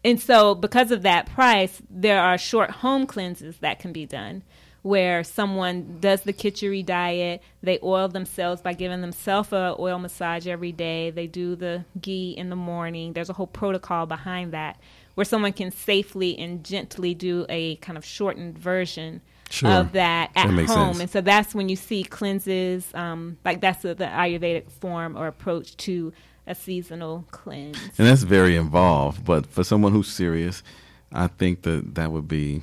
and 0.04 0.20
so, 0.20 0.54
because 0.54 0.90
of 0.90 1.02
that 1.02 1.26
price, 1.26 1.80
there 1.88 2.20
are 2.20 2.36
short 2.36 2.70
home 2.70 3.06
cleanses 3.06 3.58
that 3.58 3.78
can 3.78 3.92
be 3.92 4.06
done 4.06 4.42
where 4.82 5.22
someone 5.22 5.98
does 6.00 6.22
the 6.22 6.32
khichdi 6.32 6.84
diet, 6.84 7.40
they 7.62 7.78
oil 7.82 8.08
themselves 8.08 8.60
by 8.60 8.72
giving 8.72 9.00
themselves 9.00 9.52
a 9.52 9.76
oil 9.78 9.98
massage 9.98 10.46
every 10.46 10.72
day. 10.72 11.10
They 11.10 11.26
do 11.28 11.54
the 11.54 11.84
ghee 12.00 12.32
in 12.36 12.50
the 12.50 12.56
morning. 12.56 13.12
There's 13.12 13.30
a 13.30 13.34
whole 13.34 13.46
protocol 13.46 14.06
behind 14.06 14.52
that 14.52 14.78
where 15.14 15.24
someone 15.24 15.52
can 15.52 15.70
safely 15.70 16.36
and 16.38 16.64
gently 16.64 17.14
do 17.14 17.46
a 17.48 17.76
kind 17.76 17.96
of 17.96 18.04
shortened 18.04 18.58
version 18.58 19.20
Sure. 19.50 19.70
of 19.70 19.92
that 19.92 20.30
at 20.34 20.46
That 20.46 20.66
home. 20.66 20.66
sense. 20.94 21.00
And 21.00 21.10
so 21.10 21.20
that's 21.20 21.54
when 21.54 21.68
you 21.68 21.76
see 21.76 22.04
cleanses, 22.04 22.90
um, 22.94 23.36
like 23.44 23.60
that's 23.60 23.82
the, 23.82 23.94
the 23.94 24.06
Ayurvedic 24.06 24.70
form 24.70 25.14
or 25.14 25.26
approach 25.26 25.76
to 25.78 26.12
a 26.46 26.54
seasonal 26.54 27.26
cleanse. 27.30 27.76
And 27.98 28.08
that's 28.08 28.22
very 28.22 28.56
involved. 28.56 29.26
But 29.26 29.44
for 29.46 29.62
someone 29.62 29.92
who's 29.92 30.08
serious, 30.08 30.62
I 31.12 31.26
think 31.26 31.62
that 31.62 31.94
that 31.96 32.10
would 32.12 32.26
be 32.26 32.62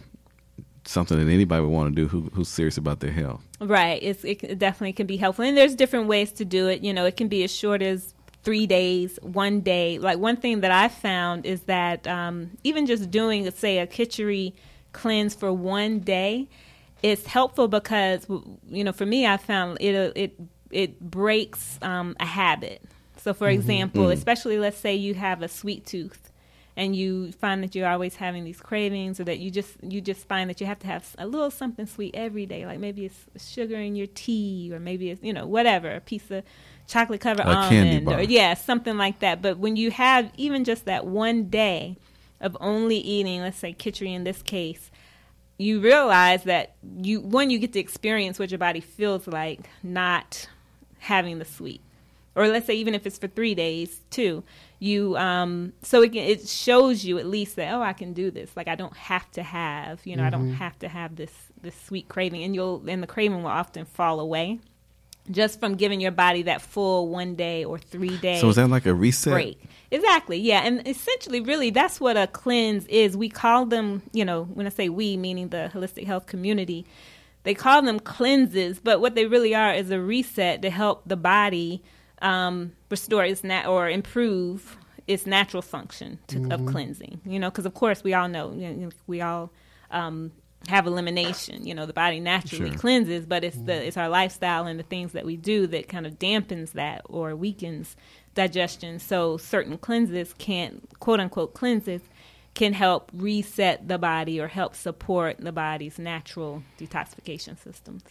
something 0.90 1.24
that 1.24 1.32
anybody 1.32 1.62
would 1.62 1.72
want 1.72 1.96
to 1.96 2.02
do 2.02 2.08
who, 2.08 2.30
who's 2.34 2.50
serious 2.50 2.78
about 2.78 3.00
their 3.00 3.12
health. 3.12 3.48
Right. 3.60 4.02
It's, 4.02 4.24
it 4.24 4.58
definitely 4.58 4.94
can 4.94 5.06
be 5.06 5.18
helpful. 5.18 5.46
And 5.46 5.56
there's 5.56 5.76
different 5.76 6.08
ways 6.08 6.32
to 6.34 6.46
do 6.46 6.68
it. 6.68 6.82
You 6.82 6.94
know, 6.94 7.06
it 7.06 7.16
can 7.16 7.28
be 7.28 7.44
as 7.44 7.56
short 7.56 7.82
as 7.82 8.16
three 8.44 8.66
days, 8.66 9.20
one 9.22 9.62
day. 9.62 10.00
Like 10.00 10.18
one 10.18 10.38
thing 10.38 10.62
that 10.62 10.72
I 10.72 10.88
found 10.88 11.46
is 11.46 11.62
that 11.64 12.08
um, 12.08 12.58
even 12.64 12.88
just 12.88 13.12
doing, 13.12 13.50
say, 13.52 13.78
a 13.78 13.86
kitchery 13.86 14.56
cleanse 14.92 15.36
for 15.36 15.54
one 15.54 16.00
day, 16.00 16.48
it's 17.04 17.26
helpful 17.28 17.68
because, 17.68 18.26
you 18.68 18.84
know, 18.84 18.92
for 18.92 19.06
me, 19.06 19.28
I 19.28 19.38
found 19.38 19.78
it 19.80 19.96
it 20.16 20.40
it 20.72 21.00
breaks 21.00 21.78
um, 21.82 22.16
a 22.20 22.26
habit. 22.26 22.82
So, 23.18 23.34
for 23.34 23.48
example, 23.50 24.10
especially 24.10 24.58
let's 24.60 24.78
say 24.78 24.96
you 24.96 25.14
have 25.14 25.42
a 25.42 25.48
sweet 25.48 25.86
tooth 25.86 26.29
and 26.80 26.96
you 26.96 27.34
find 27.34 27.62
that 27.62 27.76
you're 27.76 27.88
always 27.88 28.16
having 28.16 28.46
these 28.46 28.62
cravings 28.62 29.20
or 29.20 29.26
that 29.26 29.40
you 29.40 29.52
just 29.52 29.76
you 29.84 30.00
just 30.00 30.26
find 30.30 30.50
that 30.50 30.62
you 30.62 30.66
have 30.66 30.80
to 30.80 30.88
have 30.88 31.14
a 31.18 31.28
little 31.28 31.52
something 31.52 31.86
sweet 31.86 32.16
every 32.16 32.46
day 32.46 32.66
like 32.66 32.80
maybe 32.80 33.06
it's 33.06 33.52
sugar 33.52 33.76
in 33.76 33.98
your 33.98 34.08
tea 34.08 34.72
or 34.74 34.80
maybe 34.80 35.12
it's 35.12 35.22
you 35.22 35.34
know 35.34 35.46
whatever 35.46 35.92
a 35.92 36.00
piece 36.00 36.32
of 36.32 36.42
chocolate 36.88 37.20
covered 37.20 37.46
almond 37.46 38.08
or 38.08 38.24
yeah 38.24 38.54
something 38.54 38.98
like 38.98 39.20
that. 39.20 39.42
But 39.42 39.60
when 39.60 39.76
you 39.76 39.92
have 39.92 40.32
even 40.38 40.64
just 40.64 40.86
that 40.86 41.06
one 41.06 41.50
day 41.50 41.98
of 42.40 42.56
only 42.62 42.98
eating 42.98 43.42
let's 43.42 43.58
say 43.58 43.74
khichdi 43.74 44.16
in 44.16 44.24
this 44.24 44.42
case 44.42 44.90
you 45.58 45.82
realize 45.82 46.44
that 46.46 46.76
you 47.02 47.20
one 47.20 47.50
you 47.50 47.60
get 47.60 47.74
to 47.74 47.80
experience 47.80 48.40
what 48.40 48.50
your 48.50 48.58
body 48.58 48.80
feels 48.80 49.28
like 49.28 49.70
not 49.84 50.48
having 51.00 51.40
the 51.40 51.46
sweet 51.46 51.82
or 52.40 52.48
let's 52.48 52.66
say 52.66 52.74
even 52.74 52.96
if 52.96 53.06
it's 53.06 53.18
for 53.18 53.28
three 53.28 53.54
days 53.54 54.02
too 54.10 54.44
you 54.80 55.16
um 55.18 55.74
so 55.82 56.02
it, 56.02 56.16
it 56.16 56.48
shows 56.48 57.04
you 57.04 57.18
at 57.18 57.26
least 57.26 57.58
that 57.58 57.74
oh 57.74 57.82
i 57.82 57.94
can 57.94 58.14
do 58.14 58.32
this 58.32 58.50
like 58.56 58.68
i 58.68 58.76
don't 58.76 58.96
have 58.96 59.30
to 59.32 59.44
have 59.44 60.00
you 60.06 60.16
know 60.16 60.24
i 60.24 60.30
don't 60.30 60.54
have 60.54 60.78
to 60.80 60.88
have 60.88 61.16
this 61.18 61.32
this 61.62 61.76
sweet 61.82 62.08
craving 62.08 62.44
and 62.44 62.56
you'll 62.56 62.82
and 62.88 63.04
the 63.04 63.08
craving 63.08 63.44
will 63.44 63.50
often 63.50 63.86
fall 63.86 64.20
away 64.20 64.60
just 65.32 65.60
from 65.60 65.76
giving 65.76 66.02
your 66.02 66.12
body 66.12 66.44
that 66.44 66.62
full 66.62 67.08
one 67.08 67.36
day 67.36 67.64
or 67.64 67.78
three 67.78 68.18
days. 68.18 68.42
So 68.42 68.50
is 68.50 68.56
that 68.56 68.68
like 68.70 68.86
a 68.86 68.94
reset? 68.94 69.34
break. 69.34 69.62
Exactly, 69.92 70.38
yeah. 70.38 70.62
And 70.62 70.88
essentially, 70.88 71.40
really, 71.40 71.70
that's 71.70 72.00
what 72.00 72.18
a 72.18 72.28
cleanse 72.28 72.86
is. 72.88 73.16
We 73.16 73.30
call 73.30 73.66
them, 73.66 74.02
you 74.12 74.26
know, 74.26 74.46
when 74.46 74.66
I 74.66 74.70
say 74.70 74.90
we, 74.90 75.18
meaning 75.18 75.50
the 75.50 75.70
holistic 75.74 76.06
health 76.06 76.26
community, 76.26 76.86
they 77.44 77.54
call 77.54 77.82
them 77.82 78.00
cleanses, 78.00 78.80
but 78.80 79.02
what 79.02 79.16
they 79.16 79.26
really 79.26 79.56
are 79.56 79.74
is 79.74 79.92
a 79.92 80.00
reset 80.00 80.62
to 80.64 80.70
help 80.70 81.04
the 81.06 81.18
body 81.18 81.84
um, 82.22 82.74
restore 82.90 83.24
its 83.26 83.44
nat- 83.44 83.68
or 83.68 83.90
improve 83.90 84.78
its 85.08 85.26
natural 85.26 85.62
function 85.62 86.20
to, 86.28 86.50
of 86.52 86.66
cleansing. 86.66 87.20
You 87.26 87.40
know, 87.40 87.50
because 87.50 87.66
of 87.66 87.74
course 87.74 88.04
we 88.04 88.14
all 88.14 88.28
know, 88.28 88.54
you 88.54 88.70
know, 88.70 88.90
we 89.08 89.22
all 89.22 89.52
um, 89.92 90.32
have 90.68 90.86
elimination. 90.86 91.66
You 91.66 91.74
know, 91.74 91.86
the 91.86 91.94
body 91.94 92.20
naturally 92.20 92.70
Sure. 92.70 92.80
cleanses, 92.80 93.26
but 93.26 93.44
it's 93.44 93.58
the 93.58 93.86
it's 93.88 93.98
our 93.98 94.10
lifestyle 94.10 94.68
and 94.68 94.80
the 94.80 94.84
things 94.84 95.14
that 95.14 95.26
we 95.26 95.36
do 95.38 95.66
that 95.68 95.88
kind 95.90 96.06
of 96.06 96.20
dampens 96.20 96.74
that 96.74 97.02
or 97.06 97.36
weakens 97.36 97.96
digestion. 98.36 99.00
So 99.00 99.38
certain 99.38 99.78
cleanses 99.78 100.34
can't 100.38 100.88
quote 101.00 101.20
unquote 101.20 101.54
cleanses 101.54 102.02
can 102.54 102.74
help 102.74 103.12
reset 103.14 103.88
the 103.88 103.98
body 103.98 104.40
or 104.40 104.48
help 104.48 104.76
support 104.76 105.38
the 105.40 105.52
body's 105.52 105.98
natural 105.98 106.64
detoxification 106.80 107.58
systems. 107.58 108.04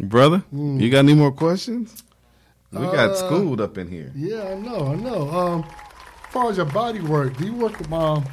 Brother, 0.00 0.42
you 0.52 0.90
got 0.90 1.00
any 1.00 1.14
more 1.14 1.30
questions? 1.32 2.02
We 2.80 2.86
got 2.86 3.10
Uh, 3.10 3.14
schooled 3.14 3.60
up 3.60 3.78
in 3.78 3.88
here. 3.88 4.12
Yeah, 4.14 4.42
I 4.42 4.54
know, 4.54 4.92
I 4.92 4.96
know. 4.96 5.30
Um, 5.30 5.64
as 5.64 6.32
far 6.32 6.50
as 6.50 6.56
your 6.56 6.66
body 6.66 7.00
work, 7.00 7.36
do 7.36 7.46
you 7.46 7.54
work 7.54 7.78
with 7.78 7.92
um, 7.92 8.24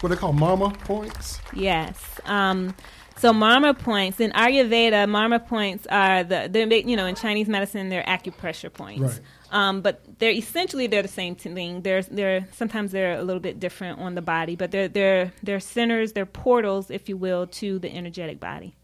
what 0.00 0.08
they 0.10 0.16
call 0.16 0.32
mama 0.32 0.70
points? 0.84 1.40
Yes. 1.54 1.98
Um, 2.24 2.74
so 3.18 3.32
marma 3.32 3.78
points 3.78 4.20
in 4.20 4.30
Ayurveda, 4.32 5.08
marma 5.08 5.44
points 5.44 5.86
are 5.90 6.22
the 6.22 6.48
they're, 6.50 6.70
you 6.70 6.96
know 6.96 7.06
in 7.06 7.14
Chinese 7.14 7.48
medicine 7.48 7.88
they're 7.88 8.04
acupressure 8.04 8.70
points. 8.70 9.00
Right. 9.00 9.20
Um, 9.52 9.80
but 9.80 10.02
they're 10.18 10.32
essentially 10.32 10.86
they're 10.86 11.02
the 11.02 11.08
same 11.08 11.34
thing. 11.34 11.80
They're 11.80 12.02
they're 12.02 12.46
sometimes 12.52 12.92
they're 12.92 13.18
a 13.18 13.22
little 13.22 13.40
bit 13.40 13.58
different 13.58 14.00
on 14.00 14.16
the 14.16 14.22
body, 14.22 14.54
but 14.54 14.70
they're 14.70 14.88
they're 14.88 15.32
they're 15.42 15.60
centers, 15.60 16.12
they're 16.12 16.26
portals, 16.26 16.90
if 16.90 17.08
you 17.08 17.16
will, 17.16 17.46
to 17.46 17.78
the 17.78 17.90
energetic 17.90 18.38
body. 18.38 18.75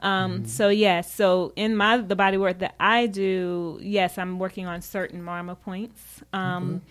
Um, 0.00 0.46
So 0.46 0.68
yes, 0.68 1.12
so 1.12 1.52
in 1.56 1.76
my 1.76 1.98
the 1.98 2.16
body 2.16 2.36
work 2.36 2.58
that 2.58 2.74
I 2.80 3.06
do, 3.06 3.78
yes, 3.82 4.18
I'm 4.18 4.38
working 4.38 4.66
on 4.66 4.82
certain 4.82 5.22
marma 5.22 5.60
points. 5.60 6.00
Um, 6.32 6.82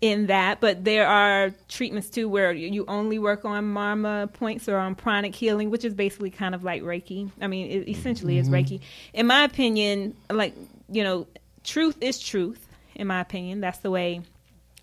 in 0.00 0.28
that, 0.28 0.60
but 0.60 0.82
there 0.84 1.06
are 1.06 1.52
treatments 1.68 2.08
too 2.08 2.26
where 2.26 2.52
you 2.52 2.68
you 2.68 2.84
only 2.88 3.18
work 3.18 3.44
on 3.44 3.64
marma 3.64 4.32
points 4.32 4.66
or 4.66 4.78
on 4.78 4.94
pranic 4.94 5.34
healing, 5.34 5.68
which 5.70 5.84
is 5.84 5.92
basically 5.92 6.30
kind 6.30 6.54
of 6.54 6.64
like 6.64 6.82
Reiki. 6.82 7.30
I 7.40 7.46
mean, 7.48 7.70
it 7.70 7.86
essentially 7.86 8.38
is 8.38 8.48
Reiki. 8.48 8.80
In 9.12 9.26
my 9.26 9.44
opinion, 9.44 10.14
like, 10.30 10.54
you 10.90 11.04
know, 11.04 11.26
truth 11.64 11.96
is 12.00 12.18
truth, 12.18 12.66
in 12.94 13.08
my 13.08 13.20
opinion. 13.20 13.60
That's 13.60 13.80
the 13.80 13.90
way 13.90 14.22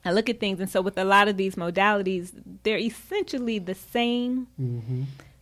I 0.05 0.11
look 0.11 0.29
at 0.29 0.39
things. 0.39 0.59
And 0.59 0.69
so 0.69 0.81
with 0.81 0.99
a 0.99 1.03
lot 1.03 1.27
of 1.27 1.35
these 1.35 1.55
modalities, 1.55 2.31
they're 2.61 2.77
essentially 2.77 3.57
the 3.57 3.73
same. 3.73 4.47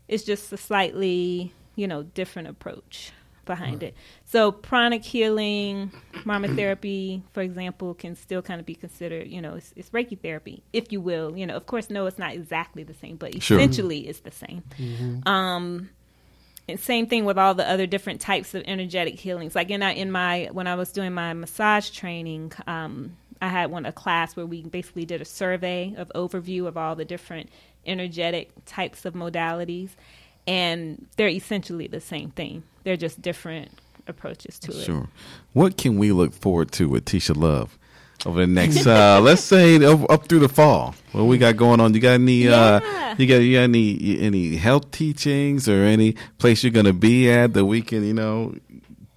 It's 0.07 0.23
just 0.23 0.53
a 0.53 0.57
slightly, 0.57 1.51
you 1.75 1.87
know, 1.87 2.03
different 2.03 2.47
approach 2.47 3.11
behind 3.45 3.83
it. 3.83 3.93
So 4.25 4.51
pranic 4.51 5.03
healing, 5.03 5.91
marma 6.23 6.55
therapy, 6.55 7.21
for 7.31 7.41
example, 7.41 7.93
can 7.93 8.15
still 8.15 8.41
kind 8.41 8.59
of 8.59 8.65
be 8.65 8.73
considered, 8.73 9.27
you 9.27 9.39
know, 9.41 9.53
it's, 9.55 9.71
it's 9.75 9.89
Reiki 9.91 10.19
therapy, 10.19 10.63
if 10.73 10.91
you 10.91 10.99
will. 10.99 11.37
You 11.37 11.45
know, 11.45 11.55
of 11.55 11.67
course, 11.67 11.91
no, 11.91 12.07
it's 12.07 12.17
not 12.17 12.33
exactly 12.33 12.83
the 12.83 12.95
same, 12.95 13.17
but 13.17 13.41
Sure. 13.43 13.59
essentially 13.59 14.07
it's 14.07 14.21
the 14.21 14.31
same. 14.31 14.63
Um, 15.27 15.89
and 16.67 16.79
same 16.79 17.05
thing 17.05 17.25
with 17.25 17.37
all 17.37 17.53
the 17.53 17.69
other 17.69 17.85
different 17.85 18.19
types 18.19 18.55
of 18.55 18.63
energetic 18.65 19.19
healings. 19.19 19.53
Like 19.53 19.69
in 19.69 19.83
I, 19.83 19.91
in 19.93 20.11
my 20.11 20.49
when 20.51 20.65
I 20.65 20.73
was 20.73 20.91
doing 20.91 21.13
my 21.13 21.33
massage 21.33 21.91
training, 21.91 22.53
um, 22.65 23.15
I 23.39 23.49
had 23.49 23.69
one 23.69 23.85
a 23.85 23.91
class 23.91 24.35
where 24.35 24.47
we 24.47 24.63
basically 24.63 25.05
did 25.05 25.21
a 25.21 25.25
survey 25.25 25.93
of 25.97 26.11
overview 26.15 26.65
of 26.65 26.77
all 26.77 26.95
the 26.95 27.05
different 27.05 27.49
energetic 27.85 28.49
types 28.65 29.05
of 29.05 29.13
modalities, 29.13 29.91
and 30.47 31.05
they're 31.17 31.27
essentially 31.29 31.87
the 31.87 32.01
same 32.01 32.31
thing. 32.31 32.63
They're 32.83 32.97
just 32.97 33.21
different 33.21 33.69
approaches 34.07 34.59
to 34.59 34.71
it. 34.71 34.85
Sure. 34.85 35.07
What 35.53 35.77
can 35.77 35.97
we 35.97 36.11
look 36.11 36.33
forward 36.33 36.71
to 36.73 36.87
with 36.89 37.05
Tesia 37.05 37.35
Love 37.35 37.77
over 38.25 38.41
the 38.41 38.47
next, 38.47 38.85
uh, 38.87 39.19
let's 39.21 39.41
say, 39.41 39.83
up, 39.83 40.09
up 40.11 40.27
through 40.27 40.39
the 40.39 40.49
fall? 40.49 40.93
What 41.11 41.23
we 41.23 41.37
got 41.37 41.57
going 41.57 41.79
on? 41.79 41.93
You 41.93 41.99
got 42.01 42.13
any? 42.13 42.47
Uh, 42.47 42.79
Yeah. 42.81 43.15
you 43.17 43.27
got 43.27 43.35
you 43.37 43.55
got 43.57 43.63
any 43.63 44.19
any 44.19 44.55
health 44.57 44.91
teachings 44.91 45.69
or 45.69 45.83
any 45.83 46.15
place 46.37 46.63
you're 46.63 46.71
gonna 46.71 46.91
be 46.93 47.29
at 47.31 47.53
that 47.53 47.65
we 47.65 47.81
can 47.81 48.03
you 48.05 48.13
know 48.13 48.53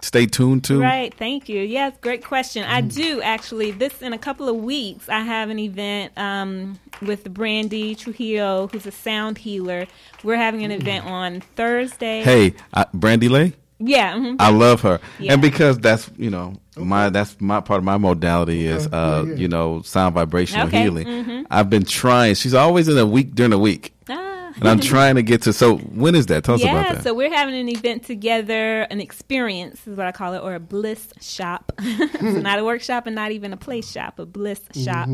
stay 0.01 0.25
tuned 0.25 0.63
to? 0.65 0.79
Right, 0.79 1.13
thank 1.13 1.49
you. 1.49 1.61
Yes, 1.61 1.93
great 2.01 2.23
question. 2.23 2.63
I 2.63 2.81
do 2.81 3.21
actually. 3.21 3.71
This 3.71 4.01
in 4.01 4.13
a 4.13 4.17
couple 4.17 4.47
of 4.49 4.55
weeks, 4.57 5.09
I 5.09 5.21
have 5.21 5.49
an 5.49 5.59
event 5.59 6.13
um, 6.17 6.79
with 7.01 7.31
Brandy 7.33 7.95
Trujillo, 7.95 8.67
who's 8.71 8.85
a 8.85 8.91
sound 8.91 9.37
healer. 9.37 9.87
We're 10.23 10.35
having 10.37 10.63
an 10.63 10.71
event 10.71 11.05
on 11.05 11.41
Thursday. 11.55 12.21
Hey, 12.23 12.53
uh, 12.73 12.85
Brandy 12.93 13.29
Lay. 13.29 13.53
yeah, 13.79 14.13
mhm. 14.15 14.35
I 14.39 14.49
love 14.51 14.81
her, 14.81 14.99
Yeah. 15.19 15.33
and 15.33 15.41
because 15.41 15.79
that's 15.79 16.09
you 16.17 16.29
know 16.29 16.55
my 16.75 17.09
that's 17.09 17.39
my 17.39 17.61
part 17.61 17.77
of 17.77 17.83
my 17.85 17.97
modality 17.97 18.65
is 18.65 18.87
Okay. 18.87 18.95
uh 18.97 19.23
Yeah, 19.23 19.29
yeah. 19.29 19.35
you 19.35 19.47
know 19.47 19.81
sound 19.83 20.15
vibrational 20.15 20.67
Okay. 20.67 20.83
healing. 20.83 21.07
Mhm. 21.07 21.45
I've 21.49 21.69
been 21.69 21.85
trying. 21.85 22.35
She's 22.35 22.53
always 22.53 22.87
in 22.89 22.97
a 22.97 23.05
week 23.05 23.35
during 23.35 23.51
the 23.51 23.59
week, 23.59 23.93
Ah. 24.09 24.28
And 24.59 24.69
I'm 24.69 24.79
trying 24.79 25.15
to 25.15 25.23
get 25.23 25.43
to. 25.43 25.53
So 25.53 25.77
when 25.77 26.15
is 26.15 26.27
that? 26.27 26.43
Tell 26.43 26.55
us 26.55 26.61
about 26.63 26.87
that. 26.87 26.95
yeah, 26.95 27.01
so 27.01 27.13
we're 27.13 27.33
having 27.33 27.55
an 27.55 27.69
event 27.69 28.03
together, 28.03 28.81
an 28.83 29.01
experience 29.01 29.85
is 29.87 29.97
what 29.97 30.07
I 30.07 30.11
call 30.11 30.33
it, 30.33 30.39
or 30.39 30.55
a 30.55 30.59
bliss 30.59 31.13
shop. 31.21 31.71
so 32.19 32.31
not 32.31 32.59
a 32.59 32.63
workshop 32.63 33.07
and 33.07 33.15
not 33.15 33.31
even 33.31 33.53
a 33.53 33.57
place 33.57 33.89
shop, 33.89 34.19
a 34.19 34.25
bliss 34.25 34.61
shop 34.75 35.09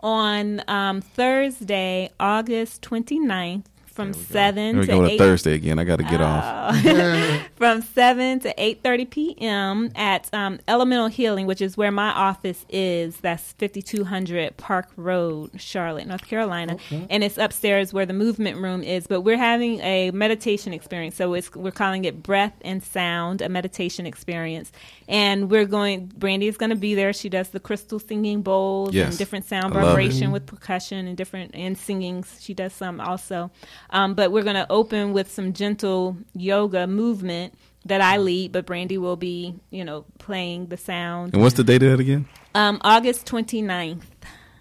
on 0.00 0.62
um, 0.68 1.00
Thursday, 1.00 2.10
August 2.18 2.82
29th 2.82 3.64
from 3.98 4.14
7 4.14 4.74
Here 4.74 4.74
we 4.80 4.86
to 4.86 4.92
go 4.92 5.02
to 5.02 5.10
8 5.14 5.18
Thursday 5.18 5.54
again. 5.54 5.80
I 5.80 5.82
got 5.82 5.96
to 5.96 6.04
get 6.04 6.20
off. 6.20 6.76
from 7.56 7.82
7 7.82 8.38
to 8.38 8.54
8.30 8.54 9.10
p.m. 9.10 9.90
at 9.96 10.32
um, 10.32 10.60
Elemental 10.68 11.08
Healing, 11.08 11.48
which 11.48 11.60
is 11.60 11.76
where 11.76 11.90
my 11.90 12.10
office 12.10 12.64
is. 12.68 13.16
That's 13.16 13.54
5200 13.54 14.56
Park 14.56 14.88
Road, 14.96 15.50
Charlotte, 15.60 16.06
North 16.06 16.28
Carolina. 16.28 16.76
And 17.10 17.24
it's 17.24 17.38
upstairs 17.38 17.92
where 17.92 18.06
the 18.06 18.12
movement 18.12 18.58
room 18.58 18.84
is. 18.84 19.08
But 19.08 19.22
we're 19.22 19.36
having 19.36 19.80
a 19.80 20.12
meditation 20.12 20.72
experience. 20.72 21.16
So 21.16 21.34
it's, 21.34 21.52
we're 21.56 21.72
calling 21.72 22.04
it 22.04 22.22
Breath 22.22 22.54
and 22.60 22.80
Sound, 22.84 23.42
a 23.42 23.48
meditation 23.48 24.06
experience. 24.06 24.70
And 25.08 25.50
we're 25.50 25.64
going, 25.64 26.12
Brandy 26.14 26.48
is 26.48 26.58
going 26.58 26.68
to 26.70 26.76
be 26.76 26.94
there. 26.94 27.12
She 27.14 27.30
does 27.30 27.48
the 27.48 27.58
crystal 27.60 27.98
singing 27.98 28.42
bowls 28.42 28.92
Yes. 28.94 29.08
and 29.08 29.18
different 29.18 29.46
sound 29.46 29.72
I 29.72 29.78
love 29.78 29.84
it. 29.84 29.86
vibration 29.92 30.30
with 30.32 30.44
percussion 30.44 31.08
and 31.08 31.16
different 31.16 31.52
and 31.54 31.78
singing. 31.78 32.24
She 32.38 32.52
does 32.52 32.74
some 32.74 33.00
also, 33.00 33.50
um, 33.90 34.12
but 34.14 34.30
we're 34.32 34.42
going 34.44 34.56
to 34.56 34.66
open 34.70 35.14
with 35.14 35.30
some 35.30 35.54
gentle 35.54 36.18
yoga 36.34 36.86
movement 36.86 37.54
that 37.86 38.02
I 38.02 38.18
lead. 38.18 38.52
But 38.52 38.66
Brandy 38.66 38.98
will 38.98 39.16
be, 39.16 39.54
you 39.70 39.82
know, 39.82 40.04
playing 40.18 40.66
the 40.66 40.76
sound. 40.76 41.32
And 41.32 41.42
what's 41.42 41.56
the 41.56 41.64
date 41.64 41.82
of 41.82 41.90
that 41.92 42.00
again? 42.00 42.28
Um, 42.54 42.78
August 42.82 43.24
29th. 43.26 44.02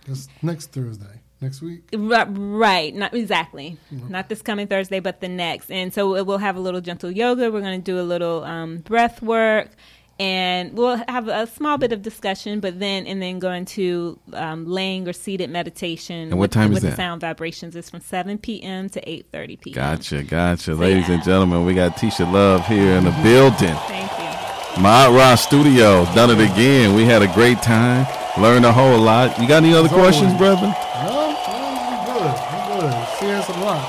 That's 0.07 0.29
next 0.41 0.71
Thursday, 0.71 1.19
next 1.41 1.61
week. 1.61 1.89
Ri- 1.91 2.23
Right, 2.29 2.95
not 2.95 3.13
exactly, 3.13 3.77
not 3.91 4.29
this 4.29 4.41
coming 4.41 4.67
Thursday, 4.67 5.01
but 5.01 5.19
the 5.19 5.27
next. 5.27 5.69
And 5.69 5.93
so 5.93 6.23
we'll 6.23 6.37
have 6.37 6.55
a 6.55 6.61
little 6.61 6.79
gentle 6.79 7.11
yoga. 7.11 7.51
We're 7.51 7.59
going 7.59 7.81
to 7.81 7.83
do 7.91 7.99
a 7.99 8.03
little 8.07 8.45
um, 8.45 8.77
breath 8.77 9.21
work, 9.21 9.71
and 10.19 10.77
we'll 10.77 10.97
have 11.07 11.27
a 11.27 11.47
small 11.47 11.77
bit 11.77 11.93
of 11.93 12.01
discussion. 12.01 12.59
But 12.59 12.79
then, 12.79 13.05
and 13.07 13.21
then 13.21 13.39
go 13.39 13.51
into 13.51 14.19
um, 14.33 14.65
laying 14.65 15.07
or 15.07 15.13
seated 15.13 15.49
meditation. 15.49 16.29
And 16.29 16.33
what 16.33 16.49
with, 16.49 16.51
time 16.51 16.71
is 16.71 16.75
with 16.75 16.83
that? 16.83 16.89
The 16.91 16.95
sound 16.95 17.21
vibrations 17.21 17.75
is 17.75 17.89
from 17.89 18.01
seven 18.01 18.37
p.m. 18.37 18.89
to 18.89 19.09
eight 19.09 19.27
thirty 19.31 19.57
p.m. 19.57 19.75
Gotcha, 19.75 20.23
gotcha. 20.23 20.73
Ladies 20.73 21.09
and 21.09 21.23
gentlemen, 21.23 21.65
we 21.65 21.73
got 21.73 21.97
Tesia 21.97 22.31
Love 22.31 22.65
here 22.67 22.93
in 22.97 23.03
the 23.03 23.11
building. 23.23 23.75
Thank 23.87 24.11
you. 24.11 24.81
My 24.81 25.07
Rock 25.07 25.39
Studio, 25.39 26.05
done 26.13 26.29
it 26.29 26.39
again. 26.39 26.93
We 26.93 27.03
had 27.05 27.23
a 27.23 27.27
great 27.33 27.63
time, 27.63 28.05
learned 28.39 28.63
a 28.63 28.71
whole 28.71 28.99
lot. 28.99 29.39
You 29.39 29.47
got 29.47 29.63
any 29.63 29.73
other 29.73 29.87
As 29.87 29.93
questions, 29.93 30.33
brother? 30.35 30.67
No, 30.67 31.33
no, 31.49 31.73
we 31.89 31.97
good. 32.05 32.33
We 32.53 32.81
good. 32.81 33.07
She 33.17 33.25
answered 33.25 33.55
a 33.55 33.59
lot. 33.65 33.81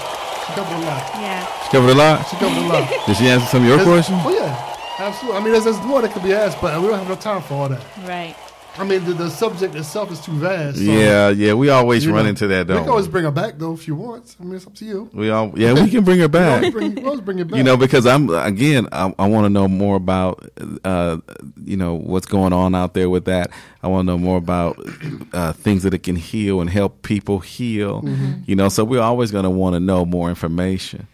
She 0.47 0.53
covered 0.55 0.77
a 0.77 0.87
lot. 0.89 1.03
Yeah. 1.21 1.63
She 1.63 1.71
covered 1.71 1.91
a 1.91 1.95
lot. 1.95 2.27
She 2.31 2.37
covered 2.37 2.57
a 2.57 2.67
lot. 2.69 2.89
Did 3.07 3.17
she 3.19 3.29
answer 3.29 3.47
some 3.47 3.63
of 3.63 3.69
your 3.69 3.83
questions? 3.85 4.19
Oh 4.25 4.33
yeah, 4.33 4.78
absolutely. 4.99 5.41
I 5.41 5.43
mean, 5.43 5.53
there's, 5.53 5.65
there's 5.65 5.81
more 5.83 6.03
that 6.03 6.13
could 6.13 6.23
be 6.23 6.33
asked, 6.33 6.61
but 6.61 6.81
we 6.81 6.89
don't 6.89 6.99
have 6.99 7.09
no 7.09 7.17
time 7.17 7.43
for 7.43 7.55
all 7.55 7.69
that. 7.69 7.85
Right. 8.07 8.35
I 8.77 8.85
mean, 8.85 9.05
the, 9.05 9.13
the 9.13 9.29
subject 9.29 9.75
itself 9.75 10.13
is 10.13 10.21
too 10.21 10.35
vast. 10.35 10.77
So, 10.77 10.85
Yeah, 10.85 11.31
yeah. 11.31 11.53
We 11.55 11.69
always 11.69 12.07
run 12.07 12.23
know, 12.23 12.29
into 12.29 12.47
that, 12.47 12.69
though. 12.69 12.75
We 12.75 12.77
don't 12.79 12.85
can 12.85 12.91
always 12.91 13.09
bring 13.09 13.25
her 13.25 13.33
back 13.33 13.55
though 13.59 13.73
if 13.73 13.89
you 13.89 13.97
want. 13.97 14.37
I 14.39 14.45
mean, 14.45 14.55
it's 14.55 14.69
up 14.69 14.75
to 14.77 14.85
you. 14.85 15.11
We 15.13 15.31
all, 15.31 15.53
yeah, 15.59 15.73
we 15.73 15.91
can 15.91 16.05
bring 16.05 16.21
her 16.21 16.27
We 16.27 16.29
back. 16.29 16.73
bring, 16.73 16.95
we 16.95 17.03
always 17.03 17.21
bring 17.21 17.41
it 17.41 17.49
back. 17.49 17.59
You 17.59 17.65
know, 17.65 17.77
because 17.77 18.07
I'm 18.07 18.31
again, 18.31 18.87
I, 18.93 19.13
I 19.19 19.27
want 19.27 19.47
to 19.47 19.51
know 19.51 19.67
more 19.67 19.97
about, 19.97 20.49
uh, 20.85 21.17
you 21.65 21.77
know, 21.77 21.95
what's 21.97 22.27
going 22.27 22.53
on 22.53 22.77
out 22.77 22.95
there 22.95 23.11
with 23.11 23.25
that. 23.25 23.51
I 23.83 23.89
want 23.89 24.07
to 24.07 24.13
know 24.13 24.19
more 24.19 24.37
about 24.39 24.79
uh, 25.33 25.55
things 25.55 25.83
that 25.83 25.93
it 25.93 26.05
can 26.05 26.15
heal 26.15 26.61
and 26.61 26.71
help 26.71 27.03
people 27.03 27.41
heal. 27.41 28.03
Mm-hmm. 28.03 28.43
You 28.47 28.55
know, 28.55 28.69
so 28.69 28.85
we're 28.85 29.03
always 29.03 29.33
going 29.33 29.45
to 29.45 29.51
want 29.51 29.75
to 29.75 29.81
know 29.81 30.05
more 30.05 30.29
information. 30.29 31.09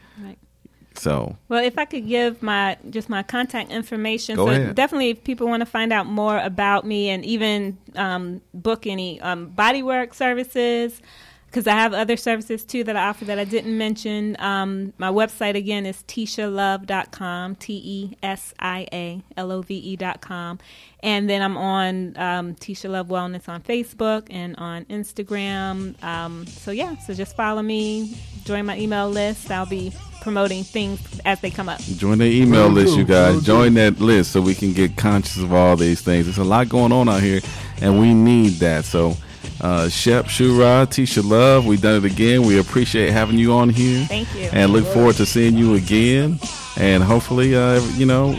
So 0.94 1.36
Well, 1.48 1.62
if 1.64 1.76
I 1.78 1.84
could 1.84 2.06
give 2.06 2.42
my 2.42 2.76
just 2.90 3.08
my 3.08 3.22
contact 3.22 3.70
information, 3.70 4.36
Go 4.36 4.46
so 4.46 4.52
ahead. 4.52 4.74
definitely 4.74 5.10
if 5.10 5.24
people 5.24 5.46
want 5.48 5.60
to 5.60 5.66
find 5.66 5.92
out 5.92 6.06
more 6.06 6.38
about 6.38 6.86
me 6.86 7.10
and 7.10 7.24
even 7.24 7.76
um, 7.96 8.40
book 8.52 8.86
any 8.86 9.20
um, 9.20 9.50
bodywork 9.56 10.14
services, 10.14 11.00
because 11.46 11.66
I 11.68 11.72
have 11.72 11.94
other 11.94 12.16
services 12.16 12.64
too 12.64 12.82
that 12.84 12.96
I 12.96 13.06
offer 13.08 13.24
that 13.26 13.38
I 13.38 13.44
didn't 13.44 13.78
mention. 13.78 14.36
Um, 14.40 14.92
my 14.98 15.08
website 15.10 15.54
again 15.54 15.86
is 15.86 16.02
tesialove.com, 16.08 17.54
T 17.56 17.80
E 17.84 18.16
S 18.22 18.54
I 18.58 18.86
A 18.92 19.22
L 19.36 19.52
O 19.52 19.62
V 19.62 19.74
E.com. 19.74 20.58
And 21.00 21.28
then 21.30 21.42
I'm 21.42 21.56
on 21.56 22.16
um, 22.16 22.54
Tesia 22.54 22.90
Love 22.90 23.08
Wellness 23.08 23.48
on 23.48 23.62
Facebook 23.62 24.26
and 24.30 24.56
on 24.56 24.84
Instagram. 24.86 26.02
Um, 26.02 26.46
so, 26.46 26.70
yeah, 26.70 26.96
so 26.98 27.14
just 27.14 27.36
follow 27.36 27.62
me, 27.62 28.16
join 28.44 28.66
my 28.66 28.76
email 28.78 29.08
list. 29.10 29.50
I'll 29.50 29.66
be 29.66 29.92
promoting 30.24 30.64
things 30.64 30.98
as 31.24 31.38
they 31.40 31.50
come 31.50 31.68
up. 31.68 31.78
Join 31.80 32.18
the 32.18 32.24
email 32.24 32.64
Will 32.68 32.70
list, 32.74 32.94
do, 32.94 33.00
you 33.00 33.04
guys. 33.04 33.34
will 33.34 33.40
do. 33.40 33.46
Join 33.46 33.74
that 33.74 34.00
list 34.00 34.32
so 34.32 34.40
we 34.40 34.54
can 34.54 34.72
get 34.72 34.96
conscious 34.96 35.36
of 35.40 35.52
all 35.52 35.76
these 35.76 36.00
things. 36.00 36.24
There's 36.26 36.38
a 36.38 36.44
lot 36.44 36.68
going 36.68 36.90
on 36.92 37.08
out 37.08 37.22
here, 37.22 37.40
and 37.80 38.00
we 38.00 38.12
need 38.14 38.54
that. 38.54 38.84
So, 38.86 39.16
uh, 39.60 39.88
Shep, 39.88 40.24
Shura, 40.24 40.86
Tesia 40.86 41.22
Love, 41.22 41.66
we 41.66 41.76
done 41.76 42.04
it 42.04 42.10
again. 42.10 42.42
We 42.42 42.58
appreciate 42.58 43.10
having 43.12 43.38
you 43.38 43.52
on 43.52 43.68
here. 43.68 44.04
Thank 44.06 44.34
you. 44.34 44.48
And 44.52 44.72
look 44.72 44.86
forward 44.86 45.16
to 45.16 45.26
seeing 45.26 45.56
you 45.56 45.74
again. 45.74 46.40
And 46.76 47.04
hopefully, 47.04 47.54
uh, 47.54 47.80
you 47.92 48.06
know, 48.06 48.36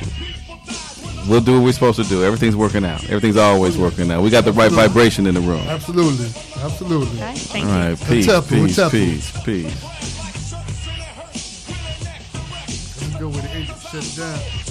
we'll 1.30 1.40
do 1.42 1.54
what 1.54 1.64
we're 1.66 1.72
supposed 1.72 2.02
to 2.02 2.10
do. 2.10 2.24
Everything's 2.24 2.56
working 2.56 2.84
out. 2.84 3.04
Everything's 3.06 3.38
always 3.38 3.78
working 3.78 4.10
out. 4.12 4.24
We 4.24 4.30
got 4.32 4.44
the 4.44 4.52
right 4.54 4.72
vibration 4.72 5.28
in 5.28 5.36
the 5.36 5.42
room. 5.42 5.62
Absolutely. 5.68 6.26
Absolutely. 6.64 7.18
Okay, 7.22 7.36
thank 7.36 7.66
All 7.68 7.90
you. 7.92 7.96
peace, 7.96 8.26
peace, 8.50 8.62
what's 8.62 8.80
up? 8.80 8.92
peace, 8.92 9.44
peace. 9.44 10.15
Go 13.20 13.28
with 13.28 13.44
the 13.44 13.58
agent. 13.58 13.80
Shut 13.80 14.04
it 14.04 14.16
down. 14.18 14.65